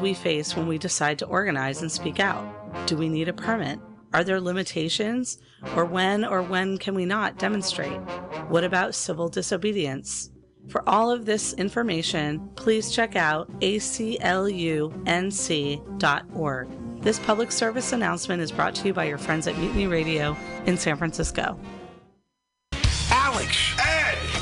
we 0.00 0.12
face 0.12 0.54
when 0.54 0.66
we 0.66 0.76
decide 0.76 1.18
to 1.18 1.24
organize 1.24 1.80
and 1.80 1.90
speak 1.90 2.20
out. 2.20 2.44
Do 2.86 2.98
we 2.98 3.08
need 3.08 3.28
a 3.28 3.32
permit? 3.32 3.80
Are 4.12 4.22
there 4.24 4.42
limitations? 4.42 5.38
Or 5.74 5.86
when 5.86 6.22
or 6.22 6.42
when 6.42 6.76
can 6.76 6.94
we 6.94 7.06
not 7.06 7.38
demonstrate? 7.38 7.98
What 8.50 8.62
about 8.62 8.94
civil 8.94 9.30
disobedience? 9.30 10.30
For 10.68 10.86
all 10.86 11.10
of 11.10 11.24
this 11.24 11.54
information, 11.54 12.46
please 12.56 12.90
check 12.90 13.16
out 13.16 13.50
aclunc.org. 13.60 14.98
This 17.02 17.18
public 17.20 17.50
service 17.52 17.92
announcement 17.92 18.42
is 18.42 18.52
brought 18.52 18.74
to 18.74 18.88
you 18.88 18.92
by 18.92 19.04
your 19.04 19.16
friends 19.16 19.46
at 19.46 19.56
Mutiny 19.56 19.86
Radio 19.86 20.36
in 20.66 20.76
San 20.76 20.98
Francisco. 20.98 21.58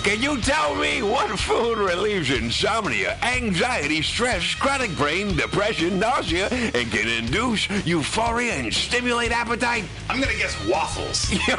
Alex! 0.05 0.11
Ed! 0.11 0.11
Can 0.11 0.23
you 0.23 0.41
tell 0.41 0.75
me 0.75 1.02
what 1.02 1.39
food 1.39 1.79
relieves 1.79 2.30
insomnia, 2.30 3.18
anxiety, 3.23 4.03
stress, 4.03 4.54
chronic 4.54 4.95
brain, 4.96 5.36
depression, 5.36 5.98
nausea, 5.98 6.48
and 6.48 6.91
can 6.91 7.09
induce 7.09 7.68
euphoria 7.86 8.54
and 8.54 8.72
stimulate 8.72 9.32
appetite? 9.32 9.85
I'm 10.08 10.21
gonna 10.21 10.36
guess 10.36 10.57
waffles. 10.68 11.30
Yo, 11.49 11.57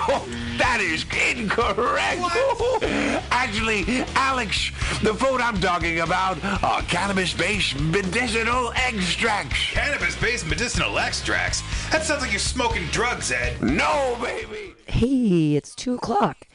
that 0.57 0.79
is 0.81 1.05
incorrect. 1.29 2.21
Actually, 3.31 4.03
Alex, 4.15 4.71
the 5.01 5.13
food 5.13 5.41
I'm 5.41 5.59
talking 5.59 5.99
about 6.01 6.43
are 6.63 6.81
cannabis-based 6.83 7.79
medicinal 7.79 8.71
extracts. 8.75 9.71
Cannabis-based 9.71 10.47
medicinal 10.47 10.97
extracts? 10.99 11.61
That 11.91 12.03
sounds 12.03 12.21
like 12.21 12.31
you're 12.31 12.39
smoking 12.39 12.85
drugs, 12.87 13.31
Ed. 13.31 13.61
No, 13.61 14.17
baby. 14.21 14.75
Hey, 14.87 15.55
it's 15.55 15.75
2 15.75 15.95
o'clock, 15.95 16.47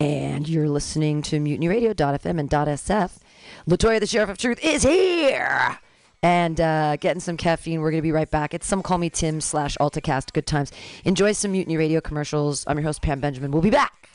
and 0.00 0.48
you're 0.48 0.68
listening 0.68 1.22
to 1.22 1.40
MutinyRadio.fm 1.40 2.40
and 2.40 2.50
.sf. 2.50 3.18
Latoya, 3.68 4.00
the 4.00 4.06
Sheriff 4.06 4.30
of 4.30 4.38
Truth, 4.38 4.64
is 4.64 4.82
here! 4.82 5.78
And 6.22 6.60
uh, 6.60 6.96
getting 6.96 7.20
some 7.20 7.36
caffeine. 7.36 7.80
We're 7.80 7.90
going 7.90 8.02
to 8.02 8.06
be 8.06 8.12
right 8.12 8.30
back. 8.30 8.54
It's 8.54 8.66
Some 8.66 8.82
Call 8.82 8.98
Me 8.98 9.10
Tim 9.10 9.40
slash 9.40 9.76
AltaCast. 9.78 10.32
Good 10.32 10.46
times. 10.46 10.72
Enjoy 11.04 11.32
some 11.32 11.52
Mutiny 11.52 11.76
Radio 11.76 12.00
commercials. 12.00 12.64
I'm 12.66 12.78
your 12.78 12.84
host, 12.84 13.02
Pam 13.02 13.20
Benjamin. 13.20 13.50
We'll 13.50 13.62
be 13.62 13.70
back. 13.70 14.08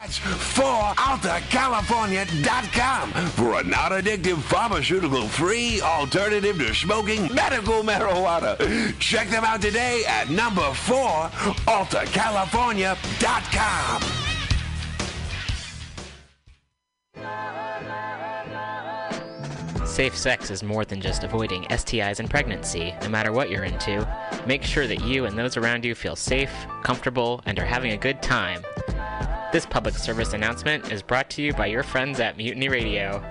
For 0.00 0.62
AltaCalifornia.com 0.62 3.12
for 3.30 3.60
a 3.60 3.64
non-addictive, 3.64 4.36
pharmaceutical-free 4.42 5.80
alternative 5.80 6.58
to 6.58 6.74
smoking 6.74 7.32
medical 7.34 7.82
marijuana. 7.82 8.98
Check 8.98 9.30
them 9.30 9.44
out 9.44 9.62
today 9.62 10.02
at 10.06 10.28
number 10.28 10.74
four, 10.74 11.30
AltaCalifornia.com. 11.68 14.33
Safe 19.94 20.16
sex 20.16 20.50
is 20.50 20.64
more 20.64 20.84
than 20.84 21.00
just 21.00 21.22
avoiding 21.22 21.62
STIs 21.64 22.18
and 22.18 22.28
pregnancy, 22.28 22.92
no 23.02 23.08
matter 23.08 23.30
what 23.30 23.48
you're 23.48 23.62
into. 23.62 24.04
Make 24.44 24.64
sure 24.64 24.88
that 24.88 25.04
you 25.04 25.26
and 25.26 25.38
those 25.38 25.56
around 25.56 25.84
you 25.84 25.94
feel 25.94 26.16
safe, 26.16 26.52
comfortable, 26.82 27.42
and 27.46 27.58
are 27.60 27.64
having 27.64 27.92
a 27.92 27.96
good 27.96 28.20
time. 28.20 28.62
This 29.52 29.66
public 29.66 29.94
service 29.94 30.32
announcement 30.32 30.90
is 30.90 31.00
brought 31.00 31.30
to 31.30 31.42
you 31.42 31.52
by 31.52 31.66
your 31.66 31.84
friends 31.84 32.18
at 32.18 32.36
Mutiny 32.36 32.68
Radio. 32.68 33.22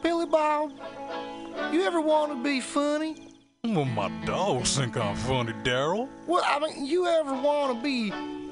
Billy 0.00 0.26
Bob, 0.26 0.70
you 1.72 1.82
ever 1.82 2.00
want 2.00 2.30
to 2.30 2.40
be 2.40 2.60
funny? 2.60 3.32
Well, 3.64 3.84
my 3.84 4.08
dogs 4.24 4.76
think 4.76 4.96
I'm 4.96 5.16
funny, 5.16 5.54
Daryl. 5.64 6.08
Well, 6.28 6.44
I 6.46 6.60
mean, 6.60 6.86
you 6.86 7.06
ever 7.08 7.34
want 7.34 7.76
to 7.76 7.82
be 7.82 8.12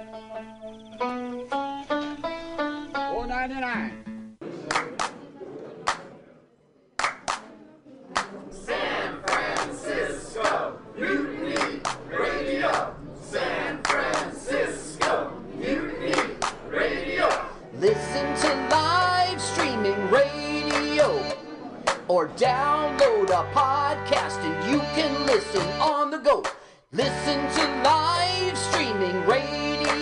Four 0.00 0.08
ninety 3.26 3.60
nine. 3.60 4.02
San 8.48 9.20
Francisco 9.26 10.80
Mutiny 10.96 11.82
Radio. 12.08 12.94
San 13.20 13.82
Francisco 13.82 15.38
Mutiny 15.58 16.14
Radio. 16.70 17.28
Listen 17.74 18.34
to 18.36 18.68
live 18.70 19.38
streaming 19.38 20.10
radio 20.10 21.36
or 22.08 22.28
download 22.28 23.28
a 23.28 23.44
podcast 23.52 24.42
and 24.44 24.72
you 24.72 24.78
can 24.94 25.26
listen 25.26 25.66
on 25.78 26.10
the 26.10 26.18
go. 26.18 26.42
Listen 26.90 27.38
to 27.52 27.82
live 27.84 28.56
streaming 28.56 29.26
radio 29.26 29.69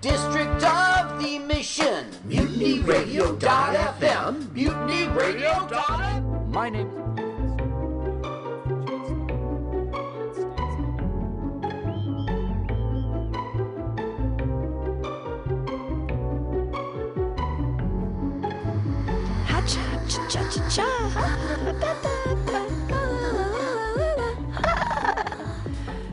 District 0.00 0.62
of 0.62 1.22
the 1.22 1.38
Mission. 1.38 2.06
Mutiny 2.24 2.80
Radio. 2.80 3.36
FM. 3.36 4.42
MutinyRadio.fm. 4.52 4.52
MutinyRadio.fm. 4.54 6.48
My 6.48 6.68
name 6.68 6.90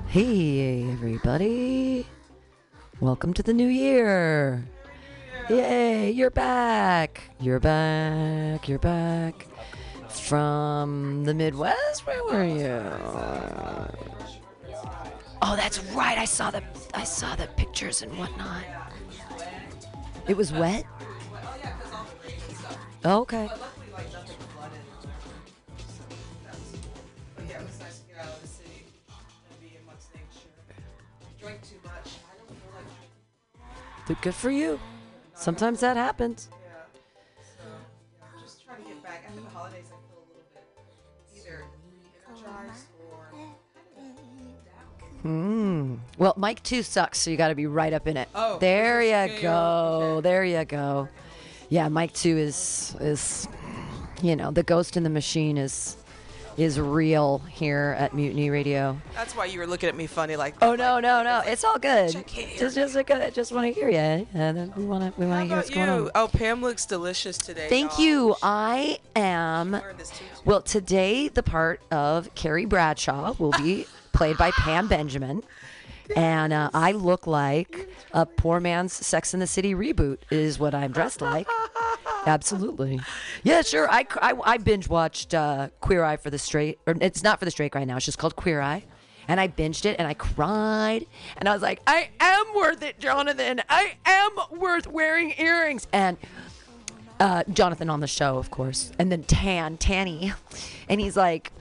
Hey, 0.08 0.92
everybody. 0.92 2.06
Welcome 3.04 3.34
to 3.34 3.44
the 3.44 3.52
new 3.52 3.68
year. 3.68 4.64
Yay, 5.50 6.10
you're 6.12 6.30
back. 6.30 7.22
You're 7.38 7.60
back. 7.60 8.70
You're 8.70 8.80
back. 8.80 9.46
From 10.08 11.26
the 11.26 11.34
Midwest? 11.34 12.08
Where 12.08 12.24
were 12.24 12.46
you? 12.46 12.82
Oh, 15.42 15.58
that's 15.58 15.84
right. 15.92 16.18
I 16.18 16.24
saw 16.24 16.50
the 16.50 16.64
I 16.94 17.04
saw 17.04 17.36
the 17.36 17.48
pictures 17.58 18.04
and 18.04 18.18
whatnot. 18.18 18.64
It 20.30 20.38
was 20.38 20.54
wet? 20.54 20.86
Oh, 23.04 23.20
okay. 23.24 23.50
But 34.08 34.22
good 34.22 34.36
for 34.36 34.52
you. 34.52 34.80
Sometimes 35.36 35.80
that 35.80 35.98
happens. 35.98 36.50
just 38.42 38.66
trying 38.66 38.84
to 38.84 38.88
get 38.88 39.04
back 39.04 39.24
after 39.28 39.42
the 39.42 39.50
holidays. 39.50 39.86
I 39.88 39.98
feel 40.10 40.20
a 40.20 40.28
little 40.28 40.44
bit 40.54 40.66
either 41.38 41.66
energized 42.30 42.88
or 43.12 43.30
Mm. 45.26 46.00
Well, 46.18 46.34
Mike 46.36 46.62
2 46.64 46.84
sucks, 46.84 47.18
so 47.20 47.32
you 47.32 47.38
got 47.38 47.48
to 47.48 47.56
be 47.56 47.66
right 47.66 47.94
up 47.94 48.08
in 48.08 48.18
it. 48.18 48.28
Oh, 48.36 48.60
there 48.60 49.02
you 49.02 49.34
is 49.34 49.42
go. 49.42 50.20
There 50.22 50.44
you 50.44 50.66
go. 50.66 51.08
Yeah, 51.70 51.88
Mike 51.88 52.14
2 52.14 52.38
is 52.38 52.96
is 53.00 53.48
you 54.24 54.36
know, 54.38 54.52
the 54.52 54.64
ghost 54.64 54.96
in 54.96 55.04
the 55.04 55.10
machine 55.10 55.58
is 55.58 55.98
is 56.58 56.80
real 56.80 57.40
here 57.50 57.96
at 57.98 58.14
Mutiny 58.14 58.50
Radio. 58.50 59.00
That's 59.16 59.36
why 59.36 59.46
you 59.46 59.60
were 59.60 59.68
looking 59.68 59.90
at 59.90 59.96
me 59.96 60.08
funny 60.08 60.36
like. 60.36 60.60
that. 60.60 60.66
Oh 60.70 60.76
no, 60.76 61.00
no, 61.00 61.24
no. 61.24 61.42
It's 61.46 61.64
all 61.64 61.80
good. 61.80 62.12
Just 62.12 62.76
just 62.76 63.06
good, 63.06 63.34
just 63.34 63.52
want 63.52 63.68
to 63.68 63.80
hear 63.80 63.90
you. 63.90 64.28
And 64.34 64.76
we 64.76 64.86
want 64.86 65.14
to 65.16 65.20
we 65.20 65.28
want 65.28 65.42
to 65.42 65.48
hear 65.48 65.58
what's 65.58 65.70
about 65.70 65.86
going 65.88 66.06
on. 66.06 66.12
Oh, 66.16 66.28
Pam 66.28 66.62
looks 66.62 66.86
delicious 66.86 67.38
today. 67.38 67.68
Thank 67.70 68.00
you. 68.00 68.36
I 68.42 69.00
am. 69.16 69.72
Wearing 69.72 69.98
this 69.98 70.10
tutu. 70.10 70.24
Well, 70.46 70.62
today 70.62 71.28
the 71.28 71.44
part 71.44 71.82
of 71.92 72.34
Carrie 72.36 72.66
Bradshaw 72.66 73.34
will 73.40 73.52
be 73.52 73.86
played 74.14 74.38
by 74.38 74.52
Pam 74.52 74.88
Benjamin. 74.88 75.44
And 76.15 76.54
uh, 76.54 76.69
I 76.74 76.92
look 76.92 77.27
like 77.27 77.89
a 78.12 78.25
poor 78.25 78.60
man's 78.60 78.94
Sex 78.94 79.33
in 79.33 79.39
the 79.39 79.48
City 79.48 79.74
reboot, 79.74 80.19
is 80.30 80.60
what 80.60 80.75
I'm 80.75 80.92
dressed 80.92 81.21
like. 81.21 81.48
Absolutely. 82.25 83.00
Yeah, 83.44 83.62
sure. 83.63 83.89
I, 83.89 84.06
I, 84.21 84.33
I 84.44 84.57
binge 84.57 84.88
watched 84.88 85.33
uh, 85.33 85.69
Queer 85.81 86.04
Eye 86.04 86.18
for 86.18 86.30
the 86.30 86.38
Straight. 86.38 86.80
Or 86.88 86.95
it's 87.01 87.24
not 87.24 87.39
for 87.39 87.45
the 87.45 87.51
straight 87.51 87.75
right 87.75 87.88
now, 87.88 87.98
it's 87.98 88.06
just 88.06 88.18
called 88.18 88.36
Queer 88.36 88.62
Eye. 88.62 88.83
And 89.27 89.39
I 89.39 89.48
binged 89.48 89.86
it 89.86 89.98
and 90.00 90.07
I 90.07 90.13
cried. 90.13 91.06
And 91.38 91.48
I 91.48 91.54
was 91.54 91.62
like, 91.62 91.81
I 91.88 92.10
am 92.19 92.45
worth 92.56 92.83
it, 92.83 93.00
Jonathan. 93.00 93.62
I 93.69 93.94
am 94.06 94.60
worth 94.60 94.86
wearing 94.88 95.33
earrings. 95.38 95.88
And 95.94 96.18
uh, 97.19 97.44
Jonathan 97.51 97.89
on 97.89 98.01
the 98.01 98.07
show, 98.07 98.38
of 98.38 98.51
course, 98.51 98.92
and 99.00 99.12
then 99.12 99.24
Tan, 99.24 99.77
Tanny, 99.77 100.33
and 100.89 101.00
he's 101.00 101.15
like, 101.15 101.51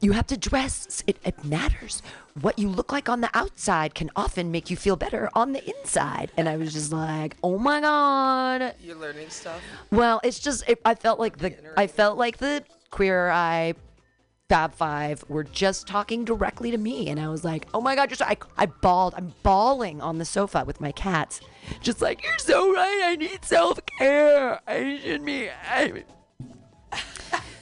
"You 0.00 0.12
have 0.12 0.26
to 0.28 0.36
dress. 0.36 1.02
It, 1.06 1.18
it 1.24 1.44
matters. 1.44 2.02
What 2.40 2.58
you 2.58 2.68
look 2.68 2.92
like 2.92 3.08
on 3.08 3.20
the 3.20 3.30
outside 3.34 3.94
can 3.94 4.10
often 4.14 4.50
make 4.50 4.70
you 4.70 4.76
feel 4.76 4.96
better 4.96 5.28
on 5.34 5.52
the 5.52 5.64
inside." 5.68 6.30
And 6.36 6.48
I 6.48 6.56
was 6.56 6.72
just 6.72 6.92
like, 6.92 7.36
"Oh 7.42 7.58
my 7.58 7.80
god!" 7.80 8.74
You're 8.80 8.96
learning 8.96 9.30
stuff. 9.30 9.60
Well, 9.90 10.20
it's 10.22 10.38
just 10.38 10.68
it, 10.68 10.80
I 10.84 10.94
felt 10.94 11.18
like 11.18 11.38
the 11.38 11.54
I 11.76 11.86
felt 11.86 12.18
like 12.18 12.38
the 12.38 12.64
Queer 12.90 13.30
Eye 13.30 13.74
Fab 14.48 14.72
Five 14.74 15.24
were 15.28 15.44
just 15.44 15.86
talking 15.86 16.24
directly 16.24 16.70
to 16.70 16.78
me, 16.78 17.08
and 17.08 17.20
I 17.20 17.28
was 17.28 17.44
like, 17.44 17.66
"Oh 17.74 17.80
my 17.80 17.94
god!" 17.94 18.08
Just 18.08 18.22
I 18.22 18.36
I 18.56 18.66
bawled. 18.66 19.14
I'm 19.16 19.34
bawling 19.42 20.00
on 20.00 20.18
the 20.18 20.24
sofa 20.24 20.64
with 20.66 20.80
my 20.80 20.92
cats, 20.92 21.40
just 21.80 22.00
like 22.00 22.22
you're 22.22 22.38
so 22.38 22.72
right. 22.72 23.00
I 23.04 23.16
need 23.16 23.44
self 23.44 23.78
care. 23.98 24.60
I 24.66 25.00
should 25.02 25.24
be. 25.24 25.50
I... 25.50 26.04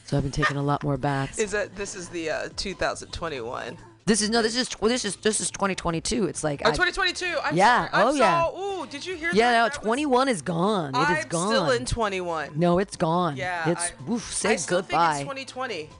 so 0.04 0.16
I've 0.16 0.22
been 0.22 0.30
taking 0.30 0.56
a 0.56 0.62
lot 0.62 0.84
more 0.84 0.96
baths. 0.96 1.38
Is 1.38 1.50
that 1.52 1.74
this 1.74 1.96
is 1.96 2.08
the 2.08 2.30
uh, 2.30 2.48
2021? 2.56 3.76
This 4.06 4.22
is 4.22 4.30
no. 4.30 4.40
This 4.40 4.54
is 4.56 4.80
well, 4.80 4.88
this 4.88 5.04
is 5.04 5.16
this 5.16 5.40
is 5.40 5.50
2022. 5.50 6.26
It's 6.26 6.44
like 6.44 6.62
Oh, 6.64 6.68
I- 6.68 6.72
2022. 6.72 7.26
I'm 7.42 7.56
Yeah, 7.56 7.88
sorry. 7.88 7.90
I'm 7.92 8.06
oh, 8.08 8.14
yeah. 8.14 8.44
so- 8.46 8.82
Ooh, 8.82 8.86
did 8.86 9.04
you 9.04 9.16
hear 9.16 9.30
yeah. 9.32 9.50
that? 9.50 9.58
No, 9.58 9.64
That 9.64 9.78
was- 9.78 9.84
21 9.84 10.28
is 10.28 10.42
gone. 10.42 10.94
It 10.94 11.18
is 11.18 11.24
gone 11.24 11.42
I'm 11.42 11.48
still 11.48 11.70
in 11.72 11.84
21. 11.86 12.50
no, 12.54 12.78
it's 12.78 12.96
gone. 12.96 13.36
Yeah, 13.36 13.68
it's 13.70 13.90
I- 14.08 14.10
oof, 14.12 14.32
say 14.32 14.52
I 14.52 14.56
still 14.56 14.78
goodbye. 14.82 15.14
think 15.24 15.38
it's 15.40 15.52
2020. 15.52 15.90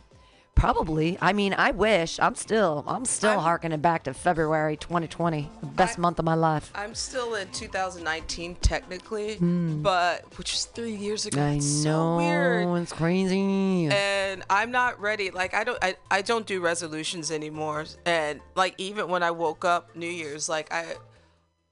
Probably. 0.56 1.18
I 1.20 1.34
mean, 1.34 1.54
I 1.54 1.70
wish. 1.70 2.18
I'm 2.18 2.34
still. 2.34 2.82
I'm 2.88 3.04
still 3.04 3.38
harkening 3.40 3.80
back 3.80 4.04
to 4.04 4.14
February 4.14 4.78
2020, 4.78 5.50
the 5.60 5.66
best 5.66 5.98
month 5.98 6.18
of 6.18 6.24
my 6.24 6.34
life. 6.34 6.72
I'm 6.74 6.94
still 6.94 7.34
in 7.34 7.48
2019 7.52 8.56
technically, 8.56 9.36
but 9.38 10.24
which 10.38 10.54
is 10.54 10.64
three 10.64 10.94
years 10.94 11.26
ago. 11.26 11.42
I 11.42 11.50
It's 11.52 11.84
know. 11.84 11.90
so 11.92 12.16
weird. 12.16 12.82
It's 12.82 12.92
crazy. 12.92 13.86
and 13.88 14.42
I'm 14.48 14.70
not 14.70 14.98
ready. 14.98 15.30
Like 15.30 15.52
I 15.52 15.62
don't, 15.62 15.78
I, 15.82 15.96
I 16.10 16.22
don't 16.22 16.46
do 16.46 16.60
resolutions 16.62 17.30
anymore. 17.30 17.84
And 18.06 18.40
like 18.54 18.74
even 18.78 19.08
when 19.08 19.22
I 19.22 19.30
woke 19.32 19.64
up 19.66 19.94
New 19.94 20.08
Year's, 20.08 20.48
like 20.48 20.72
I, 20.72 20.94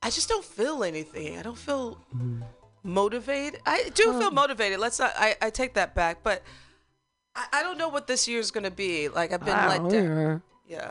I 0.02 0.10
just 0.10 0.28
don't 0.28 0.44
feel 0.44 0.84
anything. 0.84 1.38
I 1.38 1.42
don't 1.42 1.56
feel 1.58 1.94
Hmm. 2.12 2.42
motivated. 2.82 3.60
I 3.64 3.90
do 3.94 4.18
feel 4.20 4.30
motivated. 4.30 4.78
Let's 4.78 4.98
not. 4.98 5.14
I, 5.16 5.36
I 5.40 5.48
take 5.48 5.72
that 5.74 5.94
back. 5.94 6.22
But 6.22 6.42
I, 7.36 7.46
I 7.52 7.62
don't 7.62 7.78
know 7.78 7.88
what 7.88 8.06
this 8.06 8.26
year's 8.28 8.50
gonna 8.50 8.70
be. 8.70 9.08
Like 9.08 9.32
I've 9.32 9.44
been 9.44 9.68
let 9.68 9.88
down. 9.90 10.42
Yeah. 10.66 10.90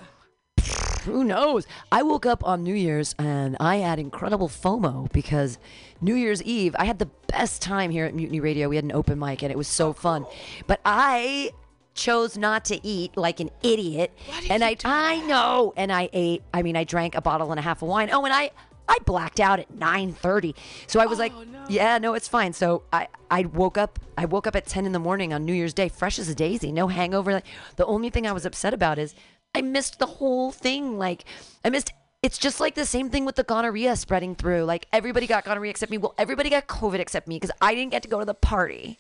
Who 1.06 1.24
knows? 1.26 1.68
I 1.92 2.02
woke 2.02 2.26
up 2.26 2.46
on 2.46 2.64
New 2.64 2.74
Year's 2.74 3.14
and 3.20 3.58
I 3.60 3.78
had 3.78 4.00
incredible 4.00 4.48
FOMO 4.48 5.12
because 5.12 5.58
New 6.00 6.16
Year's 6.16 6.42
Eve, 6.44 6.76
I 6.80 6.86
had 6.86 7.00
the 7.00 7.10
best 7.28 7.62
time 7.62 7.92
here 7.92 8.06
at 8.06 8.16
Mutiny 8.16 8.40
Radio. 8.40 8.70
We 8.70 8.78
had 8.78 8.86
an 8.86 8.94
open 8.94 9.20
mic 9.20 9.42
and 9.44 9.52
it 9.52 9.58
was 9.58 9.68
so 9.68 9.92
fun. 9.92 10.26
But 10.66 10.80
I 10.86 11.52
chose 11.94 12.38
not 12.38 12.64
to 12.66 12.86
eat 12.88 13.18
like 13.18 13.42
an 13.42 13.50
idiot. 13.62 14.18
and 14.50 14.64
I 14.64 14.78
I 14.86 15.18
know. 15.28 15.74
And 15.76 15.92
I 15.92 16.10
ate, 16.14 16.44
I 16.54 16.62
mean, 16.62 16.78
I 16.78 16.86
drank 16.86 17.16
a 17.16 17.22
bottle 17.22 17.52
and 17.52 17.60
a 17.60 17.64
half 17.64 17.82
of 17.82 17.90
wine. 17.90 18.10
Oh, 18.12 18.24
and 18.24 18.34
I 18.34 18.52
I 18.88 18.98
blacked 19.06 19.40
out 19.40 19.60
at 19.60 19.72
9:30. 19.74 20.56
So 20.88 21.00
I 21.00 21.06
was 21.06 21.20
like, 21.20 21.32
yeah, 21.70 21.98
no, 21.98 22.14
it's 22.14 22.28
fine. 22.28 22.54
So 22.54 22.84
I 22.92 23.08
I 23.32 23.44
woke 23.46 23.78
up 23.78 24.00
I 24.18 24.26
woke 24.26 24.46
up 24.48 24.56
at 24.56 24.66
10 24.66 24.86
in 24.86 24.92
the 24.92 25.00
morning 25.00 25.34
on 25.34 25.46
New 25.46 25.54
Year's 25.54 25.74
Day, 25.74 25.90
fresh 25.90 26.20
as 26.20 26.30
a 26.30 26.36
daisy, 26.36 26.72
no 26.72 26.88
hangover. 26.88 27.34
Like, 27.34 27.46
The 27.78 27.86
only 27.86 28.10
thing 28.10 28.28
I 28.28 28.32
was 28.32 28.46
upset 28.46 28.74
about 28.74 29.00
is 29.00 29.16
I 29.56 29.62
missed 29.62 30.00
the 30.00 30.06
whole 30.06 30.52
thing. 30.52 30.98
Like 30.98 31.26
I 31.64 31.70
missed 31.70 31.92
it's 32.22 32.38
just 32.38 32.60
like 32.62 32.76
the 32.76 32.86
same 32.86 33.10
thing 33.10 33.26
with 33.26 33.36
the 33.36 33.44
gonorrhea 33.44 33.96
spreading 33.98 34.34
through. 34.36 34.64
Like 34.64 34.88
everybody 34.94 35.28
got 35.28 35.44
gonorrhea 35.46 35.72
except 35.72 35.92
me. 35.92 35.98
Well, 35.98 36.14
everybody 36.18 36.50
got 36.50 36.68
COVID 36.68 37.00
except 37.00 37.28
me 37.28 37.36
because 37.38 37.52
I 37.62 37.76
didn't 37.76 37.92
get 37.92 38.04
to 38.04 38.10
go 38.10 38.20
to 38.20 38.26
the 38.26 38.34
party. 38.34 39.00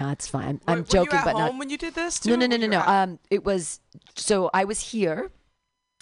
No, 0.00 0.10
it's 0.10 0.26
fine. 0.26 0.60
I'm 0.66 0.78
Were- 0.78 0.84
joking, 0.84 1.00
were 1.10 1.14
you 1.14 1.18
at 1.20 1.24
but 1.24 1.32
home 1.34 1.40
not. 1.40 1.58
when 1.58 1.70
you 1.70 1.78
did 1.78 1.94
this? 1.94 2.24
No, 2.24 2.32
too, 2.32 2.36
no, 2.36 2.44
or 2.46 2.48
no, 2.48 2.56
no, 2.56 2.66
no. 2.66 2.78
out? 2.80 2.88
Um, 2.88 3.18
it 3.30 3.44
was 3.44 3.80
so 4.16 4.50
I 4.52 4.64
was 4.64 4.80
here, 4.80 5.30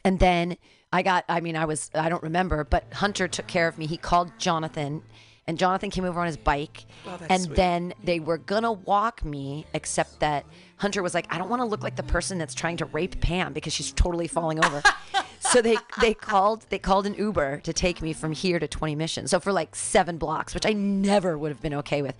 and 0.04 0.18
then 0.18 0.56
I 0.92 1.02
got. 1.02 1.24
I 1.28 1.40
mean, 1.40 1.56
I 1.56 1.64
was. 1.64 1.90
I 1.94 2.08
don't 2.08 2.22
remember, 2.22 2.64
but 2.64 2.92
Hunter 2.92 3.28
took 3.28 3.46
care 3.46 3.68
of 3.68 3.78
me. 3.78 3.86
He 3.86 3.96
called 3.96 4.30
Jonathan, 4.38 5.02
and 5.46 5.58
Jonathan 5.58 5.90
came 5.90 6.04
over 6.04 6.20
on 6.20 6.26
his 6.26 6.36
bike, 6.36 6.84
Oh, 7.06 7.18
and 7.30 7.42
sweet. 7.42 7.56
then 7.56 7.94
they 8.04 8.20
were 8.20 8.38
gonna 8.38 8.72
walk 8.72 9.24
me, 9.24 9.66
except 9.74 10.20
that 10.20 10.44
Hunter 10.76 11.02
was 11.02 11.14
like, 11.14 11.26
"I 11.32 11.38
don't 11.38 11.48
want 11.48 11.60
to 11.60 11.66
look 11.66 11.82
like 11.82 11.96
the 11.96 12.02
person 12.02 12.38
that's 12.38 12.54
trying 12.54 12.76
to 12.78 12.84
rape 12.86 13.20
Pam 13.20 13.52
because 13.52 13.72
she's 13.72 13.92
totally 13.92 14.28
falling 14.28 14.62
over." 14.64 14.82
so 15.40 15.62
they 15.62 15.76
they 16.00 16.12
called 16.14 16.66
they 16.68 16.78
called 16.78 17.06
an 17.06 17.14
Uber 17.14 17.60
to 17.60 17.72
take 17.72 18.02
me 18.02 18.12
from 18.12 18.32
here 18.32 18.58
to 18.58 18.68
20 18.68 18.94
Mission. 18.94 19.26
So 19.28 19.40
for 19.40 19.52
like 19.52 19.74
seven 19.74 20.18
blocks, 20.18 20.52
which 20.54 20.66
I 20.66 20.72
never 20.74 21.38
would 21.38 21.50
have 21.50 21.62
been 21.62 21.74
okay 21.74 22.02
with, 22.02 22.14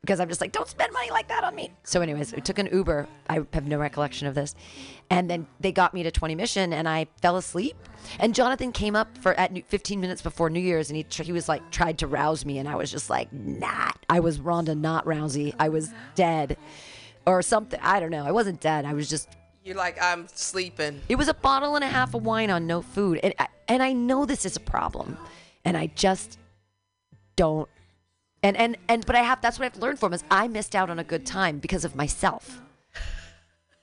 because 0.00 0.20
I'm 0.20 0.28
just 0.28 0.40
like, 0.40 0.52
don't 0.52 0.68
spend 0.68 0.92
money 0.92 1.10
like 1.10 1.28
that 1.28 1.42
on 1.42 1.54
me. 1.54 1.72
So, 1.82 2.00
anyways, 2.00 2.32
we 2.34 2.40
took 2.40 2.58
an 2.58 2.68
Uber. 2.72 3.08
I 3.28 3.40
have 3.52 3.66
no 3.66 3.78
recollection 3.78 4.26
of 4.28 4.34
this, 4.34 4.54
and 5.10 5.28
then 5.28 5.46
they 5.60 5.72
got 5.72 5.94
me 5.94 6.02
to 6.04 6.10
20 6.10 6.34
Mission, 6.34 6.72
and 6.72 6.88
I 6.88 7.06
fell 7.22 7.36
asleep. 7.36 7.76
And 8.20 8.34
Jonathan 8.34 8.70
came 8.70 8.94
up 8.94 9.18
for 9.18 9.34
at 9.34 9.66
15 9.68 10.00
minutes 10.00 10.22
before 10.22 10.48
New 10.48 10.60
Year's, 10.60 10.90
and 10.90 10.96
he 10.96 11.06
he 11.24 11.32
was 11.32 11.48
like 11.48 11.70
tried 11.70 11.98
to 11.98 12.06
rouse 12.06 12.44
me, 12.44 12.58
and 12.58 12.68
I 12.68 12.76
was 12.76 12.90
just 12.90 13.10
like, 13.10 13.32
not. 13.32 13.98
I 14.08 14.20
was 14.20 14.38
Ronda, 14.38 14.74
not 14.74 15.04
Rousey. 15.06 15.54
I 15.58 15.68
was 15.70 15.92
dead, 16.14 16.56
or 17.26 17.42
something. 17.42 17.80
I 17.82 17.98
don't 17.98 18.10
know. 18.10 18.24
I 18.24 18.30
wasn't 18.32 18.60
dead. 18.60 18.84
I 18.84 18.92
was 18.94 19.08
just 19.10 19.28
You're 19.64 19.74
like 19.76 20.00
I'm 20.00 20.28
sleeping. 20.28 21.00
it 21.08 21.16
was 21.16 21.26
a 21.26 21.34
bottle 21.34 21.74
and 21.74 21.82
a 21.82 21.88
half 21.88 22.14
of 22.14 22.24
wine 22.24 22.50
on 22.50 22.66
no 22.68 22.80
food, 22.82 23.18
and 23.24 23.34
I, 23.40 23.48
and 23.66 23.82
I 23.82 23.92
know 23.92 24.24
this 24.24 24.44
is 24.44 24.54
a 24.56 24.60
problem, 24.60 25.18
and 25.64 25.76
I 25.76 25.88
just 25.88 26.38
don't. 27.34 27.68
And 28.46 28.56
and 28.56 28.76
and 28.88 29.04
but 29.06 29.16
I 29.16 29.22
have 29.22 29.40
that's 29.40 29.58
what 29.58 29.66
I've 29.66 29.80
learned 29.80 29.98
from 29.98 30.12
is 30.12 30.22
I 30.30 30.46
missed 30.46 30.74
out 30.76 30.88
on 30.88 30.98
a 30.98 31.04
good 31.04 31.26
time 31.26 31.58
because 31.58 31.84
of 31.84 31.96
myself. 31.96 32.60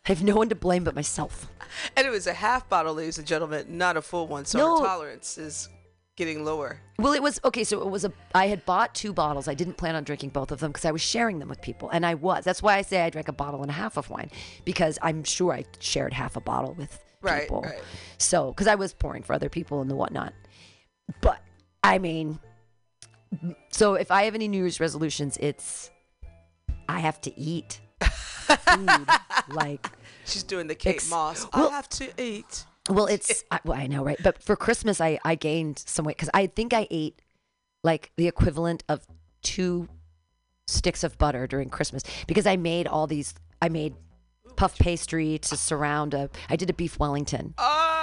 I 0.06 0.10
have 0.10 0.24
no 0.24 0.36
one 0.36 0.50
to 0.50 0.56
blame 0.56 0.84
but 0.84 0.96
myself. 0.96 1.50
And 1.98 2.06
it 2.06 2.10
was 2.10 2.28
a 2.28 2.34
half 2.34 2.70
bottle, 2.70 2.94
ladies 2.94 3.18
and 3.18 3.26
gentlemen, 3.28 3.66
not 3.78 3.98
a 3.98 4.02
full 4.02 4.28
one. 4.28 4.46
So 4.46 4.58
No. 4.58 4.78
our 4.78 4.86
tolerance 4.86 5.38
is 5.38 5.70
getting 6.16 6.46
lower. 6.46 6.80
Well, 7.00 7.14
it 7.14 7.22
was 7.24 7.40
okay. 7.44 7.64
So 7.64 7.82
it 7.82 7.90
was 7.90 8.06
a. 8.06 8.14
I 8.36 8.48
had 8.48 8.66
bought 8.66 8.94
two 8.96 9.12
bottles. 9.12 9.48
I 9.48 9.54
didn't 9.54 9.76
plan 9.78 9.96
on 9.96 10.04
drinking 10.06 10.30
both 10.30 10.52
of 10.52 10.60
them 10.60 10.72
because 10.72 10.86
I 10.86 10.92
was 10.92 11.02
sharing 11.02 11.40
them 11.40 11.50
with 11.50 11.62
people, 11.62 11.90
and 11.90 12.06
I 12.06 12.14
was. 12.14 12.44
That's 12.46 12.62
why 12.62 12.78
I 12.78 12.84
say 12.84 13.02
I 13.02 13.10
drank 13.10 13.28
a 13.28 13.34
bottle 13.34 13.62
and 13.64 13.70
a 13.72 13.74
half 13.74 13.98
of 13.98 14.10
wine 14.10 14.30
because 14.66 14.98
I'm 15.02 15.24
sure 15.24 15.52
I 15.54 15.66
shared 15.80 16.14
half 16.14 16.36
a 16.38 16.42
bottle 16.42 16.74
with 16.74 17.00
Right, 17.22 17.44
people. 17.44 17.62
right. 17.64 17.82
So 18.18 18.52
because 18.52 18.68
I 18.68 18.76
was 18.76 18.94
pouring 18.94 19.24
for 19.24 19.34
other 19.34 19.50
people 19.50 19.82
and 19.82 19.90
the 19.90 19.96
whatnot. 19.96 20.34
But 21.22 21.42
I 21.84 21.98
mean, 21.98 22.40
so 23.72 23.96
if 23.96 24.12
I 24.12 24.24
have 24.24 24.36
any 24.36 24.48
New 24.48 24.58
Year's 24.60 24.80
resolutions, 24.80 25.38
it's 25.40 25.90
I 26.90 27.00
have 27.00 27.20
to 27.22 27.40
eat 27.40 27.80
food 28.02 28.90
like. 29.50 29.88
She's 30.26 30.44
doing 30.44 30.68
the 30.68 30.76
Kate 30.76 30.96
Ex- 30.96 31.10
Moss. 31.10 31.48
well- 31.54 31.70
I 31.70 31.72
have 31.72 31.90
to 31.90 32.10
eat. 32.22 32.66
Well, 32.90 33.06
it's 33.06 33.46
I, 33.50 33.60
well, 33.64 33.80
I 33.80 33.88
know, 33.88 34.04
right? 34.04 34.18
But 34.22 34.44
for 34.44 34.56
Christmas, 34.58 35.00
I 35.00 35.18
I 35.24 35.36
gained 35.36 35.80
some 35.86 36.04
weight 36.06 36.18
because 36.18 36.30
I 36.34 36.48
think 36.48 36.74
I 36.74 36.86
ate 36.92 37.22
like 37.82 38.12
the 38.18 38.28
equivalent 38.28 38.84
of 38.90 39.06
two 39.42 39.88
sticks 40.68 41.04
of 41.04 41.18
butter 41.18 41.48
during 41.48 41.70
Christmas 41.70 42.04
because 42.28 42.46
I 42.46 42.58
made 42.58 42.88
all 42.88 43.08
these. 43.08 43.34
I 43.62 43.70
made 43.70 43.94
puff 44.58 44.78
pastry 44.78 45.38
to 45.40 45.56
surround 45.56 46.14
a. 46.14 46.30
I 46.50 46.58
did 46.58 46.70
a 46.70 46.74
beef 46.74 47.00
Wellington. 47.00 47.54
Oh, 47.58 48.03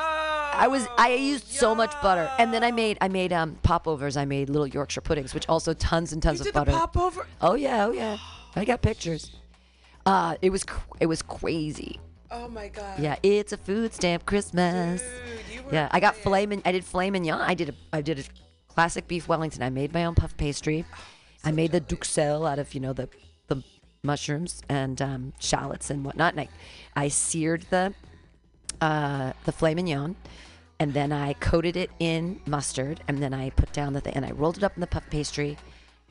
I 0.52 0.69
was 0.69 0.87
I 0.99 1.14
used 1.14 1.47
so 1.49 1.75
much 1.75 1.92
butter, 2.02 2.30
and 2.38 2.52
then 2.52 2.62
I 2.64 2.71
made 2.71 2.99
I 3.00 3.09
made 3.09 3.33
um 3.33 3.57
popovers. 3.62 4.16
I 4.16 4.25
made 4.25 4.49
little 4.50 4.66
Yorkshire 4.66 5.00
puddings, 5.00 5.35
which 5.35 5.49
also 5.49 5.73
tons 5.75 6.12
and 6.12 6.23
tons 6.23 6.38
You 6.38 6.42
of 6.42 6.47
did 6.47 6.54
butter. 6.54 6.73
the 6.73 6.78
popover. 6.78 7.26
Oh 7.40 7.54
yeah, 7.54 7.87
oh 7.87 7.92
yeah. 7.92 8.19
I 8.57 8.64
got 8.64 8.83
pictures. 8.83 9.30
Uh, 10.07 10.37
it 10.42 10.50
was 10.50 10.64
cr- 10.64 10.97
it 11.00 11.07
was 11.07 11.23
crazy. 11.23 12.00
Oh 12.30 12.49
my 12.49 12.69
god. 12.69 12.99
Yeah, 13.00 13.16
it's 13.23 13.52
a 13.52 13.57
food 13.57 13.92
stamp 13.95 14.25
Christmas. 14.26 15.02
Dude, 15.02 15.54
you 15.54 15.62
Yeah, 15.73 15.88
I 15.90 16.00
got 16.00 16.16
filet. 16.16 16.47
Min- 16.47 16.62
I 16.64 16.73
did 16.73 16.85
filet 16.85 17.11
mignon. 17.11 17.40
I 17.40 17.54
did 17.54 17.71
a. 17.71 17.75
I 17.92 18.00
did 18.02 18.19
a 18.19 18.23
classic 18.69 19.09
beef 19.09 19.28
Wellington. 19.28 19.62
I 19.62 19.71
made 19.71 19.92
my 19.92 20.04
own 20.04 20.14
puff 20.14 20.37
pastry. 20.37 20.85
I 21.45 21.52
made 21.52 21.73
the 21.73 21.80
duxelle 21.80 22.49
out 22.50 22.59
of 22.59 22.75
you 22.75 22.80
know 22.80 22.92
the 22.92 23.09
the 23.49 23.62
mushrooms 24.02 24.62
and 24.69 25.00
um, 25.02 25.33
shallots 25.40 25.90
and 25.90 26.04
whatnot. 26.04 26.33
And 26.35 26.40
I, 26.40 26.49
I 26.97 27.09
seared 27.09 27.66
the 27.71 27.95
uh, 28.81 29.33
the 29.45 29.53
filet 29.53 29.75
mignon, 29.75 30.17
and 30.79 30.95
then 30.95 31.13
I 31.13 31.35
coated 31.35 31.77
it 31.77 31.91
in 31.99 32.41
mustard, 32.47 33.01
and 33.07 33.23
then 33.23 33.35
I 33.35 33.51
put 33.51 33.73
down 33.73 33.93
the 33.93 34.01
thing, 34.01 34.15
and 34.15 34.25
I 34.25 34.31
rolled 34.31 34.57
it 34.57 34.65
up 34.65 34.75
in 34.77 34.81
the 34.81 34.87
puff 34.87 35.05
pastry, 35.11 35.59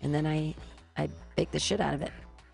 and 0.01 0.13
then 0.13 0.25
I 0.25 0.55
I 0.97 1.09
baked 1.35 1.53
the 1.53 1.59
shit 1.59 1.79
out 1.79 1.93
of 1.93 2.01
it. 2.01 2.11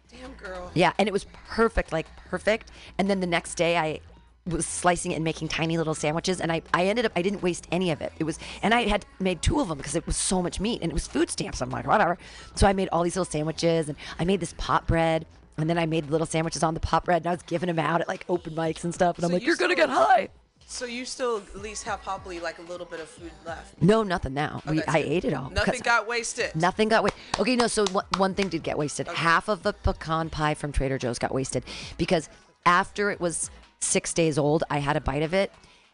Damn 0.10 0.34
girl. 0.34 0.72
Yeah, 0.74 0.94
and 0.98 1.08
it 1.08 1.12
was 1.12 1.26
perfect, 1.48 1.92
like 1.92 2.08
perfect. 2.30 2.72
And 2.98 3.10
then 3.10 3.20
the 3.20 3.28
next 3.28 3.56
day, 3.56 3.78
I 3.78 4.00
was 4.48 4.66
slicing 4.66 5.12
it 5.12 5.16
and 5.16 5.24
making 5.24 5.48
tiny 5.48 5.78
little 5.78 5.96
sandwiches, 5.96 6.40
and 6.40 6.52
I, 6.52 6.62
I 6.74 6.86
ended 6.86 7.06
up 7.06 7.12
I 7.16 7.22
didn't 7.22 7.42
waste 7.42 7.68
any 7.72 7.92
of 7.92 8.02
it. 8.02 8.14
It 8.20 8.24
was, 8.24 8.40
and 8.62 8.74
I 8.74 8.84
had 8.84 9.06
made 9.20 9.42
two 9.42 9.60
of 9.60 9.68
them 9.68 9.78
because 9.78 9.96
it 9.96 10.06
was 10.06 10.16
so 10.16 10.42
much 10.42 10.60
meat, 10.60 10.82
and 10.82 10.92
it 10.92 10.94
was 10.94 11.08
food 11.08 11.30
stamps. 11.30 11.62
I'm 11.62 11.70
like, 11.70 11.88
whatever. 11.88 12.18
So 12.54 12.68
I 12.68 12.74
made 12.74 12.90
all 12.92 13.04
these 13.04 13.16
little 13.16 13.30
sandwiches, 13.30 13.90
and 13.90 13.98
I 14.20 14.26
made 14.26 14.40
this 14.40 14.54
pot 14.58 14.88
bread. 14.88 15.26
And 15.58 15.70
then 15.70 15.78
I 15.78 15.86
made 15.86 16.10
little 16.10 16.28
sandwiches 16.28 16.64
on 16.64 16.74
the 16.74 16.80
pop 16.80 17.06
bread, 17.06 17.22
and 17.22 17.28
I 17.28 17.32
was 17.32 17.44
giving 17.44 17.68
them 17.68 17.80
out 17.80 18.02
at 18.02 18.08
like 18.08 18.26
open 18.28 18.54
mics 18.54 18.84
and 18.84 18.94
stuff. 18.94 19.18
And 19.18 19.26
I'm 19.26 19.32
like, 19.32 19.42
you 19.42 19.48
"You're 19.48 19.56
gonna 19.56 19.76
get 19.76 19.90
high." 19.90 20.30
So 20.68 20.86
you 20.86 21.06
still 21.06 21.44
at 21.54 21.62
least 21.62 21.84
have 21.84 22.02
probably 22.02 22.40
like 22.40 22.58
a 22.58 22.64
little 22.64 22.88
bit 22.88 23.00
of 23.00 23.08
food 23.08 23.32
left. 23.46 23.82
No, 23.82 24.02
nothing 24.02 24.34
now. 24.34 24.64
Oh, 24.66 24.72
we, 24.72 24.82
I 24.84 25.02
good. 25.02 25.12
ate 25.12 25.26
it 25.26 25.34
all. 25.34 25.52
Nothing 25.52 25.82
got 25.82 26.08
wasted. 26.08 26.56
Nothing 26.56 26.90
got 26.90 27.04
wasted. 27.04 27.22
Okay, 27.40 27.56
no. 27.56 27.68
So 27.68 27.86
one, 27.92 28.06
one 28.18 28.34
thing 28.34 28.50
did 28.50 28.64
get 28.64 28.78
wasted. 28.78 29.08
Half 29.08 29.48
of 29.48 29.62
the 29.64 29.74
pecan 29.74 30.30
pie 30.30 30.56
from 30.56 30.72
Trader 30.72 30.98
Joe's 30.98 31.20
got 31.20 31.34
wasted 31.34 31.64
because 31.98 32.30
after 32.66 33.12
it 33.12 33.22
was 33.22 33.52
six 33.80 34.12
days 34.14 34.38
old, 34.40 34.64
I 34.70 34.80
had 34.80 34.98
a 34.98 35.02
bite 35.02 35.22
of 35.22 35.34
it, 35.36 35.52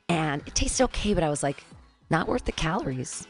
and 0.08 0.42
it 0.48 0.56
tasted 0.56 0.86
okay, 0.86 1.14
but 1.14 1.24
I 1.24 1.30
was 1.30 1.44
like, 1.44 1.64
not 2.10 2.28
worth 2.28 2.46
the 2.46 2.54
calories. 2.54 3.28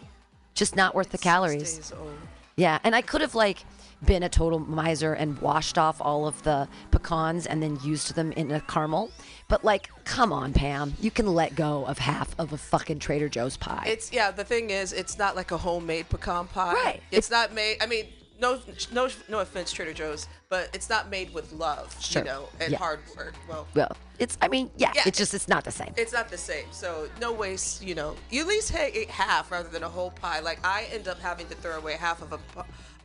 Just 0.53 0.75
not 0.75 0.93
worth 0.93 1.09
the 1.09 1.17
calories. 1.17 1.77
Days 1.77 1.93
old. 1.99 2.17
Yeah, 2.55 2.77
and 2.83 2.95
I 2.95 3.01
could 3.01 3.21
have 3.21 3.33
like 3.33 3.65
been 4.05 4.23
a 4.23 4.29
total 4.29 4.59
miser 4.59 5.13
and 5.13 5.39
washed 5.39 5.77
off 5.77 6.01
all 6.01 6.27
of 6.27 6.41
the 6.43 6.67
pecans 6.91 7.45
and 7.45 7.61
then 7.61 7.77
used 7.83 8.15
them 8.15 8.31
in 8.33 8.51
a 8.51 8.61
caramel. 8.61 9.11
But 9.47 9.63
like, 9.63 9.89
come 10.05 10.31
on, 10.33 10.53
Pam, 10.53 10.93
you 10.99 11.11
can 11.11 11.27
let 11.27 11.55
go 11.55 11.85
of 11.85 11.97
half 11.99 12.33
of 12.39 12.53
a 12.53 12.57
fucking 12.57 12.99
Trader 12.99 13.29
Joe's 13.29 13.57
pie. 13.57 13.83
It's 13.87 14.11
yeah. 14.11 14.31
The 14.31 14.43
thing 14.43 14.69
is, 14.69 14.93
it's 14.93 15.17
not 15.17 15.35
like 15.35 15.51
a 15.51 15.57
homemade 15.57 16.09
pecan 16.09 16.47
pie. 16.47 16.73
Right. 16.73 17.03
It's 17.11 17.29
not 17.29 17.53
made. 17.53 17.77
I 17.81 17.85
mean, 17.85 18.05
no, 18.41 18.59
no, 18.91 19.07
no 19.29 19.39
offense, 19.39 19.71
Trader 19.71 19.93
Joe's, 19.93 20.27
but 20.49 20.69
it's 20.73 20.89
not 20.89 21.09
made 21.09 21.33
with 21.33 21.53
love. 21.53 21.95
Sure. 22.03 22.21
You 22.21 22.25
know, 22.27 22.49
and 22.59 22.71
Yeah. 22.71 22.79
hard 22.79 22.99
work. 23.15 23.35
Well, 23.47 23.67
well, 23.75 23.95
it's. 24.19 24.37
I 24.41 24.47
mean, 24.47 24.71
yeah, 24.75 24.91
Yeah, 24.95 25.03
it's 25.05 25.17
just 25.17 25.33
it's 25.33 25.47
not 25.47 25.63
the 25.63 25.71
same. 25.71 25.93
It's 25.95 26.11
not 26.11 26.29
the 26.29 26.37
same. 26.37 26.65
So 26.71 27.07
no 27.21 27.31
waste. 27.31 27.81
You 27.83 27.95
know, 27.95 28.15
you 28.29 28.41
at 28.41 28.47
least 28.47 28.73
eat 28.75 29.09
half 29.09 29.51
rather 29.51 29.69
than 29.69 29.83
a 29.83 29.89
whole 29.89 30.11
pie. 30.11 30.39
Like 30.39 30.59
I 30.65 30.87
end 30.91 31.07
up 31.07 31.19
having 31.19 31.47
to 31.47 31.55
throw 31.55 31.77
away 31.77 31.93
half 31.93 32.21
of 32.21 32.33
a 32.33 32.39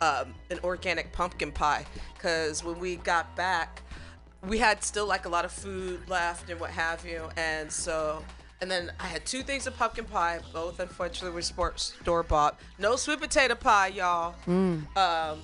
um, 0.00 0.34
an 0.50 0.58
organic 0.64 1.12
pumpkin 1.12 1.52
pie 1.52 1.86
because 2.14 2.64
when 2.64 2.78
we 2.80 2.96
got 2.96 3.34
back, 3.36 3.82
we 4.42 4.58
had 4.58 4.82
still 4.82 5.06
like 5.06 5.26
a 5.26 5.28
lot 5.28 5.44
of 5.44 5.52
food 5.52 6.08
left 6.08 6.50
and 6.50 6.58
what 6.58 6.70
have 6.70 7.04
you, 7.06 7.28
and 7.36 7.70
so. 7.70 8.24
And 8.60 8.70
then 8.70 8.90
I 8.98 9.06
had 9.06 9.26
two 9.26 9.42
things 9.42 9.66
of 9.66 9.76
pumpkin 9.76 10.06
pie, 10.06 10.40
both 10.52 10.80
unfortunately 10.80 11.34
were 11.34 11.42
sport 11.42 11.78
store 11.78 12.22
bought. 12.22 12.58
No 12.78 12.96
sweet 12.96 13.20
potato 13.20 13.54
pie, 13.54 13.88
y'all. 13.88 14.34
Mm. 14.46 14.86
Um, 14.96 15.40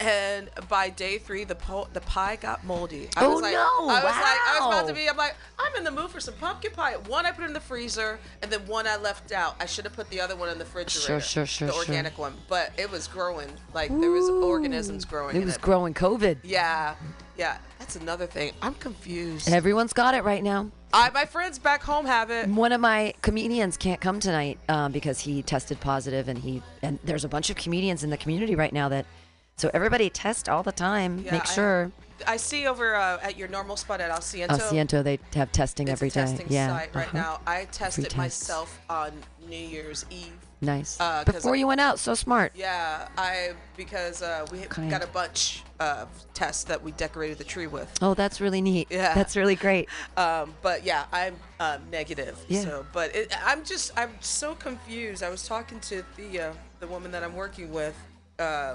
and 0.00 0.50
by 0.68 0.90
day 0.90 1.18
three, 1.18 1.44
the 1.44 1.54
po- 1.54 1.88
the 1.92 2.00
pie 2.00 2.36
got 2.36 2.64
moldy. 2.64 3.08
I 3.16 3.24
Oh, 3.24 3.32
was 3.32 3.42
like, 3.42 3.54
no. 3.54 3.60
I 3.88 3.94
was 3.94 4.04
like, 4.04 4.14
I 4.14 4.58
was 4.60 4.74
about 4.74 4.88
to 4.88 4.94
be. 4.94 5.08
I'm 5.08 5.16
like, 5.16 5.34
I'm 5.58 5.74
in 5.76 5.84
the 5.84 5.90
mood 5.90 6.10
for 6.10 6.20
some 6.20 6.34
pumpkin 6.34 6.72
pie. 6.72 6.94
One 7.06 7.24
I 7.26 7.30
put 7.30 7.44
in 7.44 7.52
the 7.52 7.60
freezer, 7.60 8.18
and 8.42 8.50
then 8.50 8.66
one 8.66 8.86
I 8.86 8.96
left 8.96 9.30
out. 9.32 9.54
I 9.60 9.66
should 9.66 9.84
have 9.84 9.94
put 9.94 10.10
the 10.10 10.20
other 10.20 10.34
one 10.36 10.48
in 10.48 10.58
the 10.58 10.64
refrigerator. 10.64 11.06
sure, 11.06 11.20
sure, 11.20 11.46
sure. 11.46 11.68
The 11.68 11.72
sure. 11.74 11.82
organic 11.82 12.18
one, 12.18 12.34
but 12.48 12.72
it 12.76 12.90
was 12.90 13.06
growing. 13.06 13.48
Like 13.72 13.88
there 13.88 14.10
was 14.10 14.28
organisms 14.28 15.04
growing. 15.04 15.36
It 15.36 15.44
was 15.44 15.56
it. 15.56 15.62
growing 15.62 15.94
COVID. 15.94 16.38
Yeah, 16.42 16.96
yeah. 17.36 17.58
That's 17.78 17.96
another 17.96 18.26
thing. 18.26 18.52
I'm 18.62 18.74
confused. 18.74 19.48
Everyone's 19.48 19.92
got 19.92 20.14
it 20.14 20.24
right 20.24 20.42
now. 20.42 20.70
I, 20.94 21.10
my 21.10 21.24
friends 21.24 21.58
back 21.58 21.82
home 21.82 22.06
have 22.06 22.30
it. 22.30 22.48
One 22.48 22.70
of 22.70 22.80
my 22.80 23.14
comedians 23.20 23.76
can't 23.76 24.00
come 24.00 24.20
tonight 24.20 24.58
um, 24.68 24.92
because 24.92 25.18
he 25.18 25.42
tested 25.42 25.80
positive, 25.80 26.28
and 26.28 26.38
he 26.38 26.62
and 26.82 27.00
there's 27.02 27.24
a 27.24 27.28
bunch 27.28 27.50
of 27.50 27.56
comedians 27.56 28.04
in 28.04 28.10
the 28.10 28.16
community 28.16 28.54
right 28.54 28.72
now 28.72 28.88
that. 28.88 29.06
So 29.56 29.70
everybody 29.72 30.10
test 30.10 30.48
all 30.48 30.64
the 30.64 30.72
time. 30.72 31.18
Yeah, 31.18 31.32
Make 31.32 31.46
sure. 31.46 31.92
I 32.26 32.36
see 32.36 32.66
over 32.66 32.94
uh, 32.96 33.18
at 33.22 33.36
your 33.36 33.48
normal 33.48 33.76
spot 33.76 34.00
at 34.00 34.10
Alciento. 34.10 34.52
Oh, 34.52 34.72
Ciento, 34.72 35.02
they 35.02 35.18
have 35.34 35.52
testing 35.52 35.88
every 35.88 36.08
day. 36.08 36.22
testing 36.22 36.46
yeah. 36.48 36.76
site 36.76 36.94
right 36.94 37.08
uh-huh. 37.08 37.18
now. 37.18 37.40
I 37.46 37.66
tested 37.66 38.16
myself 38.16 38.80
on 38.88 39.12
New 39.48 39.56
Year's 39.56 40.06
Eve. 40.10 40.32
Nice. 40.64 40.98
Uh, 41.00 41.24
Before 41.24 41.54
I- 41.54 41.58
you 41.58 41.66
went 41.66 41.80
out, 41.80 41.98
so 41.98 42.14
smart. 42.14 42.52
Yeah, 42.54 43.08
I 43.16 43.52
because 43.76 44.22
uh, 44.22 44.46
we 44.50 44.58
Kind. 44.62 44.90
got 44.90 45.02
a 45.04 45.06
bunch 45.08 45.62
of 45.80 46.08
tests 46.34 46.64
that 46.64 46.82
we 46.82 46.92
decorated 46.92 47.38
the 47.38 47.44
tree 47.44 47.66
with. 47.66 47.92
Oh, 48.00 48.14
that's 48.14 48.40
really 48.40 48.60
neat. 48.60 48.88
Yeah. 48.90 49.14
That's 49.14 49.36
really 49.36 49.56
great. 49.56 49.88
Um, 50.16 50.54
but 50.62 50.84
yeah, 50.84 51.04
I'm 51.12 51.36
um, 51.60 51.82
negative. 51.90 52.38
Yeah. 52.48 52.60
So, 52.62 52.86
but 52.92 53.14
it, 53.14 53.34
I'm 53.44 53.64
just 53.64 53.92
I'm 53.96 54.12
so 54.20 54.54
confused. 54.54 55.22
I 55.22 55.28
was 55.30 55.46
talking 55.46 55.80
to 55.80 56.02
Thea, 56.16 56.52
the 56.80 56.86
woman 56.86 57.10
that 57.12 57.22
I'm 57.24 57.34
working 57.34 57.72
with. 57.72 57.96
Uh, 58.38 58.74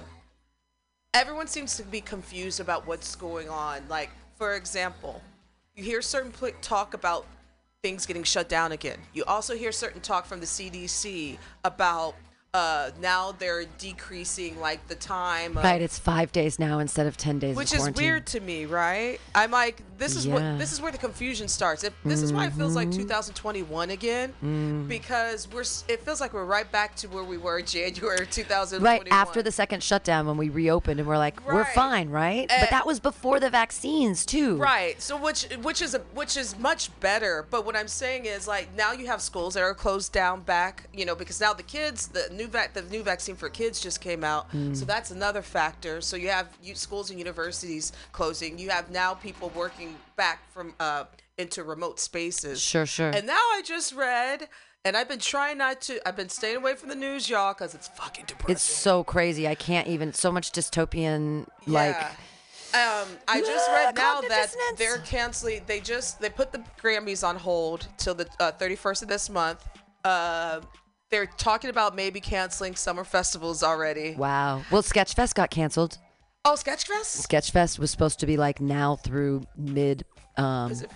everyone 1.13 1.47
seems 1.47 1.75
to 1.77 1.83
be 1.83 2.01
confused 2.01 2.59
about 2.59 2.85
what's 2.87 3.15
going 3.15 3.49
on. 3.49 3.81
Like, 3.89 4.09
for 4.37 4.55
example, 4.55 5.21
you 5.75 5.83
hear 5.83 6.01
certain 6.01 6.31
pl- 6.31 6.51
talk 6.61 6.93
about 6.93 7.25
things 7.81 8.05
getting 8.05 8.23
shut 8.23 8.49
down 8.49 8.73
again. 8.73 8.97
You 9.13 9.23
also 9.23 9.55
hear 9.55 9.71
certain 9.71 10.01
talk 10.01 10.25
from 10.25 10.41
the 10.41 10.45
CDC 10.45 11.37
about 11.63 12.13
uh, 12.53 12.89
now 12.99 13.31
they're 13.31 13.65
decreasing 13.77 14.59
like 14.59 14.87
the 14.87 14.95
time. 14.95 15.55
Of, 15.55 15.63
Right, 15.63 15.81
it's 15.81 15.99
five 15.99 16.31
days 16.31 16.57
now 16.57 16.79
instead 16.79 17.05
of 17.05 17.15
ten 17.15 17.37
days. 17.37 17.55
which 17.55 17.71
is 17.71 17.77
quarantine. 17.79 18.03
weird 18.03 18.25
to 18.27 18.39
me, 18.39 18.65
right? 18.65 19.19
I'm 19.35 19.51
like, 19.51 19.83
this 19.99 20.15
is 20.15 20.25
Yeah. 20.25 20.33
what 20.33 20.57
this 20.57 20.71
is 20.71 20.81
where 20.81 20.91
the 20.91 20.97
confusion 20.97 21.47
starts. 21.47 21.83
If 21.83 21.93
this 22.03 22.23
is 22.23 22.33
why 22.33 22.47
it 22.47 22.53
feels 22.53 22.75
like 22.75 22.87
Mhm. 22.87 22.95
2021 22.95 23.91
again, 23.91 24.33
Mm. 24.43 24.87
because 24.87 25.47
we're 25.51 25.61
it 25.87 26.03
feels 26.03 26.19
like 26.19 26.33
we're 26.33 26.45
right 26.45 26.69
back 26.71 26.95
to 26.97 27.07
where 27.09 27.23
we 27.23 27.37
were 27.37 27.59
in 27.59 27.65
January 27.67 28.25
2021. 28.25 28.81
Right 28.83 29.07
after 29.11 29.43
the 29.43 29.51
second 29.51 29.83
shutdown, 29.83 30.25
when 30.25 30.37
we 30.37 30.49
reopened, 30.49 30.99
and 30.99 31.07
we're 31.07 31.17
like, 31.19 31.45
we're 31.45 31.65
fine, 31.65 32.09
right? 32.09 32.47
Eh. 32.49 32.61
but 32.61 32.71
that 32.71 32.87
was 32.87 32.99
before 32.99 33.39
the 33.39 33.49
vaccines 33.51 34.25
too. 34.25 34.57
Right. 34.57 34.99
So 34.99 35.17
which 35.17 35.43
which 35.61 35.81
is 35.83 35.93
a, 35.93 35.99
which 36.15 36.35
is 36.35 36.57
much 36.57 36.89
better. 36.99 37.45
But 37.51 37.63
what 37.63 37.75
I'm 37.75 37.87
saying 37.87 38.25
is 38.25 38.47
like 38.47 38.69
now 38.75 38.91
you 38.93 39.05
have 39.05 39.21
schools 39.21 39.53
that 39.53 39.61
are 39.61 39.75
closed 39.75 40.11
down 40.13 40.41
back, 40.41 40.85
you 40.93 41.05
know, 41.05 41.13
because 41.13 41.39
now 41.39 41.53
the 41.53 41.61
kids, 41.63 42.07
the 42.07 42.27
new 42.39 42.47
vac, 42.47 42.73
the 42.73 42.81
new 42.83 43.03
vaccine 43.03 43.35
for 43.35 43.49
kids 43.49 43.79
just 43.79 44.01
came 44.01 44.23
out. 44.23 44.51
Mm. 44.51 44.75
So 44.75 44.85
that's 44.85 45.11
another 45.11 45.41
factor. 45.41 46.01
So 46.01 46.15
you 46.17 46.29
have 46.29 46.47
you, 46.63 46.73
schools 46.73 47.09
and 47.09 47.19
universities 47.19 47.91
closing. 48.13 48.57
You 48.57 48.69
have 48.69 48.89
now 48.89 49.13
people 49.13 49.51
working 49.55 49.95
back 50.15 50.39
from 50.51 50.73
uh 50.79 51.03
into 51.37 51.63
remote 51.63 51.99
spaces. 51.99 52.59
Sure, 52.61 52.85
sure. 52.85 53.09
And 53.09 53.27
now 53.27 53.33
I 53.33 53.61
just 53.63 53.93
read. 53.93 54.49
And 54.85 54.95
I've 54.95 55.09
been 55.09 55.19
trying 55.19 55.57
not 55.57 55.81
to. 55.81 55.99
I've 56.07 56.15
been 56.15 56.29
staying 56.29 56.55
away 56.55 56.73
from 56.75 56.87
the 56.87 56.95
news, 56.95 57.29
y'all, 57.29 57.53
because 57.53 57.75
it's 57.75 57.89
fucking 57.89 58.25
depressing. 58.27 58.53
It's 58.53 58.61
so 58.63 59.03
crazy. 59.03 59.45
I 59.45 59.53
can't 59.55 59.89
even. 59.89 60.13
So 60.13 60.31
much 60.31 60.53
dystopian. 60.53 61.47
Like, 61.67 61.97
Um, 62.73 63.07
I 63.27 63.41
just 63.41 63.67
read 63.69 63.95
now 63.95 64.21
that 64.21 64.29
dissonance. 64.29 64.77
they're 64.77 64.99
canceling. 64.99 65.63
They 65.65 65.81
just 65.81 66.21
they 66.21 66.29
put 66.29 66.53
the 66.53 66.63
Grammys 66.81 67.27
on 67.27 67.35
hold 67.35 67.87
till 67.97 68.13
the 68.15 68.27
uh, 68.39 68.53
31st 68.53 69.01
of 69.01 69.07
this 69.09 69.29
month. 69.29 69.67
Uh, 70.05 70.61
they're 71.09 71.25
talking 71.25 71.69
about 71.69 71.95
maybe 71.95 72.19
canceling 72.19 72.75
summer 72.75 73.03
festivals 73.03 73.63
already. 73.63 74.15
wow. 74.15 74.61
Well, 74.71 74.83
Sketchfest 74.83 75.33
got 75.35 75.49
canceled. 75.49 75.97
Oh, 76.45 76.55
Sketchfest? 76.55 77.27
Sketchfest 77.27 77.79
was 77.79 77.91
supposed 77.91 78.19
to 78.19 78.25
be 78.25 78.37
like 78.37 78.61
now 78.61 78.95
through 78.95 79.43
mid. 79.57 80.05
Um, 80.37 80.71
Is 80.71 80.83
it 80.83 80.91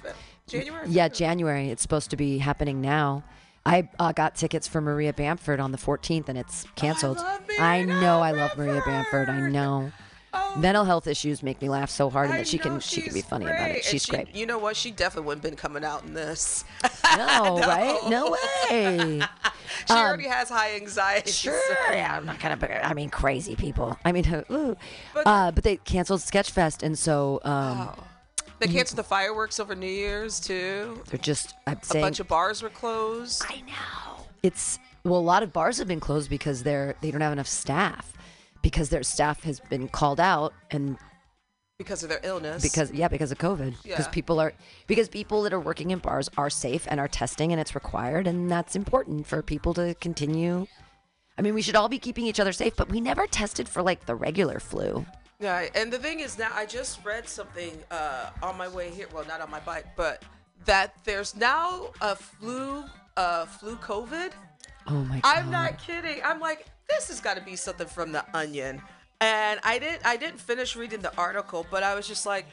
January? 0.48 0.88
Yeah, 0.88 1.08
January. 1.10 1.70
It's 1.70 1.82
supposed 1.82 2.12
to 2.12 2.16
be 2.16 2.38
happening 2.38 2.80
now. 2.82 3.24
I 3.66 3.90
uh, 4.00 4.12
got 4.12 4.36
tickets 4.36 4.68
for 4.68 4.82
Maria 4.82 5.14
Bamford 5.14 5.60
on 5.60 5.72
the 5.72 5.78
14th, 5.78 6.28
and 6.28 6.38
it's 6.38 6.66
canceled. 6.76 7.18
I, 7.60 7.84
know 7.84 8.20
I 8.20 8.32
love 8.32 8.58
Maria 8.58 8.82
Bamford. 8.86 9.30
I 9.30 9.40
know. 9.50 9.92
Mental 10.58 10.84
health 10.84 11.08
issues 11.08 11.42
make 11.44 11.62
me 11.62 11.70
laugh 11.70 11.90
so 11.90 12.10
hard, 12.10 12.26
and 12.26 12.36
Oh. 12.36 12.38
That 12.40 12.48
she 12.48 12.58
can 12.58 12.80
she 12.80 13.02
can 13.02 13.14
be 13.14 13.22
funny 13.22 13.46
about 13.46 13.72
it. 13.72 13.84
She's 13.84 14.04
she- 14.04 14.12
great. 14.12 14.36
You 14.36 14.46
know 14.46 14.58
what? 14.58 14.76
She 14.76 14.92
definitely 14.92 15.28
wouldn't 15.28 15.44
been 15.44 15.56
coming 15.56 15.84
out 15.84 16.04
in 16.04 16.14
this. 16.14 16.66
No, 17.18 17.60
right? 17.68 18.00
No 18.10 18.36
way. 18.70 19.22
She 19.88 19.94
Um, 19.94 20.00
already 20.00 20.28
has 20.28 20.50
high 20.50 20.76
anxiety. 20.76 21.32
Sure. 21.32 21.60
so- 21.68 21.94
Yeah, 21.94 22.16
I'm 22.18 22.26
not 22.26 22.40
gonna. 22.40 22.58
I 22.84 22.94
mean, 22.94 23.10
crazy 23.10 23.56
people. 23.56 23.98
I 24.06 24.12
mean, 24.12 24.26
ooh. 24.52 24.76
uh, 25.26 25.52
but 25.52 25.64
they 25.64 25.78
canceled 25.78 26.22
Sketchfest, 26.22 26.84
and 26.84 26.98
so 26.98 27.40
um, 27.44 27.90
They 28.60 28.68
canceled 28.68 28.98
the 29.00 29.04
fireworks 29.04 29.60
over 29.60 29.76
New 29.76 29.88
Year's 29.88 30.40
too. 30.40 31.02
they're 31.10 31.18
just. 31.20 31.54
I'm 31.68 31.78
A 31.82 31.86
saying 31.86 32.04
bunch 32.06 32.20
of 32.20 32.28
bars 32.28 32.62
were 32.64 32.70
closed. 32.70 33.44
I 33.50 33.62
know. 33.62 34.26
it's 34.42 34.80
well, 35.04 35.20
a 35.20 35.22
lot 35.22 35.44
of 35.44 35.52
bars 35.52 35.78
have 35.80 35.88
been 35.88 36.00
closed 36.00 36.30
because 36.30 36.64
they're 36.64 36.96
they 37.02 37.12
don't 37.12 37.22
have 37.22 37.34
enough 37.34 37.48
staff 37.48 38.14
because 38.62 38.88
their 38.90 39.04
staff 39.04 39.44
has 39.44 39.60
been 39.60 39.90
called 39.90 40.20
out 40.22 40.54
and 40.72 40.98
because 41.78 42.04
of 42.04 42.10
their 42.10 42.20
illness. 42.24 42.62
because 42.62 42.92
yeah 42.92 43.08
because 43.08 43.32
of 43.32 43.38
covid 43.38 43.76
because 43.84 44.06
Yeah. 44.06 44.12
people 44.12 44.40
are 44.40 44.54
because 44.88 45.10
people 45.10 45.42
that 45.44 45.54
are 45.54 45.60
working 45.60 45.92
in 45.92 46.00
bars 46.00 46.30
are 46.38 46.50
safe 46.50 46.86
and 46.90 47.00
are 47.00 47.08
testing 47.08 47.52
and 47.52 47.60
it's 47.60 47.74
required 47.76 48.28
and 48.28 48.50
that's 48.50 48.76
important 48.76 49.26
for 49.26 49.42
people 49.42 49.74
to 49.76 49.96
continue 49.96 50.68
i 51.38 51.42
mean 51.42 51.54
we 51.56 51.62
should 51.62 51.76
all 51.76 51.90
be 51.90 51.98
keeping 52.00 52.26
each 52.28 52.40
other 52.40 52.52
safe 52.54 52.76
but 52.76 52.90
we 52.90 53.02
never 53.02 53.26
tested 53.28 53.68
for 53.68 53.82
like 53.82 54.06
the 54.06 54.16
regular 54.16 54.60
flu 54.60 55.06
Yeah, 55.40 55.66
and 55.76 55.92
the 55.92 55.98
thing 56.00 56.20
is 56.22 56.38
now 56.38 56.52
I 56.54 56.66
just 56.66 57.04
read 57.04 57.28
something 57.28 57.74
uh, 57.92 58.30
on 58.42 58.56
my 58.58 58.68
way 58.70 58.90
here. 58.92 59.08
Well, 59.14 59.26
not 59.28 59.42
on 59.42 59.50
my 59.52 59.60
bike, 59.60 59.88
but 59.98 60.24
that 60.66 60.94
there's 61.04 61.36
now 61.36 61.92
a 62.00 62.16
flu, 62.16 62.86
uh, 63.18 63.46
flu 63.46 63.76
COVID. 63.78 64.32
oh 64.88 65.04
my 65.12 65.20
god 65.20 65.26
I'm 65.38 65.52
not 65.52 65.80
kidding. 65.80 66.22
I'm 66.24 66.40
like, 66.40 66.66
this 66.88 67.10
has 67.10 67.20
got 67.20 67.36
to 67.36 67.44
be 67.44 67.58
something 67.58 67.88
from 67.88 68.14
the 68.14 68.24
Onion. 68.38 68.80
And 69.24 69.60
I 69.64 69.80
didn't, 69.80 70.06
I 70.06 70.18
didn't 70.18 70.42
finish 70.42 70.76
reading 70.76 71.00
the 71.00 71.16
article, 71.18 71.66
but 71.72 71.82
I 71.82 71.96
was 71.96 72.08
just 72.08 72.26
like, 72.26 72.46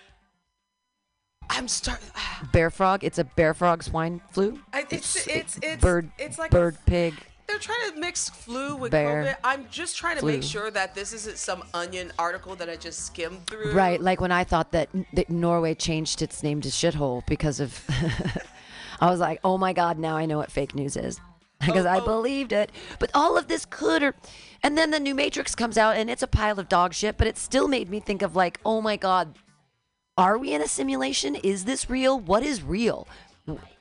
I'm 1.49 1.67
starting. 1.67 2.07
bear 2.53 2.71
frog 2.71 3.03
it's 3.03 3.19
a 3.19 3.25
bear 3.25 3.55
frog 3.55 3.83
swine 3.83 4.21
flu 4.31 4.61
I, 4.73 4.87
it's, 4.89 5.27
it's, 5.27 5.59
it's, 5.63 5.83
bird 5.83 6.11
it's 6.17 6.39
like 6.39 6.53
bird 6.53 6.77
pig 6.87 7.15
they're 7.51 7.59
trying 7.59 7.91
to 7.91 7.99
mix 7.99 8.29
flu 8.29 8.77
with 8.77 8.93
Bear. 8.93 9.25
COVID. 9.25 9.37
I'm 9.43 9.67
just 9.71 9.97
trying 9.97 10.17
to 10.19 10.25
make 10.25 10.45
sure 10.45 10.71
that 10.71 10.95
this 10.95 11.13
isn't 11.13 11.37
some 11.37 11.65
Onion 11.75 12.13
article 12.17 12.55
that 12.55 12.71
I 12.71 12.77
just 12.77 13.07
skimmed 13.07 13.45
through. 13.47 13.73
Right, 13.73 14.01
like 14.01 14.21
when 14.21 14.31
I 14.31 14.45
thought 14.45 14.71
that, 14.71 14.89
that 15.15 15.31
Norway 15.31 15.75
changed 15.75 16.23
its 16.23 16.45
name 16.45 16.61
to 16.61 16.69
shithole 16.69 17.27
because 17.27 17.59
of. 17.59 17.85
I 19.01 19.11
was 19.11 19.19
like, 19.19 19.41
oh 19.43 19.59
my 19.59 19.73
god, 19.73 19.99
now 19.99 20.17
I 20.17 20.27
know 20.27 20.39
what 20.39 20.53
fake 20.53 20.77
news 20.77 20.97
is 20.97 21.21
because 21.61 21.87
oh, 21.87 21.91
I 21.91 21.99
oh. 21.99 22.05
believed 22.05 22.53
it. 22.53 22.71
But 23.01 23.11
all 23.15 23.37
of 23.37 23.49
this 23.49 23.65
could, 23.65 24.03
or, 24.03 24.15
and 24.63 24.77
then 24.77 24.91
the 24.91 25.01
new 25.01 25.15
Matrix 25.15 25.55
comes 25.55 25.79
out 25.79 25.97
and 25.97 26.11
it's 26.11 26.23
a 26.23 26.27
pile 26.27 26.59
of 26.59 26.69
dog 26.69 26.95
shit. 26.95 27.17
But 27.17 27.27
it 27.27 27.39
still 27.39 27.69
made 27.69 27.91
me 27.91 28.01
think 28.01 28.23
of 28.23 28.37
like, 28.37 28.61
oh 28.65 28.81
my 28.81 28.97
god, 28.97 29.37
are 30.17 30.37
we 30.37 30.53
in 30.53 30.63
a 30.63 30.69
simulation? 30.69 31.35
Is 31.37 31.65
this 31.65 31.89
real? 31.89 32.19
What 32.19 32.43
is 32.43 32.63
real? 32.63 33.09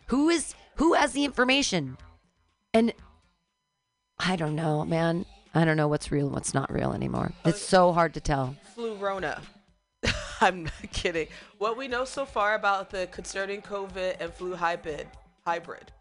Who 0.07 0.29
is 0.29 0.55
who 0.75 0.93
has 0.93 1.11
the 1.11 1.25
information? 1.25 1.97
And 2.73 2.93
I 4.17 4.35
don't 4.35 4.55
know, 4.55 4.85
man. 4.85 5.25
I 5.53 5.65
don't 5.65 5.77
know 5.77 5.87
what's 5.87 6.11
real 6.11 6.27
and 6.27 6.35
what's 6.35 6.53
not 6.53 6.71
real 6.71 6.93
anymore. 6.93 7.33
It's 7.43 7.61
so 7.61 7.91
hard 7.91 8.13
to 8.13 8.21
tell. 8.21 8.55
flu 8.75 8.95
Rona. 8.95 9.41
I'm 10.41 10.65
not 10.65 10.91
kidding. 10.93 11.27
What 11.57 11.75
we 11.77 11.87
know 11.87 12.05
so 12.05 12.25
far 12.25 12.55
about 12.55 12.89
the 12.89 13.07
concerning 13.07 13.61
COVID 13.61 14.17
and 14.19 14.33
flu 14.33 14.55
hybrid, 14.55 15.07
hybrid. 15.45 15.91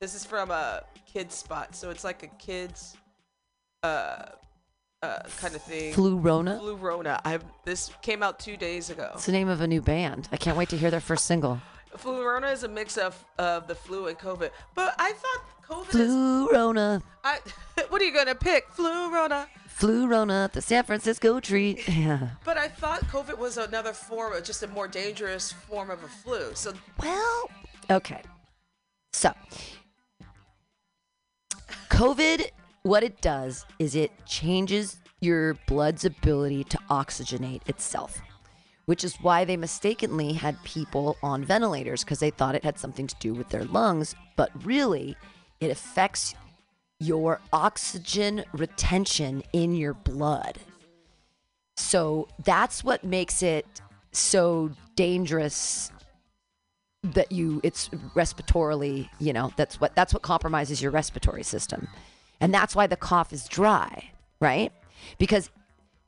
This 0.00 0.14
is 0.14 0.24
from 0.24 0.50
a 0.50 0.84
kids 1.12 1.34
spot, 1.34 1.74
so 1.74 1.90
it's 1.90 2.04
like 2.04 2.22
a 2.22 2.28
kids, 2.38 2.96
uh, 3.82 4.26
uh, 5.02 5.18
kind 5.38 5.54
of 5.54 5.62
thing. 5.62 5.92
Flu 5.92 6.16
Rona? 6.16 6.58
Flu 6.58 6.74
Rona. 6.74 7.20
I 7.24 7.38
this 7.64 7.90
came 8.02 8.22
out 8.22 8.38
two 8.38 8.56
days 8.56 8.90
ago. 8.90 9.10
It's 9.14 9.26
the 9.26 9.32
name 9.32 9.48
of 9.48 9.60
a 9.60 9.66
new 9.66 9.80
band. 9.80 10.28
I 10.32 10.36
can't 10.36 10.56
wait 10.56 10.68
to 10.70 10.76
hear 10.76 10.90
their 10.90 11.00
first 11.00 11.26
single. 11.26 11.60
Flu 11.96 12.24
Rona 12.24 12.48
is 12.48 12.64
a 12.64 12.68
mix 12.68 12.96
of 12.96 13.24
of 13.38 13.66
the 13.66 13.74
flu 13.74 14.08
and 14.08 14.18
COVID, 14.18 14.50
but 14.74 14.94
I 14.98 15.12
thought 15.12 15.68
COVID. 15.68 15.90
Flu 15.90 16.50
Rona, 16.50 17.02
I, 17.24 17.38
what 17.88 18.02
are 18.02 18.04
you 18.04 18.12
gonna 18.12 18.34
pick? 18.34 18.68
Flu 18.70 19.12
Rona. 19.12 19.48
Flu 19.66 20.08
Rona, 20.08 20.50
the 20.52 20.60
San 20.60 20.82
Francisco 20.82 21.38
treat. 21.38 21.86
Yeah. 21.98 22.30
But 22.44 22.56
I 22.56 22.66
thought 22.68 23.00
COVID 23.02 23.38
was 23.38 23.58
another 23.58 23.92
form, 23.92 24.32
of 24.32 24.42
just 24.42 24.62
a 24.64 24.66
more 24.68 24.88
dangerous 24.88 25.52
form 25.52 25.90
of 25.90 26.02
a 26.02 26.08
flu. 26.08 26.50
So 26.54 26.72
Well, 27.00 27.50
okay. 27.90 28.22
So, 29.12 29.32
COVID, 31.90 32.50
what 32.82 33.02
it 33.02 33.20
does 33.20 33.66
is 33.78 33.94
it 33.94 34.10
changes 34.26 34.98
your 35.20 35.54
blood's 35.66 36.04
ability 36.04 36.64
to 36.64 36.78
oxygenate 36.90 37.68
itself, 37.68 38.20
which 38.86 39.04
is 39.04 39.16
why 39.16 39.44
they 39.44 39.56
mistakenly 39.56 40.32
had 40.32 40.62
people 40.64 41.16
on 41.22 41.44
ventilators 41.44 42.04
because 42.04 42.20
they 42.20 42.30
thought 42.30 42.54
it 42.54 42.64
had 42.64 42.78
something 42.78 43.06
to 43.06 43.16
do 43.20 43.34
with 43.34 43.48
their 43.48 43.64
lungs, 43.64 44.14
but 44.36 44.50
really, 44.64 45.16
it 45.60 45.70
affects 45.70 46.34
your 47.00 47.40
oxygen 47.52 48.44
retention 48.52 49.42
in 49.52 49.72
your 49.72 49.94
blood. 49.94 50.58
So 51.76 52.28
that's 52.44 52.82
what 52.82 53.04
makes 53.04 53.42
it 53.42 53.66
so 54.12 54.70
dangerous 54.96 55.92
that 57.04 57.30
you 57.30 57.60
it's 57.62 57.88
respiratorily, 58.16 59.08
you 59.20 59.32
know, 59.32 59.52
that's 59.56 59.80
what 59.80 59.94
that's 59.94 60.12
what 60.12 60.22
compromises 60.22 60.82
your 60.82 60.90
respiratory 60.90 61.44
system. 61.44 61.86
And 62.40 62.54
that's 62.54 62.74
why 62.74 62.86
the 62.86 62.96
cough 62.96 63.32
is 63.32 63.48
dry, 63.48 64.10
right? 64.40 64.72
Because 65.18 65.50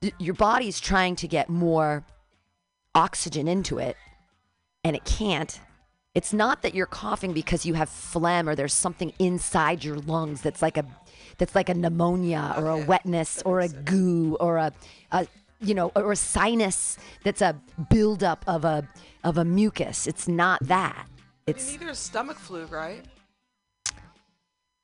th- 0.01 0.15
your 0.19 0.35
body's 0.35 0.81
trying 0.81 1.17
to 1.17 1.29
get 1.29 1.49
more 1.49 2.05
oxygen 2.95 3.49
into 3.49 3.79
it 3.79 3.97
and 4.85 4.97
it 4.97 5.05
can't. 5.05 5.61
It's 6.15 6.33
not 6.33 6.63
that 6.63 6.75
you're 6.75 6.87
coughing 6.87 7.33
because 7.33 7.65
you 7.65 7.75
have 7.75 7.89
phlegm 7.89 8.49
or 8.49 8.55
there's 8.55 8.75
something 8.75 9.13
inside 9.19 9.85
your 9.85 9.97
lungs 9.97 10.43
that's 10.43 10.63
like 10.63 10.77
a 10.77 10.85
that's 11.39 11.55
like 11.55 11.69
a 11.69 11.75
pneumonia 11.75 12.55
or 12.57 12.67
a 12.67 12.85
wetness 12.85 13.43
or 13.45 13.61
a 13.61 13.69
goo 13.69 14.37
or 14.41 14.57
a, 14.57 14.73
a 15.13 15.27
you 15.61 15.75
know 15.75 15.93
or 15.95 16.13
a 16.13 16.17
sinus 16.17 16.99
that's 17.23 17.41
a 17.41 17.61
buildup 17.89 18.45
of 18.49 18.65
a 18.65 18.89
of 19.23 19.39
a 19.39 19.45
mucus. 19.45 20.07
It's 20.07 20.27
not 20.27 20.61
that. 20.67 21.07
It's 21.47 21.73
neither 21.73 21.91
is 21.91 21.99
stomach 21.99 22.39
flu, 22.39 22.65
right? 22.67 23.05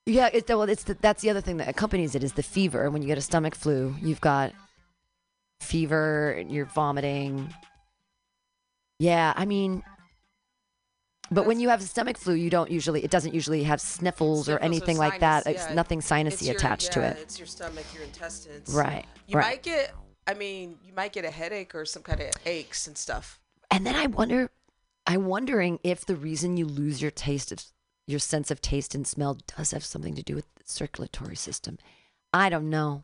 Yeah, 0.07 0.31
it's 0.33 0.49
well, 0.49 0.63
it's 0.63 0.85
the, 0.85 0.95
that's 0.95 1.23
the 1.23 1.31
other 1.31 1.41
thing 1.41 1.57
that 1.59 1.69
accompanies 1.69 2.15
it 2.15 2.23
is 2.23 2.33
the 2.35 2.43
fever. 2.43 2.91
When 2.91 3.03
you 3.03 3.09
get 3.09 3.19
a 3.19 3.23
stomach 3.23 3.55
flu, 3.55 3.95
you've 4.01 4.21
got 4.21 4.53
fever, 5.61 6.31
and 6.31 6.51
you're 6.51 6.67
vomiting. 6.67 7.53
Yeah, 8.99 9.33
I 9.37 9.45
mean, 9.45 9.83
but 11.31 11.45
when 11.45 11.59
you 11.59 11.69
have 11.71 11.81
a 11.81 11.85
stomach 11.85 12.17
flu, 12.19 12.35
you 12.35 12.51
don't 12.51 12.71
usually. 12.71 13.03
It 13.05 13.11
doesn't 13.11 13.35
usually 13.35 13.65
have 13.65 13.81
sniffles, 13.81 14.49
or 14.49 14.59
anything 14.59 14.97
like 14.97 15.21
sinus, 15.21 15.45
that. 15.45 15.47
It's 15.47 15.67
yeah. 15.69 15.75
nothing 15.75 15.99
It's 15.99 16.11
sinusy 16.11 16.47
your- 16.47 16.55
attached 16.57 16.93
to 16.93 17.03
it. 17.03 17.19
It's 17.21 17.39
your 17.39 17.47
stomach, 17.49 17.85
your 17.93 18.05
intestines. 18.05 18.73
Right, 18.73 19.05
You 19.27 19.39
right. 19.39 19.47
might 19.47 19.63
get. 19.63 19.93
I 20.29 20.35
mean, 20.35 20.79
you 20.85 20.93
might 20.93 21.13
get 21.13 21.25
a 21.25 21.31
headache 21.31 21.75
or 21.75 21.85
some 21.85 22.03
kind 22.03 22.21
of 22.21 22.31
aches 22.47 22.87
and 22.87 22.97
stuff. 22.99 23.41
And 23.71 23.87
then 23.87 23.95
I 23.95 24.07
wonder, 24.07 24.51
I'm 25.07 25.27
wondering 25.27 25.79
if 25.85 26.05
the 26.05 26.17
reason 26.17 26.57
you 26.57 26.67
lose 26.67 27.01
your 27.01 27.13
taste 27.13 27.53
of 27.53 27.63
your 28.07 28.21
sense 28.21 28.51
of 28.51 28.61
taste 28.61 28.95
and 28.95 29.07
smell 29.07 29.39
does 29.57 29.73
have 29.73 29.85
something 29.85 30.15
to 30.15 30.23
do 30.23 30.35
with 30.35 30.47
the 30.55 30.63
circulatory 30.65 31.37
system. 31.37 31.79
I 32.33 32.49
don't 32.49 32.71
know. 32.71 33.03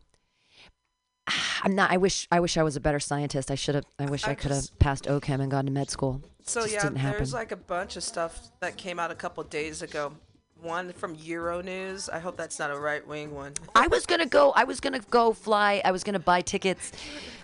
I'm 1.62 1.74
not. 1.74 1.90
I 1.90 1.96
wish. 1.96 2.26
I 2.30 2.40
wish 2.40 2.56
I 2.56 2.62
was 2.62 2.76
a 2.76 2.80
better 2.80 3.00
scientist. 3.00 3.50
I 3.50 3.54
should 3.54 3.74
have. 3.74 3.86
I 3.98 4.06
wish 4.06 4.26
I, 4.26 4.32
I 4.32 4.34
could 4.34 4.50
have 4.50 4.78
passed 4.78 5.04
OChem 5.04 5.40
and 5.40 5.50
gone 5.50 5.66
to 5.66 5.70
med 5.70 5.90
school. 5.90 6.22
It 6.40 6.48
So 6.48 6.64
yeah, 6.64 6.88
there's 6.88 7.34
like 7.34 7.52
a 7.52 7.56
bunch 7.56 7.96
of 7.96 8.02
stuff 8.02 8.50
that 8.60 8.76
came 8.76 8.98
out 8.98 9.10
a 9.10 9.14
couple 9.14 9.42
days 9.44 9.82
ago. 9.82 10.12
One 10.60 10.92
from 10.92 11.16
Euronews. 11.16 12.08
I 12.12 12.20
hope 12.20 12.36
that's 12.36 12.60
not 12.60 12.70
a 12.70 12.78
right 12.78 13.04
wing 13.04 13.34
one. 13.34 13.54
I 13.74 13.88
was 13.88 14.06
gonna 14.06 14.26
go. 14.26 14.52
I 14.52 14.62
was 14.62 14.78
gonna 14.78 15.00
go 15.10 15.32
fly. 15.32 15.82
I 15.84 15.90
was 15.90 16.04
gonna 16.04 16.20
buy 16.20 16.40
tickets. 16.40 16.92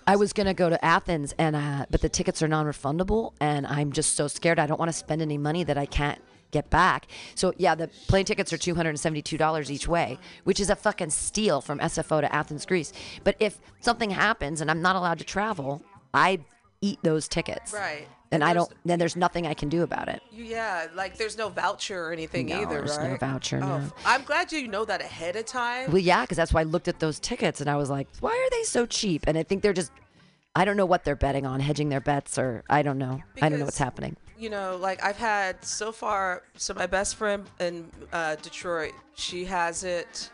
I 0.06 0.14
was 0.14 0.32
gonna 0.32 0.54
go 0.54 0.70
to 0.70 0.82
Athens, 0.84 1.34
and 1.36 1.56
uh, 1.56 1.86
but 1.90 2.00
the 2.00 2.08
tickets 2.08 2.42
are 2.42 2.48
non-refundable, 2.48 3.32
and 3.40 3.66
I'm 3.66 3.90
just 3.90 4.14
so 4.14 4.28
scared. 4.28 4.60
I 4.60 4.66
don't 4.66 4.78
want 4.78 4.90
to 4.90 4.96
spend 4.96 5.20
any 5.20 5.36
money 5.36 5.64
that 5.64 5.76
I 5.76 5.86
can't 5.86 6.20
get 6.50 6.70
back. 6.70 7.06
So 7.34 7.52
yeah, 7.58 7.74
the 7.74 7.88
plane 8.08 8.24
tickets 8.24 8.52
are 8.52 8.58
two 8.58 8.74
hundred 8.74 8.90
and 8.90 9.00
seventy-two 9.00 9.38
dollars 9.38 9.70
each 9.70 9.88
way, 9.88 10.18
which 10.44 10.60
is 10.60 10.70
a 10.70 10.76
fucking 10.76 11.10
steal 11.10 11.60
from 11.60 11.78
SFO 11.78 12.20
to 12.20 12.34
Athens, 12.34 12.66
Greece. 12.66 12.92
But 13.24 13.36
if 13.40 13.58
something 13.80 14.10
happens 14.10 14.60
and 14.60 14.70
I'm 14.70 14.82
not 14.82 14.96
allowed 14.96 15.18
to 15.18 15.24
travel, 15.24 15.82
I 16.14 16.40
eat 16.80 16.98
those 17.02 17.28
tickets. 17.28 17.72
Right. 17.72 18.06
And 18.30 18.44
I 18.44 18.52
don't. 18.52 18.70
Then 18.84 18.98
there's 18.98 19.16
nothing 19.16 19.46
I 19.46 19.54
can 19.54 19.70
do 19.70 19.82
about 19.82 20.08
it. 20.08 20.20
Yeah, 20.30 20.88
like 20.94 21.16
there's 21.16 21.38
no 21.38 21.48
voucher 21.48 21.98
or 22.08 22.12
anything 22.12 22.46
No, 22.48 22.60
either, 22.60 22.74
there's 22.84 22.98
no 22.98 23.10
right? 23.12 23.20
voucher, 23.20 23.56
Oh, 23.62 23.78
no. 23.78 23.90
I'm 24.04 24.22
glad 24.22 24.52
you 24.52 24.68
know 24.68 24.84
that 24.84 25.00
ahead 25.00 25.34
of 25.36 25.46
time. 25.46 25.90
Well, 25.90 25.96
yeah, 26.02 26.22
because 26.22 26.36
that's 26.36 26.52
why 26.52 26.60
I 26.60 26.64
looked 26.64 26.88
at 26.88 27.00
those 27.00 27.18
tickets 27.18 27.62
and 27.62 27.70
I 27.70 27.76
was 27.76 27.88
like, 27.88 28.06
why 28.20 28.32
are 28.32 28.50
they 28.50 28.64
so 28.64 28.84
cheap? 28.84 29.24
And 29.26 29.38
I 29.38 29.44
think 29.44 29.62
they're 29.62 29.72
just, 29.72 29.92
I 30.54 30.64
don't 30.64 30.76
know 30.76 30.86
what 30.86 31.04
they're 31.04 31.16
betting 31.16 31.46
on, 31.46 31.60
hedging 31.60 31.88
their 31.88 32.00
bets, 32.00 32.38
or 32.38 32.64
I 32.68 32.82
don't 32.82 32.98
know. 32.98 33.22
I 33.40 33.48
don't 33.48 33.58
know 33.58 33.64
what's 33.64 33.78
happening. 33.78 34.16
you 34.38 34.50
know, 34.50 34.76
like 34.76 35.02
I've 35.04 35.16
had 35.16 35.64
so 35.64 35.92
far. 35.92 36.42
So 36.56 36.74
my 36.74 36.86
best 36.86 37.16
friend 37.16 37.44
in 37.60 37.90
uh, 38.12 38.36
Detroit, 38.36 38.92
she 39.14 39.44
has 39.46 39.84
it. 39.84 40.30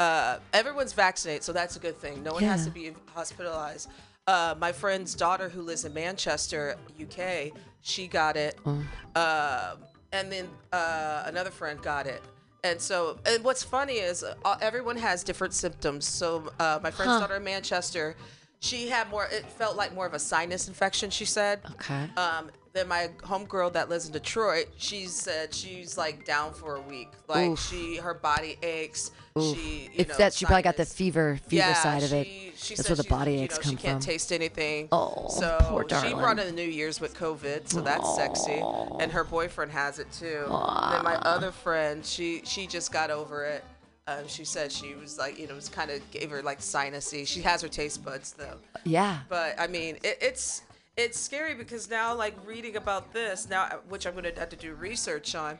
Uh, 0.00 0.38
everyone's 0.52 0.92
vaccinated, 0.92 1.42
so 1.42 1.52
that's 1.52 1.76
a 1.76 1.80
good 1.80 1.96
thing. 1.96 2.22
No 2.22 2.32
one 2.34 2.42
has 2.44 2.64
to 2.64 2.70
be 2.70 2.92
hospitalized. 3.14 3.88
Uh, 4.28 4.54
my 4.58 4.70
friend's 4.72 5.14
daughter, 5.14 5.48
who 5.48 5.62
lives 5.62 5.84
in 5.84 5.92
Manchester, 5.94 6.76
UK, 7.00 7.50
she 7.80 8.06
got 8.06 8.36
it. 8.36 8.58
Oh. 8.66 8.78
Uh, 9.16 9.76
and 10.12 10.30
then 10.30 10.48
uh, 10.72 11.22
another 11.26 11.50
friend 11.50 11.80
got 11.82 12.06
it. 12.06 12.22
And 12.64 12.80
so, 12.80 13.18
and 13.26 13.42
what's 13.42 13.62
funny 13.62 13.94
is 13.94 14.22
uh, 14.24 14.56
everyone 14.60 14.96
has 14.98 15.22
different 15.24 15.54
symptoms. 15.54 16.06
So, 16.06 16.52
uh, 16.60 16.78
my 16.82 16.90
friend's 16.90 17.14
Huh. 17.14 17.20
daughter 17.20 17.36
in 17.36 17.44
Manchester, 17.44 18.16
she 18.60 18.88
had 18.88 19.08
more. 19.10 19.26
It 19.30 19.44
felt 19.46 19.76
like 19.76 19.94
more 19.94 20.06
of 20.06 20.14
a 20.14 20.18
sinus 20.18 20.68
infection. 20.68 21.10
She 21.10 21.24
said. 21.24 21.60
Okay. 21.72 22.08
Um, 22.16 22.50
then 22.74 22.86
my 22.86 23.08
homegirl 23.22 23.72
that 23.72 23.88
lives 23.88 24.06
in 24.06 24.12
Detroit, 24.12 24.66
she 24.76 25.06
said 25.06 25.54
she's 25.54 25.96
like 25.96 26.24
down 26.24 26.52
for 26.52 26.76
a 26.76 26.80
week. 26.82 27.08
Like 27.26 27.50
Oof. 27.50 27.68
she, 27.68 27.96
her 27.96 28.14
body 28.14 28.56
aches. 28.62 29.10
Oof. 29.36 29.56
She, 29.56 29.84
you 29.84 29.90
it's 29.94 30.10
know, 30.10 30.16
that 30.18 30.34
she 30.34 30.44
probably 30.44 30.62
got 30.62 30.76
the 30.76 30.84
fever 30.84 31.40
fever 31.46 31.56
yeah, 31.66 31.72
side 31.74 32.02
of 32.02 32.12
it. 32.12 32.26
she- 32.26 32.48
she 32.56 32.74
That's 32.74 32.88
where 32.88 32.96
the 32.96 33.04
body 33.04 33.34
you 33.34 33.40
aches 33.42 33.56
know, 33.56 33.62
come 33.62 33.70
She 33.70 33.76
can't 33.76 34.02
from. 34.02 34.10
taste 34.12 34.32
anything. 34.32 34.88
Oh, 34.90 35.28
so 35.28 35.56
poor 35.62 35.86
she 35.88 36.12
brought 36.12 36.40
in 36.40 36.46
the 36.46 36.52
New 36.52 36.68
Year's 36.68 37.00
with 37.00 37.16
COVID, 37.16 37.68
so 37.68 37.80
that's 37.80 38.16
sexy. 38.16 38.60
And 38.98 39.12
her 39.12 39.22
boyfriend 39.22 39.70
has 39.70 40.00
it 40.00 40.10
too. 40.12 40.40
Then 40.48 41.04
my 41.04 41.18
other 41.22 41.52
friend, 41.52 42.04
she 42.04 42.42
she 42.44 42.66
just 42.66 42.92
got 42.92 43.10
over 43.10 43.44
it. 43.44 43.64
Um, 44.08 44.26
she 44.26 44.46
said 44.46 44.72
she 44.72 44.94
was 44.94 45.18
like, 45.18 45.38
you 45.38 45.46
know, 45.46 45.52
it 45.52 45.56
was 45.56 45.68
kind 45.68 45.90
of 45.90 46.10
gave 46.10 46.30
her 46.30 46.42
like 46.42 46.60
sinusy. 46.60 47.26
She 47.26 47.42
has 47.42 47.60
her 47.60 47.68
taste 47.68 48.02
buds 48.02 48.32
though. 48.32 48.56
Yeah. 48.84 49.18
But 49.28 49.60
I 49.60 49.66
mean, 49.66 49.96
it, 50.02 50.16
it's 50.22 50.62
it's 50.96 51.20
scary 51.20 51.54
because 51.54 51.90
now, 51.90 52.14
like 52.14 52.34
reading 52.46 52.76
about 52.76 53.12
this 53.12 53.50
now, 53.50 53.68
which 53.90 54.06
I'm 54.06 54.14
gonna 54.14 54.32
have 54.38 54.48
to 54.48 54.56
do 54.56 54.72
research 54.74 55.34
on. 55.34 55.58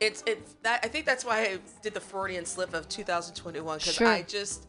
It's 0.00 0.24
it's 0.26 0.56
that 0.62 0.80
I 0.82 0.88
think 0.88 1.04
that's 1.04 1.26
why 1.26 1.42
I 1.42 1.58
did 1.82 1.92
the 1.92 2.00
Freudian 2.00 2.46
slip 2.46 2.72
of 2.72 2.88
2021 2.88 3.78
because 3.78 3.94
Sure. 3.94 4.06
I 4.06 4.22
just 4.22 4.66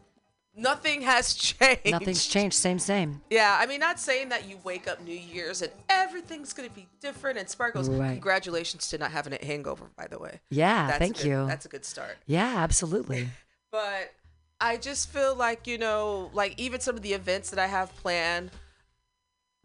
nothing 0.58 1.02
has 1.02 1.34
changed. 1.34 1.90
Nothing's 1.90 2.26
changed. 2.26 2.56
Same, 2.56 2.78
same. 2.78 3.22
Yeah, 3.30 3.56
I 3.60 3.66
mean, 3.66 3.80
not 3.80 3.98
saying 4.00 4.28
that 4.30 4.48
you 4.48 4.58
wake 4.64 4.86
up 4.88 5.00
New 5.02 5.14
Year's 5.16 5.62
and 5.62 5.72
everything's 5.88 6.52
gonna 6.52 6.68
be 6.70 6.86
different 7.00 7.38
and 7.38 7.48
sparkles. 7.48 7.88
Right. 7.88 8.10
Congratulations 8.12 8.88
to 8.88 8.98
not 8.98 9.10
having 9.12 9.32
a 9.32 9.44
hangover, 9.44 9.86
by 9.96 10.06
the 10.08 10.18
way. 10.18 10.40
Yeah, 10.50 10.86
That's 10.88 10.98
thank 10.98 11.16
good- 11.18 11.26
you. 11.26 11.46
That's 11.46 11.64
a 11.66 11.68
good 11.68 11.84
start. 11.84 12.18
Yeah, 12.26 12.54
absolutely. 12.58 13.28
But 13.70 14.14
I 14.60 14.78
just 14.78 15.10
feel 15.12 15.34
like, 15.34 15.66
you 15.66 15.76
know, 15.76 16.30
like 16.32 16.58
even 16.58 16.80
some 16.80 16.96
of 16.96 17.02
the 17.02 17.12
events 17.12 17.50
that 17.50 17.58
I 17.58 17.66
have 17.66 17.94
planned, 17.96 18.50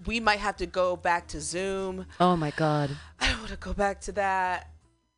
we 0.06 0.19
might 0.19 0.39
have 0.39 0.58
to 0.58 0.65
go 0.65 0.95
back 0.97 1.27
to 1.29 1.39
Zoom. 1.39 2.06
Oh 2.19 2.36
my 2.36 2.51
God. 2.51 2.91
I 3.21 3.29
don't 3.29 3.38
want 3.39 3.51
to 3.51 3.56
go 3.58 3.73
back 3.73 4.01
to 4.01 4.12
that. 4.13 4.69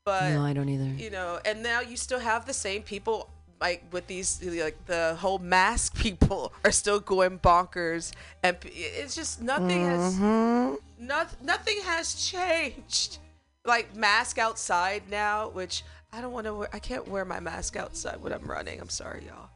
But 0.06 0.30
No, 0.34 0.44
I 0.46 0.54
don't 0.54 0.70
either. 0.70 0.84
You 1.04 1.10
know, 1.10 1.40
and 1.46 1.64
now 1.64 1.82
you 1.82 1.98
still 1.98 2.20
have 2.20 2.46
the 2.46 2.54
same 2.54 2.84
people 2.84 3.32
like 3.62 3.84
with 3.92 4.08
these 4.08 4.44
like 4.44 4.86
the 4.86 5.16
whole 5.20 5.40
mask 5.40 5.96
people 6.00 6.54
are 6.64 6.72
still 6.72 7.00
going 7.00 7.40
bonkers 7.40 8.12
and 8.44 8.58
it's 8.64 9.16
just 9.16 9.42
nothing 9.42 9.84
has 9.84 10.16
mm-hmm. 10.16 10.76
not, 11.06 11.42
nothing 11.44 11.78
has 11.84 12.16
changed. 12.16 13.20
Like 13.66 13.96
mask 13.96 14.38
outside 14.38 15.04
now, 15.10 15.50
which 15.50 15.84
I 16.14 16.22
don't 16.22 16.32
want 16.32 16.46
to 16.46 16.54
wear 16.54 16.70
I 16.72 16.80
can't 16.80 17.08
wear 17.08 17.26
my 17.26 17.40
mask 17.40 17.76
outside 17.76 18.22
when 18.22 18.32
I'm 18.32 18.46
running. 18.46 18.80
I'm 18.80 18.90
sorry, 18.90 19.24
y'all. 19.26 19.50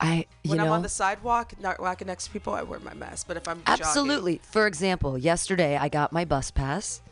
I, 0.00 0.24
you 0.42 0.50
When 0.50 0.58
know, 0.58 0.64
I'm 0.64 0.72
on 0.72 0.82
the 0.82 0.88
sidewalk, 0.88 1.52
not 1.60 1.78
walking 1.78 2.06
next 2.06 2.24
to 2.24 2.30
people, 2.30 2.54
I 2.54 2.62
wear 2.62 2.80
my 2.80 2.94
mask. 2.94 3.28
But 3.28 3.36
if 3.36 3.46
I'm 3.46 3.62
jogging- 3.66 3.84
Absolutely. 3.84 4.40
For 4.42 4.66
example, 4.66 5.18
yesterday 5.18 5.76
I 5.76 5.90
got 5.90 6.10
my 6.10 6.24
bus 6.24 6.50
pass 6.50 7.02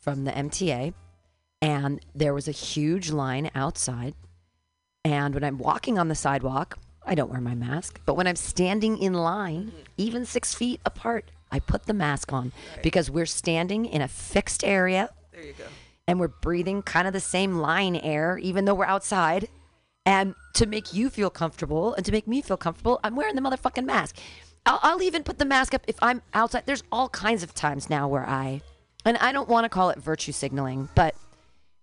from 0.00 0.24
the 0.24 0.32
MTA, 0.32 0.92
and 1.60 2.04
there 2.16 2.34
was 2.34 2.48
a 2.48 2.52
huge 2.52 3.12
line 3.12 3.48
outside. 3.54 4.14
And 5.04 5.34
when 5.34 5.42
I'm 5.44 5.58
walking 5.58 5.98
on 5.98 6.08
the 6.08 6.14
sidewalk, 6.14 6.78
I 7.04 7.14
don't 7.14 7.30
wear 7.30 7.40
my 7.40 7.54
mask. 7.54 8.00
But 8.06 8.14
when 8.14 8.26
I'm 8.26 8.36
standing 8.36 8.98
in 8.98 9.14
line, 9.14 9.66
Mm-hmm. 9.72 9.78
even 9.98 10.24
six 10.26 10.54
feet 10.54 10.80
apart, 10.86 11.30
I 11.50 11.58
put 11.58 11.86
the 11.86 11.92
mask 11.94 12.32
on 12.32 12.52
because 12.82 13.10
we're 13.10 13.26
standing 13.26 13.84
in 13.84 14.00
a 14.00 14.08
fixed 14.08 14.64
area 14.64 15.10
there 15.32 15.42
you 15.44 15.52
go. 15.52 15.64
and 16.06 16.18
we're 16.20 16.28
breathing 16.28 16.82
kind 16.82 17.06
of 17.06 17.12
the 17.12 17.20
same 17.20 17.56
line 17.58 17.96
air, 17.96 18.38
even 18.38 18.64
though 18.64 18.74
we're 18.74 18.86
outside. 18.86 19.48
And 20.06 20.34
to 20.54 20.66
make 20.66 20.94
you 20.94 21.10
feel 21.10 21.30
comfortable 21.30 21.94
and 21.94 22.06
to 22.06 22.12
make 22.12 22.26
me 22.26 22.40
feel 22.42 22.56
comfortable, 22.56 23.00
I'm 23.04 23.16
wearing 23.16 23.34
the 23.34 23.40
motherfucking 23.42 23.84
mask. 23.84 24.16
I'll, 24.64 24.78
I'll 24.82 25.02
even 25.02 25.24
put 25.24 25.38
the 25.38 25.44
mask 25.44 25.74
up 25.74 25.82
if 25.88 25.96
I'm 26.00 26.22
outside. 26.32 26.62
There's 26.66 26.82
all 26.92 27.08
kinds 27.08 27.42
of 27.42 27.54
times 27.54 27.90
now 27.90 28.08
where 28.08 28.26
I, 28.28 28.62
and 29.04 29.16
I 29.18 29.32
don't 29.32 29.48
want 29.48 29.64
to 29.64 29.68
call 29.68 29.90
it 29.90 29.98
virtue 29.98 30.32
signaling, 30.32 30.88
but 30.94 31.14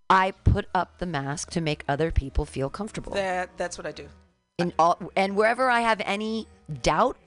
I 0.10 0.32
put 0.32 0.68
up 0.74 0.98
the 0.98 1.06
mask 1.06 1.52
to 1.52 1.62
make 1.62 1.84
other 1.88 2.12
people 2.12 2.46
feel 2.46 2.70
comfortable. 2.70 3.14
That 3.14 3.50
that's 3.58 3.78
what 3.78 3.86
I 3.86 3.92
do. 3.92 4.08
In 4.58 4.74
all, 4.80 4.98
and 5.16 5.36
wherever 5.36 5.70
I 5.70 5.82
have 5.82 6.02
any 6.04 6.48
doubt, 6.82 7.18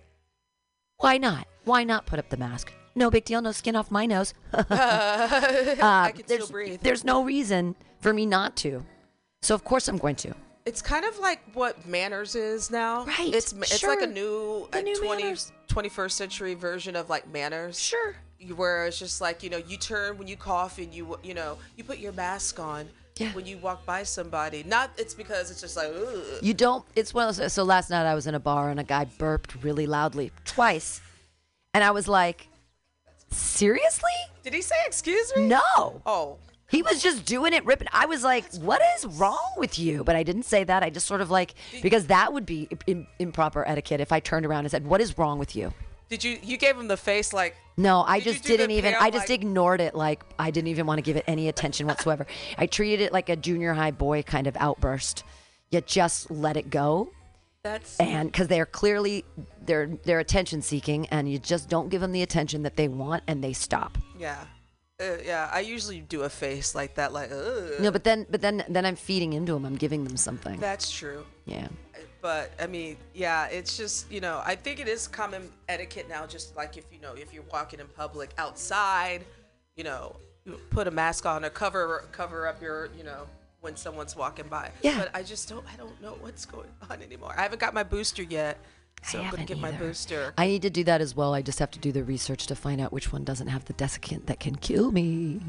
why 0.99 1.19
not? 1.19 1.47
Why 1.65 1.85
not 1.85 2.07
put 2.07 2.19
up 2.19 2.29
the 2.29 2.37
mask? 2.37 2.73
No 2.95 3.11
big 3.11 3.25
deal. 3.25 3.41
No 3.41 3.53
skin 3.53 3.77
off 3.77 3.91
my 3.91 4.05
nose. 4.07 4.35
I 4.53 5.77
Uh, 5.81 6.09
can 6.11 6.23
there's, 6.27 6.45
still 6.45 6.53
breathe. 6.53 6.81
There's 6.83 7.05
no 7.05 7.23
reason 7.25 7.75
for 8.01 8.13
me 8.13 8.27
not 8.27 8.57
to. 8.57 8.85
So 9.43 9.55
of 9.55 9.65
course 9.65 9.89
I'm 9.89 9.97
going 9.99 10.17
to. 10.17 10.35
It's 10.67 10.83
kind 10.83 11.05
of 11.05 11.19
like 11.19 11.41
what 11.55 11.87
manners 11.87 12.35
is 12.37 12.71
now. 12.71 13.05
Right, 13.05 13.35
It's 13.35 13.53
it's 13.53 13.83
like 13.83 14.03
a 14.03 14.07
new, 14.07 14.69
The 14.71 14.83
new 14.83 14.97
20, 14.97 15.23
manners. 15.23 15.53
21st 15.69 16.11
century 16.13 16.55
version 16.55 16.95
of 16.95 17.09
like 17.09 17.27
manners. 17.33 17.81
Sure. 17.81 18.15
Where 18.57 18.87
it's 18.87 18.99
just 18.99 19.21
like 19.21 19.43
you 19.43 19.51
know 19.51 19.59
you 19.59 19.77
turn 19.77 20.19
when 20.19 20.27
you 20.29 20.37
cough 20.37 20.79
and 20.79 20.93
you 20.93 21.19
you 21.23 21.35
know 21.35 21.59
you 21.77 21.85
put 21.85 21.99
your 21.99 22.13
mask 22.13 22.59
on. 22.59 22.89
Yeah. 23.19 23.33
When 23.33 23.45
you 23.45 23.59
walk 23.59 23.85
by 23.85 24.05
somebody, 24.05 24.65
not 24.65 24.91
it's 24.97 25.13
because 25.15 25.51
it's 25.51 25.61
just 25.61 25.77
like 25.77 25.89
Ugh. 25.89 26.25
You 26.41 26.55
don't. 26.55 26.85
It's 26.97 27.13
one 27.13 27.29
of 27.29 27.37
those. 27.37 27.53
So 27.53 27.63
last 27.63 27.91
night 27.91 28.07
I 28.07 28.15
was 28.15 28.27
in 28.27 28.35
a 28.35 28.41
bar 28.41 28.71
and 28.71 28.81
a 28.81 28.85
guy 28.85 29.05
burped 29.05 29.63
really 29.63 29.87
loudly 29.87 30.33
twice, 30.47 31.01
and 31.75 31.85
I 31.85 31.91
was 31.91 32.09
like, 32.09 32.49
"Seriously? 33.31 34.11
Did 34.43 34.55
he 34.55 34.63
say 34.63 34.77
excuse 34.87 35.31
me? 35.37 35.47
No." 35.47 36.03
Oh. 36.07 36.39
He 36.71 36.81
was 36.81 37.03
just 37.03 37.27
doing 37.27 37.53
it, 37.53 37.67
ripping. 37.67 37.89
I 37.93 38.07
was 38.07 38.25
like, 38.25 38.51
"What 38.55 38.81
is 38.97 39.05
wrong 39.05 39.53
with 39.59 39.79
you?" 39.79 40.05
But 40.05 40.17
I 40.17 40.23
didn't 40.23 40.45
say 40.45 40.65
that. 40.65 40.83
I 40.83 40.89
just 40.89 41.07
sort 41.07 41.21
of 41.21 41.31
like 41.31 41.55
because 41.83 42.07
that 42.07 42.33
would 42.33 42.47
be 42.47 42.67
im- 42.87 43.07
improper 43.19 43.63
etiquette 43.69 44.01
if 44.01 44.11
I 44.11 44.21
turned 44.21 44.47
around 44.47 44.61
and 44.61 44.71
said, 44.71 44.87
"What 44.87 45.03
is 45.03 45.19
wrong 45.19 45.39
with 45.39 45.55
you?" 45.55 45.75
Did 46.13 46.25
you 46.25 46.39
you 46.43 46.59
gave 46.59 46.77
him 46.77 46.89
the 46.89 46.99
face 46.99 47.33
like 47.33 47.57
No, 47.79 48.03
I 48.03 48.19
Did 48.21 48.35
just 48.35 48.45
didn't 48.45 48.71
even. 48.71 48.95
I 49.01 49.09
just 49.09 49.31
like- 49.31 49.41
ignored 49.41 49.81
it. 49.81 49.95
Like 49.95 50.23
I 50.39 50.51
didn't 50.51 50.69
even 50.69 50.85
want 50.85 50.99
to 50.99 51.03
give 51.03 51.17
it 51.17 51.25
any 51.27 51.49
attention 51.49 51.87
whatsoever. 51.87 52.27
I 52.59 52.67
treated 52.67 53.01
it 53.01 53.15
like 53.15 53.31
a 53.31 53.37
junior 53.37 53.73
high 53.73 53.93
boy 53.93 54.23
kind 54.23 54.47
of 54.47 54.55
outburst. 54.61 55.25
You 55.71 55.81
just 55.81 56.31
let 56.31 56.59
it 56.59 56.69
go, 56.69 57.13
that's 57.63 57.99
and 57.99 58.31
because 58.31 58.49
they're 58.49 58.67
clearly 58.67 59.25
they're 59.65 59.87
they're 60.05 60.19
attention 60.19 60.61
seeking, 60.61 61.07
and 61.07 61.33
you 61.33 61.39
just 61.39 61.71
don't 61.71 61.89
give 61.89 62.03
them 62.03 62.13
the 62.13 62.21
attention 62.21 62.63
that 62.65 62.77
they 62.77 62.89
want, 62.89 63.23
and 63.27 63.43
they 63.43 63.55
stop. 63.55 63.97
yeah. 64.19 64.45
Uh, 65.01 65.17
yeah, 65.25 65.49
I 65.51 65.61
usually 65.61 66.01
do 66.01 66.23
a 66.23 66.29
face 66.29 66.75
like 66.77 66.95
that, 66.97 67.13
like, 67.13 67.33
Ugh. 67.33 67.81
No, 67.81 67.91
but 67.91 68.05
then 68.05 68.27
but 68.29 68.43
then 68.43 68.63
then 68.69 68.85
I'm 68.85 68.97
feeding 68.97 69.33
into 69.33 69.55
them. 69.55 69.65
I'm 69.65 69.77
giving 69.77 70.05
them 70.05 70.19
something. 70.19 70.61
That's 70.61 70.91
true. 70.91 71.25
Yeah. 71.47 71.69
But 72.23 72.53
I 72.61 72.69
mean, 72.69 72.97
yeah, 73.15 73.49
it's 73.49 73.77
just 73.77 74.11
you 74.11 74.21
know, 74.21 74.41
I 74.47 74.55
think 74.55 74.79
it 74.79 74.87
is 74.87 75.09
common 75.09 75.51
etiquette 75.69 76.09
now. 76.09 76.25
Just 76.25 76.57
like 76.57 76.77
if 76.79 76.85
you 76.93 77.01
know, 77.01 77.15
if 77.15 77.35
you're 77.35 77.45
walking 77.53 77.81
in 77.81 77.87
public 77.89 78.31
outside, 78.39 79.25
you 79.77 79.83
know, 79.83 80.15
you 80.45 80.59
put 80.71 80.87
a 80.87 80.91
mask 80.91 81.27
on 81.27 81.45
or 81.45 81.51
cover 81.51 82.05
cover 82.13 82.47
up 82.47 82.63
your, 82.63 82.91
you 82.97 83.03
know, 83.03 83.27
when 83.61 83.75
someone's 83.75 84.15
walking 84.15 84.47
by. 84.47 84.71
Yeah. 84.83 84.99
But 84.99 85.11
I 85.15 85.25
just 85.25 85.49
don't, 85.49 85.65
I 85.73 85.77
don't 85.77 86.01
know 86.01 86.17
what's 86.21 86.47
going 86.47 86.69
on 86.89 87.03
anymore. 87.03 87.35
I 87.37 87.43
haven't 87.43 87.61
got 87.61 87.75
my 87.75 87.83
booster 87.83 88.23
yet, 88.23 88.57
so 89.03 89.19
I 89.19 89.25
I'm 89.25 89.31
gonna 89.33 89.45
get 89.45 89.59
my 89.59 89.73
booster. 89.73 90.33
I 90.39 90.47
need 90.47 90.63
to 90.63 90.71
do 90.71 90.85
that 90.85 91.01
as 91.01 91.17
well. 91.17 91.35
I 91.35 91.43
just 91.43 91.59
have 91.59 91.73
to 91.73 91.81
do 91.81 91.91
the 91.91 92.05
research 92.05 92.47
to 92.47 92.55
find 92.55 92.81
out 92.81 92.93
which 92.93 93.13
one 93.13 93.25
doesn't 93.25 93.49
have 93.49 93.65
the 93.65 93.75
desiccant 93.75 94.27
that 94.27 94.39
can 94.39 94.55
kill 94.55 94.93
me. 94.93 95.41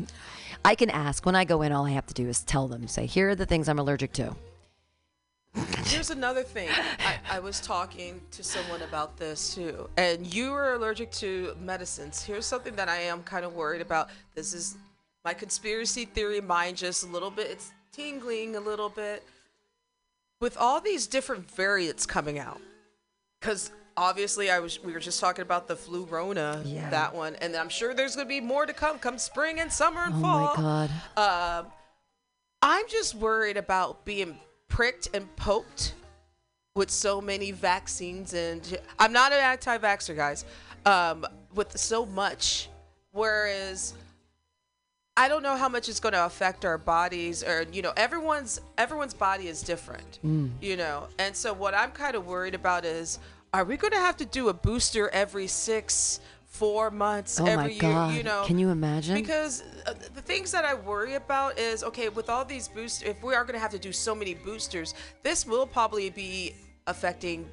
I 0.65 0.73
can 0.73 0.89
ask 0.89 1.23
when 1.23 1.35
I 1.35 1.43
go 1.43 1.61
in. 1.61 1.71
All 1.71 1.85
I 1.85 1.91
have 1.91 2.07
to 2.07 2.15
do 2.15 2.27
is 2.27 2.41
tell 2.41 2.67
them, 2.67 2.87
say, 2.87 3.05
"Here 3.05 3.29
are 3.29 3.35
the 3.35 3.45
things 3.45 3.69
I'm 3.69 3.77
allergic 3.77 4.13
to." 4.13 4.35
Here's 5.85 6.09
another 6.09 6.43
thing. 6.43 6.69
I, 6.99 7.37
I 7.37 7.39
was 7.39 7.59
talking 7.59 8.19
to 8.31 8.43
someone 8.43 8.81
about 8.81 9.17
this 9.17 9.53
too, 9.53 9.89
and 9.97 10.33
you 10.33 10.51
are 10.53 10.73
allergic 10.73 11.11
to 11.13 11.55
medicines. 11.61 12.23
Here's 12.23 12.45
something 12.45 12.75
that 12.75 12.89
I 12.89 12.97
am 12.97 13.21
kind 13.23 13.45
of 13.45 13.53
worried 13.53 13.81
about. 13.81 14.09
This 14.33 14.53
is 14.53 14.77
my 15.23 15.33
conspiracy 15.33 16.05
theory 16.05 16.41
mind, 16.41 16.77
just 16.77 17.03
a 17.03 17.07
little 17.07 17.29
bit. 17.29 17.47
It's 17.51 17.71
tingling 17.91 18.55
a 18.55 18.59
little 18.59 18.89
bit 18.89 19.23
with 20.41 20.57
all 20.57 20.81
these 20.81 21.05
different 21.05 21.49
variants 21.51 22.05
coming 22.05 22.39
out. 22.39 22.59
Because 23.39 23.71
obviously, 23.95 24.49
I 24.49 24.59
was 24.59 24.83
we 24.83 24.93
were 24.93 24.99
just 24.99 25.19
talking 25.19 25.43
about 25.43 25.67
the 25.67 25.75
flu 25.75 26.05
Rona, 26.05 26.63
Yeah. 26.65 26.89
that 26.89 27.13
one, 27.13 27.35
and 27.35 27.55
I'm 27.55 27.69
sure 27.69 27.93
there's 27.93 28.15
gonna 28.15 28.27
be 28.27 28.41
more 28.41 28.65
to 28.65 28.73
come, 28.73 28.97
come 28.97 29.19
spring 29.19 29.59
and 29.59 29.71
summer 29.71 30.01
and 30.05 30.15
Oh 30.15 30.21
fall. 30.21 30.55
my 30.57 30.87
god. 31.17 31.61
Um, 31.65 31.71
I'm 32.63 32.87
just 32.89 33.13
worried 33.13 33.57
about 33.57 34.05
being 34.05 34.39
pricked 34.73 35.07
and 35.13 35.23
poked 35.35 35.93
with 36.75 36.89
so 36.89 37.21
many 37.21 37.51
vaccines, 37.51 38.33
and 38.33 38.79
I'm 38.97 39.13
not 39.13 39.31
an 39.31 39.37
anti-vaxxer, 39.37 40.15
guys. 40.15 40.45
Um, 40.85 41.25
with 41.53 41.77
so 41.77 42.07
much, 42.07 42.69
whereas 43.11 43.93
I 45.15 45.27
don't 45.27 45.43
know 45.43 45.55
how 45.55 45.69
much 45.69 45.89
it's 45.89 45.99
going 45.99 46.13
to 46.13 46.25
affect 46.25 46.65
our 46.65 46.79
bodies, 46.79 47.43
or 47.43 47.67
you 47.71 47.83
know, 47.83 47.93
everyone's 47.95 48.59
everyone's 48.79 49.13
body 49.13 49.47
is 49.47 49.61
different, 49.61 50.17
you 50.59 50.75
know, 50.75 51.07
and 51.19 51.35
so 51.35 51.53
what 51.53 51.75
I'm 51.75 51.91
kind 51.91 52.15
of 52.15 52.25
worried 52.25 52.55
about 52.55 52.83
is, 52.83 53.19
are 53.53 53.63
we 53.63 53.77
going 53.77 53.93
to 53.93 53.99
have 53.99 54.17
to 54.17 54.25
do 54.25 54.49
a 54.49 54.53
booster 54.53 55.09
every 55.09 55.45
six, 55.45 56.19
four 56.53 56.91
months, 56.91 57.39
Oh 57.39 57.45
every 57.47 57.63
my 57.63 57.69
year? 57.69 57.81
god. 57.81 58.13
You 58.15 58.23
know, 58.23 58.43
Can 58.45 58.57
you 58.59 58.69
imagine? 58.69 59.15
because 59.15 59.63
uh, 59.87 59.93
the 60.13 60.21
things 60.21 60.51
that 60.51 60.63
I 60.63 60.75
worry 60.75 61.15
about 61.15 61.57
is 61.59 61.83
okay, 61.83 62.09
with 62.09 62.29
all 62.29 62.45
these 62.45 62.67
boosters, 62.67 63.09
if 63.09 63.21
we 63.23 63.33
are 63.33 63.43
going 63.43 63.55
to 63.55 63.59
have 63.59 63.71
to 63.71 63.79
do 63.79 63.91
so 63.91 64.13
many 64.13 64.35
boosters, 64.35 64.93
this 65.23 65.45
will 65.47 65.65
probably 65.65 66.09
be 66.09 66.55
affecting 66.87 67.49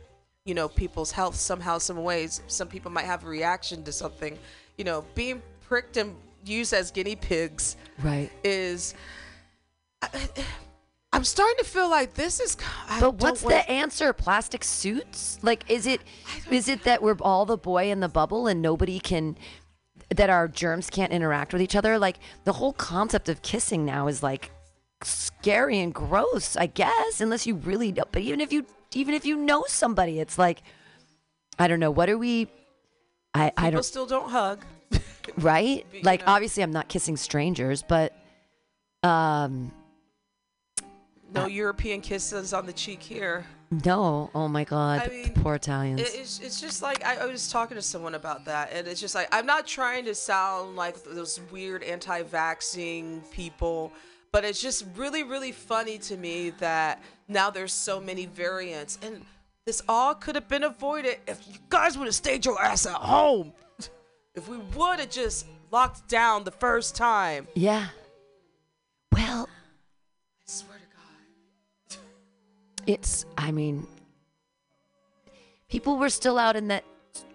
you 0.46 0.54
know, 0.54 0.68
people's 0.68 1.12
health 1.12 1.36
somehow, 1.36 1.78
some 1.78 2.02
ways. 2.02 2.40
Some 2.46 2.66
people 2.66 2.90
might 2.90 3.04
have 3.04 3.24
a 3.24 3.28
reaction 3.28 3.84
to 3.84 3.92
something. 3.92 4.38
You 4.78 4.84
know, 4.84 5.04
being 5.14 5.42
pricked 5.68 5.96
and 5.98 6.16
used 6.44 6.72
as 6.72 6.90
guinea 6.90 7.16
pigs 7.16 7.76
Right. 8.02 8.30
is. 8.42 8.94
I, 10.02 10.08
I'm 11.12 11.24
starting 11.24 11.56
to 11.58 11.64
feel 11.64 11.90
like 11.90 12.14
this 12.14 12.38
is. 12.38 12.56
I 12.88 13.00
But 13.00 13.16
what's 13.16 13.42
want- 13.42 13.54
the 13.56 13.70
answer? 13.70 14.12
Plastic 14.12 14.62
suits? 14.62 15.38
Like, 15.42 15.64
is 15.68 15.86
it 15.86 16.00
is 16.50 16.68
it 16.68 16.84
that 16.84 17.02
we're 17.02 17.16
all 17.20 17.46
the 17.46 17.56
boy 17.58 17.90
in 17.90 18.00
the 18.00 18.08
bubble 18.08 18.46
and 18.46 18.62
nobody 18.62 19.00
can 19.00 19.36
that 20.14 20.30
our 20.30 20.46
germs 20.48 20.88
can't 20.90 21.12
interact 21.12 21.52
with 21.52 21.62
each 21.62 21.74
other? 21.74 21.98
Like 21.98 22.18
the 22.44 22.52
whole 22.54 22.72
concept 22.72 23.28
of 23.28 23.42
kissing 23.42 23.84
now 23.84 24.06
is 24.06 24.22
like 24.22 24.52
scary 25.02 25.80
and 25.80 25.92
gross, 25.92 26.56
I 26.56 26.66
guess, 26.66 27.20
unless 27.20 27.44
you 27.46 27.56
really 27.56 27.90
know. 27.90 28.04
But 28.12 28.22
even 28.22 28.40
if 28.40 28.52
you 28.52 28.64
even 28.94 29.14
if 29.14 29.26
you 29.26 29.36
know 29.36 29.64
somebody, 29.66 30.20
it's 30.20 30.38
like 30.38 30.62
I 31.58 31.66
don't 31.66 31.80
know. 31.80 31.90
What 31.90 32.08
are 32.08 32.18
we? 32.18 32.46
I 33.34 33.50
I 33.56 33.70
don't 33.70 33.82
still 33.84 34.06
don't 34.06 34.30
hug. 34.30 34.64
right. 35.38 35.84
you 35.92 36.02
Like 36.02 36.20
know. 36.24 36.32
obviously, 36.34 36.62
I'm 36.62 36.72
not 36.72 36.88
kissing 36.88 37.16
strangers, 37.16 37.82
but 37.82 38.14
um. 39.02 39.72
No 41.32 41.46
European 41.46 42.00
kisses 42.00 42.52
on 42.52 42.66
the 42.66 42.72
cheek 42.72 43.02
here. 43.02 43.46
No, 43.70 44.30
oh 44.34 44.48
my 44.48 44.64
God, 44.64 45.02
I 45.04 45.08
mean, 45.08 45.32
poor 45.34 45.54
Italians. 45.54 46.00
It, 46.00 46.10
it's, 46.14 46.40
it's 46.40 46.60
just 46.60 46.82
like 46.82 47.04
I, 47.04 47.18
I 47.18 47.26
was 47.26 47.52
talking 47.52 47.76
to 47.76 47.82
someone 47.82 48.16
about 48.16 48.44
that, 48.46 48.70
and 48.72 48.88
it's 48.88 49.00
just 49.00 49.14
like 49.14 49.28
I'm 49.32 49.46
not 49.46 49.64
trying 49.64 50.04
to 50.06 50.14
sound 50.14 50.74
like 50.74 51.02
those 51.04 51.40
weird 51.52 51.84
anti-vaxxing 51.84 53.30
people, 53.30 53.92
but 54.32 54.44
it's 54.44 54.60
just 54.60 54.84
really, 54.96 55.22
really 55.22 55.52
funny 55.52 55.98
to 55.98 56.16
me 56.16 56.50
that 56.58 57.00
now 57.28 57.48
there's 57.48 57.72
so 57.72 58.00
many 58.00 58.26
variants, 58.26 58.98
and 59.02 59.24
this 59.66 59.82
all 59.88 60.14
could 60.16 60.34
have 60.34 60.48
been 60.48 60.64
avoided 60.64 61.18
if 61.28 61.46
you 61.46 61.54
guys 61.68 61.96
would 61.96 62.06
have 62.06 62.14
stayed 62.14 62.44
your 62.44 62.60
ass 62.60 62.86
at 62.86 62.94
home. 62.94 63.52
If 64.32 64.48
we 64.48 64.58
would 64.58 65.00
have 65.00 65.10
just 65.10 65.44
locked 65.72 66.08
down 66.08 66.44
the 66.44 66.52
first 66.52 66.94
time. 66.94 67.48
Yeah. 67.54 67.88
Well, 69.12 69.48
it's, 72.86 73.24
I 73.38 73.50
mean, 73.52 73.86
people 75.68 75.98
were 75.98 76.10
still 76.10 76.38
out 76.38 76.56
in 76.56 76.68
that 76.68 76.84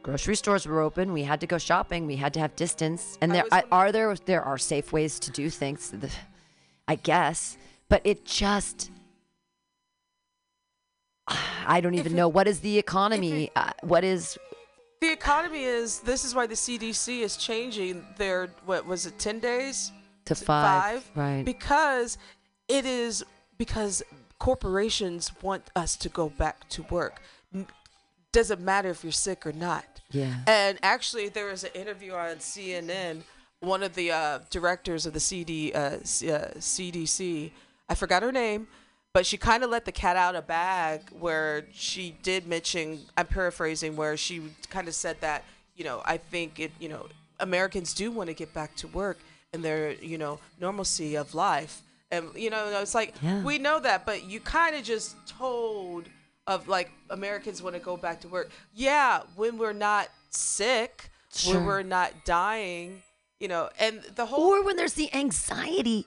grocery 0.04 0.36
stores 0.36 0.66
were 0.68 0.82
open. 0.82 1.14
We 1.14 1.24
had 1.24 1.42
to 1.42 1.48
go 1.48 1.58
shopping. 1.58 2.06
We 2.08 2.16
had 2.16 2.34
to 2.36 2.40
have 2.40 2.56
distance. 2.56 3.18
And 3.22 3.32
I 3.32 3.36
there 3.36 3.44
was 3.44 3.54
I, 3.54 3.64
are 3.72 3.92
there 3.92 4.16
there 4.26 4.44
are 4.44 4.58
safe 4.58 4.92
ways 4.94 5.20
to 5.20 5.32
do 5.32 5.50
things. 5.50 5.92
The- 5.92 6.12
I 6.88 6.96
guess, 6.96 7.58
but 7.90 8.02
it 8.04 8.26
just 8.26 8.92
I 11.68 11.82
don't 11.82 11.96
even 11.96 12.12
it- 12.14 12.16
know 12.16 12.28
what 12.28 12.48
is 12.48 12.60
the 12.60 12.78
economy. 12.78 13.50
uh, 13.56 13.72
what 13.82 14.04
is 14.04 14.38
The 15.02 15.12
economy 15.12 15.64
is. 15.64 16.00
This 16.00 16.24
is 16.24 16.36
why 16.36 16.46
the 16.48 16.56
CDC 16.56 17.22
is 17.22 17.38
changing 17.38 18.06
their. 18.18 18.48
What 18.66 18.86
was 18.86 19.06
it? 19.08 19.18
Ten 19.18 19.40
days. 19.40 19.92
to 20.26 20.36
five, 20.36 21.10
right? 21.16 21.44
Because 21.44 22.18
it 22.68 22.86
is 22.86 23.24
because 23.58 24.04
corporations 24.40 25.32
want 25.42 25.64
us 25.76 25.96
to 25.98 26.10
go 26.10 26.30
back 26.30 26.68
to 26.70 26.84
work. 26.84 27.22
Doesn't 28.32 28.62
matter 28.62 28.90
if 28.90 29.04
you're 29.04 29.12
sick 29.14 29.46
or 29.46 29.54
not. 29.54 29.86
Yeah. 30.12 30.36
And 30.48 30.78
actually, 30.84 31.30
there 31.30 31.48
was 31.48 31.64
an 31.64 31.72
interview 31.74 32.14
on 32.14 32.38
CNN. 32.38 33.24
One 33.62 33.82
of 33.82 33.96
the 33.96 34.12
uh, 34.12 34.40
directors 34.50 35.06
of 35.06 35.14
the 35.14 35.20
CD, 35.20 35.72
uh, 35.74 36.00
C- 36.04 36.32
uh, 36.32 36.50
CDC, 36.58 37.52
I 37.88 37.96
forgot 37.96 38.24
her 38.24 38.32
name, 38.32 38.68
but 39.14 39.26
she 39.26 39.38
kind 39.38 39.64
of 39.64 39.70
let 39.70 39.86
the 39.86 39.92
cat 39.92 40.18
out 40.18 40.36
of 40.36 40.46
bag 40.46 41.02
where 41.12 41.66
she 41.72 42.16
did 42.22 42.48
mention, 42.48 43.00
I'm 43.18 43.28
paraphrasing, 43.28 43.96
where 43.96 44.18
she 44.18 44.42
kind 44.70 44.88
of 44.88 44.94
said 44.94 45.22
that, 45.22 45.46
you 45.76 45.84
know, 45.86 46.02
I 46.06 46.18
think 46.18 46.60
it, 46.60 46.72
you 46.80 46.90
know, 46.90 47.08
Americans 47.40 47.94
do 47.94 48.12
want 48.12 48.28
to 48.28 48.34
get 48.34 48.54
back 48.54 48.76
to 48.78 48.88
work 48.88 49.18
and 49.54 49.64
their, 49.64 49.94
you 49.94 50.18
know, 50.18 50.40
normalcy 50.60 51.16
of 51.16 51.34
life. 51.34 51.82
And, 52.16 52.36
you 52.36 52.50
know, 52.50 52.68
it's 52.82 52.96
like, 52.96 53.14
Yeah. 53.22 53.42
we 53.44 53.58
know 53.58 53.80
that, 53.80 54.06
but 54.06 54.24
you 54.26 54.40
kind 54.40 54.76
of 54.76 54.84
just 54.84 55.16
told 55.28 56.06
of 56.48 56.68
like 56.68 56.92
Americans 57.10 57.62
want 57.62 57.76
to 57.76 57.82
go 57.82 57.98
back 57.98 58.22
to 58.22 58.28
work. 58.28 58.50
Yeah, 58.74 59.22
when 59.36 59.58
we're 59.58 59.74
not 59.74 60.10
sick, 60.30 61.10
Sure. 61.34 61.56
when 61.56 61.66
we're 61.66 61.84
not 61.84 62.12
dying, 62.26 63.02
you 63.40 63.48
know, 63.48 63.70
and 63.80 64.02
the 64.16 64.28
whole 64.28 64.44
or 64.54 64.64
when 64.64 64.76
there's 64.78 64.94
the 64.94 65.14
anxiety 65.14 66.06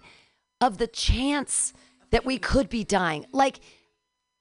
of 0.60 0.78
the 0.78 0.86
chance 0.86 1.72
that 2.10 2.24
we 2.24 2.38
could 2.38 2.68
be 2.68 2.84
dying. 2.84 3.26
Like 3.32 3.60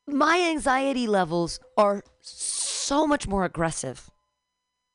my 0.07 0.39
anxiety 0.39 1.07
levels 1.07 1.59
are 1.77 2.03
so 2.21 3.05
much 3.05 3.27
more 3.27 3.43
aggressive 3.43 4.09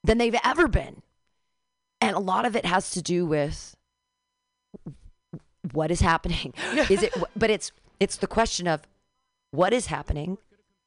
than 0.04 0.18
they've 0.18 0.38
ever 0.44 0.68
been. 0.68 1.02
And 2.00 2.16
a 2.16 2.20
lot 2.20 2.46
of 2.46 2.56
it 2.56 2.64
has 2.64 2.90
to 2.92 3.02
do 3.02 3.26
with 3.26 3.76
what 5.72 5.90
is 5.90 6.00
happening. 6.00 6.52
Is 6.90 7.02
it 7.02 7.14
but 7.36 7.50
it's 7.50 7.72
it's 8.00 8.16
the 8.16 8.26
question 8.26 8.66
of 8.66 8.82
what 9.50 9.72
is 9.72 9.86
happening? 9.86 10.38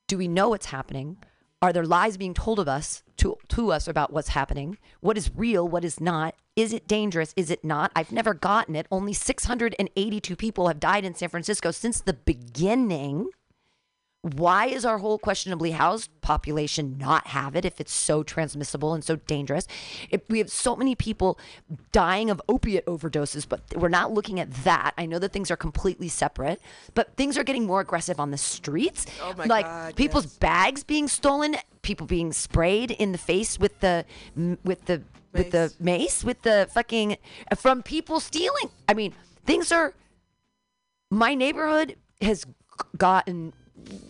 Do 0.07 0.17
we 0.17 0.27
know 0.27 0.49
what's 0.49 0.67
happening? 0.67 1.17
Are 1.61 1.71
there 1.71 1.85
lies 1.85 2.17
being 2.17 2.33
told 2.33 2.59
of 2.59 2.67
us 2.67 3.03
to 3.17 3.37
to 3.49 3.71
us 3.71 3.87
about 3.87 4.11
what's 4.11 4.29
happening? 4.29 4.77
What 4.99 5.17
is 5.17 5.31
real? 5.35 5.67
What 5.67 5.85
is 5.85 5.99
not? 5.99 6.35
Is 6.55 6.73
it 6.73 6.87
dangerous? 6.87 7.33
Is 7.35 7.49
it 7.49 7.63
not? 7.63 7.91
I've 7.95 8.11
never 8.11 8.33
gotten 8.33 8.75
it. 8.75 8.87
Only 8.91 9.13
682 9.13 10.35
people 10.35 10.67
have 10.67 10.79
died 10.79 11.05
in 11.05 11.15
San 11.15 11.29
Francisco 11.29 11.71
since 11.71 12.01
the 12.01 12.13
beginning. 12.13 13.29
Why 14.25 14.65
is 14.65 14.85
our 14.85 14.97
whole 14.97 15.19
questionably 15.19 15.69
housed 15.69 16.09
population 16.21 16.97
not 16.97 17.27
have 17.27 17.55
it 17.55 17.63
if 17.63 17.79
it's 17.79 17.93
so 17.93 18.23
transmissible 18.23 18.95
and 18.95 19.03
so 19.03 19.17
dangerous? 19.17 19.67
If 20.09 20.21
we 20.29 20.39
have 20.39 20.49
so 20.49 20.75
many 20.75 20.95
people 20.95 21.37
dying 21.91 22.31
of 22.31 22.41
opiate 22.49 22.87
overdoses, 22.87 23.47
but 23.47 23.61
we're 23.75 23.87
not 23.87 24.11
looking 24.11 24.39
at 24.39 24.51
that. 24.63 24.95
I 24.97 25.05
know 25.05 25.19
that 25.19 25.31
things 25.31 25.51
are 25.51 25.55
completely 25.55 26.07
separate, 26.07 26.59
but 26.95 27.15
things 27.17 27.37
are 27.37 27.43
getting 27.43 27.67
more 27.67 27.81
aggressive 27.81 28.19
on 28.19 28.31
the 28.31 28.37
streets. 28.37 29.05
Oh 29.21 29.35
my 29.37 29.45
like 29.45 29.67
God, 29.67 29.95
people's 29.95 30.25
yes. 30.25 30.37
bags 30.37 30.83
being 30.83 31.07
stolen, 31.07 31.57
people 31.83 32.07
being 32.07 32.33
sprayed 32.33 32.89
in 32.89 33.11
the 33.11 33.19
face 33.19 33.59
with 33.59 33.79
the 33.81 34.05
with 34.63 34.85
the 34.85 35.03
with 35.33 35.51
the 35.51 35.71
mace, 35.79 36.23
with 36.23 36.41
the 36.41 36.67
fucking 36.73 37.17
from 37.57 37.83
people 37.83 38.19
stealing. 38.19 38.71
I 38.89 38.95
mean, 38.95 39.13
things 39.45 39.71
are 39.71 39.93
my 41.11 41.35
neighborhood 41.35 41.95
has 42.21 42.43
gotten 42.97 43.53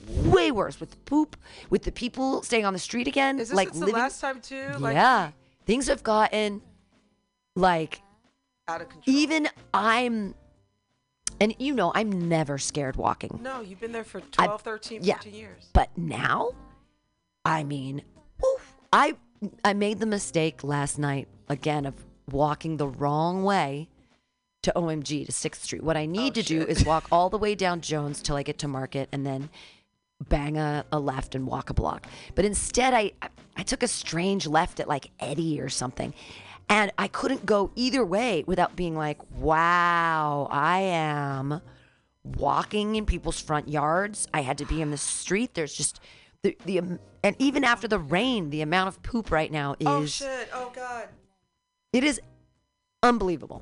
way 0.07 0.51
worse 0.51 0.79
with 0.79 0.91
the 0.91 0.97
poop, 0.97 1.35
with 1.69 1.83
the 1.83 1.91
people 1.91 2.43
staying 2.43 2.65
on 2.65 2.73
the 2.73 2.79
street 2.79 3.07
again. 3.07 3.39
is 3.39 3.49
this 3.49 3.55
like 3.55 3.73
living, 3.73 3.93
the 3.93 3.99
last 3.99 4.21
time 4.21 4.41
too? 4.41 4.69
Like 4.79 4.95
yeah, 4.95 5.31
things 5.65 5.87
have 5.87 6.03
gotten 6.03 6.61
like 7.55 8.01
out 8.67 8.81
of 8.81 8.89
control. 8.89 9.15
even 9.15 9.47
I'm, 9.73 10.35
and 11.39 11.55
you 11.59 11.73
know, 11.73 11.91
I'm 11.95 12.27
never 12.29 12.57
scared 12.57 12.95
walking. 12.95 13.39
no, 13.41 13.61
you've 13.61 13.79
been 13.79 13.91
there 13.91 14.03
for 14.03 14.21
I- 14.37 14.45
12, 14.45 14.61
13, 14.61 15.03
yeah. 15.03 15.15
14 15.15 15.33
years. 15.33 15.69
But 15.73 15.89
now, 15.97 16.51
I 17.43 17.63
mean, 17.63 18.01
oof, 18.45 18.73
I 18.91 19.15
I 19.63 19.73
made 19.73 19.99
the 19.99 20.05
mistake 20.05 20.63
last 20.63 20.97
night 20.97 21.27
again 21.49 21.85
of 21.85 21.93
walking 22.31 22.77
the 22.77 22.87
wrong 22.87 23.43
way 23.43 23.89
to 24.65 24.73
OMG 24.75 25.25
to 25.25 25.31
Sixth 25.31 25.63
Street. 25.63 25.83
What 25.83 25.95
I 25.97 26.05
need 26.05 26.33
Oh, 26.33 26.41
to 26.41 26.43
do 26.43 26.61
is 26.63 26.83
walk 26.85 27.07
all 27.11 27.29
the 27.29 27.37
way 27.37 27.55
down 27.55 27.81
Jones 27.81 28.21
till 28.21 28.35
I 28.35 28.43
get 28.43 28.57
to 28.59 28.67
Market, 28.67 29.09
and 29.11 29.25
then 29.25 29.49
bang 30.29 30.57
a, 30.57 30.85
a 30.91 30.99
left 30.99 31.35
and 31.35 31.47
walk 31.47 31.69
a 31.69 31.73
block. 31.73 32.07
But 32.35 32.45
instead, 32.45 32.93
I 32.93 33.11
I 33.55 33.63
took 33.63 33.83
a 33.83 33.87
strange 33.87 34.47
left 34.47 34.79
at 34.79 34.87
like 34.87 35.11
Eddy 35.19 35.61
or 35.61 35.69
something. 35.69 36.13
And 36.67 36.91
I 36.97 37.07
couldn't 37.07 37.45
go 37.45 37.71
either 37.75 38.03
way 38.03 38.43
without 38.47 38.75
being 38.75 38.95
like, 38.95 39.19
wow, 39.37 40.47
I 40.49 40.79
am 40.79 41.61
walking 42.23 42.95
in 42.95 43.05
people's 43.05 43.39
front 43.39 43.69
yards. 43.69 44.27
I 44.33 44.41
had 44.41 44.57
to 44.57 44.65
be 44.65 44.81
in 44.81 44.89
the 44.89 44.97
street. 44.97 45.53
There's 45.53 45.75
just 45.75 45.99
the 46.41 46.57
the 46.65 46.79
um, 46.79 46.99
and 47.23 47.35
even 47.37 47.63
after 47.63 47.87
the 47.87 47.99
rain, 47.99 48.49
the 48.49 48.61
amount 48.61 48.87
of 48.87 49.03
poop 49.03 49.31
right 49.31 49.51
now 49.51 49.75
is 49.79 49.87
oh 49.87 50.05
shit! 50.07 50.49
Oh 50.53 50.71
god! 50.73 51.09
it 51.93 52.03
is 52.03 52.19
unbelievable. 53.03 53.61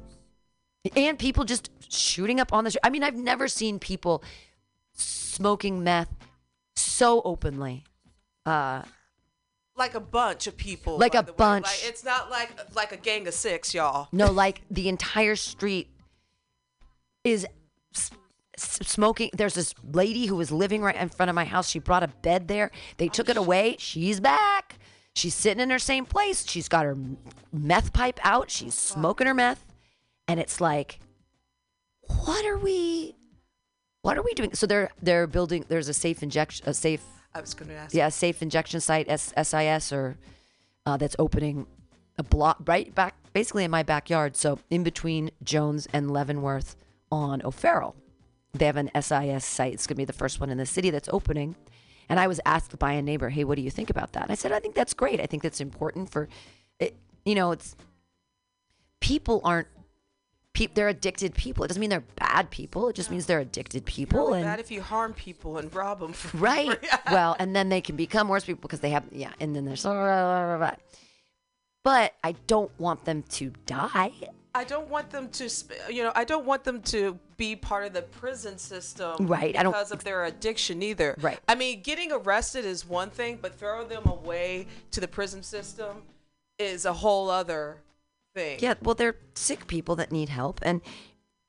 And 0.96 1.18
people 1.18 1.46
just 1.46 1.70
shooting 1.90 2.40
up 2.40 2.52
on 2.52 2.64
the 2.66 2.72
street. 2.72 2.82
I 2.84 2.90
mean, 2.90 3.04
I've 3.04 3.16
never 3.16 3.48
seen 3.48 3.80
people 3.80 4.24
smoking 4.94 5.84
meth 5.84 6.10
so 6.76 7.22
openly. 7.24 7.84
Uh 8.46 8.82
Like 9.78 9.96
a 9.96 10.00
bunch 10.02 10.46
of 10.48 10.58
people. 10.58 10.98
Like 10.98 11.16
a 11.16 11.24
bunch. 11.24 11.66
Like, 11.66 11.80
it's 11.86 12.04
not 12.04 12.30
like 12.30 12.76
like 12.76 12.92
a 12.92 12.98
gang 12.98 13.28
of 13.28 13.34
six, 13.34 13.74
y'all. 13.74 14.08
no, 14.12 14.30
like 14.32 14.62
the 14.70 14.90
entire 14.90 15.36
street 15.38 15.88
is 17.24 17.48
s- 17.96 18.12
s- 18.58 18.80
smoking. 18.86 19.30
There's 19.34 19.54
this 19.54 19.74
lady 19.94 20.26
who 20.26 20.36
was 20.36 20.52
living 20.52 20.82
right 20.82 20.96
in 20.96 21.08
front 21.10 21.30
of 21.30 21.36
my 21.36 21.46
house. 21.46 21.70
She 21.70 21.80
brought 21.80 22.04
a 22.04 22.10
bed 22.10 22.50
there. 22.50 22.72
They 22.98 23.08
took 23.08 23.30
it 23.30 23.38
away. 23.38 23.78
She's 23.80 24.20
back. 24.20 24.78
She's 25.16 25.34
sitting 25.36 25.62
in 25.62 25.70
her 25.70 25.80
same 25.80 26.06
place. 26.06 26.46
She's 26.46 26.68
got 26.68 26.84
her 26.86 26.98
meth 27.54 27.94
pipe 27.94 28.20
out. 28.24 28.52
She's 28.52 28.74
smoking 28.74 29.28
her 29.28 29.34
meth. 29.34 29.64
And 30.28 30.40
it's 30.40 30.62
like, 30.62 31.00
what 32.26 32.46
are 32.46 32.58
we 32.58 33.16
what 34.02 34.18
are 34.18 34.22
we 34.24 34.34
doing? 34.34 34.54
So 34.54 34.68
they're 34.68 34.92
they're 35.02 35.28
building 35.28 35.66
there's 35.68 35.90
a 35.90 35.94
safe 35.94 36.22
injection 36.24 36.68
a 36.68 36.74
safe 36.74 37.04
I 37.34 37.42
was 37.42 37.54
going 37.54 37.70
to 37.70 37.76
ask. 37.76 37.96
Yeah, 37.96 38.10
safe 38.10 38.42
injection 38.42 38.80
site, 38.80 39.10
S- 39.10 39.34
SIS, 39.42 39.92
or 39.92 40.18
uh, 40.86 40.98
that's 40.98 41.16
opening 41.18 41.66
a 42.18 42.24
block 42.24 42.58
right 42.66 42.94
back, 42.94 43.16
basically 43.34 43.64
in 43.64 43.72
my 43.72 43.82
backyard. 43.82 44.36
So 44.36 44.60
in 44.70 44.84
between 44.84 45.32
Jones 45.44 45.88
and 45.92 46.12
Leavenworth 46.12 46.76
on 47.12 47.42
O'Farrell, 47.44 47.96
they 48.54 48.66
have 48.66 48.78
an 48.78 48.92
SIS 48.94 49.46
site. 49.46 49.74
It's 49.74 49.88
going 49.88 49.96
to 49.96 50.02
be 50.02 50.06
the 50.06 50.14
first 50.14 50.40
one 50.40 50.52
in 50.52 50.60
the 50.60 50.66
city 50.68 50.92
that's 50.92 51.10
opening. 51.12 51.56
And 52.08 52.20
I 52.20 52.28
was 52.28 52.40
asked 52.46 52.78
by 52.78 52.94
a 52.94 53.02
neighbor, 53.02 53.30
"Hey, 53.30 53.44
what 53.46 53.56
do 53.56 53.64
you 53.64 53.72
think 53.72 53.90
about 53.90 54.14
that?" 54.14 54.24
And 54.24 54.32
I 54.32 54.36
said, 54.36 54.52
"I 54.52 54.60
think 54.60 54.76
that's 54.76 54.94
great. 54.94 55.20
I 55.20 55.26
think 55.26 55.42
that's 55.42 55.62
important 55.62 56.12
for, 56.12 56.28
it, 56.80 56.96
you 57.26 57.34
know, 57.34 57.52
it's 57.52 57.76
people 59.00 59.42
aren't." 59.44 59.68
Pe- 60.54 60.68
they're 60.74 60.90
addicted 60.90 61.34
people. 61.34 61.64
It 61.64 61.70
doesn't 61.70 61.82
mean 61.82 61.90
they're 61.90 62.04
bad 62.16 62.50
people. 62.52 62.90
It 62.90 62.96
just 62.96 63.10
means 63.10 63.26
they're 63.26 63.40
addicted 63.40 63.86
people. 63.86 64.20
Really 64.28 64.40
and 64.42 64.48
bad 64.48 64.60
if 64.60 64.70
you 64.70 64.82
harm 64.82 65.14
people 65.14 65.58
and 65.58 65.74
rob 65.74 66.00
them. 66.00 66.14
Right. 66.34 66.78
well, 67.12 67.36
and 67.40 67.56
then 67.56 67.70
they 67.70 67.82
can 67.82 67.96
become 67.96 68.28
worse 68.28 68.46
people 68.46 68.62
because 68.62 68.80
they 68.80 68.92
have 68.92 69.04
yeah, 69.12 69.32
and 69.40 69.56
then 69.56 69.66
there's 69.66 69.84
but 71.84 72.14
I 72.24 72.32
don't 72.48 72.72
want 72.80 73.04
them 73.04 73.24
to 73.24 73.52
die. 73.66 74.12
I 74.56 74.64
don't 74.64 74.88
want 74.88 75.10
them 75.10 75.30
to, 75.30 75.50
you 75.90 76.04
know, 76.04 76.12
I 76.16 76.24
don't 76.26 76.46
want 76.46 76.64
them 76.64 76.82
to 76.84 77.20
be 77.38 77.56
part 77.56 77.86
of 77.86 77.94
the 77.94 78.04
prison 78.04 78.58
system, 78.60 79.28
Right, 79.28 79.58
I 79.58 79.64
don't- 79.64 79.74
Because 79.74 79.92
of 79.92 80.04
their 80.04 80.26
addiction 80.26 80.84
either. 80.84 81.16
Right. 81.20 81.40
I 81.48 81.56
mean, 81.56 81.82
getting 81.82 82.12
arrested 82.12 82.64
is 82.64 82.88
one 82.88 83.10
thing, 83.10 83.40
but 83.42 83.58
throw 83.58 83.84
them 83.84 84.06
away 84.06 84.68
to 84.92 85.02
the 85.02 85.08
prison 85.08 85.42
system 85.42 86.04
is 86.60 86.86
a 86.86 86.94
whole 86.94 87.32
other 87.32 87.82
thing. 88.34 88.60
Yeah, 88.62 88.76
well, 88.82 88.96
they're 88.96 89.16
sick 89.36 89.68
people 89.68 89.96
that 89.98 90.12
need 90.12 90.30
help, 90.30 90.60
and 90.64 90.82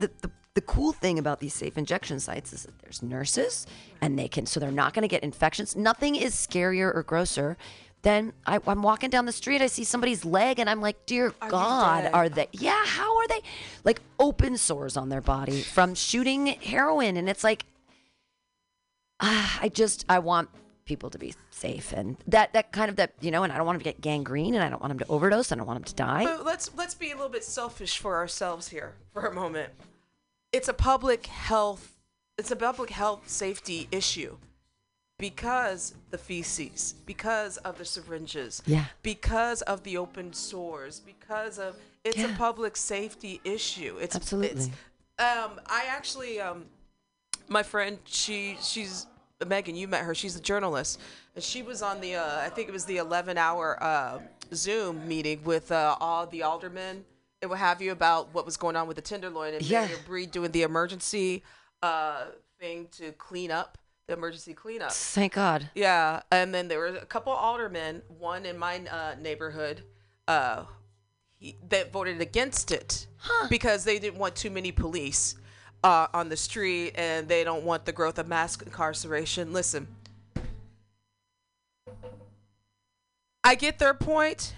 the 0.00 0.10
the, 0.20 0.30
the 0.54 0.60
cool 0.60 0.92
thing 0.92 1.18
about 1.18 1.40
these 1.40 1.54
safe 1.54 1.76
injection 1.76 2.20
sites 2.20 2.52
is 2.52 2.62
that 2.64 2.78
there's 2.80 3.02
nurses, 3.02 3.66
and 4.00 4.18
they 4.18 4.28
can 4.28 4.46
so 4.46 4.60
they're 4.60 4.70
not 4.70 4.94
going 4.94 5.02
to 5.02 5.08
get 5.08 5.22
infections. 5.22 5.74
Nothing 5.76 6.16
is 6.16 6.34
scarier 6.34 6.94
or 6.94 7.02
grosser. 7.02 7.56
Than 8.02 8.34
I, 8.46 8.58
I'm 8.66 8.82
walking 8.82 9.08
down 9.08 9.24
the 9.24 9.32
street, 9.32 9.62
I 9.62 9.66
see 9.66 9.82
somebody's 9.82 10.26
leg, 10.26 10.58
and 10.58 10.68
I'm 10.68 10.82
like, 10.82 11.06
"Dear 11.06 11.32
Are 11.40 11.48
God, 11.48 12.10
are 12.12 12.28
they? 12.28 12.48
Yeah, 12.52 12.84
how 12.84 13.16
are 13.16 13.26
they? 13.28 13.40
Like 13.82 14.02
open 14.18 14.58
sores 14.58 14.98
on 14.98 15.08
their 15.08 15.22
body 15.22 15.62
from 15.62 15.94
shooting 15.94 16.48
heroin, 16.48 17.16
and 17.16 17.30
it's 17.30 17.42
like, 17.42 17.64
ah, 19.20 19.58
I 19.62 19.70
just 19.70 20.04
I 20.06 20.18
want 20.18 20.50
people 20.84 21.10
to 21.10 21.18
be 21.18 21.34
safe, 21.50 21.92
and 21.92 22.16
that 22.26 22.52
that 22.52 22.72
kind 22.72 22.88
of 22.90 22.96
that 22.96 23.12
you 23.20 23.30
know, 23.30 23.42
and 23.42 23.52
I 23.52 23.56
don't 23.56 23.66
want 23.66 23.76
them 23.78 23.84
to 23.84 23.90
get 23.90 24.00
gangrene, 24.00 24.54
and 24.54 24.62
I 24.62 24.68
don't 24.68 24.80
want 24.80 24.90
them 24.90 24.98
to 24.98 25.06
overdose, 25.08 25.50
and 25.50 25.60
I 25.60 25.62
don't 25.62 25.68
want 25.68 25.78
them 25.78 25.84
to 25.84 25.94
die. 25.94 26.24
But 26.24 26.44
let's 26.44 26.70
let's 26.76 26.94
be 26.94 27.10
a 27.10 27.14
little 27.14 27.30
bit 27.30 27.44
selfish 27.44 27.98
for 27.98 28.16
ourselves 28.16 28.68
here 28.68 28.94
for 29.12 29.26
a 29.26 29.34
moment. 29.34 29.72
It's 30.52 30.68
a 30.68 30.74
public 30.74 31.26
health 31.26 31.94
it's 32.36 32.50
a 32.50 32.56
public 32.56 32.90
health 32.90 33.28
safety 33.28 33.88
issue 33.92 34.36
because 35.18 35.94
the 36.10 36.18
feces, 36.18 36.94
because 37.06 37.56
of 37.58 37.78
the 37.78 37.84
syringes, 37.84 38.60
Yeah. 38.66 38.86
because 39.02 39.62
of 39.62 39.84
the 39.84 39.96
open 39.96 40.32
sores, 40.32 41.00
because 41.00 41.58
of 41.58 41.76
it's 42.02 42.18
a 42.22 42.28
public 42.36 42.76
safety 42.76 43.40
issue. 43.44 43.96
It's 44.00 44.16
Absolutely. 44.16 44.64
It's, 44.64 44.66
um, 45.18 45.60
I 45.66 45.84
actually 45.88 46.40
um, 46.40 46.66
my 47.48 47.62
friend 47.62 47.98
she 48.04 48.58
she's 48.60 49.06
Megan. 49.44 49.74
You 49.76 49.88
met 49.88 50.02
her. 50.04 50.14
She's 50.14 50.36
a 50.36 50.40
journalist, 50.40 51.00
and 51.34 51.42
she 51.44 51.62
was 51.62 51.82
on 51.82 52.00
the 52.00 52.16
uh, 52.16 52.40
I 52.40 52.48
think 52.48 52.68
it 52.68 52.72
was 52.72 52.84
the 52.84 52.98
11 52.98 53.38
hour 53.38 53.82
uh, 53.82 54.18
Zoom 54.52 55.06
meeting 55.06 55.42
with 55.44 55.70
uh, 55.72 55.96
all 56.00 56.26
the 56.26 56.42
aldermen 56.42 57.04
and 57.42 57.50
what 57.50 57.58
have 57.58 57.82
you 57.82 57.92
about 57.92 58.32
what 58.32 58.44
was 58.46 58.56
going 58.56 58.76
on 58.76 58.86
with 58.88 58.96
the 58.96 59.02
Tenderloin 59.02 59.54
and 59.54 59.62
Yeah. 59.62 59.86
Mayor 59.86 59.96
Breed 60.06 60.30
doing 60.30 60.50
the 60.52 60.62
emergency 60.62 61.42
uh, 61.82 62.26
thing 62.58 62.88
to 62.92 63.12
clean 63.12 63.50
up 63.50 63.76
the 64.06 64.12
emergency 64.14 64.52
cleanup. 64.54 64.92
Thank 64.92 65.32
God. 65.34 65.70
Yeah, 65.74 66.20
and 66.30 66.54
then 66.54 66.68
there 66.68 66.78
were 66.78 66.88
a 66.88 67.06
couple 67.06 67.32
aldermen, 67.32 68.02
one 68.18 68.44
in 68.44 68.58
my 68.58 68.80
uh, 68.90 69.14
neighborhood, 69.20 69.82
uh, 70.28 70.64
he, 71.38 71.56
that 71.68 71.90
voted 71.92 72.20
against 72.20 72.70
it 72.70 73.06
because 73.48 73.84
they 73.84 73.98
didn't 73.98 74.18
want 74.18 74.36
too 74.36 74.50
many 74.50 74.72
police 74.72 75.36
uh, 75.84 76.08
on 76.14 76.30
the 76.30 76.36
street 76.36 76.92
and 76.96 77.28
they 77.28 77.44
don't 77.44 77.62
want 77.62 77.84
the 77.84 77.92
growth 77.92 78.18
of 78.18 78.26
mass 78.26 78.60
incarceration. 78.60 79.52
Listen, 79.52 79.86
I 83.44 83.54
get 83.54 83.78
their 83.78 83.94
point, 83.94 84.54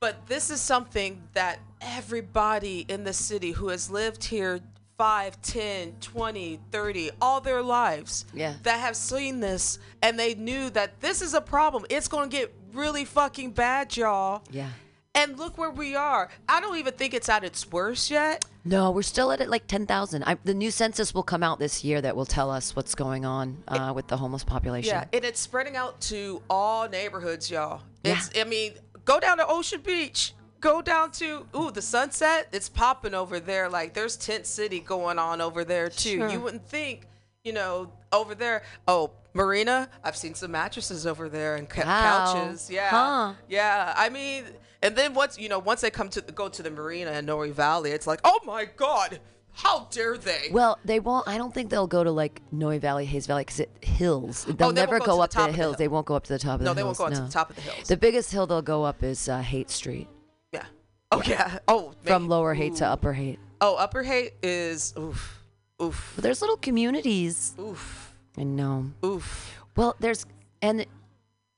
but 0.00 0.26
this 0.26 0.50
is 0.50 0.60
something 0.60 1.22
that 1.34 1.58
everybody 1.82 2.86
in 2.88 3.04
the 3.04 3.12
city 3.12 3.52
who 3.52 3.68
has 3.68 3.90
lived 3.90 4.24
here 4.24 4.60
5, 4.96 5.42
10, 5.42 5.96
20, 6.00 6.58
30, 6.72 7.10
all 7.20 7.42
their 7.42 7.62
lives 7.62 8.24
Yeah. 8.32 8.54
that 8.62 8.80
have 8.80 8.96
seen 8.96 9.40
this 9.40 9.78
and 10.00 10.18
they 10.18 10.34
knew 10.34 10.70
that 10.70 11.00
this 11.02 11.20
is 11.20 11.34
a 11.34 11.40
problem. 11.42 11.84
It's 11.90 12.08
going 12.08 12.30
to 12.30 12.34
get 12.36 12.54
really 12.72 13.04
fucking 13.04 13.50
bad, 13.50 13.94
y'all. 13.94 14.42
Yeah. 14.50 14.70
And 15.16 15.38
look 15.38 15.56
where 15.58 15.70
we 15.70 15.96
are. 15.96 16.28
I 16.48 16.60
don't 16.60 16.76
even 16.76 16.92
think 16.94 17.14
it's 17.14 17.28
at 17.28 17.42
its 17.42 17.70
worst 17.72 18.10
yet. 18.10 18.44
No, 18.64 18.90
we're 18.90 19.02
still 19.02 19.32
at 19.32 19.40
it 19.40 19.48
like 19.48 19.66
10,000. 19.66 20.22
I- 20.24 20.36
The 20.44 20.54
new 20.54 20.70
census 20.70 21.14
will 21.14 21.22
come 21.22 21.42
out 21.42 21.58
this 21.58 21.82
year 21.84 22.00
that 22.02 22.14
will 22.14 22.26
tell 22.26 22.50
us 22.50 22.76
what's 22.76 22.94
going 22.94 23.24
on 23.24 23.56
uh, 23.66 23.92
with 23.94 24.08
the 24.08 24.16
homeless 24.18 24.44
population. 24.44 24.90
Yeah, 24.94 25.04
and 25.12 25.24
it's 25.24 25.40
spreading 25.40 25.74
out 25.76 26.00
to 26.02 26.42
all 26.50 26.88
neighborhoods, 26.88 27.50
y'all. 27.50 27.80
It's 28.04 28.30
I 28.38 28.44
mean, 28.44 28.74
go 29.04 29.18
down 29.18 29.38
to 29.38 29.46
Ocean 29.46 29.80
Beach. 29.80 30.32
Go 30.60 30.80
down 30.82 31.10
to 31.12 31.46
ooh, 31.56 31.70
the 31.70 31.82
sunset. 31.82 32.48
It's 32.52 32.68
popping 32.68 33.14
over 33.14 33.38
there. 33.40 33.68
Like 33.68 33.94
there's 33.94 34.16
tent 34.16 34.46
city 34.46 34.80
going 34.80 35.18
on 35.18 35.40
over 35.40 35.64
there 35.64 35.88
too. 35.88 36.18
Sure. 36.18 36.28
You 36.28 36.40
wouldn't 36.40 36.66
think, 36.68 37.06
you 37.44 37.52
know, 37.52 37.92
over 38.12 38.34
there. 38.34 38.62
Oh, 38.88 39.10
Marina, 39.34 39.88
I've 40.02 40.16
seen 40.16 40.34
some 40.34 40.50
mattresses 40.52 41.06
over 41.06 41.28
there 41.28 41.56
and 41.56 41.68
Wow. 41.76 42.32
couches. 42.32 42.70
Yeah. 42.70 42.88
Huh. 42.90 43.32
Yeah. 43.48 43.92
I 43.96 44.08
mean, 44.08 44.44
and 44.82 44.96
then 44.96 45.14
once, 45.14 45.38
you 45.38 45.48
know, 45.48 45.58
once 45.58 45.80
they 45.80 45.90
come 45.90 46.08
to 46.10 46.20
go 46.20 46.48
to 46.48 46.62
the 46.62 46.70
marina 46.70 47.12
in 47.12 47.26
Noe 47.26 47.50
Valley, 47.52 47.90
it's 47.92 48.06
like, 48.06 48.20
"Oh 48.24 48.38
my 48.44 48.64
god. 48.64 49.20
How 49.52 49.88
dare 49.90 50.18
they?" 50.18 50.48
Well, 50.50 50.78
they 50.84 51.00
won't. 51.00 51.26
I 51.26 51.38
don't 51.38 51.52
think 51.54 51.70
they'll 51.70 51.86
go 51.86 52.04
to 52.04 52.10
like 52.10 52.42
Noe 52.52 52.78
Valley, 52.78 53.06
Hayes 53.06 53.26
Valley, 53.26 53.42
because 53.42 53.60
it 53.60 53.70
hills. 53.80 54.44
They'll 54.44 54.68
Oh, 54.68 54.72
they 54.72 54.80
never 54.82 54.98
go 54.98 55.06
go, 55.06 55.20
up 55.22 55.30
the 55.30 55.36
the 55.38 55.42
hills. 55.44 55.56
hill. 55.56 55.72
They 55.74 55.88
won't 55.88 56.06
go 56.06 56.14
up 56.14 56.24
to 56.24 56.32
the 56.34 56.38
top 56.38 56.56
of 56.56 56.60
No, 56.60 56.74
the 56.74 56.74
hills. 56.74 56.76
No, 56.76 56.80
they 56.80 56.84
won't 56.84 56.98
go 56.98 57.04
up 57.06 57.12
to 57.14 57.20
the 57.26 57.32
top 57.32 57.50
of 57.50 57.56
the 57.56 57.62
hills. 57.62 57.88
The 57.88 57.96
biggest 57.96 58.30
hill 58.32 58.46
they'll 58.46 58.60
go 58.62 58.84
up 58.84 59.02
is 59.02 59.28
uh, 59.28 59.40
Haight 59.40 59.70
Street, 59.70 60.08
yeah. 60.52 60.64
Oh 61.10 61.22
yeah. 61.24 61.58
Oh, 61.68 61.94
from. 62.04 62.28
Lower 62.28 62.52
Haight 62.54 62.74
to 62.76 62.86
Upper 62.86 63.14
Haight. 63.14 63.38
Oh, 63.62 63.76
Upper 63.76 64.02
Haight 64.02 64.32
is 64.42 64.92
oof, 64.98 65.42
oof, 65.82 66.12
But 66.16 66.22
there's 66.24 66.42
little 66.42 66.58
communities. 66.58 67.54
oof, 67.58 68.14
I 68.36 68.42
know. 68.44 68.92
oof. 69.02 69.58
Well, 69.74 69.96
there's 70.00 70.26
and 70.60 70.84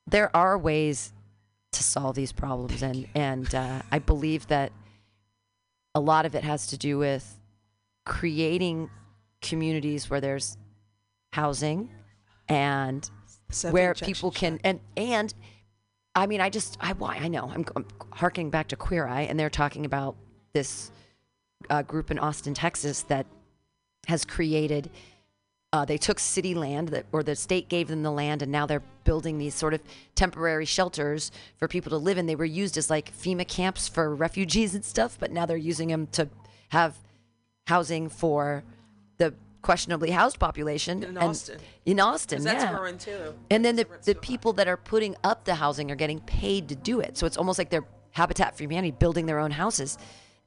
there 0.07 0.35
are 0.37 0.57
ways 0.57 1.13
to 1.79 1.83
solve 1.83 2.15
these 2.15 2.33
problems, 2.33 2.83
and 2.83 3.09
and 3.15 3.55
uh, 3.55 3.83
I 3.91 3.99
believe 3.99 4.47
that 4.49 4.73
a 5.95 6.01
lot 6.01 6.27
of 6.27 6.35
it 6.35 6.45
has 6.45 6.67
to 6.69 6.77
do 6.77 6.99
with 6.99 7.39
creating 8.05 8.91
communities 9.41 10.11
where 10.11 10.21
there's 10.21 10.57
housing 11.33 11.91
and 12.49 13.09
Seven 13.51 13.73
where 13.73 13.95
people 13.95 14.31
can 14.31 14.59
and 14.65 14.81
and 14.97 15.33
I 16.15 16.27
mean 16.27 16.41
I 16.41 16.51
just 16.51 16.77
I 16.81 16.93
why 16.93 17.17
I 17.17 17.29
know 17.29 17.51
I'm, 17.55 17.65
I'm 17.77 17.87
harking 18.13 18.51
back 18.51 18.69
to 18.69 18.77
Queer 18.77 19.07
Eye 19.07 19.23
and 19.23 19.39
they're 19.39 19.51
talking 19.51 19.87
about 19.87 20.17
this 20.53 20.91
uh, 21.71 21.83
group 21.83 22.11
in 22.11 22.19
Austin, 22.19 22.55
Texas 22.55 23.03
that 23.05 23.27
has 24.07 24.25
created. 24.25 24.91
Uh, 25.71 25.85
they 25.85 25.99
took 25.99 26.19
city 26.19 26.55
land 26.55 26.89
that, 26.89 27.05
or 27.13 27.23
the 27.23 27.37
state 27.37 27.69
gave 27.69 27.89
them 27.89 28.03
the 28.03 28.11
land, 28.11 28.41
and 28.41 28.51
now 28.51 28.65
they're 28.65 28.83
building 29.05 29.37
these 29.37 29.55
sort 29.55 29.75
of 29.75 29.83
temporary 30.15 30.65
shelters 30.65 31.31
for 31.59 31.69
people 31.69 31.91
to 31.91 31.97
live 31.99 32.17
in. 32.17 32.25
They 32.25 32.37
were 32.37 32.47
used 32.47 32.79
as 32.79 32.89
like 32.89 33.15
FEMA 33.15 33.47
camps 33.47 33.87
for 33.87 34.15
refugees 34.15 34.75
and 34.75 34.83
stuff, 34.83 35.19
but 35.21 35.31
now 35.31 35.45
they're 35.45 35.59
using 35.59 35.89
them 35.89 36.07
to 36.13 36.29
have 36.71 36.97
housing 37.67 38.09
for 38.09 38.65
the 39.19 39.35
questionably 39.61 40.11
housed 40.11 40.39
population 40.39 41.03
In 41.03 41.11
and- 41.11 41.19
Austin. 41.19 41.59
In 41.85 42.01
Austin, 42.01 42.45
that's 42.45 42.65
yeah. 42.65 42.73
growing 42.73 42.97
too. 42.97 43.35
And 43.51 43.63
then 43.63 43.77
the, 43.77 43.87
the 44.05 44.15
people 44.15 44.55
that 44.55 44.69
are 44.69 44.77
putting 44.79 45.17
up 45.23 45.45
the 45.45 45.57
housing 45.57 45.91
are 45.91 45.97
getting 45.97 46.21
paid 46.21 46.69
to 46.69 46.77
do 46.77 47.01
it. 47.01 47.19
So 47.19 47.27
it's 47.27 47.37
almost 47.37 47.59
like 47.59 47.69
they're 47.69 47.85
Habitat 48.13 48.57
for 48.57 48.63
Humanity 48.63 48.91
building 48.91 49.27
their 49.27 49.39
own 49.39 49.51
houses. 49.51 49.99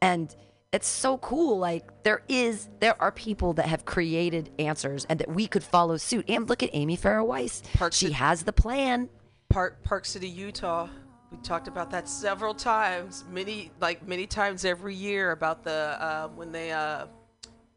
And 0.01 0.35
it's 0.71 0.87
so 0.87 1.17
cool. 1.17 1.57
Like 1.57 2.03
there 2.03 2.21
is, 2.27 2.69
there 2.79 2.99
are 3.01 3.11
people 3.11 3.53
that 3.53 3.67
have 3.67 3.85
created 3.85 4.49
answers 4.57 5.05
and 5.05 5.19
that 5.19 5.29
we 5.29 5.47
could 5.47 5.63
follow 5.63 5.97
suit. 5.97 6.25
And 6.29 6.47
look 6.47 6.63
at 6.63 6.69
Amy 6.73 6.97
Farrah 6.97 7.25
Weiss. 7.25 7.61
Park 7.73 7.93
she 7.93 8.05
City- 8.05 8.13
has 8.13 8.43
the 8.43 8.53
plan. 8.53 9.09
Park 9.49 9.83
Park 9.83 10.05
City, 10.05 10.29
Utah. 10.29 10.87
We 11.29 11.37
talked 11.37 11.67
about 11.67 11.91
that 11.91 12.09
several 12.09 12.53
times, 12.53 13.23
many 13.29 13.71
like 13.79 14.05
many 14.05 14.27
times 14.27 14.65
every 14.65 14.95
year 14.95 15.31
about 15.31 15.63
the 15.63 15.97
uh, 15.99 16.27
when 16.29 16.51
they 16.51 16.71
uh, 16.71 17.07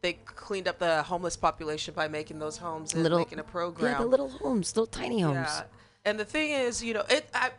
they 0.01 0.15
cleaned 0.25 0.69
up 0.69 0.79
the 0.79 1.03
homeless 1.03 1.37
population 1.37 1.95
by 1.95 2.09
making 2.09 2.39
those 2.39 2.57
homes 2.57 2.95
and 2.95 3.03
Little, 3.03 3.19
making 3.19 3.39
a 3.39 3.45
program. 3.45 3.93
Yeah, 3.93 3.99
the 3.99 4.07
little 4.07 4.29
homes, 4.29 4.75
little 4.77 4.87
tiny 4.87 5.21
homes. 5.21 5.35
Yeah. 5.37 5.63
And 6.05 6.19
the 6.19 6.25
thing 6.25 6.51
is, 6.51 6.83
you 6.83 6.95
know, 6.95 7.05
it 7.09 7.29
I 7.33 7.51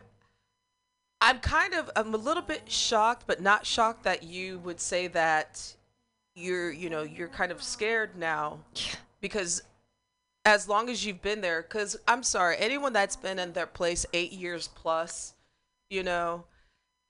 I'm 1.26 1.40
kind 1.40 1.74
of 1.74 1.90
I'm 1.96 2.14
a 2.14 2.18
little 2.18 2.42
bit 2.42 2.70
shocked, 2.70 3.24
but 3.26 3.40
not 3.42 3.66
shocked 3.66 4.04
that 4.04 4.22
you 4.22 4.60
would 4.60 4.80
say 4.80 5.08
that 5.08 5.74
you're, 6.36 6.70
you 6.70 6.88
know, 6.88 7.02
you're 7.02 7.26
kind 7.28 7.50
of 7.50 7.62
scared 7.62 8.16
now 8.16 8.60
because 9.20 9.62
as 10.44 10.68
long 10.68 10.88
as 10.88 11.04
you've 11.04 11.22
been 11.22 11.40
there, 11.40 11.62
because 11.62 11.96
I'm 12.06 12.22
sorry, 12.22 12.56
anyone 12.58 12.92
that's 12.92 13.16
been 13.16 13.40
in 13.40 13.54
their 13.54 13.66
place 13.66 14.06
eight 14.12 14.32
years 14.32 14.68
plus, 14.68 15.34
you 15.90 16.04
know, 16.04 16.44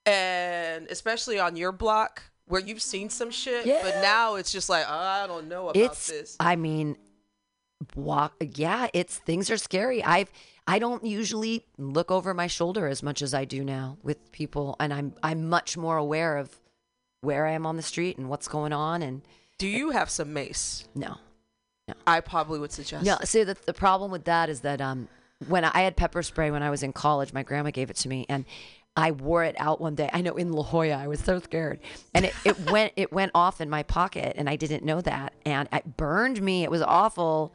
and 0.07 0.87
especially 0.89 1.39
on 1.39 1.55
your 1.57 1.73
block 1.73 2.23
where 2.47 2.63
you've 2.63 2.81
seen 2.81 3.11
some 3.11 3.31
shit, 3.31 3.67
Yeah. 3.67 3.81
but 3.83 4.01
now 4.01 4.37
it's 4.37 4.51
just 4.51 4.71
like 4.71 4.87
oh, 4.89 4.99
I 4.99 5.27
don't 5.27 5.47
know 5.49 5.69
about 5.69 5.77
it's 5.77 6.07
this. 6.07 6.37
i 6.41 6.57
mean 6.57 6.97
walk 7.95 8.35
yeah 8.55 8.89
it's 8.95 9.19
things 9.19 9.51
are 9.51 9.59
scary 9.59 10.03
i've 10.03 10.31
i 10.67 10.79
don't 10.79 11.05
usually 11.05 11.67
look 11.77 12.11
over 12.11 12.33
my 12.33 12.47
shoulder 12.47 12.87
as 12.87 13.03
much 13.03 13.21
as 13.21 13.35
i 13.35 13.45
do 13.45 13.63
now 13.63 13.99
with 14.03 14.33
people 14.33 14.77
and 14.81 14.95
i'm 14.95 15.15
i'm 15.23 15.47
much 15.49 15.77
more 15.77 15.99
aware 15.99 16.39
of 16.39 16.57
where 17.21 17.47
i 17.47 17.51
am 17.53 17.67
on 17.67 17.77
the 17.77 17.83
street 17.83 18.17
and 18.17 18.31
what's 18.31 18.49
going 18.49 18.73
on 18.73 19.03
and 19.03 19.21
Do 19.59 19.67
you 19.69 19.91
have 19.91 20.09
some 20.09 20.33
mace? 20.33 20.89
no 20.95 21.19
no 21.87 21.95
I 22.07 22.21
probably 22.21 22.59
would 22.59 22.73
suggest. 22.73 23.05
no 23.05 23.19
see 23.25 23.45
the, 23.45 23.57
the 23.67 23.75
problem 23.75 24.11
with 24.11 24.25
that 24.25 24.49
is 24.49 24.61
that 24.61 24.81
um 24.81 25.09
when 25.47 25.63
i 25.65 25.81
had 25.83 25.97
pepper 25.97 26.23
spray 26.23 26.51
when 26.51 26.63
i 26.63 26.71
was 26.71 26.83
in 26.83 26.95
college 26.95 27.35
my 27.35 27.43
grandma 27.43 27.71
gave 27.71 27.91
it 27.91 27.97
to 27.97 28.09
me 28.09 28.25
and 28.31 28.47
I 28.97 29.11
wore 29.11 29.45
it 29.45 29.55
out 29.59 29.81
one 29.81 29.95
day. 29.95 30.09
I 30.13 30.23
know 30.23 30.37
in 30.37 30.53
La 30.53 30.63
Jolla, 30.63 30.95
I 30.95 31.07
was 31.07 31.21
so 31.21 31.39
scared, 31.39 31.81
and 32.15 32.25
it, 32.25 32.35
it 32.45 32.59
went 32.71 32.93
it 32.97 33.13
went 33.13 33.33
off 33.35 33.61
in 33.61 33.69
my 33.69 33.83
pocket, 33.83 34.35
and 34.39 34.49
I 34.49 34.57
didn't 34.57 34.85
know 34.85 35.01
that, 35.03 35.35
and 35.45 35.69
it 35.73 35.97
burned 35.97 36.41
me. 36.41 36.65
It 36.65 36.71
was 36.71 36.83
awful, 36.83 37.55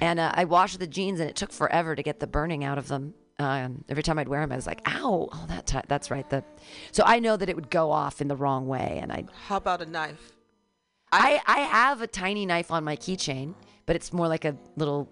and 0.00 0.18
uh, 0.18 0.32
I 0.34 0.44
washed 0.44 0.78
the 0.78 0.86
jeans, 0.86 1.20
and 1.20 1.28
it 1.28 1.36
took 1.36 1.52
forever 1.52 1.94
to 1.94 2.02
get 2.02 2.20
the 2.20 2.26
burning 2.26 2.64
out 2.64 2.78
of 2.78 2.88
them. 2.88 3.14
Um, 3.40 3.84
every 3.88 4.02
time 4.02 4.18
I'd 4.18 4.26
wear 4.28 4.40
them, 4.40 4.50
I 4.50 4.56
was 4.56 4.66
like, 4.66 4.80
"Ow!" 4.88 5.28
Oh, 5.30 5.44
that 5.48 5.66
ti- 5.66 5.86
that's 5.88 6.10
right. 6.10 6.28
The 6.28 6.42
so 6.90 7.04
I 7.06 7.18
know 7.18 7.36
that 7.36 7.48
it 7.48 7.54
would 7.54 7.70
go 7.70 7.92
off 7.92 8.20
in 8.20 8.28
the 8.28 8.36
wrong 8.36 8.66
way, 8.66 8.98
and 9.00 9.12
I 9.12 9.26
How 9.46 9.58
about 9.58 9.82
a 9.82 9.86
knife? 9.86 10.32
I 11.12 11.40
I 11.46 11.60
have 11.60 12.02
a 12.02 12.06
tiny 12.06 12.46
knife 12.46 12.70
on 12.70 12.82
my 12.82 12.96
keychain, 12.96 13.54
but 13.86 13.94
it's 13.94 14.12
more 14.12 14.26
like 14.26 14.44
a 14.44 14.56
little. 14.76 15.08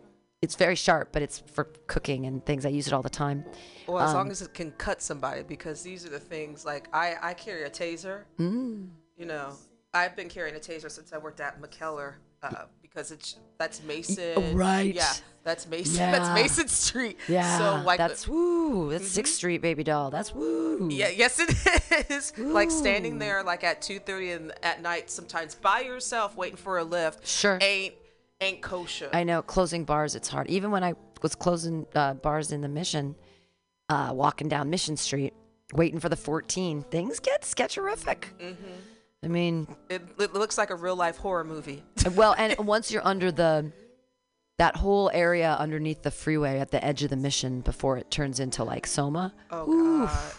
It's 0.47 0.55
very 0.55 0.77
sharp, 0.77 1.09
but 1.11 1.23
it's 1.23 1.41
for 1.41 1.65
cooking 1.89 2.25
and 2.25 2.45
things. 2.47 2.65
I 2.65 2.69
use 2.69 2.87
it 2.87 2.93
all 2.93 3.03
the 3.03 3.11
time. 3.11 3.45
Well, 3.89 3.99
as 3.99 4.11
Um, 4.11 4.17
long 4.17 4.31
as 4.31 4.43
it 4.43 4.55
can 4.55 4.71
cut 4.79 5.03
somebody, 5.03 5.43
because 5.43 5.83
these 5.83 6.07
are 6.07 6.09
the 6.09 6.21
things 6.21 6.65
like 6.65 6.87
I 6.93 7.17
I 7.21 7.35
carry 7.35 7.65
a 7.65 7.71
taser. 7.71 8.23
Mm. 8.39 8.91
You 9.17 9.27
know, 9.27 9.55
I've 9.93 10.15
been 10.15 10.29
carrying 10.29 10.55
a 10.55 10.61
taser 10.61 10.89
since 10.89 11.13
I 11.13 11.19
worked 11.19 11.41
at 11.41 11.61
McKellar. 11.61 12.15
Uh, 12.45 12.67
because 12.81 13.11
it's 13.11 13.39
that's 13.59 13.83
Mason, 13.83 14.57
right. 14.57 14.95
Yeah, 14.95 15.13
that's 15.43 15.67
Mason. 15.67 15.97
Yeah. 16.01 16.13
That's 16.13 16.33
Mason 16.33 16.69
Street. 16.69 17.19
Yeah, 17.27 17.59
so 17.59 17.83
like 17.85 17.99
that's 17.99 18.29
woo. 18.29 18.91
That's 18.93 19.09
Sixth 19.09 19.35
Street, 19.35 19.63
baby 19.63 19.83
doll. 19.83 20.11
That's 20.11 20.33
woo. 20.33 20.89
Yeah, 20.93 21.09
yes 21.09 21.41
it 21.41 22.07
is. 22.11 22.33
Like 22.39 22.71
standing 22.71 23.19
there 23.19 23.43
like 23.43 23.65
at 23.65 23.83
two 23.83 23.99
thirty 23.99 24.31
in 24.31 24.53
at 24.63 24.81
night, 24.81 25.11
sometimes 25.11 25.57
by 25.57 25.81
yourself 25.81 26.37
waiting 26.37 26.57
for 26.57 26.79
a 26.79 26.85
lift. 26.85 27.27
Sure. 27.27 27.59
Ain't 27.61 27.95
ain't 28.41 28.63
kosher. 28.63 29.09
I 29.13 29.25
know 29.25 29.43
closing 29.43 29.85
bars. 29.85 30.15
It's 30.15 30.29
hard. 30.29 30.49
Even 30.49 30.71
when 30.71 30.85
I 30.85 30.95
was 31.23 31.35
closing 31.35 31.87
uh, 31.95 32.15
bars 32.15 32.53
in 32.53 32.61
the 32.61 32.69
Mission, 32.69 33.15
uh, 33.89 34.11
walking 34.13 34.49
down 34.49 34.71
Mission 34.71 34.97
Street, 34.97 35.33
waiting 35.75 36.01
for 36.01 36.09
the 36.09 36.17
14, 36.17 36.83
things 36.91 37.21
get 37.21 37.43
sketcherific. 37.43 38.25
Mm-hmm. 38.41 38.73
I 39.25 39.29
mean, 39.29 39.67
It, 39.89 40.03
it 40.19 40.35
looks 40.35 40.57
like 40.59 40.71
a 40.71 40.75
real 40.77 40.97
life 40.97 41.17
horror 41.17 41.45
movie. 41.45 41.83
well, 42.15 42.35
and 42.39 42.57
once 42.67 42.93
you're 42.93 43.07
under 43.07 43.33
the 43.33 43.73
that 44.59 44.75
whole 44.77 45.11
area 45.13 45.55
underneath 45.59 46.03
the 46.03 46.11
freeway 46.11 46.59
at 46.61 46.71
the 46.71 46.83
edge 46.83 47.03
of 47.03 47.11
the 47.11 47.17
Mission 47.17 47.61
before 47.61 47.99
it 47.99 48.11
turns 48.11 48.41
into 48.41 48.65
like 48.65 48.87
Soma. 48.87 49.35
Oh 49.51 49.67
god. 50.07 50.35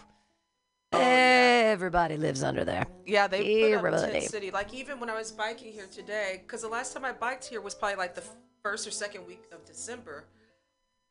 Everybody 0.93 2.17
lives 2.17 2.43
under 2.43 2.63
there. 2.65 2.85
Yeah, 3.05 3.27
they 3.27 3.39
put 3.61 3.73
up 3.73 3.77
Everybody. 3.79 4.11
Tent 4.19 4.23
City. 4.31 4.51
Like 4.51 4.73
even 4.73 4.99
when 4.99 5.09
I 5.09 5.15
was 5.15 5.31
biking 5.31 5.71
here 5.73 5.87
today, 5.91 6.41
because 6.43 6.61
the 6.61 6.67
last 6.67 6.93
time 6.93 7.05
I 7.05 7.11
biked 7.11 7.45
here 7.45 7.61
was 7.61 7.75
probably 7.75 7.97
like 7.97 8.15
the 8.15 8.23
first 8.63 8.87
or 8.87 8.91
second 8.91 9.25
week 9.27 9.43
of 9.51 9.65
December. 9.65 10.25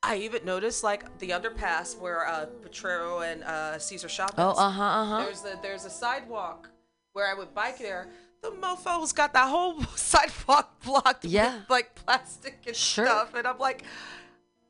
I 0.03 0.17
even 0.19 0.45
noticed 0.45 0.85
like 0.85 1.19
the 1.19 1.31
underpass 1.31 1.99
where 1.99 2.27
uh, 2.27 2.47
Potrero 2.63 3.21
and 3.21 3.43
uh, 3.45 3.79
Cesar 3.79 4.09
Chavez. 4.09 4.35
Oh, 4.39 4.51
uh-huh, 4.51 4.83
uh-huh. 4.83 5.25
There's 5.25 5.45
a 5.45 5.59
there's 5.63 5.85
a 5.85 5.91
sidewalk 5.91 6.71
where 7.13 7.29
I 7.31 7.35
would 7.35 7.55
bike 7.55 7.79
there. 7.79 8.09
The 8.43 8.51
mofo's 8.53 9.13
got 9.13 9.33
that 9.33 9.49
whole 9.49 9.83
sidewalk 9.97 10.81
blocked 10.85 11.25
Yeah. 11.25 11.59
with 11.61 11.71
like 11.71 11.95
plastic 11.95 12.59
and 12.67 12.77
Sure. 12.77 13.07
stuff, 13.07 13.35
and 13.35 13.47
I'm 13.47 13.59
like, 13.59 13.85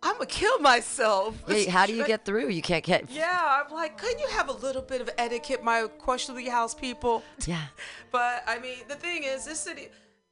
I'm 0.06 0.12
gonna 0.14 0.26
kill 0.26 0.58
myself. 0.60 1.36
Hey, 1.48 1.66
how 1.66 1.84
do 1.84 1.92
you 1.94 2.06
get 2.06 2.24
through? 2.24 2.48
You 2.48 2.62
can't 2.62 2.84
get. 2.84 3.10
Yeah, 3.10 3.62
I'm 3.66 3.72
like, 3.74 3.98
couldn't 3.98 4.20
you 4.20 4.28
have 4.28 4.48
a 4.48 4.52
little 4.52 4.82
bit 4.82 5.00
of 5.00 5.10
etiquette, 5.18 5.64
my 5.64 5.88
questionably 5.98 6.48
house 6.48 6.74
people? 6.74 7.22
Yeah. 7.46 7.62
But 8.12 8.44
I 8.46 8.58
mean, 8.60 8.78
the 8.88 8.94
thing 8.94 9.24
is, 9.24 9.44
this 9.44 9.60
city, 9.60 9.88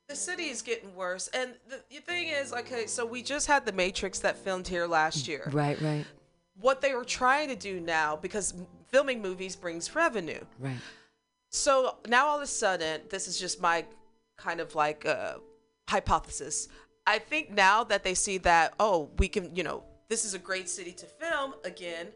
the 0.08 0.16
city 0.16 0.44
is 0.44 0.62
getting 0.62 0.94
worse, 0.94 1.28
and 1.34 1.50
the, 1.68 1.82
the 1.90 2.00
thing 2.00 2.28
is, 2.28 2.52
okay, 2.52 2.86
so 2.86 3.04
we 3.04 3.22
just 3.22 3.46
had 3.46 3.66
the 3.66 3.72
Matrix 3.72 4.20
that 4.20 4.38
filmed 4.38 4.66
here 4.66 4.86
last 4.86 5.28
year. 5.28 5.50
Right, 5.52 5.78
right, 5.82 6.06
What 6.58 6.80
they 6.80 6.94
were 6.94 7.04
trying 7.04 7.48
to 7.48 7.56
do 7.56 7.80
now, 7.80 8.16
because 8.16 8.54
filming 8.90 9.20
movies 9.20 9.54
brings 9.54 9.94
revenue. 9.94 10.40
right. 10.60 10.78
So 11.50 11.96
now 12.08 12.26
all 12.26 12.36
of 12.36 12.42
a 12.42 12.46
sudden, 12.46 13.02
this 13.10 13.28
is 13.28 13.38
just 13.38 13.60
my 13.60 13.84
kind 14.38 14.60
of 14.60 14.74
like 14.74 15.04
uh, 15.04 15.34
hypothesis. 15.88 16.68
I 17.06 17.18
think 17.18 17.50
now 17.50 17.84
that 17.84 18.02
they 18.02 18.14
see 18.14 18.38
that, 18.38 18.74
oh, 18.80 19.10
we 19.18 19.28
can, 19.28 19.54
you 19.54 19.62
know, 19.62 19.84
this 20.08 20.24
is 20.24 20.34
a 20.34 20.38
great 20.38 20.68
city 20.68 20.92
to 20.92 21.06
film 21.06 21.54
again. 21.64 22.08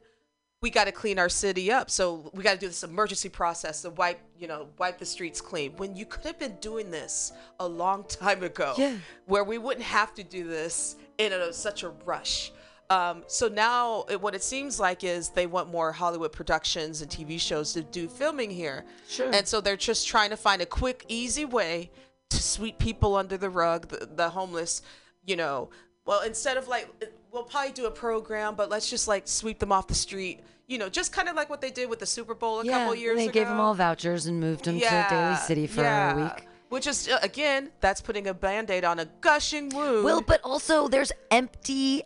We 0.61 0.71
got 0.71 0.85
to 0.85 0.93
clean 0.93 1.19
our 1.19 1.29
city 1.29 1.71
up. 1.71 1.89
So 1.91 2.31
we 2.35 2.43
got 2.43 2.55
to 2.55 2.59
do 2.59 2.67
this 2.67 2.83
emergency 2.83 3.29
process 3.29 3.83
to 3.83 3.91
wipe, 3.91 4.19
you 4.39 4.49
know, 4.49 4.69
wipe 4.79 4.99
the 4.99 5.07
streets 5.07 5.41
clean. 5.41 5.73
When 5.77 5.95
you 5.95 6.05
could 6.05 6.25
have 6.25 6.39
been 6.39 6.57
doing 6.61 6.91
this 6.91 7.33
a 7.61 7.69
long 7.69 8.05
time 8.05 8.43
ago, 8.43 8.75
Yeah. 8.77 8.97
where 9.27 9.45
we 9.45 9.59
wouldn't 9.59 9.85
have 9.87 10.15
to 10.15 10.25
do 10.25 10.49
this 10.49 10.97
in 11.19 11.33
a, 11.33 11.53
such 11.53 11.83
a 11.85 11.91
rush. 12.05 12.51
Um, 12.91 13.23
so 13.27 13.49
now 13.49 14.05
it, 14.09 14.21
what 14.21 14.35
it 14.35 14.43
seems 14.43 14.81
like 14.81 15.05
is 15.05 15.29
they 15.29 15.47
want 15.47 15.71
more 15.71 15.93
Hollywood 15.93 16.33
productions 16.33 17.03
and 17.03 17.11
TV 17.11 17.39
shows 17.39 17.75
to 17.75 17.83
do 17.83 18.09
filming 18.09 18.51
here. 18.51 18.85
Sure. 19.09 19.31
And 19.33 19.47
so 19.47 19.61
they're 19.61 19.77
just 19.77 20.09
trying 20.09 20.31
to 20.31 20.37
find 20.39 20.63
a 20.63 20.67
quick, 20.67 21.05
easy 21.07 21.45
way 21.45 21.91
to 22.31 22.43
sweep 22.43 22.79
people 22.79 23.17
under 23.17 23.37
the 23.37 23.51
rug, 23.51 23.89
the, 23.89 24.07
the 24.07 24.31
homeless, 24.31 24.83
you 25.25 25.37
know. 25.37 25.71
Well, 26.05 26.23
instead 26.23 26.57
of 26.57 26.69
like, 26.69 26.89
we'll 27.31 27.45
probably 27.45 27.73
do 27.73 27.87
a 27.87 27.91
program, 27.91 28.55
but 28.55 28.71
let's 28.71 28.89
just 28.89 29.09
like 29.09 29.29
sweep 29.29 29.59
them 29.59 29.73
off 29.73 29.87
the 29.87 29.95
street, 29.95 30.41
you 30.67 30.79
know, 30.79 30.89
just 30.89 31.13
kind 31.13 31.29
of 31.29 31.37
like 31.37 31.51
what 31.51 31.61
they 31.61 31.71
did 31.71 31.89
with 31.91 31.99
the 31.99 32.07
Super 32.07 32.35
Bowl 32.35 32.61
a 32.61 32.65
yeah, 32.65 32.73
couple 32.73 32.95
years 32.95 33.17
they 33.17 33.25
ago. 33.25 33.33
They 33.33 33.39
gave 33.41 33.49
them 33.49 33.61
all 33.61 33.75
vouchers 33.75 34.27
and 34.27 34.41
moved 34.41 34.65
them 34.65 34.79
to 34.79 35.07
Daly 35.11 35.37
City 35.37 35.67
for 35.67 35.85
a 35.85 36.15
week. 36.17 36.49
Which 36.71 36.87
is, 36.87 37.09
uh, 37.09 37.19
again, 37.23 37.71
that's 37.81 38.03
putting 38.03 38.27
a 38.27 38.35
band 38.35 38.71
aid 38.71 38.85
on 38.85 38.99
a 38.99 39.07
gushing 39.23 39.71
wound. 39.71 40.05
Well, 40.05 40.21
but 40.21 40.41
also 40.43 40.87
there's 40.89 41.13
empty. 41.31 42.03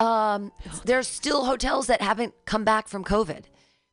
Um, 0.00 0.52
there's 0.84 1.08
still 1.08 1.44
hotels 1.44 1.88
that 1.88 2.00
haven't 2.00 2.32
come 2.46 2.64
back 2.64 2.88
from 2.88 3.04
COVID. 3.04 3.44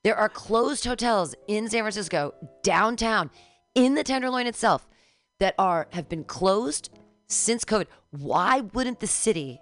There 0.04 0.16
are 0.16 0.30
closed 0.30 0.86
hotels 0.86 1.36
in 1.48 1.68
San 1.68 1.82
Francisco, 1.82 2.34
downtown, 2.62 3.32
in 3.74 3.96
the 3.96 4.04
Tenderloin 4.04 4.48
itself, 4.48 4.88
that 5.40 5.56
are 5.58 5.88
have 5.92 6.10
been 6.10 6.24
closed 6.24 6.90
since 7.28 7.66
COVID. 7.66 7.88
Why 8.12 8.62
wouldn't 8.74 9.00
the 9.00 9.08
city 9.08 9.60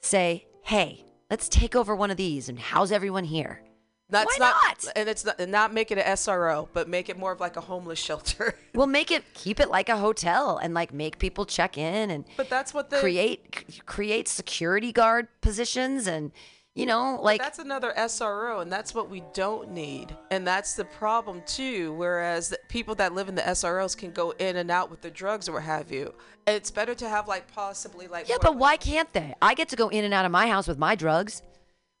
say, 0.00 0.46
"Hey, 0.62 1.04
let's 1.30 1.48
take 1.48 1.74
over 1.76 1.94
one 1.94 2.10
of 2.10 2.16
these 2.16 2.48
and 2.48 2.58
house 2.58 2.90
everyone 2.90 3.24
here"? 3.24 3.62
That's 4.10 4.38
Why 4.38 4.46
not, 4.46 4.84
not? 4.84 4.92
and 4.96 5.08
it's 5.08 5.24
not, 5.24 5.38
and 5.38 5.52
not 5.52 5.74
make 5.74 5.90
it 5.90 5.98
an 5.98 6.04
SRO, 6.04 6.68
but 6.72 6.88
make 6.88 7.10
it 7.10 7.18
more 7.18 7.30
of 7.30 7.40
like 7.40 7.56
a 7.56 7.60
homeless 7.60 7.98
shelter. 7.98 8.54
We'll 8.74 8.86
make 8.86 9.10
it 9.10 9.24
keep 9.34 9.58
it 9.58 9.70
like 9.70 9.88
a 9.88 9.96
hotel 9.96 10.56
and 10.56 10.72
like 10.72 10.94
make 10.94 11.18
people 11.18 11.44
check 11.44 11.76
in 11.76 12.10
and 12.10 12.24
But 12.36 12.48
that's 12.48 12.72
what 12.72 12.90
the 12.90 12.98
create 12.98 13.84
create 13.86 14.28
security 14.28 14.92
guard 14.92 15.26
positions 15.40 16.06
and 16.06 16.30
you 16.78 16.86
know 16.86 17.18
like 17.22 17.40
that's 17.40 17.58
another 17.58 17.92
SRO, 17.96 18.62
and 18.62 18.72
that's 18.72 18.94
what 18.94 19.10
we 19.10 19.22
don't 19.34 19.70
need, 19.70 20.16
and 20.30 20.46
that's 20.46 20.74
the 20.74 20.84
problem 20.84 21.42
too. 21.46 21.92
Whereas 21.94 22.54
people 22.68 22.94
that 22.96 23.14
live 23.14 23.28
in 23.28 23.34
the 23.34 23.42
SROs 23.42 23.96
can 23.96 24.12
go 24.12 24.30
in 24.38 24.56
and 24.56 24.70
out 24.70 24.90
with 24.90 25.00
the 25.00 25.10
drugs 25.10 25.48
or 25.48 25.52
what 25.52 25.64
have 25.64 25.90
you. 25.90 26.14
It's 26.46 26.70
better 26.70 26.94
to 26.94 27.08
have 27.08 27.28
like 27.28 27.52
possibly 27.52 28.06
like 28.06 28.28
yeah 28.28 28.36
but 28.40 28.56
why 28.56 28.76
can't 28.76 29.12
they 29.12 29.34
i 29.42 29.52
get 29.54 29.68
to 29.68 29.76
go 29.76 29.88
in 29.88 30.04
and 30.04 30.14
out 30.14 30.24
of 30.24 30.32
my 30.32 30.46
house 30.46 30.66
with 30.66 30.78
my 30.78 30.94
drugs 30.94 31.42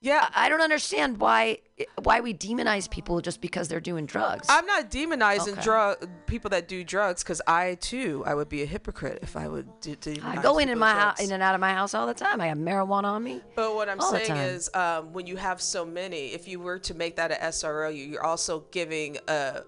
yeah. 0.00 0.28
i 0.34 0.48
don't 0.48 0.60
understand 0.60 1.18
why 1.18 1.58
why 2.02 2.20
we 2.20 2.32
demonize 2.34 2.90
people 2.90 3.20
just 3.20 3.40
because 3.40 3.68
they're 3.68 3.80
doing 3.80 4.06
drugs 4.06 4.46
I'm 4.50 4.66
not 4.66 4.90
demonizing 4.90 5.52
Okay. 5.52 5.62
drug 5.62 6.08
people 6.26 6.50
that 6.50 6.66
do 6.68 6.82
drugs 6.84 7.22
because 7.22 7.40
I 7.46 7.76
too 7.76 8.24
I 8.26 8.34
would 8.34 8.48
be 8.48 8.62
a 8.62 8.66
hypocrite 8.66 9.20
if 9.22 9.36
I 9.36 9.46
would 9.48 9.68
do. 9.80 9.96
i 10.24 10.40
go 10.42 10.58
in 10.58 10.68
and 10.68 10.80
my 10.80 10.92
house 10.92 11.20
in 11.20 11.30
and 11.32 11.42
out 11.42 11.54
of 11.54 11.60
my 11.60 11.72
house 11.72 11.94
all 11.94 12.06
the 12.06 12.14
time 12.14 12.40
i 12.40 12.46
have 12.48 12.58
marijuana 12.58 13.04
on 13.04 13.22
me 13.22 13.40
But 13.54 13.74
what 13.76 13.88
I'm 13.88 14.00
saying 14.00 14.36
is, 14.36 14.68
um, 14.74 15.12
when 15.12 15.26
you 15.26 15.36
have 15.36 15.60
so 15.60 15.84
many, 15.84 16.28
if 16.38 16.48
you 16.48 16.58
were 16.60 16.78
to 16.80 16.94
make 16.94 17.16
that 17.16 17.30
a 17.30 17.36
SRO, 17.36 17.88
you- 17.94 18.04
you're 18.04 18.24
also 18.24 18.60
giving 18.70 19.18
a. 19.28 19.62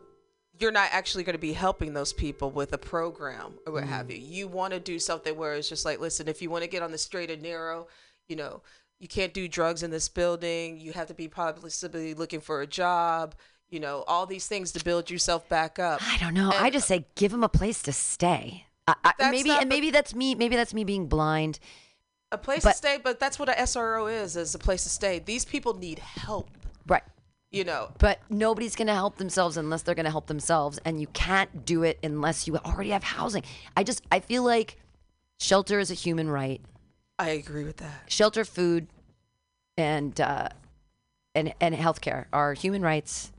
You're 0.59 0.73
not 0.73 0.91
actually 0.93 1.25
going 1.25 1.35
to 1.35 1.39
be 1.41 1.55
helping 1.55 1.95
those 1.95 2.13
people 2.13 2.51
with 2.51 2.73
a 2.75 2.79
program 2.79 3.55
or 3.67 3.73
what 3.73 3.85
Mm. 3.85 3.89
have 3.89 4.11
you. 4.11 4.19
You 4.19 4.47
want 4.47 4.75
to 4.75 4.81
do 4.81 4.99
something 4.99 5.35
where 5.37 5.55
it's 5.55 5.69
just 5.71 5.87
like, 5.87 6.01
listen, 6.01 6.29
if 6.29 6.43
you 6.43 6.51
want 6.51 6.65
to 6.65 6.69
get 6.69 6.83
on 6.83 6.91
the 6.93 6.99
straight 6.99 7.31
and 7.31 7.41
narrow, 7.43 7.87
you 8.29 8.37
know, 8.37 8.63
you 9.01 9.09
can't 9.09 9.35
do 9.35 9.49
drugs 9.49 9.83
in 9.83 9.91
this 9.91 10.09
building. 10.09 10.79
You 10.79 10.93
have 10.93 11.09
to 11.09 11.15
be 11.15 11.27
possibly 11.27 12.15
looking 12.15 12.41
for 12.41 12.61
a 12.63 12.67
job. 12.67 13.35
You 13.69 13.81
know, 13.81 14.05
all 14.07 14.27
these 14.27 14.47
things 14.47 14.71
to 14.73 14.85
build 14.85 15.11
yourself 15.11 15.49
back 15.49 15.79
up. 15.79 16.01
i 16.03 16.17
don't 16.19 16.35
know 16.35 16.51
i 16.55 16.71
just 16.71 16.89
say 16.89 17.07
give 17.15 17.31
them 17.31 17.45
a 17.45 17.49
place 17.49 17.83
to 17.83 17.93
stay 17.93 18.67
I, 18.89 18.95
I, 19.05 19.31
maybe 19.31 19.51
and 19.51 19.69
maybe 19.69 19.91
that's 19.93 20.13
me 20.15 20.35
maybe 20.35 20.57
that's 20.57 20.75
me 20.75 20.83
being 20.85 21.07
blind 21.07 21.61
A 22.33 22.39
place 22.39 22.63
But- 22.65 22.73
to 22.73 22.77
stay, 22.79 22.99
but 23.03 23.19
that's 23.21 23.39
what 23.39 23.49
a 23.49 23.53
SRO 23.53 24.13
is, 24.13 24.37
is 24.37 24.55
a 24.55 24.59
place 24.59 24.83
to 24.85 24.89
stay. 24.89 25.19
These 25.21 25.45
people 25.45 25.75
need 25.75 25.99
help, 26.01 26.49
Right. 26.87 27.03
you 27.51 27.65
know. 27.65 27.91
But 27.99 28.21
nobody's 28.29 28.77
going 28.77 28.87
to 28.89 28.95
help 28.95 29.17
themselves 29.19 29.57
unless 29.57 29.83
they're 29.83 29.97
going 29.97 30.05
to 30.05 30.11
help 30.13 30.27
themselves. 30.29 30.79
And 30.85 31.01
you 31.01 31.09
can't 31.09 31.65
do 31.65 31.83
it 31.83 31.99
unless 32.05 32.47
you 32.47 32.57
already 32.59 32.91
have 32.91 33.03
housing. 33.03 33.43
I 33.77 33.83
just, 33.83 34.03
I 34.13 34.21
feel 34.21 34.45
like 34.45 34.79
shelter 35.41 35.79
is 35.81 35.91
a 35.91 35.95
human 35.95 36.29
right. 36.31 36.61
I 37.21 37.31
agree 37.31 37.65
with 37.65 37.77
that. 37.79 38.05
Shelter, 38.09 38.45
food, 38.45 38.87
and, 39.77 40.19
uh, 40.21 40.49
and, 41.35 41.55
and 41.61 41.75
healthcare 41.75 42.25
are 42.33 42.55
human 42.55 42.83
rights 42.83 43.33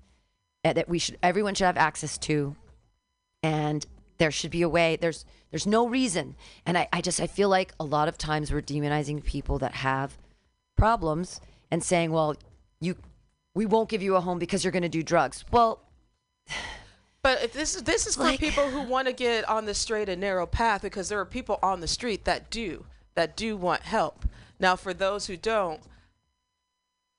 that 0.63 0.87
we 0.87 0.99
should, 0.99 1.17
everyone 1.23 1.55
should 1.55 1.65
have 1.65 1.77
access 1.77 2.17
to. 2.19 2.55
And 3.41 3.85
there 4.19 4.29
should 4.31 4.51
be 4.51 4.61
a 4.61 4.69
way, 4.69 4.97
there's, 5.01 5.25
there's 5.49 5.65
no 5.65 5.87
reason. 5.87 6.35
And 6.65 6.77
I, 6.77 6.87
I 6.93 7.01
just, 7.01 7.19
I 7.19 7.25
feel 7.27 7.49
like 7.49 7.73
a 7.79 7.83
lot 7.83 8.07
of 8.07 8.17
times 8.17 8.51
we're 8.53 8.61
demonizing 8.61 9.23
people 9.23 9.57
that 9.59 9.73
have 9.73 10.17
problems 10.77 11.41
and 11.71 11.83
saying, 11.83 12.11
well, 12.11 12.35
you, 12.79 12.95
we 13.55 13.65
won't 13.65 13.89
give 13.89 14.03
you 14.03 14.15
a 14.15 14.21
home 14.21 14.37
because 14.37 14.63
you're 14.63 14.71
going 14.71 14.83
to 14.83 14.89
do 14.89 15.01
drugs. 15.03 15.43
Well, 15.51 15.81
But 17.23 17.43
if 17.43 17.53
this 17.53 17.75
is 17.75 17.83
this 17.83 18.07
is 18.07 18.15
for 18.15 18.23
Like- 18.23 18.39
people 18.39 18.69
who 18.69 18.81
want 18.81 19.07
to 19.07 19.13
get 19.13 19.47
on 19.49 19.65
the 19.65 19.73
straight 19.73 20.09
and 20.09 20.19
narrow 20.21 20.45
path 20.45 20.81
because 20.81 21.09
there 21.09 21.19
are 21.19 21.25
people 21.25 21.59
on 21.61 21.79
the 21.79 21.87
street 21.87 22.25
that 22.25 22.49
do 22.49 22.85
that 23.15 23.35
do 23.35 23.55
want 23.57 23.81
help. 23.83 24.25
Now, 24.59 24.75
for 24.75 24.93
those 24.93 25.27
who 25.27 25.37
don't, 25.37 25.81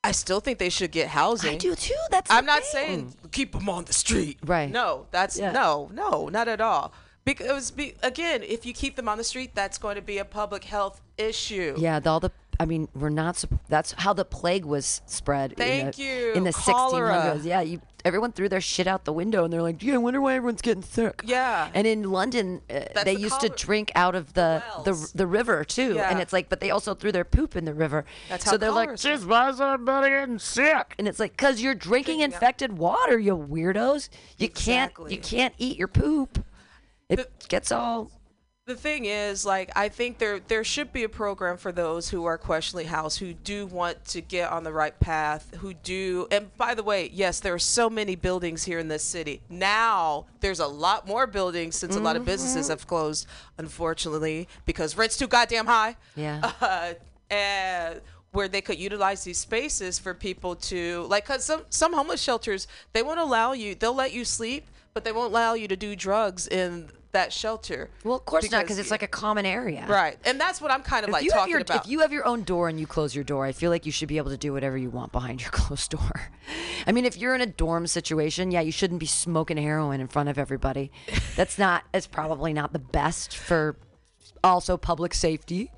I 0.05 0.12
still 0.12 0.40
think 0.40 0.59
they 0.59 0.68
should 0.68 0.90
get 0.90 1.09
housing. 1.09 1.55
I 1.55 1.59
do 1.59 1.74
too. 1.74 1.95
That's 2.11 2.30
I'm 2.30 2.45
not 2.47 2.64
saying 2.64 3.14
keep 3.30 3.53
them 3.53 3.68
on 3.68 3.84
the 3.84 3.93
street. 3.93 4.38
Right. 4.45 4.70
No, 4.70 5.07
that's 5.11 5.38
Yeah. 5.38 5.53
no, 5.53 5.90
no, 5.93 6.28
not 6.28 6.49
at 6.49 6.61
all. 6.61 6.93
Because 7.24 7.70
be, 7.70 7.95
again, 8.03 8.43
if 8.43 8.66
you 8.66 8.72
keep 8.74 8.97
them 8.97 9.09
on 9.09 9.16
the 9.16 9.22
street, 9.24 9.55
that's 9.55 9.78
going 9.78 9.95
to 9.95 10.03
be 10.03 10.18
a 10.18 10.24
public 10.24 10.64
health 10.64 11.01
issue. 11.16 11.76
Yeah, 11.78 12.01
the, 12.01 12.11
all 12.11 12.18
the. 12.20 12.32
I 12.61 12.66
mean, 12.66 12.88
we're 12.94 13.09
not. 13.09 13.44
That's 13.68 13.92
how 13.92 14.12
the 14.12 14.24
plague 14.24 14.64
was 14.64 15.03
spread. 15.07 15.53
in 15.53 15.57
Thank 15.57 15.96
the, 15.96 16.03
you. 16.03 16.32
In 16.32 16.44
the 16.44 16.53
Cholera. 16.53 17.34
1600s, 17.36 17.44
yeah, 17.44 17.61
you 17.61 17.80
everyone 18.05 18.32
threw 18.32 18.48
their 18.48 18.61
shit 18.61 18.86
out 18.86 19.05
the 19.05 19.12
window, 19.12 19.44
and 19.44 19.53
they're 19.53 19.62
like, 19.62 19.82
"Yeah, 19.82 19.94
I 19.94 19.98
wonder 19.98 20.20
why 20.20 20.34
everyone's 20.34 20.62
getting 20.62 20.82
sick." 20.82 21.22
Yeah. 21.24 21.70
And 21.74 21.86
in 21.86 22.11
London, 22.11 22.62
uh, 22.68 22.80
they 23.05 23.14
the 23.14 23.20
used 23.20 23.40
to 23.40 23.48
drink 23.48 23.90
out 23.94 24.14
of 24.14 24.34
the 24.34 24.62
the, 24.84 24.92
wells. 24.92 25.12
the 25.12 25.26
river 25.26 25.64
too, 25.64 25.98
and 25.98 26.20
it's 26.20 26.32
like, 26.32 26.48
but 26.48 26.61
they 26.61 26.70
also 26.70 26.94
threw 26.94 27.12
their 27.12 27.24
poop 27.24 27.57
in 27.57 27.64
the 27.64 27.74
river. 27.74 28.05
That's 28.28 28.44
so 28.44 28.53
how 28.53 28.57
they're 28.59 28.70
like, 28.70 28.96
"Just 28.96 29.26
why 29.26 29.48
is 29.48 29.61
everybody 29.61 30.11
getting 30.11 30.38
sick?" 30.38 30.94
And 30.98 31.09
it's 31.09 31.20
like, 31.20 31.36
"Cause 31.36 31.61
you're 31.61 31.74
drinking 31.74 32.22
out- 32.22 32.32
infected 32.32 32.78
water, 32.78 33.18
you 33.18 33.36
weirdos. 33.36 34.09
You 34.38 34.48
can't 34.48 34.92
you 35.09 35.18
can't 35.18 35.55
eat 35.59 35.78
your 35.78 35.88
poop. 35.88 36.44
It 37.09 37.30
gets 37.48 37.72
all." 37.72 38.11
The 38.65 38.77
thing 38.77 39.07
is 39.07 39.45
like 39.45 39.71
i 39.75 39.89
think 39.89 40.19
there 40.19 40.39
there 40.39 40.63
should 40.63 40.93
be 40.93 41.03
a 41.03 41.09
program 41.09 41.57
for 41.57 41.73
those 41.73 42.11
who 42.11 42.25
are 42.25 42.39
questionably 42.39 42.85
housed 42.85 43.19
who 43.19 43.35
do 43.35 43.67
want 43.67 44.05
to 44.05 44.21
get 44.21 44.53
on 44.53 44.63
the 44.63 44.73
right 44.73 45.01
path 45.01 45.53
who 45.57 45.75
do 45.75 46.29
and 46.31 46.57
by 46.57 46.73
the 46.73 46.83
way 46.83 47.11
yes 47.13 47.41
there 47.41 47.53
are 47.53 47.59
so 47.59 47.91
many 47.91 48.15
buildings 48.15 48.65
here 48.65 48.79
in 48.79 48.89
this 48.89 49.03
city. 49.03 49.41
Now 49.49 50.27
there's 50.41 50.61
a 50.61 50.67
lot 50.67 51.07
more 51.07 51.27
buildings 51.27 51.77
since 51.77 51.97
a 51.97 52.01
lot 52.01 52.17
of 52.17 52.25
businesses 52.25 52.69
have 52.69 52.87
closed 52.87 53.27
unfortunately 53.59 54.49
because 54.67 54.97
rent's 54.97 55.17
too 55.17 55.27
goddamn 55.27 55.67
high. 55.67 55.97
Yeah. 56.15 56.53
uh, 56.61 56.95
and 57.31 58.01
where 58.33 58.49
they 58.49 58.61
could 58.61 58.79
utilize 58.79 59.25
these 59.25 59.39
spaces 59.39 59.99
for 59.99 60.15
people 60.15 60.55
to 60.57 61.05
like 61.09 61.25
cuz 61.27 61.45
some 61.45 61.63
some 61.71 61.93
homeless 61.93 62.21
shelters 62.21 62.67
they 62.93 63.03
won't 63.03 63.21
allow 63.21 63.53
you 63.53 63.75
they'll 63.75 63.95
let 63.95 64.13
you 64.13 64.25
sleep 64.25 64.69
but 64.95 65.05
they 65.05 65.13
won't 65.13 65.33
allow 65.33 65.55
you 65.55 65.69
to 65.69 65.77
do 65.77 65.95
drugs 65.97 66.47
in 66.47 66.91
that 67.13 67.33
shelter 67.33 67.91
Well, 68.05 68.17
of 68.17 68.25
course 68.25 68.45
not, 68.51 68.63
because 68.63 68.77
Because- 68.77 68.79
it's 68.79 68.91
like 68.91 69.03
a 69.03 69.07
common 69.07 69.45
area. 69.47 69.85
Right. 69.89 70.19
And 70.25 70.41
that's 70.41 70.61
what 70.61 70.71
I'm 70.71 70.83
kind 70.83 71.05
of 71.05 71.11
If 71.11 71.13
like 71.13 71.29
talking 71.29 71.51
your 71.51 71.61
about. 71.61 71.85
if 71.85 71.91
you 71.91 72.01
have 72.01 72.11
your 72.13 72.27
own 72.27 72.43
door 72.43 72.69
and 72.69 72.81
you 72.81 72.87
close 72.87 73.15
your 73.15 73.25
door, 73.25 73.45
I 73.45 73.53
feel 73.53 73.71
like 73.71 73.85
you 73.87 73.93
should 73.93 74.09
be 74.09 74.17
able 74.17 74.31
to 74.31 74.37
do 74.39 74.53
whatever 74.53 74.77
you 74.79 74.89
want 74.91 75.13
behind 75.13 75.41
your 75.43 75.51
closed 75.53 75.91
door. 75.91 76.31
I 76.87 76.93
mean, 76.93 77.05
if 77.05 77.17
you're 77.19 77.35
in 77.35 77.41
a 77.43 77.47
dorm 77.47 77.87
situation, 77.87 78.51
yeah, 78.51 78.61
you 78.63 78.73
shouldn't 78.73 78.99
be 79.01 79.07
smoking 79.07 79.57
heroin 79.59 80.01
in 80.01 80.09
front 80.09 80.29
of 80.31 80.39
everybody. 80.39 80.91
That's 81.37 81.59
not. 81.59 81.85
It's 81.93 82.07
probably 82.07 82.53
not 82.53 82.73
the 82.73 82.79
best 82.79 83.37
for 83.37 83.77
also 84.43 84.77
public 84.77 85.13
safety. 85.15 85.71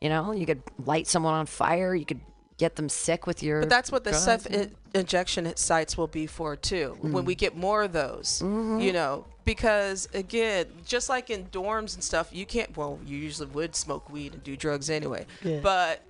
You 0.00 0.08
know, 0.08 0.32
you 0.32 0.46
could 0.46 0.62
light 0.84 1.06
someone 1.06 1.34
on 1.34 1.44
fire. 1.46 1.94
You 1.94 2.06
could 2.06 2.20
get 2.56 2.76
them 2.76 2.88
sick 2.88 3.26
with 3.26 3.42
your. 3.42 3.60
but 3.60 3.68
that's 3.68 3.92
what 3.92 4.04
the 4.04 4.14
self 4.14 4.46
injection 4.94 5.50
sites 5.56 5.96
will 5.96 6.06
be 6.08 6.26
for 6.26 6.56
too. 6.56 6.96
Mm. 7.02 7.12
When 7.12 7.24
we 7.26 7.34
get 7.34 7.56
more 7.56 7.82
of 7.82 7.92
those, 7.92 8.40
Mm-hmm. 8.42 8.80
you 8.80 8.92
know, 8.92 9.26
because 9.44 10.08
again, 10.14 10.66
just 10.86 11.08
like 11.08 11.30
in 11.30 11.46
dorms 11.46 11.94
and 11.94 12.02
stuff, 12.04 12.28
you 12.32 12.46
can't. 12.46 12.76
Well, 12.76 12.98
you 13.04 13.16
usually 13.16 13.48
would 13.50 13.74
smoke 13.74 14.10
weed 14.10 14.34
and 14.34 14.42
do 14.44 14.56
drugs 14.56 14.90
anyway, 14.90 15.26
but 15.62 16.02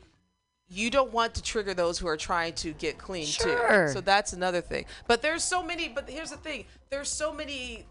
you 0.69 0.91
don't 0.91 1.13
want 1.13 1.35
to 1.35 1.43
trigger 1.43 1.75
those 1.75 1.99
who 1.99 2.07
are 2.07 2.17
trying 2.17 2.53
to 2.55 2.73
get 2.73 2.97
clean 2.97 3.27
Sure. 3.27 3.87
too. 3.89 3.93
So 3.93 4.01
that's 4.01 4.33
another 4.33 4.61
thing. 4.61 4.85
But 5.09 5.21
there's 5.23 5.43
so 5.43 5.63
many. 5.63 5.89
But 5.89 6.09
here's 6.09 6.31
the 6.31 6.37
thing: 6.37 6.65
there's 6.91 7.09
so 7.09 7.33
many 7.33 7.87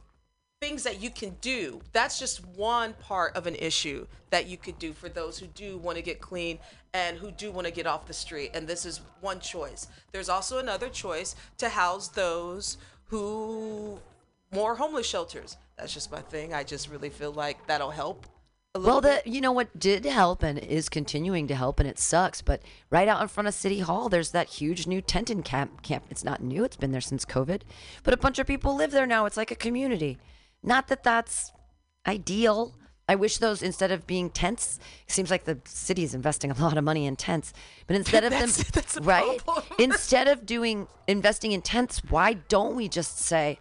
things 0.61 0.83
that 0.83 1.01
you 1.01 1.09
can 1.09 1.35
do. 1.41 1.81
That's 1.93 2.19
just 2.19 2.45
one 2.45 2.93
part 2.93 3.35
of 3.35 3.47
an 3.47 3.55
issue 3.55 4.05
that 4.29 4.47
you 4.47 4.57
could 4.57 4.77
do 4.77 4.91
for 4.93 5.07
those 5.09 5.39
who 5.39 5.47
do 5.47 5.77
want 5.77 5.95
to 5.97 6.01
get 6.01 6.19
clean 6.19 6.59
and 6.93 7.17
who 7.17 7.31
do 7.31 7.49
want 7.51 7.65
to 7.65 7.71
get 7.71 7.87
off 7.87 8.05
the 8.07 8.13
street. 8.13 8.51
And 8.53 8.67
this 8.67 8.85
is 8.85 8.99
one 9.21 9.39
choice. 9.39 9.87
There's 10.11 10.27
also 10.27 10.57
another 10.57 10.89
choice 10.89 11.35
to 11.59 11.69
house 11.69 12.09
those 12.09 12.77
who 13.05 13.99
more 14.51 14.75
homeless 14.75 15.07
shelters. 15.07 15.57
That's 15.77 15.93
just 15.93 16.11
my 16.11 16.21
thing. 16.21 16.53
I 16.53 16.63
just 16.63 16.89
really 16.89 17.09
feel 17.09 17.31
like 17.31 17.65
that'll 17.67 17.91
help. 17.91 18.25
A 18.75 18.79
little 18.79 19.01
Well, 19.01 19.21
the 19.23 19.29
you 19.29 19.41
know 19.41 19.51
what 19.51 19.79
did 19.79 20.05
help 20.05 20.43
and 20.43 20.59
is 20.59 20.89
continuing 20.89 21.47
to 21.47 21.55
help, 21.55 21.79
and 21.79 21.89
it 21.89 21.97
sucks. 21.97 22.41
But 22.41 22.61
right 22.91 23.07
out 23.07 23.21
in 23.21 23.27
front 23.27 23.47
of 23.47 23.55
City 23.55 23.79
Hall, 23.79 24.09
there's 24.09 24.31
that 24.31 24.47
huge 24.47 24.85
new 24.85 25.01
Tenton 25.01 25.41
camp. 25.41 25.81
Camp. 25.81 26.05
It's 26.09 26.23
not 26.23 26.43
new; 26.43 26.63
it's 26.63 26.75
been 26.77 26.91
there 26.91 27.01
since 27.01 27.25
COVID. 27.25 27.61
But 28.03 28.13
a 28.13 28.17
bunch 28.17 28.37
of 28.37 28.45
people 28.45 28.75
live 28.75 28.91
there 28.91 29.07
now. 29.07 29.25
It's 29.25 29.37
like 29.37 29.49
a 29.49 29.55
community. 29.55 30.19
Not 30.61 30.87
that 30.89 31.03
that's 31.03 31.51
ideal. 32.07 32.75
I 33.07 33.15
wish 33.15 33.39
those 33.39 33.63
instead 33.63 33.91
of 33.91 34.05
being 34.05 34.29
tents, 34.29 34.77
it 35.07 35.11
seems 35.11 35.31
like 35.31 35.45
the 35.45 35.57
city 35.65 36.03
is 36.03 36.13
investing 36.13 36.51
a 36.51 36.61
lot 36.61 36.77
of 36.77 36.83
money 36.83 37.07
in 37.07 37.15
tents. 37.15 37.53
But 37.87 37.95
instead 37.95 38.23
of 38.23 38.31
them, 38.93 39.03
right? 39.03 39.39
instead 39.79 40.27
of 40.27 40.45
doing 40.45 40.87
investing 41.07 41.53
in 41.53 41.63
tents, 41.63 42.03
why 42.07 42.33
don't 42.33 42.75
we 42.75 42.87
just 42.87 43.17
say, 43.17 43.57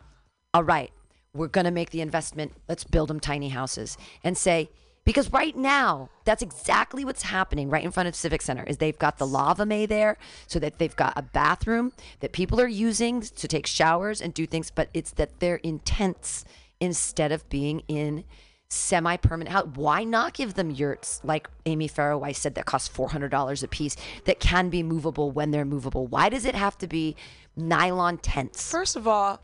all 0.55 0.64
right, 0.64 0.90
we're 1.34 1.49
going 1.49 1.66
to 1.66 1.70
make 1.70 1.90
the 1.90 2.01
investment. 2.01 2.53
Let's 2.68 2.84
build 2.84 3.09
them 3.09 3.20
tiny 3.20 3.51
houses 3.51 3.96
and 4.24 4.36
say, 4.36 4.70
because 5.05 5.32
right 5.32 5.57
now, 5.57 6.11
that's 6.24 6.42
exactly 6.42 7.03
what's 7.03 7.22
happening 7.22 7.70
right 7.70 7.84
in 7.84 7.90
front 7.90 8.09
of 8.09 8.14
Civic 8.14 8.42
Center 8.42 8.64
is 8.64 8.76
they've 8.76 8.99
got 8.99 9.16
the 9.16 9.26
Lava 9.26 9.64
Mae 9.64 9.86
there 9.86 10.18
so 10.46 10.59
that 10.59 10.78
they've 10.78 10.94
got 10.96 11.14
a 11.16 11.22
bathroom 11.22 11.92
that 12.20 12.32
people 12.32 12.61
are 12.61 12.68
using 12.68 13.22
to 13.22 13.49
take 13.49 13.66
showers 13.66 14.20
and 14.20 14.34
do 14.34 14.46
things, 14.46 14.70
but 14.70 14.90
it's 14.92 15.12
that 15.12 15.40
they're 15.40 15.57
in 15.57 15.78
tents 15.78 16.44
instead 16.78 17.32
of 17.32 17.49
being 17.49 17.82
in 17.88 18.24
semi-permanent 18.68 19.51
house. 19.51 19.68
Why 19.74 20.05
not 20.05 20.34
give 20.34 20.55
them 20.55 20.70
yurts 20.70 21.22
like 21.24 21.49
Amy 21.64 21.88
Farrah 21.88 22.20
Weiss 22.20 22.38
said 22.38 22.55
that 22.57 22.66
cost 22.66 22.92
$400 22.92 23.62
a 23.62 23.68
piece 23.68 23.96
that 24.24 24.40
can 24.40 24.68
be 24.68 24.82
movable 24.82 25.30
when 25.30 25.53
they're 25.53 25.64
movable? 25.64 26.07
Why 26.07 26.28
does 26.28 26.44
it 26.44 26.55
have 26.55 26.76
to 26.78 26.86
be 26.86 27.16
nylon 27.57 28.18
tents? 28.18 28.70
First 28.70 28.94
of 28.94 29.09
all, 29.09 29.40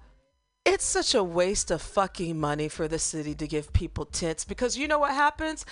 it's 0.64 0.84
such 0.84 1.14
a 1.14 1.22
waste 1.22 1.70
of 1.70 1.82
fucking 1.82 2.38
money 2.38 2.68
for 2.68 2.88
the 2.88 2.98
city 2.98 3.34
to 3.34 3.46
give 3.46 3.72
people 3.72 4.06
tents 4.06 4.44
because 4.44 4.78
you 4.78 4.88
know 4.88 4.98
what 4.98 5.12
happens? 5.12 5.66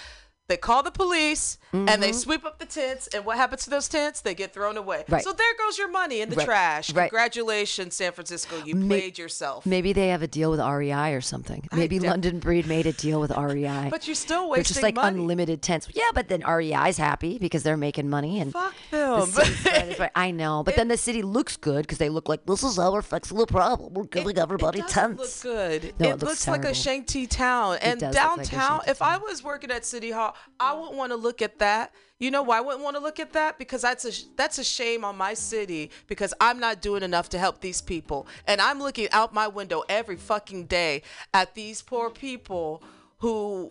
They 0.49 0.57
call 0.57 0.83
the 0.83 0.91
police 0.91 1.57
and 1.73 1.89
Mm-hmm. 1.89 2.01
they 2.03 2.13
sweep 2.13 2.45
up 2.45 2.59
the 2.59 2.67
tents, 2.67 3.07
and 3.15 3.25
what 3.25 3.39
happens 3.39 3.65
to 3.65 3.71
those 3.71 3.89
tents? 3.89 4.21
They 4.21 4.35
get 4.35 4.53
thrown 4.53 4.77
away. 4.77 5.05
Right. 5.09 5.25
So 5.25 5.33
there 5.33 5.55
goes 5.59 5.79
your 5.79 5.89
money 5.91 6.21
in 6.21 6.29
the 6.29 6.37
Right, 6.37 6.45
trash. 6.45 6.93
right. 6.93 7.09
Congratulations, 7.09 7.95
San 7.95 8.13
Francisco. 8.13 8.57
You 8.63 8.75
May- 8.75 8.89
played 9.01 9.19
yourself. 9.19 9.65
Maybe 9.65 9.95
they 9.95 10.09
have 10.09 10.21
a 10.21 10.27
deal 10.27 10.51
with 10.51 10.61
REI 10.61 11.13
or 11.15 11.23
something. 11.23 11.67
Maybe 11.73 11.99
London 11.99 12.41
Breed 12.41 12.67
made 12.67 12.87
a 12.87 12.93
deal 12.93 13.21
with 13.21 13.31
REI. 13.31 13.89
But 13.91 14.07
you're 14.07 14.15
still 14.15 14.53
They're 14.53 14.63
just 14.65 14.83
like 14.83 14.97
money. 14.97 15.19
unlimited 15.19 15.63
tents. 15.63 15.89
Yeah, 15.95 16.11
but 16.13 16.29
then 16.29 16.43
REI's 16.47 16.99
happy 16.99 17.39
because 17.39 17.63
they're 17.63 17.77
making 17.79 18.11
money 18.11 18.39
and 18.41 18.53
Fuck 18.53 18.75
them. 18.91 19.31
trying 19.31 20.11
I 20.15 20.31
know, 20.31 20.63
but 20.63 20.77
then 20.77 20.89
the 20.89 20.99
city 20.99 21.23
looks 21.23 21.57
good 21.57 21.83
because 21.83 21.99
they 21.99 22.11
look 22.11 22.29
like 22.29 22.45
this 22.45 22.63
is 22.63 22.79
our 22.79 23.01
flexible 23.01 23.47
problem. 23.47 23.95
We're 23.95 24.05
giving 24.05 24.37
everybody 24.39 24.81
it 24.81 24.89
tents. 24.89 25.43
look 25.45 25.55
good. 25.55 25.95
No, 25.99 26.09
it, 26.09 26.11
it 26.11 26.13
looks 26.21 26.23
looks 26.23 26.49
like 26.49 26.65
a 26.67 26.75
shanty 26.75 27.27
town. 27.27 27.79
And 27.81 28.03
look 28.03 28.13
like 28.15 28.23
downtown, 28.23 28.81
shanty 28.81 28.91
if 28.91 29.01
I 29.01 29.17
was 29.17 29.43
working 29.43 29.71
at 29.71 29.87
City 29.87 30.11
Hall, 30.11 30.32
I 30.61 30.73
wouldn't 30.75 30.97
want 30.97 31.13
to 31.13 31.17
look 31.17 31.43
at 31.43 31.59
that. 31.59 31.93
You 32.19 32.31
know 32.31 32.43
why 32.43 32.59
I 32.59 32.61
wouldn't 32.61 32.85
want 32.85 32.97
to 32.97 33.03
look 33.03 33.19
at 33.19 33.33
that? 33.33 33.59
Because 33.59 33.83
that's 33.83 34.05
a 34.05 34.13
that's 34.37 34.59
a 34.59 34.65
shame 34.65 35.05
on 35.05 35.17
my 35.17 35.35
city 35.35 35.91
because 36.07 36.33
I'm 36.41 36.61
not 36.61 36.81
doing 36.81 37.03
enough 37.03 37.29
to 37.31 37.39
help 37.39 37.61
these 37.61 37.83
people. 37.83 38.27
And 38.47 38.61
I'm 38.61 38.79
looking 38.79 39.09
out 39.11 39.35
my 39.35 39.49
window 39.49 39.83
every 39.89 40.17
fucking 40.17 40.67
day 40.67 41.03
at 41.35 41.55
these 41.55 41.83
poor 41.83 42.11
people 42.11 42.83
who 43.19 43.71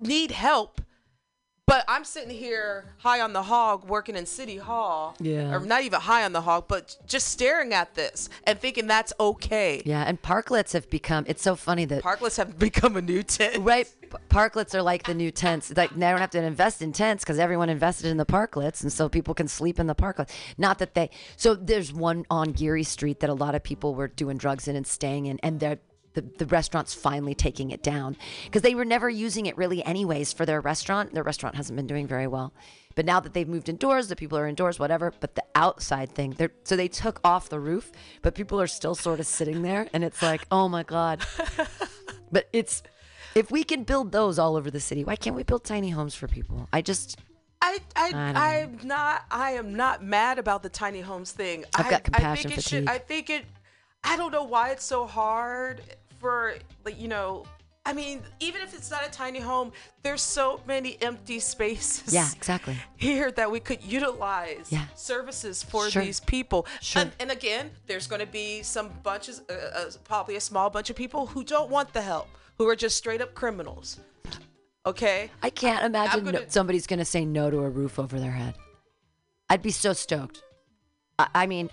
need 0.00 0.30
help 0.30 0.80
But 1.68 1.84
I'm 1.86 2.02
sitting 2.04 2.30
here 2.30 2.86
high 2.96 3.20
on 3.20 3.34
the 3.34 3.42
hog 3.42 3.86
working 3.86 4.16
in 4.16 4.24
City 4.24 4.56
Hall. 4.56 5.14
Yeah. 5.20 5.54
Or 5.54 5.60
not 5.60 5.82
even 5.82 6.00
high 6.00 6.24
on 6.24 6.32
the 6.32 6.40
hog, 6.40 6.64
but 6.66 6.96
just 7.06 7.28
staring 7.28 7.74
at 7.74 7.94
this 7.94 8.30
and 8.44 8.58
thinking 8.58 8.86
that's 8.86 9.12
okay. 9.20 9.82
Yeah, 9.84 10.02
and 10.02 10.20
parklets 10.22 10.72
have 10.72 10.88
become. 10.88 11.24
It's 11.28 11.42
so 11.42 11.56
funny 11.56 11.84
that 11.84 12.02
Parklets 12.02 12.38
have 12.38 12.58
become 12.58 12.96
a 12.96 13.02
new 13.02 13.22
tent. 13.22 13.58
right. 13.58 13.86
Parklets 14.30 14.74
are 14.74 14.80
like 14.80 15.02
the 15.02 15.12
new 15.12 15.30
tents. 15.30 15.70
Like 15.76 15.90
they 15.90 16.00
don't 16.08 16.18
have 16.18 16.30
to 16.30 16.42
invest 16.42 16.80
in 16.80 16.92
tents 16.92 17.22
because 17.22 17.38
everyone 17.38 17.68
invested 17.68 18.06
in 18.06 18.16
the 18.16 18.24
parklets, 18.24 18.82
and 18.82 18.90
so 18.90 19.10
people 19.10 19.34
can 19.34 19.48
sleep 19.48 19.78
in 19.78 19.86
the 19.86 19.94
parklets. 19.94 20.30
Not 20.56 20.78
that 20.78 20.94
they. 20.94 21.10
So 21.36 21.54
there's 21.54 21.92
one 21.92 22.24
on 22.30 22.52
Geary 22.52 22.84
Street 22.84 23.20
that 23.20 23.28
a 23.28 23.34
lot 23.34 23.54
of 23.54 23.62
people 23.62 23.94
were 23.94 24.08
doing 24.08 24.38
drugs 24.38 24.66
in 24.68 24.74
and 24.76 24.86
staying 24.86 25.26
in, 25.26 25.38
and 25.42 25.60
they're. 25.60 25.78
The, 26.18 26.44
the 26.44 26.46
restaurant's 26.46 26.94
finally 26.94 27.34
taking 27.34 27.70
it 27.70 27.82
down 27.82 28.16
because 28.44 28.62
they 28.62 28.74
were 28.74 28.84
never 28.84 29.08
using 29.08 29.46
it 29.46 29.56
really 29.56 29.84
anyways 29.84 30.32
for 30.32 30.44
their 30.44 30.60
restaurant 30.60 31.14
their 31.14 31.22
restaurant 31.22 31.54
hasn't 31.54 31.76
been 31.76 31.86
doing 31.86 32.08
very 32.08 32.26
well 32.26 32.52
but 32.96 33.04
now 33.04 33.20
that 33.20 33.34
they've 33.34 33.46
moved 33.46 33.68
indoors 33.68 34.08
the 34.08 34.16
people 34.16 34.36
are 34.36 34.48
indoors 34.48 34.80
whatever 34.80 35.12
but 35.20 35.36
the 35.36 35.44
outside 35.54 36.10
thing 36.10 36.34
they're 36.36 36.50
so 36.64 36.74
they 36.74 36.88
took 36.88 37.20
off 37.22 37.48
the 37.50 37.60
roof 37.60 37.92
but 38.22 38.34
people 38.34 38.60
are 38.60 38.66
still 38.66 38.96
sort 38.96 39.20
of 39.20 39.26
sitting 39.26 39.62
there 39.62 39.86
and 39.92 40.02
it's 40.02 40.22
like 40.22 40.44
oh 40.50 40.68
my 40.68 40.82
god 40.82 41.24
but 42.32 42.48
it's 42.52 42.82
if 43.34 43.50
we 43.50 43.62
can 43.62 43.84
build 43.84 44.10
those 44.12 44.38
all 44.38 44.56
over 44.56 44.70
the 44.70 44.80
city, 44.80 45.04
why 45.04 45.16
can't 45.16 45.36
we 45.36 45.42
build 45.44 45.64
tiny 45.64 45.90
homes 45.90 46.14
for 46.14 46.26
people? 46.26 46.68
I 46.72 46.82
just 46.82 47.18
I 47.62 47.78
I 47.94 48.10
I 48.12 48.60
I'm 48.62 48.78
not 48.82 49.24
I 49.30 49.52
am 49.52 49.74
not 49.74 50.02
mad 50.02 50.38
about 50.38 50.62
the 50.62 50.68
tiny 50.68 51.00
homes 51.00 51.32
thing. 51.32 51.64
I've 51.74 51.86
I, 51.86 51.90
got 51.90 52.04
compassion 52.04 52.30
I 52.30 52.34
think 52.34 52.58
it 52.58 52.62
fatigue. 52.62 52.68
should 52.68 52.88
I 52.88 52.98
think 52.98 53.30
it 53.30 53.44
I 54.04 54.16
don't 54.16 54.32
know 54.32 54.44
why 54.44 54.70
it's 54.70 54.84
so 54.84 55.06
hard 55.06 55.82
for 56.18 56.54
like 56.84 57.00
you 57.00 57.08
know 57.08 57.44
I 57.86 57.94
mean, 57.94 58.20
even 58.40 58.60
if 58.60 58.74
it's 58.74 58.90
not 58.90 59.06
a 59.06 59.10
tiny 59.10 59.38
home, 59.40 59.72
there's 60.02 60.20
so 60.20 60.60
many 60.66 60.98
empty 61.00 61.38
spaces. 61.38 62.12
yeah, 62.12 62.28
exactly. 62.36 62.76
Here 62.96 63.30
that 63.32 63.50
we 63.50 63.60
could 63.60 63.82
utilize 63.82 64.66
Yeah. 64.70 64.84
services 64.94 65.62
for 65.62 65.88
Sure. 65.88 66.02
these 66.02 66.20
people. 66.20 66.66
Sure. 66.82 67.00
And, 67.02 67.12
and 67.18 67.30
again, 67.30 67.70
there's 67.86 68.06
going 68.06 68.20
to 68.20 68.26
be 68.26 68.62
some 68.62 68.90
bunches, 69.02 69.40
uh, 69.48 69.52
uh, 69.74 69.90
probably 70.04 70.36
a 70.36 70.40
small 70.40 70.68
bunch 70.68 70.90
of 70.90 70.96
people 70.96 71.28
who 71.28 71.42
don't 71.42 71.70
want 71.70 71.94
the 71.94 72.02
help, 72.02 72.28
who 72.58 72.68
are 72.68 72.76
just 72.76 72.94
straight 72.98 73.22
up 73.22 73.34
criminals. 73.34 73.98
Okay. 74.84 75.30
I 75.42 75.48
can't 75.48 75.82
imagine 75.82 76.24
gonna- 76.26 76.50
somebody's 76.50 76.86
going 76.86 76.98
to 76.98 77.06
say 77.06 77.24
no 77.24 77.50
to 77.50 77.60
a 77.60 77.70
roof 77.70 77.98
over 77.98 78.20
their 78.20 78.32
head. 78.32 78.54
I'd 79.48 79.62
be 79.62 79.70
so 79.70 79.94
stoked. 79.94 80.42
I, 81.18 81.28
I 81.34 81.46
mean, 81.46 81.70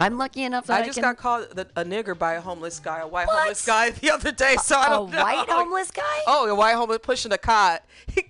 I'm 0.00 0.18
lucky 0.18 0.42
enough 0.42 0.66
that 0.66 0.80
I, 0.80 0.82
I 0.82 0.86
just 0.86 0.96
can, 0.96 1.02
got 1.02 1.16
called 1.16 1.50
the, 1.50 1.66
a 1.76 1.84
nigger 1.84 2.18
by 2.18 2.34
a 2.34 2.40
homeless 2.40 2.78
guy, 2.80 3.00
a 3.00 3.06
white 3.06 3.28
homeless 3.28 3.64
guy 3.64 3.90
the 3.90 4.10
other 4.10 4.32
day. 4.32 4.56
So 4.62 4.76
I 4.76 4.86
a 4.86 4.90
don't 4.90 5.10
know. 5.10 5.22
white 5.22 5.48
homeless 5.48 5.90
guy. 5.90 6.02
Oh, 6.26 6.46
a 6.48 6.54
white 6.54 6.74
homeless 6.74 7.00
pushing 7.02 7.32
a 7.32 7.38
cot. 7.38 7.82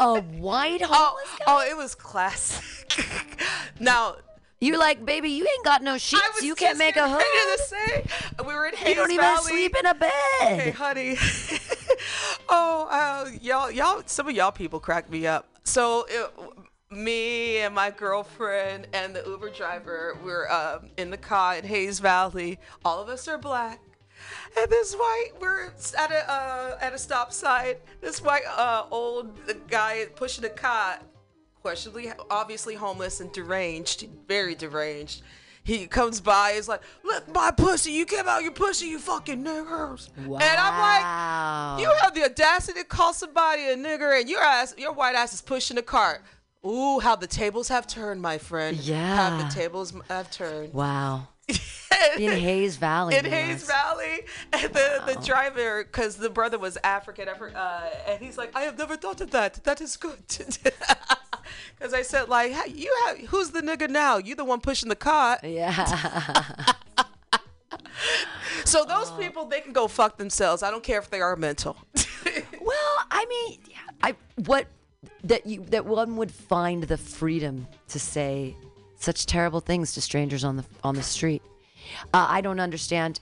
A 0.00 0.20
white 0.20 0.82
oh, 0.82 0.86
homeless 0.88 1.38
guy. 1.38 1.44
oh, 1.46 1.66
it 1.70 1.76
was 1.76 1.94
classic. 1.94 3.42
now 3.80 4.16
You're 4.60 4.78
like, 4.78 5.04
baby, 5.04 5.30
you 5.30 5.44
ain't 5.44 5.64
got 5.64 5.82
no 5.82 5.96
sheets. 5.98 6.42
You 6.42 6.54
can't 6.54 6.78
make 6.78 6.96
a 6.96 7.08
hood. 7.08 7.18
to 7.20 7.62
say 7.64 8.06
we 8.46 8.54
were 8.54 8.66
in 8.66 8.74
Hayes 8.76 8.88
You 8.90 8.94
don't 8.94 9.10
even 9.10 9.22
Valley. 9.22 9.42
sleep 9.50 9.76
in 9.78 9.86
a 9.86 9.94
bed. 9.94 10.10
Hey, 10.40 10.70
honey. 10.70 11.16
oh, 12.48 12.88
uh, 12.90 13.30
y'all, 13.40 13.70
y'all, 13.70 14.02
some 14.06 14.28
of 14.28 14.34
y'all 14.34 14.52
people 14.52 14.80
crack 14.80 15.10
me 15.10 15.26
up. 15.26 15.46
So, 15.64 16.06
it, 16.08 16.30
me 16.96 17.58
and 17.58 17.74
my 17.74 17.90
girlfriend 17.90 18.88
and 18.92 19.14
the 19.14 19.22
Uber 19.26 19.50
driver 19.50 20.16
were 20.24 20.50
um, 20.50 20.90
in 20.96 21.10
the 21.10 21.16
car 21.16 21.56
in 21.56 21.64
Hayes 21.64 22.00
Valley. 22.00 22.58
All 22.84 23.02
of 23.02 23.08
us 23.08 23.28
are 23.28 23.38
black. 23.38 23.80
And 24.58 24.70
this 24.70 24.94
white, 24.94 25.32
we're 25.40 25.66
at 25.98 26.10
a 26.10 26.32
uh, 26.32 26.78
at 26.80 26.94
a 26.94 26.98
stop 26.98 27.32
sign. 27.32 27.74
This 28.00 28.22
white 28.22 28.46
uh, 28.56 28.84
old 28.90 29.38
guy 29.68 30.06
pushing 30.16 30.44
a 30.44 30.48
cart, 30.48 31.00
questionably, 31.60 32.10
obviously 32.30 32.74
homeless 32.74 33.20
and 33.20 33.30
deranged, 33.32 34.08
very 34.26 34.54
deranged. 34.54 35.22
He 35.62 35.88
comes 35.88 36.20
by, 36.20 36.52
he's 36.54 36.68
like, 36.68 36.80
"Look, 37.02 37.32
my 37.34 37.50
pussy! 37.50 37.90
You 37.90 38.06
came 38.06 38.26
out 38.26 38.42
your 38.42 38.52
pussy, 38.52 38.86
you 38.86 38.98
fucking 39.00 39.44
niggers!" 39.44 40.08
And 40.16 40.42
I'm 40.42 41.78
like, 41.78 41.80
you 41.82 41.92
have 42.02 42.14
the 42.14 42.24
audacity 42.24 42.80
to 42.80 42.86
call 42.86 43.12
somebody 43.12 43.68
a 43.68 43.76
nigger, 43.76 44.18
and 44.18 44.30
your 44.30 44.40
ass, 44.40 44.74
your 44.78 44.92
white 44.92 45.16
ass 45.16 45.34
is 45.34 45.42
pushing 45.42 45.76
a 45.76 45.82
cart. 45.82 46.22
Ooh, 46.64 46.98
how 47.00 47.16
the 47.16 47.26
tables 47.26 47.68
have 47.68 47.86
turned, 47.86 48.20
my 48.20 48.38
friend. 48.38 48.76
Yeah. 48.76 49.16
How 49.16 49.42
the 49.42 49.54
tables 49.54 49.92
have 50.08 50.30
turned. 50.30 50.72
Wow. 50.72 51.28
In 52.18 52.32
Hayes 52.32 52.76
Valley. 52.76 53.16
In. 53.16 53.24
Hayes 53.24 53.64
Valley, 53.66 54.24
and 54.52 54.72
the, 54.72 55.02
the 55.06 55.20
driver, 55.24 55.84
because 55.84 56.16
the 56.16 56.30
brother 56.30 56.58
was 56.58 56.76
African, 56.82 57.28
uh, 57.28 57.90
and 58.08 58.20
he's 58.20 58.36
like, 58.36 58.54
I 58.56 58.62
have 58.62 58.76
never 58.76 58.96
thought 58.96 59.20
of 59.20 59.30
that. 59.30 59.62
That 59.64 59.80
is 59.80 59.96
good. 59.96 60.18
Because 61.78 61.94
I 61.94 62.02
said, 62.02 62.28
like, 62.28 62.50
"Hey, 62.52 62.72
you 62.72 62.92
have, 63.06 63.18
who's 63.28 63.50
the 63.50 63.60
nigga 63.60 63.88
now? 63.88 64.16
You 64.16 64.34
the 64.34 64.44
one 64.44 64.60
pushing 64.60 64.88
the 64.88 64.96
cart. 64.96 65.44
Yeah. 65.44 66.64
So 68.64 68.84
those 68.84 69.10
people, 69.12 69.46
they 69.46 69.60
can 69.60 69.72
go 69.72 69.86
fuck 69.86 70.18
themselves. 70.18 70.62
I 70.62 70.70
don't 70.70 70.82
care 70.82 70.98
if 70.98 71.08
they 71.08 71.20
are 71.20 71.36
mental. 71.36 71.76
Well, 72.60 72.96
I 73.10 73.24
mean, 73.26 73.58
I 74.02 74.16
what 74.44 74.66
that 75.24 75.46
you 75.46 75.64
that 75.70 75.84
one 75.86 76.16
would 76.16 76.30
find 76.30 76.84
the 76.84 76.96
freedom 76.96 77.66
to 77.88 77.98
say 77.98 78.56
such 78.98 79.26
terrible 79.26 79.60
things 79.60 79.92
to 79.94 80.00
strangers 80.00 80.44
on 80.44 80.56
the 80.56 80.64
on 80.82 80.94
the 80.94 81.02
street. 81.02 81.42
Uh, 82.12 82.26
I 82.28 82.40
don't 82.40 82.60
understand. 82.60 83.20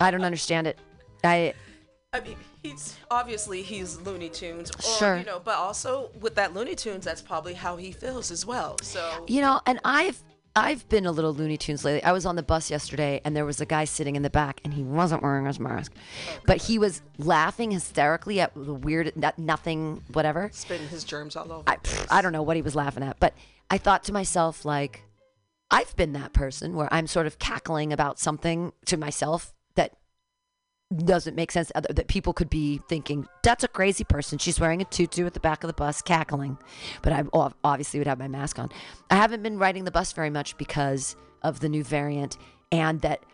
I 0.00 0.10
don't 0.10 0.24
understand 0.24 0.66
it. 0.66 0.78
I 1.24 1.54
I 2.12 2.20
mean, 2.20 2.36
he's 2.62 2.96
obviously 3.10 3.62
he's 3.62 3.98
Looney 4.00 4.28
Tunes, 4.28 4.70
or, 4.70 4.98
Sure. 4.98 5.16
you 5.18 5.24
know, 5.24 5.40
but 5.42 5.56
also 5.56 6.10
with 6.20 6.34
that 6.34 6.52
Looney 6.54 6.74
Tunes, 6.74 7.04
that's 7.04 7.22
probably 7.22 7.54
how 7.54 7.76
he 7.76 7.90
feels 7.92 8.30
as 8.30 8.44
well. 8.44 8.76
So 8.82 9.24
you 9.28 9.40
know, 9.40 9.60
and 9.66 9.80
I've 9.84 10.22
I've 10.54 10.86
been 10.90 11.06
a 11.06 11.12
little 11.12 11.32
Looney 11.32 11.56
Tunes 11.56 11.84
lately. 11.84 12.02
I 12.04 12.12
was 12.12 12.26
on 12.26 12.36
the 12.36 12.42
bus 12.42 12.70
yesterday, 12.70 13.22
and 13.24 13.34
there 13.34 13.46
was 13.46 13.60
a 13.60 13.66
guy 13.66 13.84
sitting 13.84 14.16
in 14.16 14.22
the 14.22 14.30
back, 14.30 14.60
and 14.64 14.74
he 14.74 14.82
wasn't 14.82 15.22
wearing 15.22 15.46
his 15.46 15.58
mask, 15.58 15.92
oh, 15.94 16.40
but 16.46 16.58
he 16.58 16.78
was 16.78 17.00
laughing 17.18 17.70
hysterically 17.70 18.40
at 18.40 18.52
the 18.54 18.74
weird, 18.74 19.16
not, 19.16 19.38
nothing, 19.38 20.02
whatever. 20.12 20.50
spitting 20.52 20.88
his 20.88 21.04
germs 21.04 21.36
all 21.36 21.50
over. 21.50 21.64
I, 21.66 21.78
I 22.10 22.20
don't 22.20 22.32
know 22.32 22.42
what 22.42 22.56
he 22.56 22.62
was 22.62 22.74
laughing 22.74 23.02
at, 23.02 23.18
but 23.18 23.34
I 23.70 23.78
thought 23.78 24.04
to 24.04 24.12
myself, 24.12 24.64
like, 24.66 25.04
I've 25.70 25.96
been 25.96 26.12
that 26.12 26.34
person 26.34 26.76
where 26.76 26.92
I'm 26.92 27.06
sort 27.06 27.26
of 27.26 27.38
cackling 27.38 27.92
about 27.92 28.18
something 28.18 28.72
to 28.86 28.98
myself 28.98 29.54
doesn't 30.96 31.34
make 31.34 31.50
sense. 31.50 31.70
That 31.74 32.08
people 32.08 32.32
could 32.32 32.50
be 32.50 32.80
thinking, 32.88 33.26
that's 33.42 33.64
a 33.64 33.68
crazy 33.68 34.04
person. 34.04 34.38
She's 34.38 34.60
wearing 34.60 34.80
a 34.80 34.84
tutu 34.84 35.26
at 35.26 35.34
the 35.34 35.40
back 35.40 35.64
of 35.64 35.68
the 35.68 35.74
bus, 35.74 36.02
cackling. 36.02 36.58
But 37.02 37.12
I 37.12 37.24
obviously 37.32 38.00
would 38.00 38.06
have 38.06 38.18
my 38.18 38.28
mask 38.28 38.58
on. 38.58 38.70
I 39.10 39.16
haven't 39.16 39.42
been 39.42 39.58
riding 39.58 39.84
the 39.84 39.90
bus 39.90 40.12
very 40.12 40.30
much 40.30 40.56
because 40.56 41.16
of 41.42 41.60
the 41.60 41.68
new 41.68 41.82
variant 41.82 42.38
and 42.70 43.00
that 43.00 43.24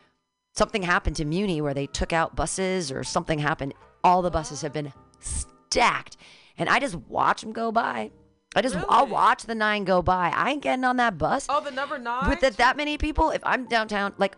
something 0.55 0.83
happened 0.83 1.17
to 1.17 1.25
Muni 1.25 1.61
where 1.61 1.75
they 1.75 1.87
took 1.87 2.13
out 2.13 2.37
buses 2.37 2.91
or 2.91 3.05
something 3.05 3.39
happened. 3.39 3.75
All 4.03 4.23
the 4.23 4.31
buses 4.31 4.63
have 4.63 4.73
been 4.73 4.93
stacked. 5.21 6.17
And 6.57 6.69
I 6.69 6.81
just 6.81 6.97
watch 6.97 7.43
them 7.43 7.53
go 7.53 7.71
by. 7.71 8.11
I 8.57 8.63
just 8.63 8.77
I'll 8.89 9.07
watch 9.07 9.45
the 9.45 9.55
nine 9.55 9.85
go 9.85 10.03
by. 10.03 10.33
I 10.35 10.51
ain't 10.51 10.63
getting 10.63 10.85
on 10.85 10.97
that 10.97 11.19
bus 11.19 11.47
oh, 11.49 11.61
the 11.61 11.71
number 11.71 11.99
nine. 11.99 12.29
with 12.29 12.41
that, 12.41 12.57
that 12.57 12.77
many 12.77 12.97
people. 12.97 13.31
If 13.31 13.43
I'm 13.45 13.67
downtown, 13.67 14.15
like 14.17 14.37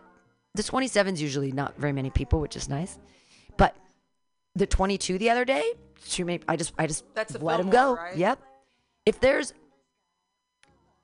the 0.53 0.63
27 0.63 1.13
is 1.15 1.21
usually 1.21 1.51
not 1.51 1.77
very 1.77 1.93
many 1.93 2.09
people, 2.09 2.39
which 2.39 2.55
is 2.55 2.67
nice. 2.67 2.97
But 3.57 3.75
the 4.55 4.65
22 4.67 5.17
the 5.17 5.29
other 5.29 5.45
day, 5.45 5.63
too 6.09 6.25
many. 6.25 6.41
I 6.47 6.55
just 6.55 6.73
I 6.77 6.87
just 6.87 7.05
That's 7.13 7.39
let 7.39 7.57
them 7.57 7.69
go. 7.69 7.95
right? 7.95 8.15
Yep. 8.15 8.39
If 9.05 9.19
there's 9.19 9.53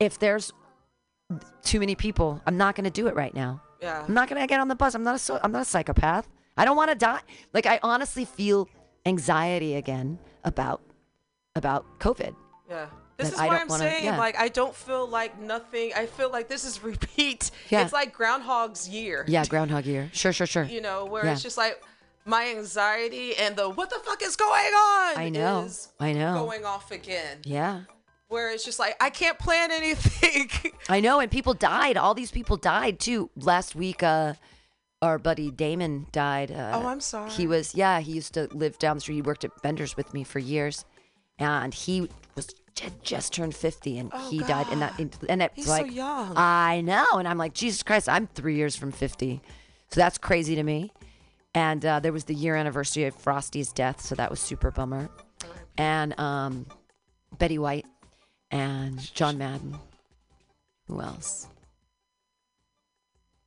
if 0.00 0.18
there's 0.18 0.52
too 1.62 1.80
many 1.80 1.94
people, 1.94 2.40
I'm 2.46 2.56
not 2.56 2.74
going 2.74 2.84
to 2.84 2.90
do 2.90 3.06
it 3.06 3.14
right 3.14 3.34
now. 3.34 3.62
Yeah. 3.80 4.04
I'm 4.06 4.14
not 4.14 4.28
going 4.28 4.40
to 4.40 4.46
get 4.46 4.60
on 4.60 4.68
the 4.68 4.74
bus. 4.74 4.94
I'm 4.94 5.02
not 5.02 5.28
a 5.30 5.44
I'm 5.44 5.52
not 5.52 5.62
a 5.62 5.64
psychopath. 5.64 6.28
I 6.56 6.64
don't 6.64 6.76
want 6.76 6.90
to 6.90 6.96
die. 6.96 7.20
Like 7.54 7.66
I 7.66 7.78
honestly 7.82 8.24
feel 8.24 8.68
anxiety 9.06 9.76
again 9.76 10.18
about 10.44 10.82
about 11.54 11.98
COVID. 12.00 12.34
Yeah. 12.68 12.86
This 13.18 13.32
is 13.32 13.38
I 13.38 13.48
why 13.48 13.58
I'm 13.58 13.68
wanna- 13.68 13.82
saying, 13.82 14.04
yeah. 14.04 14.16
like, 14.16 14.38
I 14.38 14.48
don't 14.48 14.74
feel 14.74 15.06
like 15.08 15.40
nothing. 15.40 15.92
I 15.96 16.06
feel 16.06 16.30
like 16.30 16.48
this 16.48 16.64
is 16.64 16.82
repeat. 16.92 17.50
Yeah. 17.68 17.82
It's 17.82 17.92
like 17.92 18.12
Groundhog's 18.12 18.88
Year. 18.88 19.24
Yeah, 19.28 19.44
Groundhog 19.44 19.86
Year. 19.86 20.08
Sure, 20.12 20.32
sure, 20.32 20.46
sure. 20.46 20.62
You 20.64 20.80
know, 20.80 21.04
where 21.04 21.24
Yeah. 21.24 21.32
it's 21.32 21.42
just 21.42 21.58
like 21.58 21.82
my 22.24 22.48
anxiety 22.50 23.34
and 23.36 23.56
the 23.56 23.68
what 23.70 23.90
the 23.90 23.98
fuck 24.04 24.22
is 24.22 24.36
going 24.36 24.72
on? 24.74 25.16
I 25.18 25.30
know. 25.30 25.62
Is 25.64 25.88
I 25.98 26.12
know. 26.12 26.34
Going 26.44 26.64
off 26.64 26.90
again. 26.92 27.38
Yeah. 27.44 27.80
Where 28.28 28.52
it's 28.52 28.64
just 28.64 28.78
like 28.78 28.94
I 29.02 29.10
can't 29.10 29.38
plan 29.38 29.72
anything. 29.72 30.50
I 30.88 31.00
know, 31.00 31.18
and 31.20 31.30
people 31.30 31.54
died. 31.54 31.96
All 31.96 32.14
these 32.14 32.30
people 32.30 32.56
died 32.58 33.00
too. 33.00 33.30
Last 33.36 33.74
week, 33.74 34.02
uh, 34.02 34.34
our 35.00 35.18
buddy 35.18 35.50
Damon 35.50 36.06
died. 36.12 36.50
Uh, 36.52 36.72
Oh, 36.74 36.86
I'm 36.86 37.00
sorry. 37.00 37.30
He 37.30 37.46
was, 37.46 37.74
yeah, 37.74 38.00
he 38.00 38.12
used 38.12 38.34
to 38.34 38.46
live 38.52 38.78
down 38.78 38.96
the 38.96 39.00
street. 39.00 39.14
He 39.16 39.22
worked 39.22 39.44
at 39.44 39.62
Bender's 39.62 39.96
with 39.96 40.12
me 40.12 40.24
for 40.24 40.38
years, 40.40 40.84
and 41.38 41.72
he 41.72 42.08
was 42.34 42.48
had 42.80 43.02
just 43.02 43.32
turned 43.32 43.54
50, 43.54 43.98
and 43.98 44.10
Oh, 44.12 44.30
he 44.30 44.38
died. 44.40 44.66
And 44.70 44.82
that, 44.82 44.98
and 44.98 45.42
it's 45.42 45.54
He's 45.56 45.64
so 45.66 45.70
like, 45.72 45.92
young. 45.92 46.32
I 46.36 46.80
know, 46.80 47.06
and 47.14 47.26
I'm 47.28 47.38
like, 47.38 47.54
Jesus 47.54 47.82
Christ, 47.82 48.08
I'm 48.08 48.26
three 48.26 48.56
years 48.56 48.76
from 48.76 48.92
50, 48.92 49.40
so 49.90 50.00
that's 50.00 50.18
crazy 50.18 50.54
to 50.56 50.62
me. 50.62 50.92
And 51.54 51.84
uh, 51.84 52.00
there 52.00 52.12
was 52.12 52.24
the 52.24 52.34
year 52.34 52.54
anniversary 52.56 53.04
of 53.04 53.14
Frosty's 53.14 53.72
death, 53.72 54.00
so 54.00 54.14
that 54.14 54.30
was 54.30 54.38
super 54.40 54.70
bummer. 54.70 55.08
and 55.76 56.18
um, 56.20 56.66
Betty 57.38 57.58
White 57.58 57.86
and 58.50 58.98
John 59.14 59.38
Madden. 59.38 59.76
Who 60.88 61.00
else? 61.00 61.48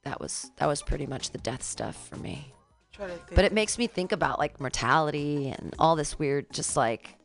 That 0.03 0.19
was 0.19 0.51
that 0.57 0.65
was 0.65 0.81
pretty 0.81 1.05
much 1.05 1.29
the 1.31 1.37
death 1.37 1.61
stuff 1.63 2.07
for 2.09 2.15
me. 2.17 2.53
Try 2.91 3.07
to 3.07 3.13
think. 3.13 3.35
But 3.35 3.45
it 3.45 3.53
makes 3.53 3.77
me 3.77 3.87
think 3.87 4.11
about 4.11 4.39
like 4.39 4.59
mortality 4.59 5.49
and 5.49 5.73
all 5.77 5.95
this 5.95 6.17
weird, 6.17 6.51
just 6.51 6.75
like 6.75 7.15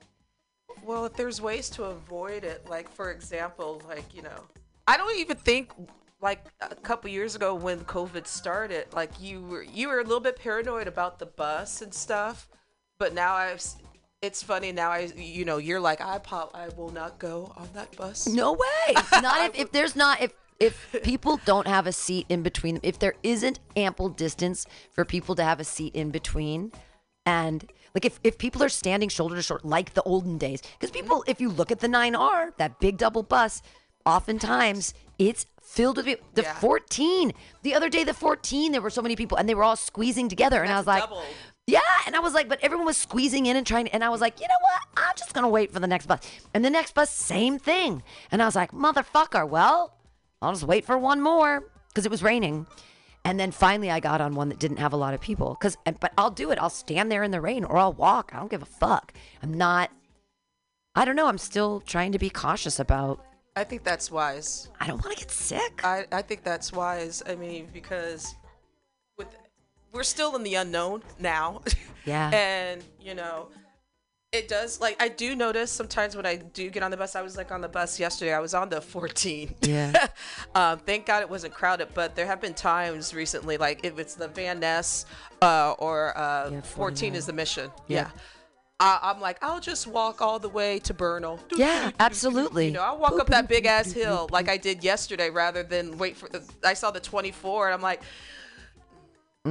Well, 0.87 1.05
if 1.05 1.15
there's 1.15 1.41
ways 1.41 1.69
to 1.71 1.85
avoid 1.85 2.45
it, 2.45 2.65
like 2.71 2.89
for 2.89 3.11
example, 3.11 3.83
like 3.89 4.15
you 4.15 4.23
know, 4.23 4.45
I 4.87 4.97
don't 4.97 5.19
even 5.19 5.37
think 5.37 5.73
like 6.21 6.45
a 6.61 6.77
couple 6.77 7.11
years 7.11 7.35
ago 7.35 7.57
when 7.57 7.81
COVID 7.81 8.25
started, 8.25 8.87
like 8.95 9.11
you 9.21 9.43
were 9.43 9.65
you 9.65 9.89
were 9.89 9.99
a 9.99 10.05
little 10.05 10.21
bit 10.21 10.37
paranoid 10.37 10.87
about 10.87 11.19
the 11.19 11.27
bus 11.27 11.83
and 11.83 11.93
stuff, 11.93 12.49
but 13.01 13.13
now 13.13 13.35
I've 13.35 13.65
it's 14.23 14.45
funny 14.45 14.71
now 14.71 14.91
I 14.91 15.11
you 15.17 15.45
know 15.45 15.59
you're 15.59 15.81
like 15.81 16.01
I 16.01 16.19
pop 16.19 16.53
I 16.55 16.69
will 16.69 16.91
not 16.91 17.19
go 17.19 17.53
on 17.57 17.69
that 17.75 17.95
bus. 17.97 18.29
No 18.29 18.53
way. 18.53 18.95
Not 19.21 19.51
if, 19.51 19.59
if 19.59 19.73
there's 19.73 19.97
not 19.97 20.23
if 20.23 20.35
if 20.61 20.97
people 21.03 21.41
don't 21.45 21.67
have 21.67 21.89
a 21.89 21.93
seat 21.93 22.27
in 22.29 22.45
between 22.45 22.79
if 22.85 22.99
there 22.99 23.15
isn't 23.25 23.59
ample 23.75 24.09
distance 24.09 24.67
for 24.93 25.05
people 25.05 25.35
to 25.35 25.43
have 25.43 25.59
a 25.59 25.65
seat 25.65 25.97
in 25.97 26.11
between 26.11 26.71
and 27.27 27.71
like 27.97 28.05
if, 28.05 28.21
if 28.23 28.37
people 28.37 28.63
are 28.63 28.69
standing 28.69 29.09
shoulder 29.09 29.35
to 29.37 29.43
shoulder 29.43 29.63
like 29.67 29.95
the 29.95 30.03
olden 30.03 30.37
days 30.39 30.61
because 30.79 30.91
people 30.91 31.25
if 31.27 31.41
you 31.41 31.49
look 31.49 31.71
at 31.73 31.81
the 31.81 31.89
9r 31.89 32.55
that 32.59 32.79
big 32.79 32.99
double 32.99 33.23
bus 33.23 33.63
oftentimes 34.05 34.93
it's 35.19 35.47
filled 35.63 35.97
with 35.97 36.07
people 36.07 36.27
the 36.35 36.43
Yeah. 36.43 36.55
14 36.55 37.33
the 37.63 37.75
other 37.75 37.89
day 37.89 38.05
the 38.05 38.15
14 38.15 38.73
there 38.73 38.81
were 38.83 38.91
so 38.91 39.03
many 39.03 39.17
people 39.17 39.37
and 39.39 39.49
they 39.49 39.55
were 39.55 39.65
all 39.65 39.77
squeezing 39.77 40.29
together 40.29 40.63
and 40.63 40.73
i 40.73 40.77
was 40.77 40.87
like 40.87 41.03
double. 41.03 41.23
yeah, 41.67 41.81
and 42.07 42.15
I 42.15 42.21
was 42.21 42.33
like, 42.33 42.49
but 42.49 42.61
everyone 42.63 42.87
was 42.87 42.97
squeezing 42.97 43.47
in 43.47 43.57
and 43.57 43.67
trying, 43.67 43.89
and 43.89 44.05
I 44.05 44.09
was 44.09 44.21
like, 44.21 44.41
you 44.41 44.47
know 44.47 44.61
what? 44.69 44.81
I'm 45.05 45.15
just 45.17 45.33
gonna 45.35 45.49
wait 45.49 45.73
for 45.73 45.81
the 45.81 45.89
next 45.89 46.07
bus. 46.07 46.21
And 46.55 46.65
the 46.65 46.71
next 46.71 46.95
bus, 46.95 47.11
same 47.11 47.59
thing. 47.59 48.05
And 48.31 48.41
I 48.41 48.47
was 48.47 48.55
like, 48.55 48.71
motherfucker, 48.71 49.49
well, 49.49 49.97
I'll 50.41 50.53
just 50.53 50.63
wait 50.63 50.85
for 50.85 50.97
one 50.97 51.21
more 51.21 51.65
because 51.89 52.07
it 52.07 52.11
was 52.13 52.23
raining. 52.23 52.67
And 53.27 53.41
then 53.41 53.51
finally, 53.51 53.91
I 53.91 53.99
got 53.99 54.21
on 54.21 54.37
one 54.37 54.51
that 54.51 54.61
didn't 54.61 54.77
have 54.77 54.93
a 54.93 54.97
lot 54.97 55.13
of 55.13 55.21
people. 55.21 55.57
Cause, 55.57 55.77
but 55.85 56.13
I'll 56.17 56.31
do 56.31 56.53
it. 56.53 56.59
I'll 56.61 56.71
stand 56.71 57.11
there 57.11 57.25
in 57.25 57.33
the 57.33 57.41
rain 57.41 57.65
or 57.65 57.77
I'll 57.77 57.93
walk. 57.93 58.31
I 58.33 58.39
don't 58.39 58.51
give 58.51 58.63
a 58.63 58.67
fuck. 58.67 59.13
I'm 59.43 59.53
not. 59.53 59.91
I 60.95 61.05
don't 61.05 61.17
know. 61.17 61.27
I'm 61.27 61.37
still 61.37 61.81
trying 61.81 62.13
to 62.13 62.21
be 62.21 62.31
cautious 62.31 62.79
about. 62.79 63.25
I 63.57 63.65
think 63.65 63.83
that's 63.83 64.13
wise. 64.13 64.69
I 64.81 64.87
don't 64.87 65.03
want 65.05 65.17
to 65.17 65.25
get 65.25 65.33
sick. 65.33 65.81
I, 65.83 66.05
I 66.13 66.23
think 66.23 66.45
that's 66.45 66.73
wise. 66.73 67.21
I 67.27 67.35
mean, 67.35 67.67
because 67.73 68.37
with 69.19 69.27
we're 69.93 70.05
still 70.05 70.37
in 70.37 70.45
the 70.45 70.55
unknown 70.55 71.03
now. 71.19 71.63
Yeah. 72.05 72.31
and 72.33 72.85
you 73.01 73.17
know, 73.17 73.49
it 74.37 74.49
does 74.49 74.81
like 74.81 75.01
I 75.03 75.09
do 75.09 75.35
notice 75.35 75.71
sometimes 75.71 76.17
when 76.17 76.27
I 76.27 76.37
do 76.37 76.71
get 76.71 76.83
on 76.83 76.91
the 76.91 76.97
bus. 76.97 77.17
I 77.17 77.23
was 77.23 77.37
like 77.37 77.51
on 77.51 77.61
the 77.61 77.69
bus 77.69 77.99
yesterday. 77.99 78.33
I 78.33 78.41
was 78.41 78.55
on 78.55 78.69
the 78.69 78.81
14. 78.81 79.55
Yeah. 79.63 80.07
um, 80.55 80.79
thank 80.81 81.07
God 81.07 81.23
it 81.23 81.31
wasn't 81.31 81.55
crowded, 81.55 81.89
but 81.95 82.15
there 82.15 82.27
have 82.27 82.41
been 82.41 82.55
times 82.55 83.15
recently, 83.15 83.57
like 83.57 83.85
if 83.85 83.99
it's 83.99 84.15
the 84.15 84.29
Van 84.29 84.61
Ness 84.61 85.07
uh, 85.43 85.73
or 85.79 86.17
uh, 86.17 86.51
Yeah, 86.51 86.61
14 86.61 87.15
is 87.15 87.27
the 87.27 87.33
mission. 87.33 87.71
Yeah. 87.89 87.97
Yeah. 87.97 88.11
I, 88.79 88.99
I'm 89.03 89.21
like, 89.23 89.39
I'll 89.43 89.61
just 89.61 89.87
walk 89.87 90.21
all 90.21 90.39
the 90.39 90.51
way 90.51 90.79
to 90.81 90.93
Bernal. 90.93 91.41
Yeah, 91.57 91.93
absolutely. 91.99 92.67
You 92.67 92.73
know, 92.73 92.83
I'll 92.83 92.99
walk 92.99 93.19
up 93.19 93.29
that 93.29 93.49
big 93.49 93.65
ass 93.65 93.91
hill 93.91 94.29
like 94.31 94.51
I 94.51 94.59
did 94.59 94.85
yesterday 94.85 95.31
rather 95.31 95.63
than 95.63 95.97
wait 95.97 96.17
for 96.17 96.29
the. 96.29 96.43
I 96.63 96.75
saw 96.75 96.91
the 96.91 97.01
24 97.01 97.69
and 97.69 97.75
I'm 97.75 97.81
like, 97.81 98.03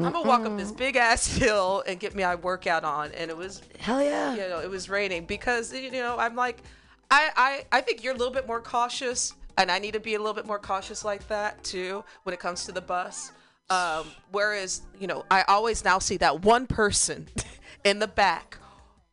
I'm 0.03 0.11
gonna 0.11 0.27
walk 0.27 0.45
up 0.45 0.57
this 0.57 0.71
big 0.71 0.95
ass 0.95 1.25
hill 1.37 1.83
and 1.87 1.99
get 1.99 2.15
me 2.15 2.23
my 2.23 2.35
workout 2.35 2.83
on. 2.83 3.11
And 3.13 3.31
it 3.31 3.37
was, 3.37 3.61
Hell 3.79 4.03
yeah. 4.03 4.33
you 4.33 4.41
know, 4.41 4.59
it 4.59 4.69
was 4.69 4.89
raining 4.89 5.25
because, 5.25 5.73
you 5.73 5.91
know, 5.91 6.17
I'm 6.17 6.35
like, 6.35 6.61
I, 7.09 7.29
I, 7.35 7.77
I 7.77 7.81
think 7.81 8.03
you're 8.03 8.13
a 8.13 8.17
little 8.17 8.33
bit 8.33 8.47
more 8.47 8.59
cautious 8.59 9.33
and 9.57 9.71
I 9.71 9.79
need 9.79 9.93
to 9.93 9.99
be 9.99 10.15
a 10.15 10.19
little 10.19 10.33
bit 10.33 10.45
more 10.45 10.59
cautious 10.59 11.05
like 11.05 11.27
that 11.29 11.63
too 11.63 12.03
when 12.23 12.33
it 12.33 12.39
comes 12.39 12.65
to 12.65 12.71
the 12.71 12.81
bus. 12.81 13.31
Um, 13.69 14.07
whereas, 14.31 14.81
you 14.99 15.07
know, 15.07 15.25
I 15.31 15.43
always 15.43 15.83
now 15.83 15.99
see 15.99 16.17
that 16.17 16.43
one 16.43 16.67
person 16.67 17.27
in 17.83 17.99
the 17.99 18.07
back 18.07 18.57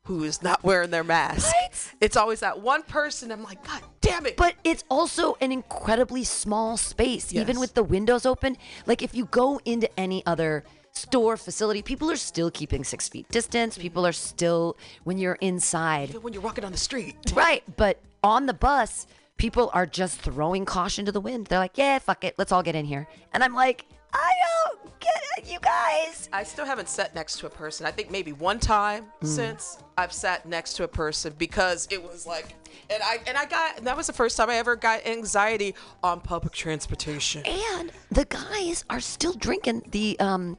who 0.07 0.24
is 0.24 0.42
not 0.42 0.64
wearing 0.64 0.90
their 0.90 1.05
mask. 1.05 1.53
Right? 1.53 1.94
It's 2.00 2.16
always 2.16 2.40
that 2.40 2.61
one 2.61 2.82
person. 2.82 3.30
I'm 3.30 3.44
like, 3.44 3.64
God 3.64 3.82
damn 4.00 4.26
it. 4.26 4.36
But 4.36 4.55
it's 4.64 4.82
also 4.90 5.36
an 5.40 5.53
incredibly 5.53 6.24
small 6.24 6.76
space, 6.76 7.32
even 7.32 7.61
with 7.61 7.74
the 7.74 7.84
windows 7.84 8.26
open. 8.26 8.57
Like 8.86 9.03
if 9.03 9.14
you 9.14 9.26
go 9.26 9.61
into 9.64 9.88
any 9.98 10.24
other 10.26 10.64
store 10.90 11.36
facility, 11.36 11.82
people 11.82 12.11
are 12.11 12.16
still 12.16 12.50
keeping 12.50 12.82
six 12.82 13.09
feet 13.09 13.28
distance. 13.28 13.78
People 13.78 14.05
are 14.05 14.12
still 14.12 14.76
when 15.05 15.18
you're 15.18 15.38
inside, 15.40 16.12
when 16.14 16.32
you're 16.32 16.42
walking 16.42 16.64
on 16.64 16.72
the 16.72 16.78
street. 16.78 17.16
right? 17.34 17.62
But 17.76 18.00
on 18.24 18.46
the 18.46 18.55
bus, 18.55 19.07
people 19.36 19.70
are 19.72 19.86
just 19.86 20.20
throwing 20.20 20.64
caution 20.64 21.05
to 21.05 21.12
the 21.12 21.20
wind. 21.20 21.46
They're 21.46 21.61
like, 21.61 21.78
"Yeah, 21.78 22.00
fuck 22.00 22.24
it, 22.24 22.34
let's 22.38 22.50
all 22.50 22.62
get 22.62 22.74
in 22.74 22.84
here." 22.84 23.07
And 23.32 23.44
I'm 23.44 23.55
like, 23.55 23.86
"I 24.12 24.30
don't 24.44 25.00
get 25.00 25.20
it, 25.38 25.50
you 25.50 25.58
guys." 25.60 26.28
I 26.32 26.42
still 26.44 26.64
haven't 26.64 26.88
sat 26.88 27.14
next 27.14 27.38
to 27.40 27.46
a 27.46 27.50
person. 27.50 27.86
I 27.86 27.90
think 27.90 28.10
maybe 28.10 28.32
one 28.32 28.58
time 28.58 29.06
Mm. 29.22 29.26
since 29.28 29.78
I've 29.98 30.12
sat 30.12 30.46
next 30.46 30.74
to 30.74 30.84
a 30.84 30.88
person 30.88 31.34
because 31.38 31.86
it 31.90 32.02
was 32.02 32.26
like, 32.26 32.54
and 32.90 33.02
I 33.02 33.18
and 33.26 33.36
I 33.36 33.44
got 33.46 33.84
that 33.84 33.96
was 33.96 34.06
the 34.06 34.12
first 34.12 34.36
time 34.36 34.48
I 34.50 34.56
ever 34.56 34.76
got 34.76 35.06
anxiety 35.06 35.74
on 36.02 36.20
public 36.20 36.52
transportation. 36.54 37.42
And 37.44 37.92
the 38.10 38.24
guys 38.24 38.84
are 38.90 39.00
still 39.00 39.32
drinking. 39.34 39.84
The 39.90 40.18
um, 40.20 40.56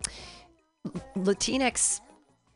Latinx 1.15 2.01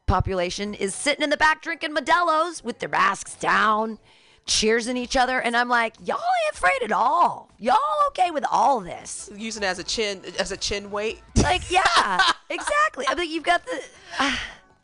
population 0.05 0.73
is 0.73 0.95
sitting 0.95 1.23
in 1.23 1.29
the 1.29 1.37
back 1.37 1.61
drinking 1.61 1.93
Modelo's 1.93 2.63
with 2.63 2.79
their 2.79 2.89
masks 2.89 3.35
down, 3.35 3.99
cheersing 4.47 4.97
each 4.97 5.15
other. 5.15 5.39
And 5.39 5.55
I'm 5.55 5.69
like, 5.69 5.93
y'all 6.03 6.17
ain't 6.17 6.55
afraid 6.55 6.81
at 6.83 6.91
all. 6.91 7.49
Y'all 7.59 7.77
okay 8.07 8.31
with 8.31 8.45
all 8.51 8.79
this? 8.79 9.29
Using 9.35 9.63
it 9.63 9.67
as 9.67 9.79
a 9.79 9.83
chin 9.83 10.21
as 10.39 10.51
a 10.51 10.57
chin 10.57 10.89
weight. 10.89 11.21
Like, 11.35 11.69
yeah, 11.69 11.83
exactly. 12.49 13.05
I 13.07 13.15
mean, 13.15 13.31
you've 13.31 13.43
got 13.43 13.63
the. 13.65 13.83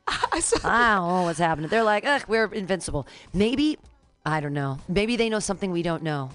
I 0.06 0.42
saw 0.42 0.58
I 0.64 0.96
don't 0.96 1.08
know 1.08 1.24
what's 1.24 1.40
happening. 1.40 1.70
They're 1.70 1.84
like, 1.84 2.06
ugh, 2.06 2.24
we're 2.28 2.46
invincible. 2.48 3.08
Maybe, 3.34 3.78
I 4.26 4.42
don't 4.42 4.54
know. 4.54 4.78
Maybe 4.90 5.16
they 5.16 5.30
know 5.30 5.40
something 5.40 5.72
we 5.72 5.82
don't 5.82 6.04
know. 6.04 6.30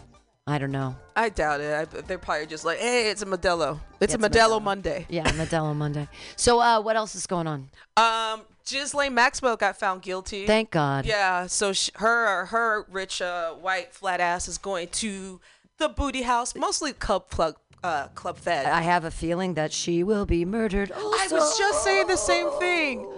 I 0.46 0.56
don't 0.56 0.72
know. 0.72 0.96
I 1.14 1.28
doubt 1.28 1.60
it. 1.60 1.74
I, 1.74 1.84
they're 2.00 2.16
probably 2.16 2.46
just 2.46 2.64
like, 2.64 2.78
hey, 2.78 3.10
it's 3.10 3.20
a 3.20 3.26
Modelo. 3.26 3.80
It's 4.00 4.14
a 4.14 4.16
It's 4.16 4.26
Modelo, 4.26 4.58
Modelo. 4.58 4.62
Monday. 4.62 5.06
Yeah, 5.10 5.24
Modelo 5.32 5.76
Monday. 5.76 6.08
So, 6.36 6.58
uh, 6.60 6.80
what 6.80 6.96
else 6.96 7.14
is 7.14 7.26
going 7.26 7.46
on? 7.46 7.68
Um, 7.98 8.46
Ghislaine 8.70 9.14
Maxwell 9.14 9.56
got 9.56 9.78
found 9.78 10.02
guilty. 10.02 10.46
Thank 10.46 10.70
God. 10.70 11.06
Yeah, 11.06 11.46
so 11.46 11.72
sh 11.72 11.90
her 11.96 12.46
her 12.46 12.86
rich 12.90 13.22
uh, 13.22 13.54
white 13.54 13.92
flat 13.92 14.20
ass 14.20 14.48
is 14.48 14.58
going 14.58 14.88
to 14.88 15.40
the 15.78 15.88
booty 15.88 16.22
house, 16.22 16.54
mostly 16.54 16.92
club 16.92 17.30
plug 17.30 17.56
uh, 17.82 18.08
club 18.08 18.38
fed. 18.38 18.66
I 18.66 18.82
have 18.82 19.04
a 19.04 19.10
feeling 19.10 19.54
that 19.54 19.72
she 19.72 20.02
will 20.02 20.26
be 20.26 20.44
murdered. 20.44 20.92
I 20.96 21.28
was 21.30 21.56
just 21.58 21.84
saying 21.84 22.06
the 22.06 22.16
same 22.16 22.50
thing. 22.58 23.08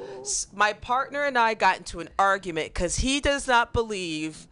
My 0.54 0.72
partner 0.72 1.24
and 1.24 1.38
I 1.38 1.54
got 1.54 1.78
into 1.78 2.00
an 2.00 2.10
argument 2.18 2.74
because 2.74 2.96
he 2.96 3.20
does 3.20 3.48
not 3.48 3.72
believe 3.72 4.46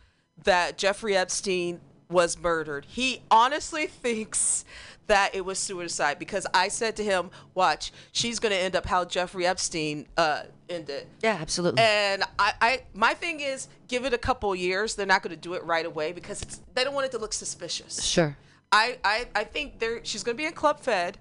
that 0.45 0.79
Jeffrey 0.79 1.17
Epstein 1.17 1.81
was 2.11 2.39
murdered. 2.39 2.87
He 2.89 3.23
honestly 3.31 3.87
thinks 4.03 4.65
that 5.07 5.35
it 5.35 5.45
was 5.45 5.59
suicide 5.59 6.19
because 6.19 6.47
I 6.53 6.69
said 6.69 6.95
to 6.97 7.05
him, 7.05 7.31
"Watch, 7.55 7.93
she's 8.13 8.39
gonna 8.39 8.55
end 8.55 8.77
up 8.77 8.87
how 8.87 9.05
Jeffrey 9.05 9.47
Epstein 9.47 10.07
uh, 10.17 10.43
ended." 10.69 11.07
Yeah, 11.23 11.39
absolutely. 11.41 11.83
And 11.83 12.23
I, 12.39 12.53
I, 12.61 12.83
my 12.95 13.15
thing 13.15 13.41
is, 13.41 13.69
give 13.89 14.05
it 14.05 14.13
a 14.13 14.19
couple 14.19 14.55
years. 14.55 14.95
They're 14.95 15.07
not 15.07 15.23
going 15.23 15.35
to 15.35 15.41
do 15.41 15.55
it 15.55 15.65
right 15.65 15.87
away 15.87 16.13
because 16.13 16.43
it's, 16.43 16.61
they 16.75 16.85
don't 16.85 16.95
want 16.95 17.07
it 17.07 17.13
to 17.13 17.19
look 17.19 17.33
suspicious. 17.33 18.03
Sure. 18.05 18.37
I, 18.71 18.99
I, 19.03 19.29
I 19.35 19.45
think 19.45 19.79
there 19.79 20.01
she's 20.05 20.23
going 20.23 20.37
to 20.37 20.41
be 20.41 20.47
in 20.47 20.53
Club 20.53 20.79
Fed, 20.81 21.17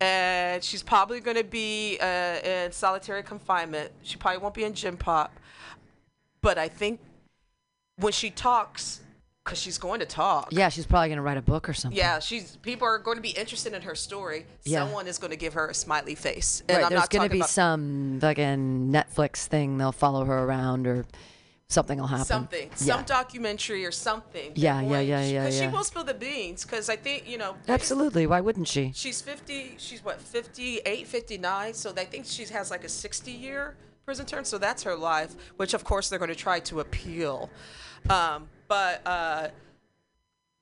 and 0.00 0.64
she's 0.64 0.82
probably 0.82 1.20
going 1.20 1.36
to 1.36 1.44
be 1.44 1.98
uh, 2.00 2.38
in 2.42 2.72
solitary 2.72 3.22
confinement. 3.22 3.92
She 4.02 4.16
probably 4.16 4.38
won't 4.38 4.54
be 4.54 4.64
in 4.64 4.72
gym 4.72 4.96
pop, 4.96 5.38
but 6.40 6.56
I 6.56 6.68
think 6.68 7.00
when 7.96 8.12
she 8.12 8.30
talks, 8.30 9.00
because 9.46 9.58
she's 9.60 9.78
going 9.78 10.00
to 10.00 10.06
talk. 10.06 10.48
Yeah, 10.50 10.68
she's 10.68 10.86
probably 10.86 11.08
gonna 11.08 11.22
write 11.22 11.36
a 11.38 11.42
book 11.42 11.68
or 11.68 11.72
something. 11.72 11.96
Yeah, 11.96 12.18
she's 12.18 12.56
people 12.56 12.86
are 12.88 12.98
going 12.98 13.16
to 13.16 13.22
be 13.22 13.30
interested 13.30 13.72
in 13.72 13.82
her 13.82 13.94
story. 13.94 14.44
Yeah. 14.64 14.80
Someone 14.84 15.06
is 15.06 15.18
going 15.18 15.30
to 15.30 15.36
give 15.36 15.54
her 15.54 15.68
a 15.68 15.74
smiley 15.74 16.16
face, 16.16 16.62
and 16.68 16.76
Right. 16.76 16.84
I'm 16.84 16.90
There's 16.90 17.00
not 17.02 17.10
gonna 17.10 17.24
talking 17.28 17.32
be 17.32 17.38
about 17.38 17.50
some 17.50 18.18
fucking 18.20 18.90
Netflix 18.92 19.46
thing. 19.46 19.78
They'll 19.78 19.92
follow 19.92 20.24
her 20.24 20.38
around 20.38 20.88
or 20.88 21.06
something 21.68 21.98
will 21.98 22.08
happen. 22.08 22.24
something, 22.26 22.70
Yeah. 22.80 22.96
some 22.96 23.04
documentary 23.04 23.86
or 23.86 23.92
something. 23.92 24.52
Yeah, 24.56 24.80
yeah, 24.80 25.00
yeah, 25.00 25.22
yeah, 25.24 25.40
Because 25.44 25.58
she 25.60 25.68
will 25.68 25.84
spill 25.84 26.04
the 26.04 26.14
beans. 26.14 26.64
Because 26.64 26.88
I 26.88 26.96
think 26.96 27.28
you 27.28 27.38
know. 27.38 27.54
Absolutely. 27.68 28.26
Why 28.26 28.40
wouldn't 28.40 28.66
she? 28.66 28.92
She's 28.96 29.20
50. 29.20 29.76
She's 29.78 30.04
what 30.04 30.20
58, 30.20 31.06
59. 31.06 31.72
So 31.74 31.92
they 31.92 32.04
think 32.04 32.26
she 32.26 32.44
has 32.46 32.70
like 32.72 32.82
a 32.82 32.88
60 32.88 33.30
year 33.30 33.76
prison 34.04 34.26
term. 34.26 34.44
So 34.44 34.58
that's 34.58 34.82
her 34.82 34.96
life, 34.96 35.36
which 35.56 35.72
of 35.72 35.84
course 35.84 36.08
they're 36.08 36.18
going 36.18 36.30
to 36.30 36.34
try 36.34 36.58
to 36.60 36.80
appeal. 36.80 37.48
Um, 38.10 38.48
but 38.68 39.06
uh, 39.06 39.48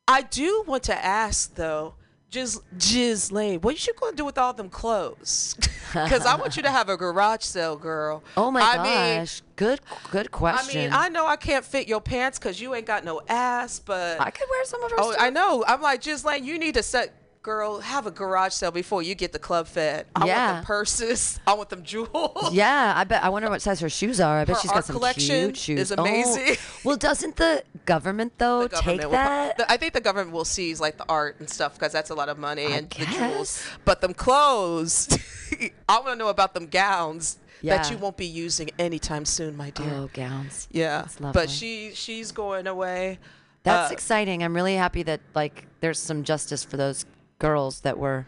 I 0.09 0.23
do 0.23 0.65
want 0.67 0.83
to 0.85 0.95
ask 1.05 1.55
though, 1.55 1.95
Jiz, 2.31 2.61
Jiz 2.77 3.31
Lane, 3.31 3.61
what 3.61 3.87
you 3.87 3.95
gonna 3.95 4.17
do 4.17 4.25
with 4.25 4.39
all 4.39 4.53
them 4.53 4.69
clothes? 4.69 5.57
Because 5.95 6.27
I 6.27 6.35
want 6.35 6.57
you 6.57 6.63
to 6.65 6.71
have 6.73 6.89
a 6.89 6.97
garage 6.97 7.45
sale, 7.45 7.77
girl. 7.77 8.25
Oh 8.37 8.51
my 8.51 8.61
I 8.61 8.83
mean, 8.83 9.19
gosh. 9.21 9.43
good 9.55 9.81
good 10.11 10.33
question. 10.33 10.81
I 10.81 10.83
mean, 10.87 10.93
I 10.93 11.09
know 11.09 11.25
I 11.25 11.37
can't 11.37 11.65
fit 11.65 11.87
your 11.87 12.01
pants 12.01 12.37
because 12.37 12.61
you 12.61 12.75
ain't 12.75 12.87
got 12.87 13.05
no 13.05 13.21
ass, 13.29 13.79
but 13.79 14.21
I 14.21 14.33
could 14.33 14.49
wear 14.51 14.65
some 14.65 14.83
of 14.83 14.91
her 14.91 14.97
Oh, 14.99 15.13
stuff. 15.13 15.23
I 15.23 15.31
know. 15.31 15.65
I'm 15.69 15.81
like, 15.81 16.01
Jiz 16.03 16.25
Lane, 16.25 16.43
you 16.45 16.59
need 16.59 16.75
to 16.75 16.83
set. 16.83 17.13
Girl, 17.45 17.81
have 17.81 18.07
a 18.07 18.11
garage 18.11 18.55
sale 18.55 18.71
before 18.71 19.03
you 19.03 19.15
get 19.15 19.33
the 19.33 19.39
club 19.39 19.67
fed. 19.67 20.07
I 20.17 20.21
want 20.21 20.29
Yeah. 20.29 20.53
them 20.55 20.65
purses. 20.65 21.39
I 21.47 21.53
want 21.53 21.69
them 21.69 21.83
jewels. 21.83 22.55
Yeah, 22.55 22.95
I 22.97 23.05
bet. 23.05 23.23
I 23.23 23.29
wonder 23.29 23.51
what 23.51 23.61
size 23.61 23.81
her 23.81 23.91
shoes 23.91 24.19
are. 24.19 24.39
I 24.39 24.47
bet 24.47 24.57
Her 24.57 24.63
she's 24.63 24.71
got 24.71 24.87
some 24.87 24.97
collection 24.97 25.49
cute 25.49 25.57
shoes. 25.59 25.79
is 25.81 25.93
Oh. 25.93 26.01
amazing. 26.03 26.57
Well, 26.85 26.97
doesn't 26.97 27.37
the 27.37 27.63
government 27.85 28.33
though 28.39 28.63
The 28.63 28.69
government 28.71 29.01
take 29.03 29.07
will- 29.09 29.13
that? 29.13 29.59
the- 29.59 29.71
I 29.71 29.77
think 29.77 29.93
the 29.93 30.01
government 30.01 30.33
will 30.33 30.47
seize 30.47 30.81
like 30.81 30.97
the 30.97 31.05
art 31.07 31.37
and 31.39 31.51
stuff 31.51 31.75
because 31.75 31.93
that's 31.93 32.09
a 32.09 32.15
lot 32.15 32.31
of 32.31 32.39
money 32.39 32.65
and 32.65 32.89
the 32.89 33.05
jewels. 33.05 33.63
But 33.85 34.01
them 34.01 34.15
clothes, 34.15 35.09
I 35.87 35.97
want 35.99 36.07
to 36.13 36.17
know 36.17 36.29
about 36.29 36.55
them 36.55 36.67
gowns 36.69 37.37
that 37.63 37.91
you 37.91 37.99
won't 37.99 38.17
be 38.17 38.25
using 38.27 38.71
anytime 38.79 39.27
soon, 39.27 39.55
my 39.55 39.69
dear. 39.69 39.93
Oh, 39.93 40.09
gowns. 40.15 40.67
yeah, 40.71 41.09
but 41.21 41.51
she 41.51 41.93
she's 41.95 42.33
going 42.33 42.67
away. 42.67 43.19
That's 43.65 43.91
Uh, 43.91 43.93
exciting. 43.93 44.43
I'm 44.43 44.55
really 44.55 44.77
happy 44.77 45.03
that 45.05 45.21
like 45.35 45.67
there's 45.81 45.99
some 45.99 46.23
justice 46.25 46.65
for 46.65 46.79
those 46.79 47.05
girls 47.39 47.81
that 47.81 47.99
were. 47.99 48.27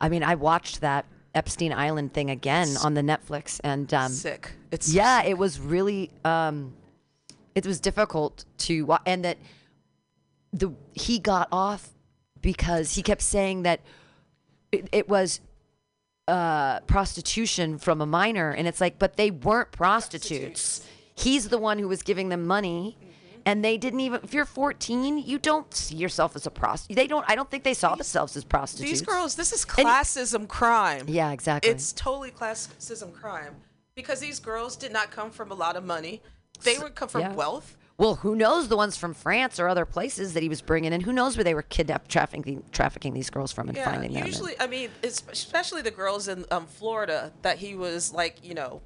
I 0.00 0.08
mean, 0.08 0.22
I 0.22 0.34
watched 0.34 0.80
that 0.80 1.04
Epstein 1.34 1.72
Island 1.72 2.12
thing 2.12 2.30
again 2.30 2.68
on 2.82 2.94
the 2.94 3.02
Netflix, 3.02 3.60
and 3.62 3.92
um, 3.94 4.12
sick. 4.12 4.52
It's 4.70 4.92
yeah, 4.92 5.22
it 5.22 5.38
was 5.38 5.60
really 5.60 6.10
um, 6.24 6.74
it 7.54 7.66
was 7.66 7.80
difficult 7.80 8.44
to 8.58 8.86
wa- 8.86 9.00
and 9.06 9.24
that 9.24 9.38
the 10.52 10.72
he 10.92 11.18
got 11.18 11.48
off 11.52 11.90
because 12.40 12.94
he 12.94 13.02
kept 13.02 13.22
saying 13.22 13.62
that 13.62 13.80
it, 14.72 14.88
it 14.92 15.08
was 15.08 15.40
uh, 16.28 16.80
prostitution 16.80 17.78
from 17.78 18.00
a 18.00 18.06
minor, 18.06 18.50
and 18.50 18.66
it's 18.66 18.80
like, 18.80 18.98
but 18.98 19.16
they 19.16 19.30
weren't 19.30 19.72
prostitutes. 19.72 20.84
He's 21.14 21.48
the 21.48 21.58
one 21.58 21.78
who 21.78 21.88
was 21.88 22.02
giving 22.02 22.28
them 22.30 22.46
money. 22.46 22.96
And 23.46 23.64
they 23.64 23.76
didn't 23.78 24.00
even. 24.00 24.20
If 24.22 24.34
you're 24.34 24.44
14, 24.44 25.18
you 25.18 25.38
don't 25.38 25.72
see 25.74 25.96
yourself 25.96 26.36
as 26.36 26.46
a 26.46 26.50
prostitute. 26.50 26.96
They 26.96 27.06
don't. 27.06 27.24
I 27.28 27.34
don't 27.34 27.50
think 27.50 27.64
they 27.64 27.74
saw 27.74 27.94
themselves 27.94 28.36
as 28.36 28.44
prostitutes. 28.44 28.90
These 28.90 29.02
girls, 29.02 29.34
this 29.36 29.52
is 29.52 29.64
And- 29.78 29.86
classism 29.86 30.48
crime. 30.48 31.04
Yeah, 31.08 31.32
exactly. 31.32 31.70
It's 31.70 31.92
totally 31.92 32.30
classism 32.30 33.12
crime 33.12 33.56
because 33.94 34.20
these 34.20 34.40
girls 34.40 34.76
did 34.76 34.92
not 34.92 35.10
come 35.10 35.30
from 35.30 35.50
a 35.50 35.54
lot 35.54 35.76
of 35.76 35.84
money. 35.84 36.22
They 36.62 36.78
would 36.78 36.94
come 36.94 37.08
from 37.08 37.22
yeah. 37.22 37.34
wealth. 37.34 37.76
Well, 37.96 38.14
who 38.14 38.34
knows 38.34 38.68
the 38.68 38.78
ones 38.78 38.96
from 38.96 39.12
France 39.12 39.60
or 39.60 39.68
other 39.68 39.84
places 39.84 40.32
that 40.32 40.42
he 40.42 40.48
was 40.48 40.62
bringing 40.62 40.94
in? 40.94 41.02
Who 41.02 41.12
knows 41.12 41.36
where 41.36 41.44
they 41.44 41.52
were 41.52 41.60
kidnapped, 41.60 42.10
trafficking, 42.10 42.62
trafficking 42.72 43.12
these 43.12 43.28
girls 43.28 43.52
from, 43.52 43.68
and 43.68 43.76
Yeah, 43.76 43.84
finding 43.84 44.14
them? 44.14 44.24
usually, 44.24 44.54
I 44.58 44.66
mean, 44.66 44.88
especially 45.02 45.82
the 45.82 45.90
girls 45.90 46.26
in 46.26 46.46
um, 46.50 46.64
Florida 46.66 47.30
that 47.42 47.58
he 47.58 47.74
was 47.74 48.10
like, 48.10 48.42
you 48.42 48.54
know, 48.54 48.80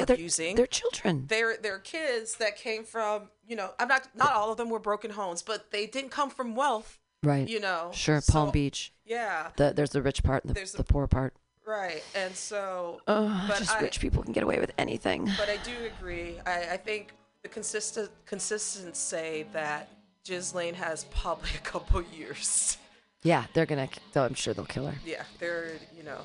Yeah, 0.00 0.04
they're- 0.04 0.54
they're 0.54 0.66
children. 0.66 1.26
They're 1.28 1.56
they're 1.56 1.78
kids 1.78 2.36
that 2.36 2.56
came 2.56 2.84
from, 2.84 3.28
you 3.46 3.56
know, 3.56 3.70
I'm 3.78 3.88
not 3.88 4.08
not 4.14 4.32
all 4.32 4.50
of 4.50 4.56
them 4.56 4.70
were 4.70 4.78
broken 4.78 5.10
homes, 5.12 5.42
but 5.42 5.70
they 5.70 5.86
didn't 5.86 6.10
come 6.10 6.30
from 6.30 6.54
wealth. 6.54 6.98
right. 7.22 7.48
You 7.48 7.60
know. 7.60 7.90
Sure, 7.92 8.20
so- 8.20 8.32
Palm 8.32 8.50
Beach. 8.50 8.92
Yeah. 9.04 9.48
The, 9.56 9.72
there's 9.74 9.90
the 9.90 10.02
rich 10.02 10.22
part 10.22 10.44
and 10.44 10.50
the, 10.50 10.54
There's 10.54 10.72
the 10.72 10.78
the- 10.78 10.84
poor 10.84 11.06
part. 11.06 11.34
Right, 11.66 12.02
and 12.14 12.34
so, 12.34 13.02
Oh, 13.06 13.44
but 13.46 13.58
just 13.58 13.76
I, 13.76 13.80
rich 13.80 14.00
people 14.00 14.22
can 14.22 14.32
get 14.32 14.42
away 14.42 14.58
with 14.58 14.72
anything. 14.78 15.30
But 15.36 15.50
I 15.50 15.58
do 15.58 15.72
agree. 15.98 16.36
I, 16.46 16.60
I 16.72 16.76
think 16.78 17.12
the 17.42 17.48
consistent 17.50 18.10
consistents 18.24 18.98
say 18.98 19.44
that 19.52 19.90
Ghislaine 20.24 20.72
has 20.74 21.04
probably 21.10 21.50
a 21.56 21.60
couple 21.60 22.00
years. 22.16 22.78
Yeah, 23.22 23.44
they're 23.52 23.66
gonna. 23.66 23.88
Though 24.14 24.24
I'm 24.24 24.32
sure 24.32 24.54
they'll 24.54 24.64
kill 24.64 24.86
her. 24.86 24.94
Yeah, 25.04 25.24
they're 25.40 25.72
you 25.94 26.04
know. 26.04 26.20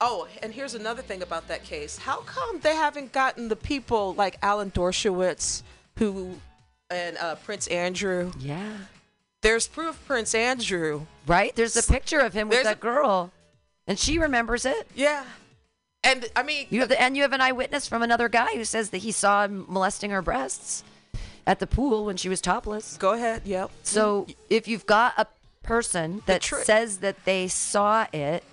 Oh, 0.00 0.26
and 0.42 0.52
here's 0.52 0.74
another 0.74 1.02
thing 1.02 1.22
about 1.22 1.48
that 1.48 1.62
case. 1.64 1.98
How 1.98 2.18
come 2.20 2.60
they 2.60 2.74
haven't 2.74 3.12
gotten 3.12 3.48
the 3.48 3.56
people 3.56 4.14
like 4.14 4.38
Alan 4.42 4.70
Dershowitz, 4.70 5.62
who, 5.98 6.36
and 6.88 7.18
uh, 7.18 7.34
Prince 7.36 7.66
Andrew? 7.66 8.32
Yeah. 8.38 8.72
There's 9.42 9.66
proof 9.68 10.02
Prince 10.06 10.34
Andrew. 10.34 11.02
Right. 11.26 11.54
There's 11.54 11.76
a 11.76 11.82
picture 11.92 12.18
of 12.20 12.32
him 12.32 12.48
with 12.48 12.56
There's 12.56 12.64
that 12.64 12.76
a- 12.78 12.80
girl, 12.80 13.30
and 13.86 13.98
she 13.98 14.18
remembers 14.18 14.64
it. 14.64 14.86
Yeah, 14.94 15.24
and 16.02 16.26
I 16.34 16.42
mean, 16.44 16.66
You 16.70 16.80
have 16.80 16.88
the, 16.88 17.00
and 17.00 17.14
you 17.16 17.22
have 17.22 17.32
an 17.34 17.40
eyewitness 17.42 17.86
from 17.86 18.02
another 18.02 18.28
guy 18.30 18.54
who 18.54 18.64
says 18.64 18.88
that 18.90 18.98
he 18.98 19.12
saw 19.12 19.44
him 19.44 19.66
molesting 19.68 20.10
her 20.12 20.22
breasts 20.22 20.82
at 21.46 21.58
the 21.58 21.66
pool 21.66 22.06
when 22.06 22.16
she 22.16 22.28
was 22.30 22.40
topless. 22.40 22.96
go 22.96 23.12
ahead. 23.12 23.42
Yep. 23.44 23.70
So 23.82 24.26
if 24.48 24.66
you've 24.68 24.86
got 24.86 25.12
a 25.18 25.26
person 25.62 26.22
that 26.26 26.40
tri- 26.40 26.62
says 26.62 26.98
that 26.98 27.24
they 27.26 27.48
saw 27.48 28.06
it, 28.14 28.44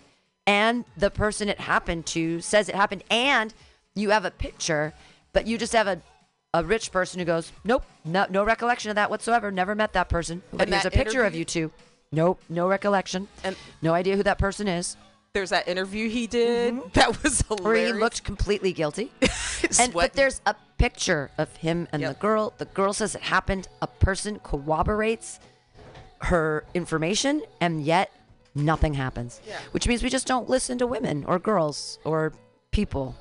and 0.48 0.86
the 0.98 1.12
person 1.12 1.50
it 1.50 1.60
happened 1.60 2.08
to 2.08 2.42
says 2.42 2.70
it 2.70 2.76
happened, 2.76 3.04
and 3.12 3.54
you 3.94 4.10
have 4.10 4.26
a 4.26 4.32
picture, 4.32 4.94
but 5.34 5.46
you 5.46 5.58
just 5.60 5.74
have 5.74 5.86
a 5.88 6.02
a 6.54 6.64
rich 6.64 6.92
person 6.94 7.20
who 7.20 7.26
goes, 7.26 7.52
nope, 7.66 7.84
no, 8.06 8.26
no 8.30 8.44
recollection 8.44 8.90
of 8.90 8.96
that 8.96 9.10
whatsoever. 9.12 9.52
Never 9.52 9.76
met 9.76 9.94
that 9.94 10.08
person. 10.10 10.42
But 10.52 10.62
And 10.62 10.70
here's 10.72 10.84
that 10.84 10.94
a 10.94 10.98
picture 10.98 11.24
of 11.26 11.36
you 11.36 11.44
two. 11.46 11.72
Nope, 12.12 12.42
no 12.50 12.68
recollection. 12.68 13.28
And- 13.44 13.58
no 13.82 13.94
idea 13.94 14.16
who 14.16 14.24
that 14.24 14.40
person 14.40 14.68
is. 14.68 14.96
There's 15.34 15.50
that 15.52 15.68
interview 15.68 16.10
he 16.10 16.26
did. 16.26 16.80
That 16.94 17.22
was 17.22 17.44
Or 17.50 17.58
Mm-hmm. 17.58 17.86
he 17.98 18.02
looked 18.02 18.24
completely 18.24 18.72
guilty. 18.74 19.12
and 19.80 19.94
but 19.94 20.14
there's 20.14 20.42
a 20.48 20.56
picture 20.80 21.30
of 21.38 21.54
him 21.58 21.88
and 21.92 22.02
Yep. 22.02 22.14
the 22.16 22.20
girl. 22.22 22.54
The 22.58 22.66
girl 22.66 22.94
says 22.94 23.14
it 23.14 23.22
happened. 23.24 23.68
A 23.82 23.88
person 23.88 24.40
corroborates 24.40 25.40
her 26.22 26.64
information, 26.74 27.44
and 27.62 27.84
yet 27.84 28.10
nothing 28.58 28.94
happens. 28.94 29.42
Yeah. 29.48 29.58
Which 29.72 29.88
means 29.88 30.04
we 30.04 30.10
just 30.10 30.28
don't 30.28 30.50
listen 30.50 30.78
to 30.80 30.88
women 30.88 31.24
or 31.26 31.40
girls 31.40 32.00
or 32.04 32.34
people 32.72 33.16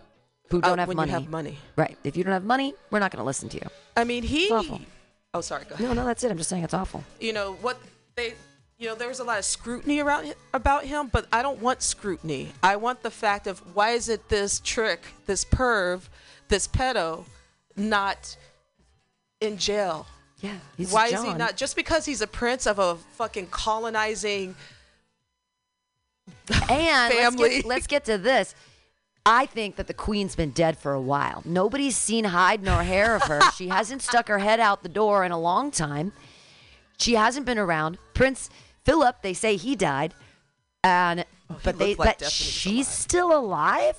who 0.51 0.59
Uh, 0.59 0.69
don't 0.69 0.79
have 0.79 0.89
when 0.89 0.97
money. 0.97 1.11
you 1.13 1.19
have 1.19 1.29
money. 1.29 1.59
Right. 1.77 1.97
If 2.05 2.17
you 2.17 2.25
don't 2.25 2.33
have 2.33 2.45
money, 2.45 2.75
we're 2.91 2.99
not 3.01 3.11
going 3.13 3.21
to 3.21 3.25
listen 3.27 3.49
to 3.51 3.57
you. 3.59 3.69
I 3.97 4.05
mean, 4.05 4.23
he. 4.23 4.49
Oh, 5.35 5.41
sorry. 5.41 5.65
Go 5.65 5.75
ahead. 5.75 5.87
No, 5.87 5.93
no, 5.93 6.05
that's 6.05 6.23
it. 6.25 6.31
I'm 6.31 6.39
just 6.39 6.49
saying 6.49 6.65
it's 6.65 6.75
awful. 6.75 7.05
you 7.21 7.33
know 7.33 7.55
what 7.63 7.79
they 8.17 8.35
you 8.79 8.87
know 8.89 8.95
there 8.95 9.09
was 9.09 9.21
a 9.21 9.25
lot 9.25 9.39
of 9.39 9.45
scrutiny 9.45 10.01
around 10.01 10.35
about 10.53 10.85
him 10.85 11.09
but 11.11 11.27
i 11.33 11.41
don't 11.41 11.61
want 11.63 11.81
scrutiny 11.81 12.53
i 12.63 12.77
want 12.77 13.03
the 13.03 13.11
fact 13.11 13.47
of 13.47 13.59
why 13.75 13.93
is 13.93 14.11
it 14.11 14.29
this 14.29 14.61
trick 14.61 15.01
this 15.25 15.47
perv 15.47 16.03
this 16.49 16.69
pedo 16.69 17.25
not 17.75 18.37
in 19.41 19.57
jail 19.57 20.07
Yeah. 20.43 20.59
He's 20.77 20.93
why 20.93 21.07
is 21.07 21.23
he 21.23 21.33
not 21.33 21.57
just 21.57 21.75
because 21.75 22.05
he's 22.05 22.21
a 22.21 22.27
prince 22.27 22.67
of 22.67 22.79
a 22.79 22.97
fucking 23.17 23.47
colonizing 23.47 24.55
And 26.71 27.15
let's 27.15 27.37
get, 27.37 27.65
let's 27.65 27.87
get 27.87 28.05
to 28.07 28.19
this. 28.19 28.55
I 29.25 29.47
think 29.47 29.75
that 29.77 29.89
the 29.89 29.95
queen's 29.95 30.37
been 30.37 30.51
dead 30.51 30.79
for 30.79 30.93
a 30.93 31.01
while. 31.01 31.43
Nobody's 31.45 31.97
seen 31.97 32.27
hide 32.27 32.63
nor 32.63 32.85
hair 32.85 33.17
of 33.17 33.23
her. 33.23 33.41
she 33.57 33.69
hasn't 33.69 34.03
stuck 34.03 34.29
her 34.29 34.39
head 34.39 34.61
out 34.61 34.85
the 34.85 34.89
door 34.89 35.25
in 35.25 35.33
a 35.33 35.39
long 35.39 35.73
time. 35.73 36.13
She 36.99 37.15
hasn't 37.15 37.45
been 37.45 37.59
around. 37.59 37.99
Prince 38.15 38.51
Philip, 38.85 39.23
they 39.23 39.35
say 39.35 39.57
he 39.57 39.75
died, 39.75 40.15
and 40.85 41.25
but 41.65 41.79
they 41.79 41.95
like 41.97 42.19
but 42.19 42.21
he 42.21 42.25
was 42.25 42.33
she's 42.33 42.89
still 42.89 43.37
alive. 43.37 43.99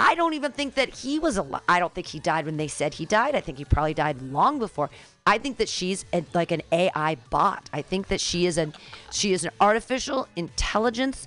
I 0.00 0.14
don't 0.14 0.34
even 0.34 0.52
think 0.52 0.74
that 0.74 0.90
he 0.90 1.18
was 1.18 1.36
alive. 1.36 1.62
I 1.68 1.80
don't 1.80 1.92
think 1.92 2.06
he 2.06 2.20
died 2.20 2.46
when 2.46 2.56
they 2.56 2.68
said 2.68 2.94
he 2.94 3.04
died. 3.04 3.34
I 3.34 3.40
think 3.40 3.58
he 3.58 3.64
probably 3.64 3.94
died 3.94 4.22
long 4.22 4.60
before. 4.60 4.90
I 5.26 5.38
think 5.38 5.56
that 5.56 5.68
she's 5.68 6.04
a, 6.12 6.24
like 6.34 6.52
an 6.52 6.62
AI 6.70 7.16
bot. 7.30 7.68
I 7.72 7.82
think 7.82 8.06
that 8.08 8.20
she 8.20 8.46
is 8.46 8.58
an 8.58 8.74
she 9.10 9.32
is 9.32 9.44
an 9.44 9.50
artificial 9.60 10.28
intelligence 10.36 11.26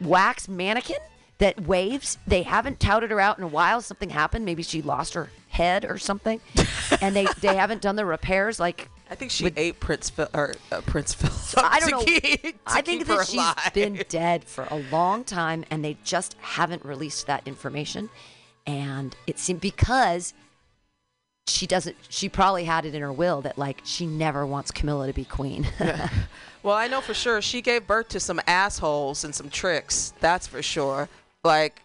wax 0.00 0.48
mannequin 0.48 0.98
that 1.38 1.60
waves. 1.66 2.18
They 2.26 2.42
haven't 2.42 2.80
touted 2.80 3.10
her 3.10 3.20
out 3.20 3.38
in 3.38 3.44
a 3.44 3.48
while. 3.48 3.80
Something 3.80 4.10
happened. 4.10 4.44
Maybe 4.44 4.62
she 4.62 4.82
lost 4.82 5.14
her 5.14 5.30
head 5.48 5.84
or 5.84 5.98
something, 5.98 6.40
and 7.00 7.14
they 7.16 7.26
they 7.40 7.56
haven't 7.56 7.82
done 7.82 7.96
the 7.96 8.04
repairs. 8.04 8.60
Like 8.60 8.88
i 9.10 9.14
think 9.14 9.30
she 9.30 9.50
ate 9.56 9.80
prince 9.80 10.10
Phil 10.10 10.28
or 10.34 10.54
uh, 10.70 10.82
prince 10.82 11.14
philip 11.14 11.66
I 11.66 11.80
don't 11.80 11.88
to 11.88 11.96
know. 11.96 12.02
keep- 12.20 12.42
to 12.42 12.52
I 12.66 12.82
think 12.82 13.00
keep 13.00 13.06
her 13.08 13.16
that 13.16 13.26
she's 13.26 13.36
alive. 13.40 13.70
been 13.72 14.04
dead 14.08 14.44
for 14.44 14.64
a 14.70 14.76
long 14.92 15.24
time, 15.24 15.64
and 15.70 15.84
they 15.84 15.96
just 16.04 16.36
haven't 16.40 16.84
released 16.84 17.26
that 17.26 17.46
information. 17.48 18.10
And 18.66 19.16
it 19.26 19.38
seemed 19.38 19.62
because 19.62 20.34
she 21.46 21.66
doesn't. 21.66 21.96
She 22.10 22.28
probably 22.28 22.64
had 22.64 22.84
it 22.84 22.94
in 22.94 23.00
her 23.00 23.12
will 23.12 23.40
that 23.42 23.56
like 23.56 23.80
she 23.84 24.06
never 24.06 24.44
wants 24.44 24.70
Camilla 24.70 25.06
to 25.06 25.14
be 25.14 25.24
queen. 25.24 25.66
Well, 26.62 26.74
I 26.74 26.88
know 26.88 27.00
for 27.00 27.14
sure 27.14 27.40
she 27.40 27.62
gave 27.62 27.86
birth 27.86 28.08
to 28.10 28.20
some 28.20 28.40
assholes 28.46 29.24
and 29.24 29.34
some 29.34 29.48
tricks. 29.48 30.12
That's 30.20 30.46
for 30.46 30.62
sure. 30.62 31.08
Like, 31.44 31.82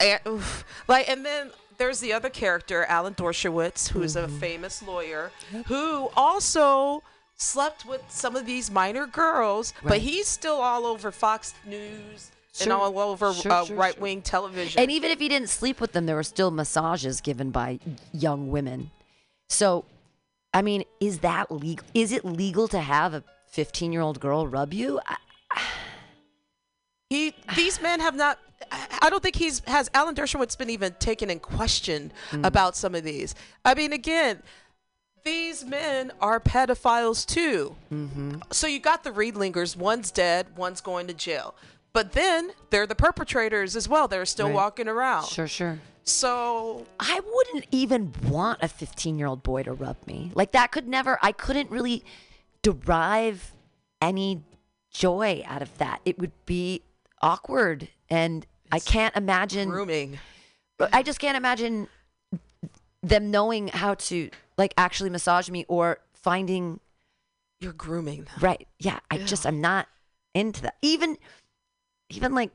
and, 0.00 0.20
oof. 0.26 0.64
like, 0.86 1.08
and 1.08 1.24
then 1.24 1.50
there's 1.78 2.00
the 2.00 2.12
other 2.12 2.28
character, 2.28 2.84
Alan 2.84 3.14
Dershowitz, 3.14 3.88
who's 3.88 4.16
a 4.16 4.28
famous 4.28 4.82
lawyer, 4.82 5.30
who 5.66 6.10
also 6.16 7.02
slept 7.36 7.86
with 7.86 8.02
some 8.08 8.36
of 8.36 8.44
these 8.46 8.70
minor 8.70 9.06
girls, 9.06 9.72
but 9.82 9.98
he's 9.98 10.26
still 10.26 10.56
all 10.56 10.84
over 10.84 11.10
Fox 11.10 11.54
News 11.64 12.30
and 12.60 12.72
all 12.72 12.98
over 12.98 13.32
Sure, 13.32 13.52
uh, 13.52 13.64
sure, 13.64 13.76
right 13.76 13.98
wing 14.00 14.20
television. 14.22 14.82
And 14.82 14.90
even 14.90 15.10
if 15.10 15.20
he 15.20 15.28
didn't 15.28 15.48
sleep 15.48 15.80
with 15.80 15.92
them, 15.92 16.06
there 16.06 16.16
were 16.16 16.24
still 16.24 16.50
massages 16.50 17.20
given 17.20 17.50
by 17.50 17.78
young 18.12 18.50
women. 18.50 18.90
So, 19.48 19.84
I 20.52 20.62
mean, 20.62 20.84
is 21.00 21.20
that 21.20 21.50
legal? 21.52 21.86
Is 21.94 22.12
it 22.12 22.24
legal 22.24 22.68
to 22.68 22.80
have 22.80 23.14
a 23.14 23.22
15 23.50 23.92
year 23.92 24.00
old 24.02 24.20
girl 24.20 24.46
rub 24.46 24.72
you? 24.72 25.00
I, 25.06 25.16
He 27.10 27.34
these 27.56 27.80
men 27.80 28.00
have 28.00 28.14
not. 28.14 28.38
I 29.00 29.08
don't 29.08 29.22
think 29.22 29.36
he's 29.36 29.60
has 29.66 29.90
Alan 29.94 30.14
Dershowitz 30.14 30.58
been 30.58 30.68
even 30.70 30.94
taken 30.98 31.30
in 31.30 31.38
question 31.40 32.12
Hmm. 32.30 32.44
about 32.44 32.76
some 32.76 32.94
of 32.94 33.04
these. 33.04 33.34
I 33.64 33.74
mean, 33.74 33.92
again, 33.92 34.42
these 35.24 35.64
men 35.64 36.12
are 36.20 36.38
pedophiles 36.40 37.24
too. 37.24 37.76
Mm-hmm. 37.92 38.36
So 38.50 38.66
you 38.66 38.78
got 38.80 39.04
the 39.04 39.10
Reedlingers. 39.10 39.76
One's 39.76 40.10
dead. 40.10 40.46
One's 40.56 40.80
going 40.80 41.06
to 41.06 41.14
jail. 41.14 41.54
But 41.94 42.12
then 42.12 42.50
they're 42.70 42.86
the 42.86 42.94
perpetrators 42.94 43.74
as 43.74 43.88
well. 43.88 44.08
They're 44.08 44.26
still 44.26 44.46
Right. 44.48 44.54
walking 44.54 44.88
around. 44.88 45.26
Sure, 45.26 45.48
sure. 45.48 45.78
So 46.04 46.86
I 47.00 47.20
wouldn't 47.24 47.66
even 47.70 48.12
want 48.26 48.58
a 48.62 48.68
15 48.68 49.18
year 49.18 49.26
old 49.26 49.42
boy 49.42 49.62
to 49.62 49.72
rub 49.72 49.96
me. 50.06 50.30
Like 50.34 50.52
that 50.52 50.72
could 50.72 50.86
never, 50.88 51.18
I 51.22 51.32
couldn't 51.32 51.70
really 51.70 52.04
derive 52.72 53.52
any 54.02 54.42
joy 54.90 55.42
out 55.46 55.62
of 55.62 55.76
that. 55.78 56.00
It 56.04 56.18
would 56.18 56.32
be 56.44 56.82
awkward. 57.22 57.88
And 58.10 58.46
I 58.70 58.78
can't 58.78 59.16
imagine. 59.16 59.68
grooming. 59.70 60.18
I 60.92 61.02
just 61.02 61.18
can't 61.18 61.36
imagine 61.36 61.88
them 63.02 63.30
knowing 63.30 63.68
how 63.68 63.94
to 63.94 64.30
like 64.56 64.74
actually 64.76 65.10
massage 65.10 65.48
me 65.50 65.64
or 65.68 65.98
finding 66.12 66.80
You're 67.60 67.72
grooming. 67.72 68.24
them. 68.24 68.34
right. 68.40 68.68
Yeah. 68.78 69.00
I 69.10 69.18
just, 69.18 69.46
I'm 69.46 69.60
not 69.60 69.88
into 70.34 70.62
that. 70.62 70.76
Even, 70.82 71.16
even 72.10 72.34
like 72.34 72.50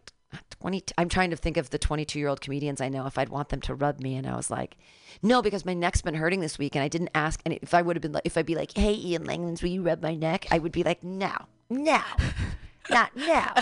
20, 0.59 0.83
I'm 0.97 1.09
trying 1.09 1.29
to 1.31 1.35
think 1.35 1.57
of 1.57 1.69
the 1.69 1.77
22 1.77 2.19
year 2.19 2.27
old 2.27 2.41
comedians 2.41 2.81
I 2.81 2.89
know 2.89 3.05
if 3.05 3.17
I'd 3.17 3.29
want 3.29 3.49
them 3.49 3.61
to 3.61 3.75
rub 3.75 3.99
me. 3.99 4.15
And 4.15 4.27
I 4.27 4.35
was 4.35 4.49
like, 4.49 4.77
no, 5.21 5.41
because 5.41 5.65
my 5.65 5.73
neck's 5.73 6.01
been 6.01 6.15
hurting 6.15 6.39
this 6.39 6.57
week. 6.57 6.75
And 6.75 6.83
I 6.83 6.87
didn't 6.87 7.09
ask. 7.13 7.41
And 7.45 7.57
if 7.61 7.73
I 7.73 7.81
would 7.81 7.95
have 7.95 8.01
been 8.01 8.11
like, 8.13 8.25
if 8.25 8.37
I'd 8.37 8.45
be 8.45 8.55
like, 8.55 8.75
hey, 8.75 8.93
Ian 8.93 9.25
Langlands, 9.25 9.61
will 9.61 9.69
you 9.69 9.81
rub 9.83 10.01
my 10.01 10.15
neck? 10.15 10.47
I 10.51 10.59
would 10.59 10.71
be 10.71 10.83
like, 10.83 11.03
no, 11.03 11.33
no, 11.69 12.01
not 12.89 13.15
now. 13.15 13.53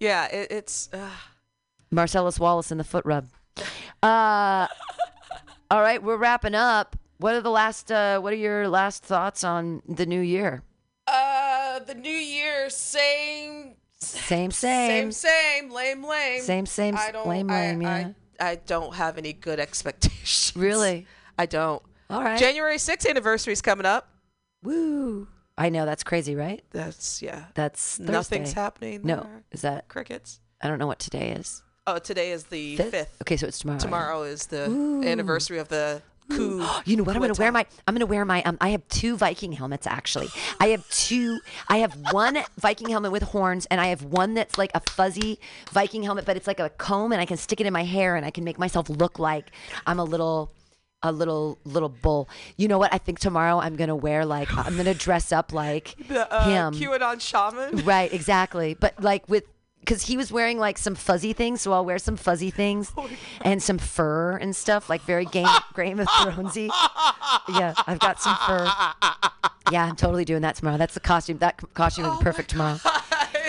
Yeah, 0.00 0.26
it, 0.26 0.50
it's. 0.50 0.88
Uh, 0.92 1.10
Marcellus 1.92 2.40
Wallace 2.40 2.72
in 2.72 2.78
the 2.78 2.84
foot 2.84 3.04
rub. 3.04 3.28
Uh, 4.02 4.66
all 5.70 5.80
right, 5.80 6.02
we're 6.02 6.16
wrapping 6.16 6.56
up. 6.56 6.96
What 7.18 7.34
are 7.36 7.40
the 7.40 7.50
last? 7.50 7.92
Uh, 7.92 8.18
what 8.18 8.32
are 8.32 8.36
your 8.36 8.68
last 8.68 9.04
thoughts 9.04 9.44
on 9.44 9.80
the 9.86 10.06
new 10.06 10.20
year? 10.20 10.62
uh, 11.06 11.78
the 11.80 11.94
new 11.94 12.10
year, 12.10 12.68
same, 12.70 13.74
Same, 14.02 14.50
same, 14.50 15.12
same, 15.12 15.12
same, 15.12 15.70
lame, 15.70 16.04
lame. 16.04 16.42
Same, 16.42 16.66
same, 16.66 16.96
I 16.96 17.10
don't, 17.12 17.28
lame, 17.28 17.50
I, 17.50 17.54
lame, 17.54 17.86
I, 17.86 18.00
yeah. 18.00 18.12
I 18.40 18.54
don't 18.56 18.94
have 18.94 19.18
any 19.18 19.32
good 19.32 19.60
expectations. 19.60 20.52
Really? 20.56 21.06
I 21.38 21.46
don't. 21.46 21.82
All 22.10 22.22
right. 22.22 22.38
January 22.38 22.76
6th 22.76 23.08
anniversary 23.08 23.54
is 23.54 23.62
coming 23.62 23.86
up. 23.86 24.08
Woo! 24.62 25.28
I 25.56 25.70
know 25.70 25.84
that's 25.86 26.02
crazy, 26.04 26.34
right? 26.34 26.62
That's 26.70 27.22
yeah. 27.22 27.46
That's 27.54 27.96
Thursday. 27.96 28.12
Nothing's 28.12 28.52
happening. 28.52 29.00
No, 29.02 29.22
there. 29.22 29.44
is 29.50 29.62
that? 29.62 29.88
crickets. 29.88 30.40
I 30.60 30.68
don't 30.68 30.78
know 30.78 30.86
what 30.86 30.98
today 30.98 31.30
is. 31.30 31.62
Oh, 31.86 31.98
today 31.98 32.30
is 32.30 32.44
the 32.44 32.76
Fifth? 32.76 33.16
Okay, 33.22 33.36
so 33.36 33.46
it's 33.46 33.58
tomorrow. 33.58 33.78
Tomorrow 33.78 34.22
is 34.22 34.46
the 34.46 34.70
Ooh. 34.70 35.02
anniversary 35.02 35.58
of 35.58 35.68
the 35.68 36.00
coup. 36.36 36.66
You 36.84 36.96
know 36.96 37.04
what? 37.04 37.14
I'm 37.16 37.22
gonna 37.22 37.34
wear 37.34 37.52
my. 37.52 37.66
I'm 37.86 37.94
gonna 37.94 38.06
wear 38.06 38.24
my. 38.24 38.42
Um, 38.42 38.58
I 38.60 38.70
have 38.70 38.86
two 38.88 39.16
Viking 39.16 39.52
helmets 39.52 39.86
actually. 39.86 40.28
I 40.60 40.68
have 40.68 40.88
two. 40.90 41.38
I 41.68 41.78
have 41.78 41.96
one 42.10 42.38
Viking 42.58 42.88
helmet 42.88 43.12
with 43.12 43.22
horns, 43.22 43.66
and 43.66 43.80
I 43.80 43.86
have 43.86 44.02
one 44.02 44.34
that's 44.34 44.58
like 44.58 44.70
a 44.74 44.80
fuzzy 44.80 45.38
Viking 45.70 46.02
helmet, 46.02 46.24
but 46.24 46.36
it's 46.36 46.46
like 46.46 46.60
a 46.60 46.70
comb, 46.70 47.12
and 47.12 47.20
I 47.20 47.24
can 47.24 47.36
stick 47.36 47.60
it 47.60 47.66
in 47.66 47.72
my 47.72 47.84
hair, 47.84 48.16
and 48.16 48.26
I 48.26 48.30
can 48.30 48.44
make 48.44 48.58
myself 48.58 48.88
look 48.88 49.18
like 49.18 49.50
I'm 49.86 49.98
a 49.98 50.04
little. 50.04 50.50
A 51.04 51.10
little 51.10 51.58
little 51.64 51.88
bull. 51.88 52.28
You 52.56 52.68
know 52.68 52.78
what? 52.78 52.94
I 52.94 52.98
think 52.98 53.18
tomorrow 53.18 53.58
I'm 53.58 53.74
gonna 53.74 53.96
wear 53.96 54.24
like 54.24 54.56
I'm 54.56 54.76
gonna 54.76 54.94
dress 54.94 55.32
up 55.32 55.52
like 55.52 55.96
the 56.08 56.32
uh, 56.32 56.44
him. 56.44 56.74
QAnon 56.74 57.20
shaman. 57.20 57.84
Right, 57.84 58.12
exactly. 58.12 58.74
But 58.74 59.02
like 59.02 59.28
with 59.28 59.42
because 59.84 60.02
he 60.02 60.16
was 60.16 60.30
wearing 60.30 60.58
like 60.58 60.78
some 60.78 60.94
fuzzy 60.94 61.32
things, 61.32 61.60
so 61.60 61.72
I'll 61.72 61.84
wear 61.84 61.98
some 61.98 62.16
fuzzy 62.16 62.50
things 62.50 62.92
oh 62.98 63.08
and 63.42 63.62
some 63.62 63.78
fur 63.78 64.36
and 64.36 64.54
stuff, 64.54 64.88
like 64.88 65.02
very 65.02 65.24
Game 65.24 65.48
Game 65.74 65.98
of 65.98 66.06
Thronesy. 66.08 66.70
Yeah, 67.48 67.74
I've 67.86 67.98
got 67.98 68.20
some 68.20 68.36
fur. 68.46 68.70
Yeah, 69.70 69.84
I'm 69.84 69.96
totally 69.96 70.24
doing 70.24 70.42
that 70.42 70.54
tomorrow. 70.54 70.76
That's 70.76 70.94
the 70.94 71.00
costume. 71.00 71.38
That 71.38 71.60
costume 71.74 72.04
would 72.04 72.12
be 72.12 72.16
oh 72.20 72.22
perfect 72.22 72.50
tomorrow. 72.50 72.78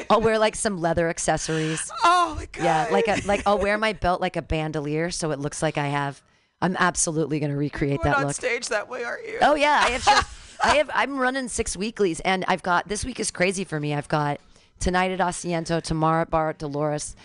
I'll 0.09 0.21
wear 0.21 0.37
like 0.39 0.55
some 0.55 0.79
leather 0.79 1.09
accessories. 1.09 1.91
Oh 2.03 2.33
my 2.35 2.47
god. 2.51 2.63
Yeah, 2.63 2.87
like 2.91 3.07
a 3.07 3.19
like 3.27 3.43
I'll 3.45 3.59
wear 3.59 3.77
my 3.77 3.93
belt 3.93 4.21
like 4.21 4.35
a 4.35 4.41
bandolier, 4.41 5.11
so 5.11 5.31
it 5.31 5.39
looks 5.39 5.61
like 5.61 5.77
I 5.77 5.87
have. 5.87 6.21
I'm 6.61 6.75
absolutely 6.79 7.39
gonna 7.39 7.57
recreate 7.57 7.99
You're 8.03 8.13
that 8.13 8.17
on 8.17 8.27
look. 8.27 8.35
stage 8.35 8.69
that 8.69 8.87
way, 8.89 9.03
aren't 9.03 9.27
you? 9.27 9.37
Oh 9.41 9.55
yeah, 9.55 9.81
I 9.85 9.89
have. 9.91 10.03
Shows, 10.03 10.23
I 10.63 10.75
have. 10.77 10.89
I'm 10.93 11.17
running 11.17 11.47
six 11.47 11.75
weeklies, 11.75 12.19
and 12.21 12.45
I've 12.47 12.63
got 12.63 12.87
this 12.87 13.03
week 13.05 13.19
is 13.19 13.31
crazy 13.31 13.63
for 13.65 13.79
me. 13.79 13.93
I've 13.93 14.07
got 14.07 14.39
tonight 14.83 15.11
at 15.11 15.19
Asiento, 15.19 15.81
tomorrow 15.81 16.23
at 16.23 16.29
Bar 16.29 16.49
at 16.49 16.57
Dolores, 16.57 17.15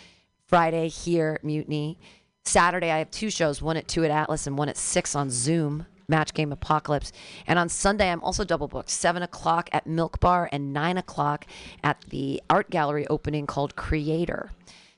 Friday 0.46 0.86
here 0.86 1.40
Mutiny, 1.42 1.98
Saturday 2.44 2.92
I 2.92 2.98
have 2.98 3.10
two 3.10 3.30
shows, 3.30 3.60
one 3.60 3.76
at 3.76 3.88
two 3.88 4.04
at 4.04 4.12
Atlas 4.12 4.46
and 4.46 4.56
one 4.56 4.68
at 4.68 4.76
six 4.76 5.16
on 5.16 5.28
Zoom. 5.28 5.86
Match 6.10 6.32
Game 6.32 6.52
Apocalypse. 6.52 7.12
And 7.46 7.58
on 7.58 7.68
Sunday, 7.68 8.10
I'm 8.10 8.22
also 8.22 8.42
double 8.42 8.66
booked. 8.66 8.88
Seven 8.88 9.22
o'clock 9.22 9.68
at 9.72 9.86
Milk 9.86 10.20
Bar 10.20 10.48
and 10.50 10.72
nine 10.72 10.96
o'clock 10.96 11.44
at 11.84 12.02
the 12.08 12.42
art 12.48 12.70
gallery 12.70 13.06
opening 13.08 13.46
called 13.46 13.76
Creator. 13.76 14.50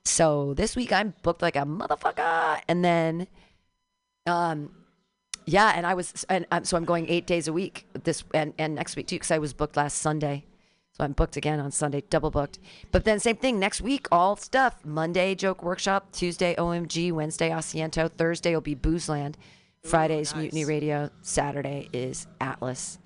So 0.04 0.54
this 0.54 0.76
week 0.76 0.92
I'm 0.92 1.14
booked 1.22 1.42
like 1.42 1.56
a 1.56 1.64
motherfucker. 1.66 2.61
And 2.68 2.84
then 2.84 3.26
um, 4.24 4.70
yeah, 5.46 5.72
and 5.74 5.84
I 5.84 5.94
was, 5.94 6.24
and 6.28 6.46
um, 6.52 6.64
so 6.64 6.76
I'm 6.76 6.84
going 6.84 7.08
eight 7.08 7.26
days 7.26 7.48
a 7.48 7.52
week 7.52 7.86
this 8.04 8.22
and, 8.32 8.54
and 8.56 8.76
next 8.76 8.94
week 8.94 9.08
too, 9.08 9.16
because 9.16 9.32
I 9.32 9.38
was 9.38 9.52
booked 9.52 9.76
last 9.76 9.98
Sunday. 9.98 10.44
So 10.93 11.05
I'm 11.05 11.12
booked 11.12 11.36
again 11.36 11.61
on 11.61 11.70
Sunday, 11.70 12.03
double 12.11 12.30
booked. 12.30 12.59
But 12.91 13.05
then 13.05 13.20
same 13.20 13.36
thing 13.36 13.59
next 13.59 13.80
week, 13.80 14.07
all 14.11 14.36
stuff. 14.36 14.84
Monday 14.84 15.34
joke 15.34 15.62
workshop, 15.62 16.11
Tuesday 16.12 16.55
OMG, 16.57 17.12
Wednesday 17.12 17.51
Asiento, 17.51 18.11
Thursday 18.11 18.55
will 18.55 18.61
be 18.61 18.74
Boozeland, 18.74 19.34
Friday's 19.84 20.34
Mutiny 20.34 20.64
Radio, 20.64 21.11
Saturday 21.22 21.88
is 21.93 22.26
Atlas. 22.41 22.99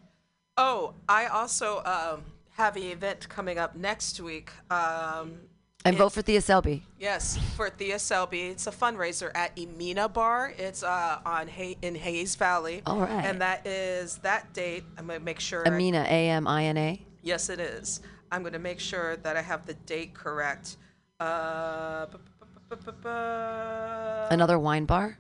Oh, 0.57 0.95
I 1.09 1.26
also 1.26 1.82
um, 1.85 2.22
have 2.53 2.76
an 2.76 2.85
event 2.85 3.28
coming 3.28 3.59
up 3.59 3.76
next 3.76 4.18
week. 4.20 4.51
Um, 4.70 5.41
And 5.85 5.97
vote 5.97 6.12
for 6.12 6.22
Thea 6.22 6.41
Selby. 6.41 6.85
yes, 6.99 7.37
for 7.57 7.68
Thea 7.68 7.99
Selby. 7.99 8.41
It's 8.43 8.66
a 8.66 8.70
fundraiser 8.72 9.30
at 9.35 9.53
Amina 9.59 10.09
Bar. 10.09 10.55
It's 10.57 10.82
uh, 10.82 11.18
on 11.26 11.49
Hay- 11.49 11.76
in 11.82 11.95
Hayes 11.97 12.35
Valley. 12.37 12.82
All 12.87 13.01
right. 13.01 13.24
And 13.26 13.41
that 13.43 13.66
is 13.66 14.16
that 14.18 14.53
date. 14.55 14.85
I'm 14.97 15.07
gonna 15.09 15.20
make 15.20 15.39
sure. 15.41 15.62
I- 15.68 15.70
Amina, 15.70 16.07
A 16.09 16.28
M 16.30 16.49
I 16.49 16.64
N 16.64 16.76
A. 16.78 17.07
yes, 17.24 17.48
it 17.48 17.58
is. 17.58 18.00
I'm 18.30 18.42
gonna 18.42 18.58
make 18.58 18.78
sure 18.80 19.16
that 19.16 19.36
I 19.36 19.42
have 19.42 19.66
the 19.66 19.74
date 19.74 20.14
correct. 20.14 20.76
Uh, 21.20 22.06
bu- 22.06 22.18
bu- 22.18 22.76
bu- 22.76 22.76
bu- 22.76 22.92
bu- 23.02 24.34
Another 24.34 24.58
wine 24.58 24.84
bar. 24.84 25.18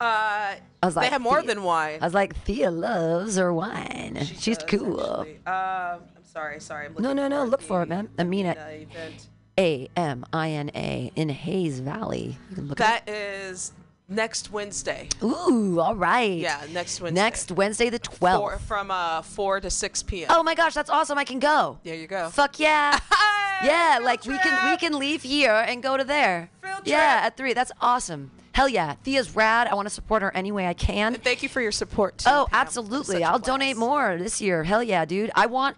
uh, 0.00 0.04
I 0.04 0.60
was 0.82 0.94
they 0.94 1.02
like, 1.02 1.10
have 1.10 1.20
more 1.22 1.40
Thea- 1.40 1.46
than 1.48 1.62
wine. 1.62 1.98
I 2.02 2.04
was 2.06 2.14
like, 2.14 2.36
Thea 2.44 2.70
loves 2.70 3.36
her 3.36 3.52
wine. 3.52 4.18
She's 4.24 4.58
does, 4.58 4.66
cool. 4.68 5.00
actually. 5.20 5.36
Um, 5.46 6.00
I'm 6.16 6.24
sorry, 6.24 6.60
sorry. 6.60 6.86
I'm 6.86 6.94
No, 6.94 7.00
looking 7.12 7.16
no, 7.16 7.28
no. 7.28 7.44
Look 7.44 7.62
for 7.62 7.82
it, 7.82 7.88
the 7.88 7.94
man. 7.94 8.08
Amina. 8.18 8.50
Event. 8.70 9.28
A 9.58 9.88
M 9.96 10.24
I 10.32 10.50
N 10.50 10.70
A 10.74 11.10
in 11.14 11.28
Hayes 11.28 11.78
Valley. 11.80 12.36
You 12.50 12.56
can 12.56 12.68
look 12.68 12.80
at 12.80 13.06
That 13.06 13.12
is 13.12 13.72
next 14.08 14.50
Wednesday. 14.52 15.08
Ooh, 15.22 15.78
all 15.80 15.94
right. 15.96 16.38
Yeah, 16.38 16.60
next 16.72 17.00
Wednesday. 17.00 17.20
Next 17.20 17.50
Wednesday 17.52 17.90
the 17.90 17.98
Four, 17.98 18.52
12th. 18.56 18.60
from 18.60 18.90
uh, 18.90 19.22
4 19.22 19.60
to 19.60 19.70
6 19.70 20.02
p.m. 20.04 20.28
Oh 20.30 20.42
my 20.42 20.54
gosh, 20.54 20.74
that's 20.74 20.90
awesome. 20.90 21.18
I 21.18 21.24
can 21.24 21.38
go. 21.38 21.78
There 21.84 21.94
you 21.94 22.06
go. 22.06 22.28
Fuck 22.30 22.58
yeah. 22.60 22.98
yeah, 23.64 23.98
like 24.02 24.24
we 24.26 24.38
can 24.38 24.70
we 24.70 24.76
can 24.76 24.98
leave 24.98 25.22
here 25.22 25.64
and 25.66 25.82
go 25.82 25.96
to 25.96 26.04
there. 26.04 26.50
Field 26.62 26.80
Yeah, 26.84 27.14
trip. 27.20 27.24
at 27.26 27.36
3. 27.36 27.52
That's 27.54 27.72
awesome. 27.80 28.30
Hell 28.52 28.68
yeah. 28.68 28.94
Thea's 29.02 29.34
rad. 29.34 29.66
I 29.66 29.74
want 29.74 29.86
to 29.88 29.94
support 29.94 30.22
her 30.22 30.30
any 30.36 30.52
way 30.52 30.66
I 30.68 30.74
can. 30.74 31.14
And 31.14 31.22
thank 31.24 31.42
you 31.42 31.48
for 31.48 31.60
your 31.60 31.72
support, 31.72 32.18
too. 32.18 32.30
Oh, 32.30 32.46
Pam. 32.50 32.60
absolutely. 32.60 33.24
I'll 33.24 33.32
blast. 33.38 33.44
donate 33.46 33.76
more 33.76 34.16
this 34.16 34.40
year. 34.40 34.62
Hell 34.62 34.82
yeah, 34.82 35.04
dude. 35.04 35.30
I 35.34 35.46
want 35.46 35.76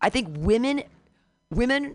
I 0.00 0.10
think 0.10 0.28
women 0.38 0.82
women 1.50 1.94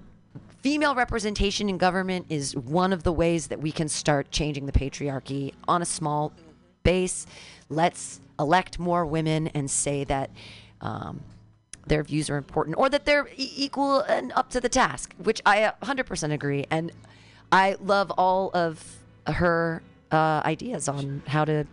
female 0.63 0.95
representation 0.95 1.67
in 1.67 1.77
government 1.77 2.25
is 2.29 2.55
one 2.55 2.93
of 2.93 3.03
the 3.03 3.11
ways 3.11 3.47
that 3.47 3.59
we 3.59 3.69
can 3.71 3.89
start 3.89 4.31
changing 4.31 4.65
the 4.65 4.71
patriarchy 4.71 5.53
on 5.67 5.81
a 5.81 5.85
small 5.85 6.31
base. 6.83 7.27
Let's 7.69 8.21
elect 8.39 8.79
more 8.79 9.05
women 9.05 9.47
and 9.49 9.69
say 9.69 10.05
that 10.05 10.31
um, 10.79 11.21
their 11.85 12.01
views 12.01 12.29
are 12.29 12.37
important 12.37 12.77
or 12.77 12.89
that 12.89 13.03
they're 13.03 13.27
e- 13.35 13.51
equal 13.57 13.99
and 13.99 14.31
up 14.31 14.49
to 14.51 14.61
the 14.61 14.69
task, 14.69 15.13
which 15.17 15.41
I 15.45 15.73
100% 15.81 16.31
agree. 16.31 16.65
And 16.71 16.93
I 17.51 17.75
love 17.81 18.09
all 18.17 18.49
of 18.53 18.99
her 19.27 19.83
uh, 20.13 20.43
ideas 20.45 20.87
on 20.87 21.23
how 21.27 21.43
to 21.43 21.67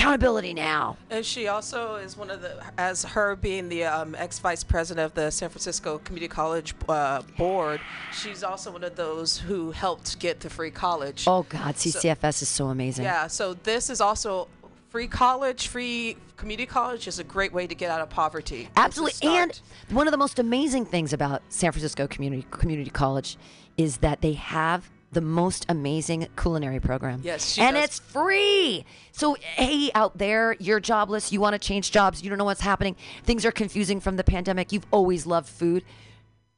accountability 0.00 0.54
now. 0.54 0.96
And 1.10 1.24
she 1.24 1.48
also 1.48 1.96
is 1.96 2.16
one 2.16 2.30
of 2.30 2.40
the, 2.40 2.62
as 2.78 3.04
her 3.04 3.36
being 3.36 3.68
the 3.68 3.84
um, 3.84 4.14
ex 4.14 4.38
vice 4.38 4.64
president 4.64 5.04
of 5.06 5.14
the 5.14 5.30
San 5.30 5.48
Francisco 5.48 5.98
Community 5.98 6.28
College 6.28 6.74
uh, 6.88 7.22
board, 7.36 7.80
she's 8.12 8.42
also 8.42 8.70
one 8.70 8.84
of 8.84 8.96
those 8.96 9.38
who 9.38 9.70
helped 9.70 10.18
get 10.18 10.40
the 10.40 10.50
free 10.50 10.70
college. 10.70 11.24
Oh 11.26 11.44
God, 11.48 11.74
CCFS 11.74 12.42
is 12.42 12.48
so 12.48 12.66
amazing. 12.66 13.04
Yeah, 13.04 13.26
so 13.26 13.54
this 13.54 13.90
is 13.90 14.00
also 14.00 14.48
free 14.88 15.06
college, 15.06 15.68
free 15.68 16.16
community 16.36 16.66
college 16.66 17.06
is 17.06 17.18
a 17.18 17.24
great 17.24 17.52
way 17.52 17.66
to 17.66 17.74
get 17.74 17.90
out 17.90 18.00
of 18.00 18.08
poverty. 18.08 18.68
Absolutely. 18.76 19.28
And 19.28 19.60
one 19.90 20.08
of 20.08 20.10
the 20.10 20.18
most 20.18 20.38
amazing 20.38 20.86
things 20.86 21.12
about 21.12 21.42
San 21.50 21.70
Francisco 21.70 22.06
Community 22.06 22.46
Community 22.50 22.90
College 22.90 23.36
is 23.76 23.98
that 23.98 24.20
they 24.20 24.32
have 24.32 24.90
the 25.12 25.20
most 25.20 25.66
amazing 25.68 26.28
culinary 26.36 26.80
program. 26.80 27.20
Yes, 27.22 27.58
and 27.58 27.74
does. 27.74 27.84
it's 27.84 27.98
free. 27.98 28.84
So 29.12 29.34
hey, 29.40 29.90
out 29.94 30.18
there, 30.18 30.56
you're 30.60 30.80
jobless, 30.80 31.32
you 31.32 31.40
want 31.40 31.54
to 31.54 31.58
change 31.58 31.90
jobs, 31.90 32.22
you 32.22 32.28
don't 32.28 32.38
know 32.38 32.44
what's 32.44 32.60
happening, 32.60 32.96
things 33.24 33.44
are 33.44 33.52
confusing 33.52 34.00
from 34.00 34.16
the 34.16 34.24
pandemic. 34.24 34.72
You've 34.72 34.86
always 34.90 35.26
loved 35.26 35.48
food. 35.48 35.84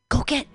Go 0.08 0.22
get 0.22 0.46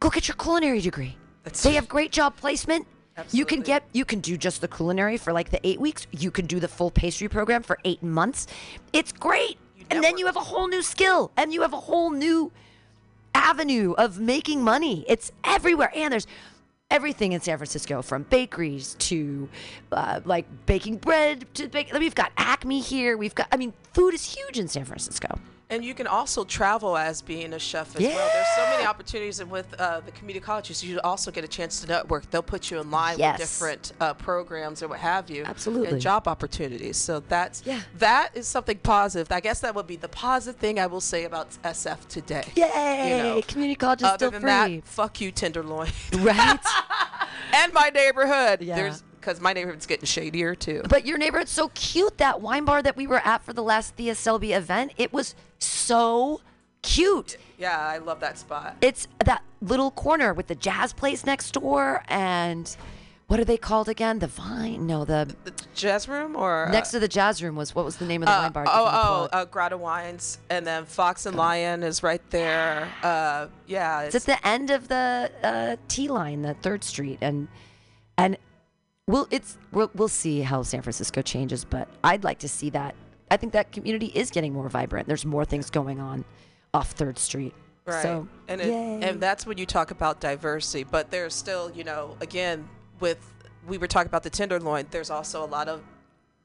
go 0.00 0.08
get 0.08 0.28
your 0.28 0.36
culinary 0.36 0.80
degree. 0.80 1.16
they 1.62 1.72
have 1.74 1.88
great 1.88 2.12
job 2.12 2.36
placement. 2.36 2.86
You 3.30 3.44
can 3.44 3.60
get 3.60 3.84
you 3.92 4.04
can 4.06 4.20
do 4.20 4.38
just 4.38 4.62
the 4.62 4.68
culinary 4.68 5.18
for 5.18 5.32
like 5.32 5.50
the 5.50 5.60
eight 5.66 5.80
weeks. 5.80 6.06
You 6.10 6.30
can 6.30 6.46
do 6.46 6.58
the 6.58 6.68
full 6.68 6.90
pastry 6.90 7.28
program 7.28 7.62
for 7.62 7.78
eight 7.84 8.02
months. 8.02 8.46
It's 8.92 9.12
great. 9.12 9.58
and 9.90 10.02
then 10.02 10.16
you 10.16 10.24
have 10.26 10.36
a 10.36 10.40
whole 10.40 10.68
new 10.68 10.80
skill 10.82 11.30
and 11.36 11.52
you 11.52 11.60
have 11.60 11.74
a 11.74 11.80
whole 11.80 12.10
new 12.10 12.50
avenue 13.34 13.92
of 13.98 14.18
making 14.18 14.62
money. 14.62 15.04
It's 15.08 15.32
everywhere. 15.44 15.92
And 15.94 16.12
there's 16.12 16.26
everything 16.92 17.32
in 17.32 17.40
San 17.40 17.56
Francisco 17.56 18.02
from 18.02 18.24
bakeries 18.24 18.94
to 18.98 19.48
uh, 19.90 20.20
like 20.26 20.46
baking 20.66 20.98
bread 20.98 21.46
to 21.54 21.66
bake. 21.66 21.90
We've 21.92 22.14
got 22.14 22.30
Acme 22.36 22.80
here. 22.80 23.16
We've 23.16 23.34
got, 23.34 23.48
I 23.50 23.56
mean, 23.56 23.72
food 23.94 24.12
is 24.12 24.36
huge 24.36 24.58
in 24.58 24.68
San 24.68 24.84
Francisco. 24.84 25.38
And 25.72 25.82
you 25.82 25.94
can 25.94 26.06
also 26.06 26.44
travel 26.44 26.98
as 26.98 27.22
being 27.22 27.54
a 27.54 27.58
chef 27.58 27.96
as 27.96 28.02
well. 28.02 28.30
There's 28.34 28.46
so 28.56 28.62
many 28.66 28.84
opportunities, 28.84 29.40
and 29.40 29.50
with 29.50 29.72
uh, 29.80 30.00
the 30.00 30.10
community 30.12 30.44
colleges, 30.44 30.84
you 30.84 31.00
also 31.00 31.30
get 31.30 31.44
a 31.44 31.48
chance 31.48 31.80
to 31.80 31.86
network. 31.86 32.30
They'll 32.30 32.42
put 32.42 32.70
you 32.70 32.78
in 32.78 32.90
line 32.90 33.18
Yes. 33.18 33.38
with 33.38 33.48
different 33.48 33.92
uh, 33.98 34.12
programs 34.12 34.82
or 34.82 34.88
what 34.88 34.98
have 34.98 35.30
you. 35.30 35.44
Absolutely. 35.44 35.88
And 35.88 36.00
job 36.00 36.28
opportunities. 36.28 36.98
So 36.98 37.20
that's 37.20 37.62
Yeah. 37.64 37.80
that 37.98 38.32
is 38.34 38.46
something 38.46 38.76
positive. 38.82 39.32
I 39.32 39.40
guess 39.40 39.60
that 39.60 39.74
would 39.74 39.86
be 39.86 39.96
the 39.96 40.08
positive 40.10 40.60
thing 40.60 40.78
I 40.78 40.86
will 40.86 41.00
say 41.00 41.24
about 41.24 41.48
SF 41.64 42.06
today. 42.06 42.44
Yay! 42.54 43.16
You 43.16 43.22
know, 43.22 43.42
Community 43.48 43.76
college 43.76 44.02
is 44.02 44.08
Other 44.08 44.16
still 44.18 44.30
than 44.30 44.42
free. 44.42 44.76
that, 44.76 44.84
fuck 44.84 45.22
you, 45.22 45.32
Tenderloin. 45.32 45.88
right? 46.18 46.58
and 47.54 47.72
my 47.72 47.88
neighborhood. 47.94 48.60
Yeah. 48.60 48.76
There's 48.76 49.02
because 49.22 49.40
my 49.40 49.52
neighborhood's 49.52 49.86
getting 49.86 50.04
shadier 50.04 50.54
too. 50.56 50.82
But 50.88 51.06
your 51.06 51.16
neighborhood's 51.16 51.52
so 51.52 51.68
cute. 51.74 52.18
That 52.18 52.40
wine 52.40 52.64
bar 52.64 52.82
that 52.82 52.96
we 52.96 53.06
were 53.06 53.20
at 53.24 53.44
for 53.44 53.52
the 53.52 53.62
last 53.62 53.94
Thea 53.94 54.16
Selby 54.16 54.52
event, 54.52 54.92
it 54.98 55.12
was 55.12 55.36
so 55.64 56.40
cute. 56.82 57.36
Yeah, 57.58 57.78
I 57.78 57.98
love 57.98 58.20
that 58.20 58.38
spot. 58.38 58.76
It's 58.80 59.06
that 59.24 59.42
little 59.60 59.90
corner 59.90 60.34
with 60.34 60.48
the 60.48 60.54
jazz 60.54 60.92
place 60.92 61.24
next 61.24 61.52
door 61.52 62.02
and 62.08 62.76
what 63.32 63.40
are 63.40 63.46
they 63.46 63.56
called 63.56 63.88
again? 63.88 64.18
The 64.18 64.26
Vine? 64.26 64.86
No, 64.86 65.06
the 65.06 65.34
The 65.44 65.54
jazz 65.74 66.06
room 66.06 66.36
or 66.36 66.68
next 66.70 66.90
uh, 66.90 66.92
to 66.92 67.00
the 67.00 67.08
jazz 67.08 67.42
room 67.42 67.56
was 67.56 67.74
what 67.74 67.82
was 67.82 67.96
the 67.96 68.04
name 68.04 68.22
of 68.22 68.26
the 68.26 68.34
uh, 68.34 68.42
wine 68.42 68.52
bar? 68.52 68.64
Oh, 68.66 68.84
Give 68.84 68.92
them 68.92 69.00
a 69.00 69.02
oh, 69.02 69.28
uh, 69.32 69.44
Grotto 69.46 69.78
Wines, 69.78 70.38
and 70.50 70.66
then 70.66 70.84
Fox 70.84 71.24
and 71.24 71.34
Lion 71.34 71.82
is 71.82 72.02
right 72.02 72.20
there. 72.28 72.86
Uh, 73.02 73.46
yeah, 73.66 74.02
it's 74.02 74.14
at 74.14 74.24
the 74.24 74.46
end 74.46 74.70
of 74.70 74.88
the 74.88 75.30
uh, 75.42 75.76
T 75.88 76.08
line, 76.08 76.42
the 76.42 76.52
Third 76.52 76.84
Street, 76.84 77.20
and 77.22 77.48
and 78.18 78.36
we'll 79.06 79.28
it's 79.30 79.56
we'll, 79.72 79.90
we'll 79.94 80.08
see 80.08 80.42
how 80.42 80.62
San 80.62 80.82
Francisco 80.82 81.22
changes, 81.22 81.64
but 81.64 81.88
I'd 82.04 82.24
like 82.24 82.40
to 82.40 82.50
see 82.50 82.68
that. 82.68 82.94
I 83.32 83.38
think 83.38 83.54
that 83.54 83.72
community 83.72 84.12
is 84.14 84.30
getting 84.30 84.52
more 84.52 84.68
vibrant. 84.68 85.08
There's 85.08 85.24
more 85.24 85.46
things 85.46 85.70
going 85.70 86.00
on 86.00 86.22
off 86.74 86.90
Third 86.90 87.18
Street. 87.18 87.54
Right. 87.86 88.02
So, 88.02 88.28
and 88.46 88.60
it, 88.60 88.68
and 88.70 89.22
that's 89.22 89.46
when 89.46 89.56
you 89.56 89.64
talk 89.64 89.90
about 89.90 90.20
diversity. 90.20 90.84
But 90.84 91.10
there's 91.10 91.34
still, 91.34 91.70
you 91.70 91.82
know, 91.82 92.14
again, 92.20 92.68
with 93.00 93.18
we 93.66 93.78
were 93.78 93.86
talking 93.86 94.08
about 94.08 94.22
the 94.22 94.28
Tenderloin. 94.28 94.86
There's 94.90 95.08
also 95.08 95.42
a 95.42 95.46
lot 95.46 95.68
of 95.68 95.80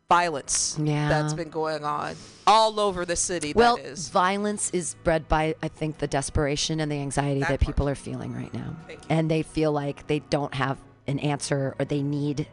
violence 0.07 0.79
Yeah. 0.81 1.09
that's 1.09 1.33
been 1.33 1.49
going 1.49 1.83
on 1.83 2.15
all 2.47 2.79
over 2.79 3.03
the 3.03 3.17
city. 3.17 3.51
well, 3.53 3.75
that 3.75 3.85
is. 3.85 4.07
violence 4.07 4.69
is 4.71 4.95
bred 5.03 5.27
by 5.27 5.55
I 5.61 5.67
think 5.67 5.97
the 5.97 6.07
desperation 6.07 6.79
and 6.79 6.89
the 6.89 7.01
anxiety 7.01 7.41
that, 7.41 7.49
That 7.49 7.59
people 7.59 7.89
are 7.89 7.95
feeling 7.95 8.33
right 8.33 8.53
now, 8.53 8.77
and 9.09 9.29
they 9.29 9.43
feel 9.43 9.73
like 9.73 10.07
they 10.07 10.19
don't 10.19 10.53
have 10.53 10.77
an 11.05 11.19
answer 11.19 11.75
or 11.77 11.83
they 11.83 12.01
need 12.01 12.47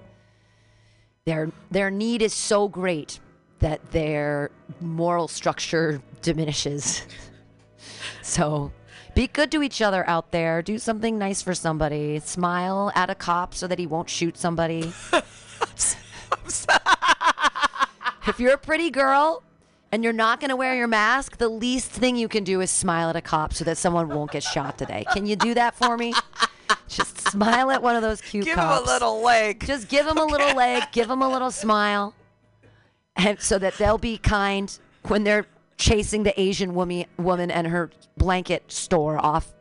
their 1.24 1.52
their 1.70 1.92
need 1.92 2.20
is 2.20 2.34
so 2.34 2.66
great 2.66 3.20
that 3.64 3.80
their 3.92 4.50
moral 4.82 5.26
structure 5.26 6.02
diminishes. 6.20 7.06
so. 8.22 8.70
Be 9.14 9.26
good 9.26 9.50
to 9.52 9.62
each 9.62 9.80
other 9.80 10.06
out 10.06 10.32
there. 10.32 10.60
Do 10.60 10.76
something 10.76 11.16
nice 11.16 11.40
for 11.40 11.54
somebody. 11.54 12.18
Smile 12.18 12.92
at 12.94 13.08
a 13.08 13.14
cop 13.14 13.54
so 13.54 13.66
that 13.66 13.78
he 13.78 13.86
won't 13.86 14.10
shoot 14.10 14.36
somebody. 14.36 14.92
if 18.26 18.38
you're 18.38 18.52
a 18.52 18.58
pretty 18.58 18.90
girl 18.90 19.42
and 19.92 20.04
you're 20.04 20.12
not 20.12 20.40
going 20.40 20.50
to 20.50 20.56
wear 20.56 20.74
your 20.74 20.88
mask, 20.88 21.38
the 21.38 21.48
least 21.48 21.90
thing 21.90 22.16
you 22.16 22.28
can 22.28 22.44
do 22.44 22.60
is 22.60 22.70
smile 22.70 23.08
at 23.08 23.16
a 23.16 23.22
cop 23.22 23.54
so 23.54 23.64
that 23.64 23.78
someone 23.78 24.08
won't 24.08 24.32
get 24.32 24.42
shot 24.42 24.76
today. 24.76 25.06
Can 25.12 25.24
you 25.24 25.36
do 25.36 25.54
that 25.54 25.74
for 25.74 25.96
me? 25.96 26.12
Just 26.88 27.18
smile 27.30 27.70
at 27.70 27.82
one 27.82 27.96
of 27.96 28.02
those 28.02 28.20
cute 28.20 28.44
Give 28.44 28.58
him 28.58 28.68
a 28.68 28.80
little 28.80 29.22
leg. 29.22 29.64
Just 29.64 29.88
give 29.88 30.04
them 30.04 30.18
a 30.18 30.24
little 30.24 30.54
leg, 30.54 30.82
give 30.92 31.08
them 31.08 31.22
a 31.22 31.28
little 31.28 31.50
smile, 31.50 32.14
and 33.16 33.40
so 33.40 33.58
that 33.58 33.74
they'll 33.74 33.98
be 33.98 34.18
kind 34.18 34.78
when 35.08 35.24
they're 35.24 35.46
chasing 35.76 36.22
the 36.22 36.38
Asian 36.40 36.74
woman 36.74 37.04
woman 37.18 37.50
and 37.50 37.66
her 37.68 37.90
blanket 38.16 38.70
store 38.70 39.18
off 39.24 39.52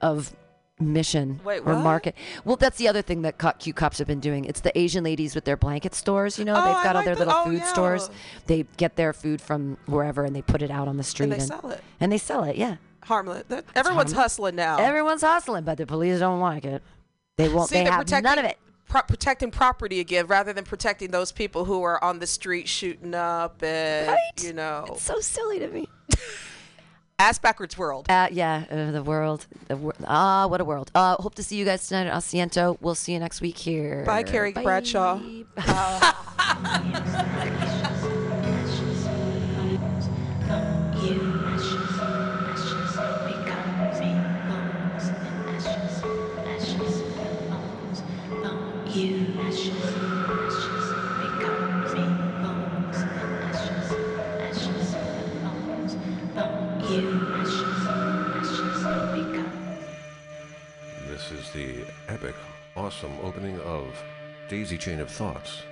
of 0.00 0.34
Mission 0.80 1.40
Wait, 1.44 1.58
or 1.60 1.74
what? 1.74 1.82
Market. 1.82 2.14
Well, 2.44 2.54
that's 2.54 2.78
the 2.78 2.86
other 2.86 3.02
thing 3.02 3.22
that 3.22 3.36
cute 3.58 3.74
cops 3.74 3.98
have 3.98 4.06
been 4.06 4.20
doing. 4.20 4.44
It's 4.44 4.60
the 4.60 4.76
Asian 4.78 5.02
ladies 5.02 5.34
with 5.34 5.44
their 5.44 5.56
blanket 5.56 5.92
stores. 5.92 6.38
You 6.38 6.44
know, 6.44 6.54
Oh, 6.56 6.64
they've 6.64 6.76
I 6.76 6.84
got 6.84 6.94
all 6.94 7.00
like 7.00 7.04
their 7.06 7.14
the- 7.16 7.24
little 7.26 7.34
oh, 7.34 7.44
food 7.46 7.58
yeah. 7.58 7.64
stores. 7.72 8.10
They 8.46 8.64
get 8.76 8.94
their 8.94 9.12
food 9.12 9.40
from 9.40 9.76
wherever 9.86 10.24
and 10.24 10.36
they 10.36 10.42
put 10.42 10.62
it 10.62 10.70
out 10.70 10.86
on 10.86 10.96
the 10.96 11.02
street 11.02 11.24
And 11.24 11.32
they 11.32 11.44
sell 11.44 11.70
it. 11.70 11.82
And 11.98 12.12
they 12.12 12.18
sell 12.18 12.44
it. 12.44 12.54
Yeah, 12.54 12.76
harmless. 13.02 13.42
Everyone's 13.50 13.84
harmless. 13.84 14.12
hustling 14.12 14.54
now. 14.54 14.78
everyone's 14.78 15.22
hustling, 15.22 15.64
but 15.64 15.78
the 15.78 15.86
police 15.86 16.20
don't 16.20 16.38
like 16.38 16.64
it. 16.64 16.80
They 17.36 17.48
won't. 17.48 17.68
See, 17.70 17.76
they 17.82 17.84
have 17.90 18.02
protecting, 18.04 18.22
none 18.30 18.38
of 18.38 18.44
it. 18.44 18.56
Pro- 18.88 19.02
protecting 19.02 19.50
property 19.50 20.00
again, 20.00 20.26
rather 20.26 20.52
than 20.52 20.64
protecting 20.64 21.10
those 21.10 21.32
people 21.32 21.64
who 21.64 21.82
are 21.82 22.02
on 22.02 22.18
the 22.18 22.26
street 22.26 22.68
shooting 22.68 23.14
up 23.14 23.62
and 23.62 24.08
Right? 24.08 24.18
you 24.42 24.52
know, 24.52 24.84
It's 24.88 25.02
so 25.02 25.20
silly 25.20 25.58
to 25.60 25.68
me. 25.68 25.88
ass 27.20 27.36
backwards 27.38 27.76
world. 27.76 28.06
Uh, 28.08 28.28
yeah, 28.30 28.64
uh, 28.70 28.92
the 28.92 29.02
world. 29.02 29.46
The 29.66 29.76
wor- 29.76 29.94
ah, 30.06 30.46
what 30.46 30.60
a 30.60 30.64
world. 30.64 30.90
Uh, 30.94 31.16
hope 31.16 31.34
to 31.36 31.42
see 31.42 31.56
you 31.56 31.64
guys 31.64 31.86
tonight 31.88 32.06
at 32.06 32.14
Asiento. 32.14 32.76
We'll 32.80 32.94
see 32.94 33.12
you 33.12 33.18
next 33.18 33.40
week 33.40 33.58
here. 33.58 34.04
Bye, 34.06 34.22
Carrie 34.22 34.52
Bye. 34.52 34.62
Bradshaw. 34.62 35.20
This 35.58 35.64
Daisy 64.68 64.76
Chain 64.76 65.00
of 65.00 65.10
Thoughts 65.10 65.62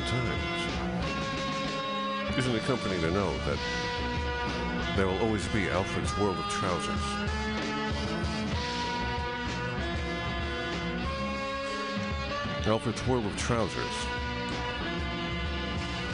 uncertain 0.00 0.30
times, 0.30 2.38
isn't 2.38 2.54
it 2.54 2.62
comforting 2.62 3.00
to 3.00 3.10
know 3.10 3.36
that 3.38 3.58
there 4.96 5.06
will 5.06 5.18
always 5.18 5.46
be 5.48 5.68
Alfred's 5.68 6.16
World 6.18 6.38
of 6.38 6.44
Trousers? 6.46 7.00
Alfred's 12.66 13.06
World 13.06 13.26
of 13.26 13.36
Trousers, 13.36 13.94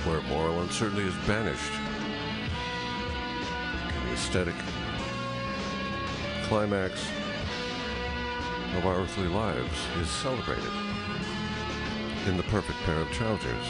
where 0.04 0.20
moral 0.22 0.62
uncertainty 0.62 1.02
is 1.02 1.14
banished, 1.26 1.72
and 3.94 4.08
the 4.08 4.12
aesthetic 4.12 4.54
climax 6.44 7.06
of 8.76 8.86
our 8.86 8.96
earthly 8.96 9.28
lives 9.28 9.78
is 10.00 10.08
celebrated 10.08 10.85
in 12.26 12.36
the 12.36 12.42
perfect 12.44 12.78
pair 12.80 12.98
of 12.98 13.10
trousers. 13.10 13.66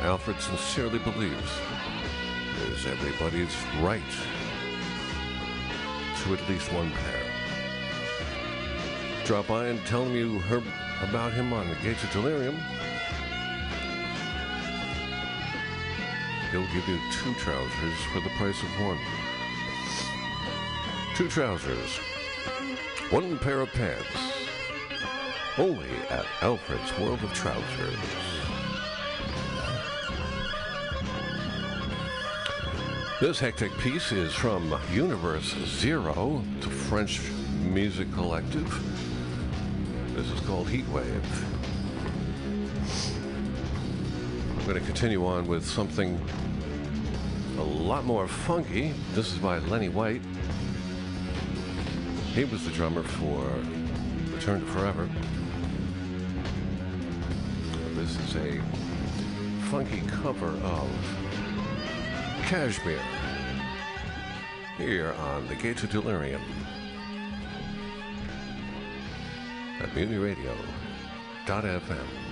Alfred 0.00 0.40
sincerely 0.40 0.98
believes 1.00 1.52
it 2.62 2.72
is 2.72 2.86
everybody's 2.86 3.54
right 3.80 4.00
to 6.22 6.34
at 6.34 6.48
least 6.48 6.72
one 6.72 6.90
pair. 6.92 7.22
Drop 9.24 9.48
by 9.48 9.66
and 9.66 9.84
tell 9.86 10.04
him 10.04 10.14
you 10.14 10.38
heard 10.40 10.62
about 11.02 11.32
him 11.32 11.52
on 11.52 11.68
the 11.68 11.74
Gates 11.76 12.04
of 12.04 12.12
Delirium. 12.12 12.56
He'll 16.52 16.66
give 16.72 16.88
you 16.88 16.98
two 17.12 17.34
trousers 17.34 17.98
for 18.12 18.20
the 18.20 18.30
price 18.38 18.62
of 18.62 18.68
one. 18.80 18.98
Two 21.16 21.28
trousers, 21.28 21.96
one 23.10 23.36
pair 23.38 23.60
of 23.60 23.72
pants. 23.72 24.27
Only 25.58 25.90
at 26.08 26.24
Alfred's 26.40 26.96
World 27.00 27.20
of 27.24 27.34
Trousers. 27.34 27.96
This 33.20 33.40
hectic 33.40 33.76
piece 33.78 34.12
is 34.12 34.32
from 34.32 34.72
Univers 34.92 35.56
Zero, 35.66 36.44
the 36.60 36.70
French 36.70 37.20
music 37.64 38.12
collective. 38.12 38.68
This 40.14 40.30
is 40.30 40.38
called 40.46 40.68
Heatwave. 40.68 41.24
I'm 44.50 44.64
going 44.64 44.78
to 44.78 44.86
continue 44.86 45.26
on 45.26 45.48
with 45.48 45.66
something 45.66 46.24
a 47.58 47.64
lot 47.64 48.04
more 48.04 48.28
funky. 48.28 48.94
This 49.12 49.32
is 49.32 49.38
by 49.38 49.58
Lenny 49.58 49.88
White. 49.88 50.22
He 52.32 52.44
was 52.44 52.64
the 52.64 52.70
drummer 52.70 53.02
for 53.02 53.42
Return 54.32 54.60
to 54.60 54.66
Forever. 54.66 55.08
This 58.08 58.30
is 58.30 58.36
a 58.36 58.60
funky 59.68 60.00
cover 60.06 60.46
of 60.46 60.88
Kashmir 62.46 62.98
here 64.78 65.12
on 65.12 65.46
the 65.46 65.54
Gates 65.54 65.82
of 65.82 65.90
Delirium 65.90 66.40
at 69.82 69.90
MutinyRadio.fm. 69.90 72.27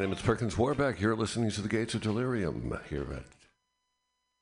name 0.00 0.12
is 0.12 0.22
Perkins 0.22 0.56
Warbeck. 0.56 0.98
You're 0.98 1.14
listening 1.14 1.50
to 1.50 1.60
the 1.60 1.68
Gates 1.68 1.94
of 1.94 2.00
Delirium 2.00 2.74
here 2.88 3.06
at 3.12 3.24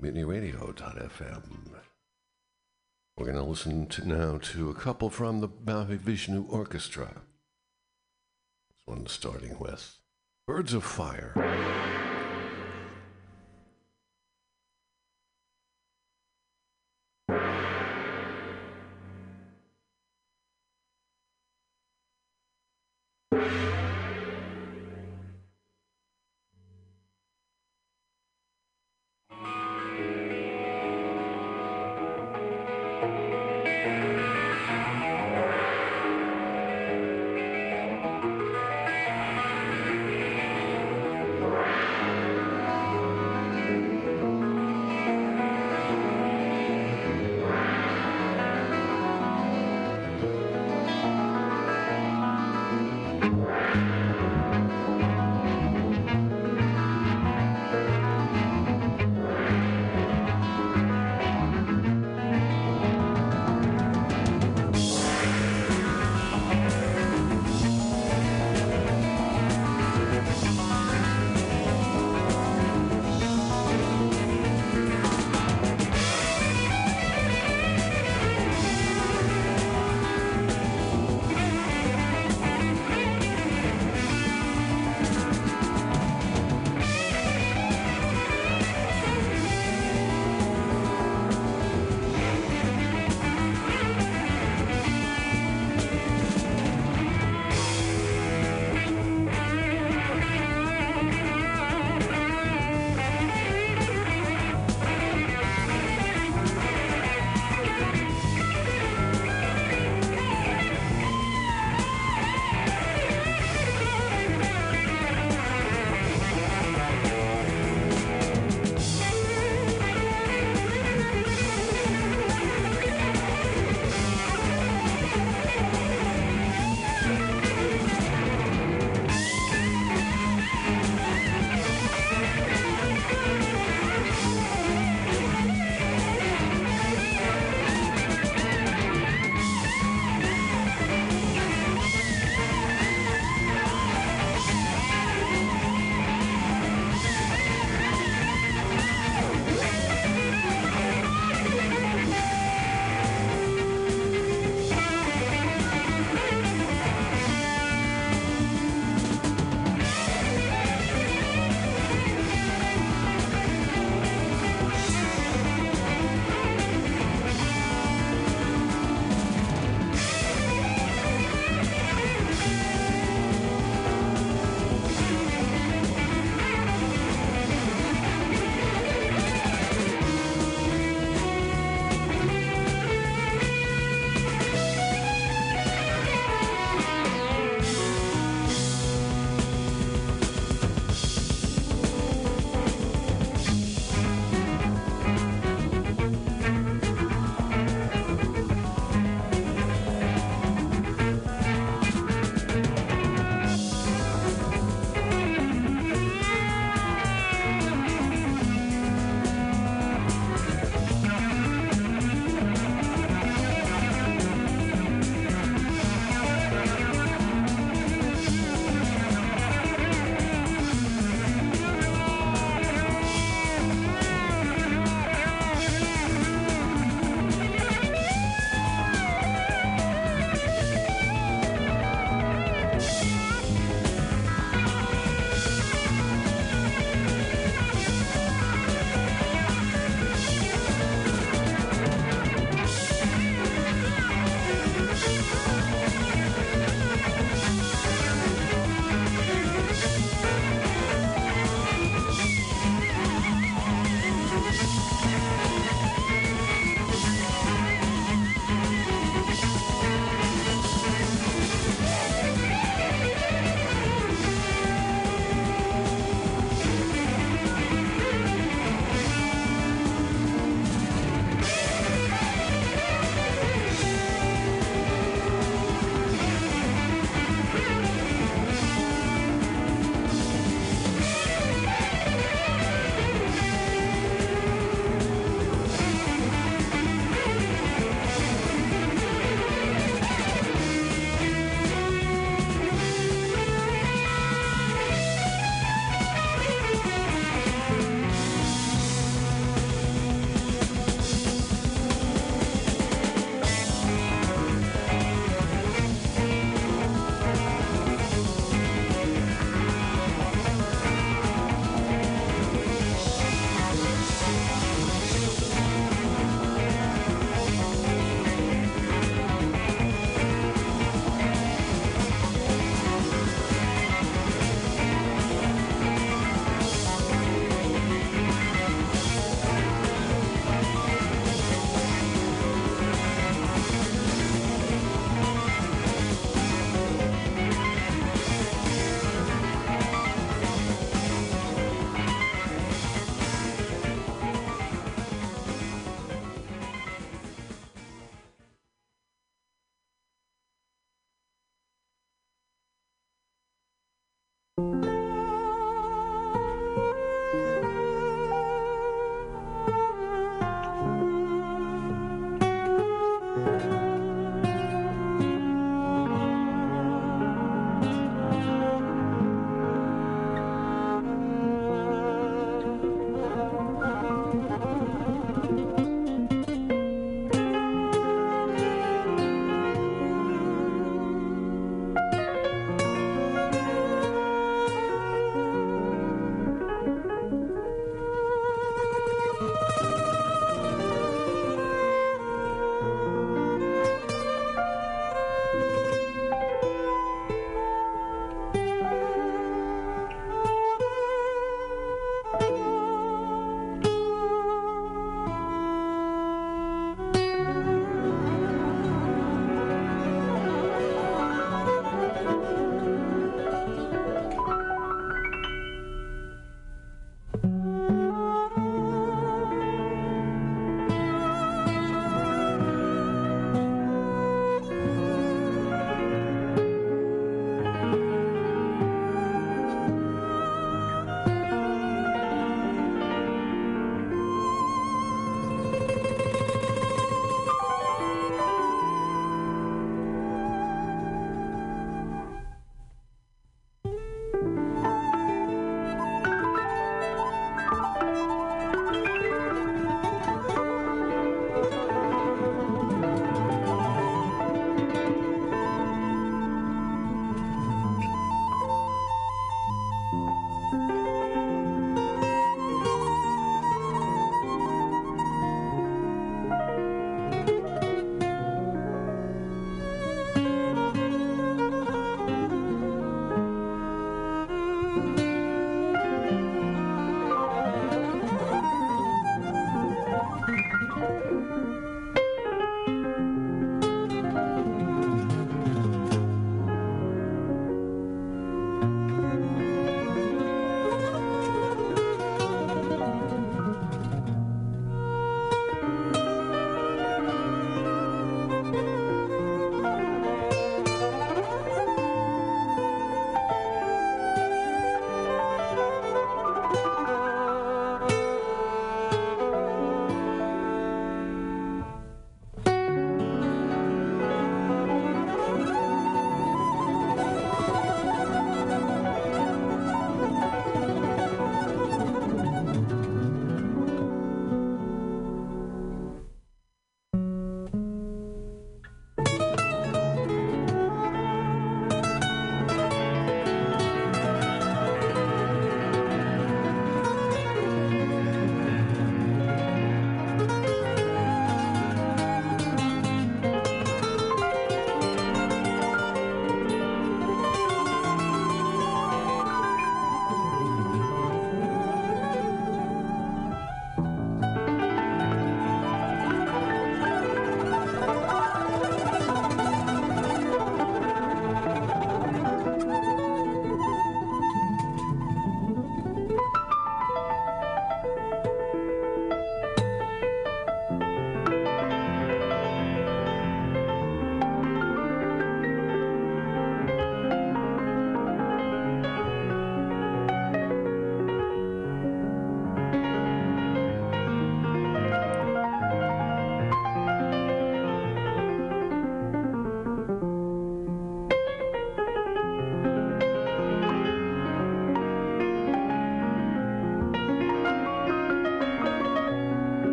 MutinyRadio.fm. 0.00 1.42
We're 3.16 3.26
going 3.26 3.36
to 3.36 3.42
listen 3.42 3.88
now 4.04 4.38
to 4.38 4.70
a 4.70 4.74
couple 4.74 5.10
from 5.10 5.40
the 5.40 5.48
Mahavishnu 5.48 6.48
Orchestra. 6.48 7.22
This 8.68 8.86
one 8.86 9.08
starting 9.08 9.58
with 9.58 9.96
Birds 10.46 10.74
of 10.74 10.84
Fire. 10.84 11.32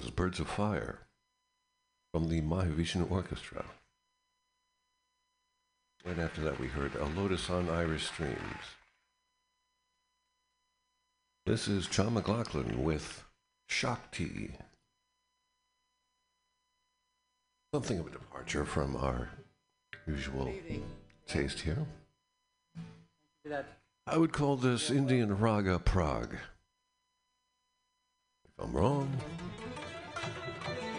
Was 0.00 0.08
Birds 0.08 0.40
of 0.40 0.48
Fire 0.48 1.00
from 2.14 2.30
the 2.30 2.40
Mahavishnu 2.40 3.10
Orchestra. 3.10 3.66
Right 6.06 6.18
after 6.18 6.40
that, 6.40 6.58
we 6.58 6.68
heard 6.68 6.94
A 6.94 7.04
Lotus 7.04 7.50
on 7.50 7.68
Irish 7.68 8.06
Streams. 8.06 8.38
This 11.44 11.68
is 11.68 11.86
John 11.86 12.14
McLaughlin 12.14 12.82
with 12.82 13.24
Shakti. 13.68 14.52
Something 17.74 17.98
of 17.98 18.06
a 18.06 18.10
departure 18.10 18.64
from 18.64 18.96
our 18.96 19.28
usual 20.06 20.50
taste 21.26 21.60
here. 21.60 21.84
I 24.06 24.16
would 24.16 24.32
call 24.32 24.56
this 24.56 24.90
Indian 24.90 25.38
Raga 25.38 25.78
Prog. 25.78 26.36
If 28.44 28.64
I'm 28.64 28.72
wrong, 28.72 29.14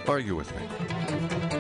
argue 0.08 0.36
with 0.36 0.52
me. 0.56 1.51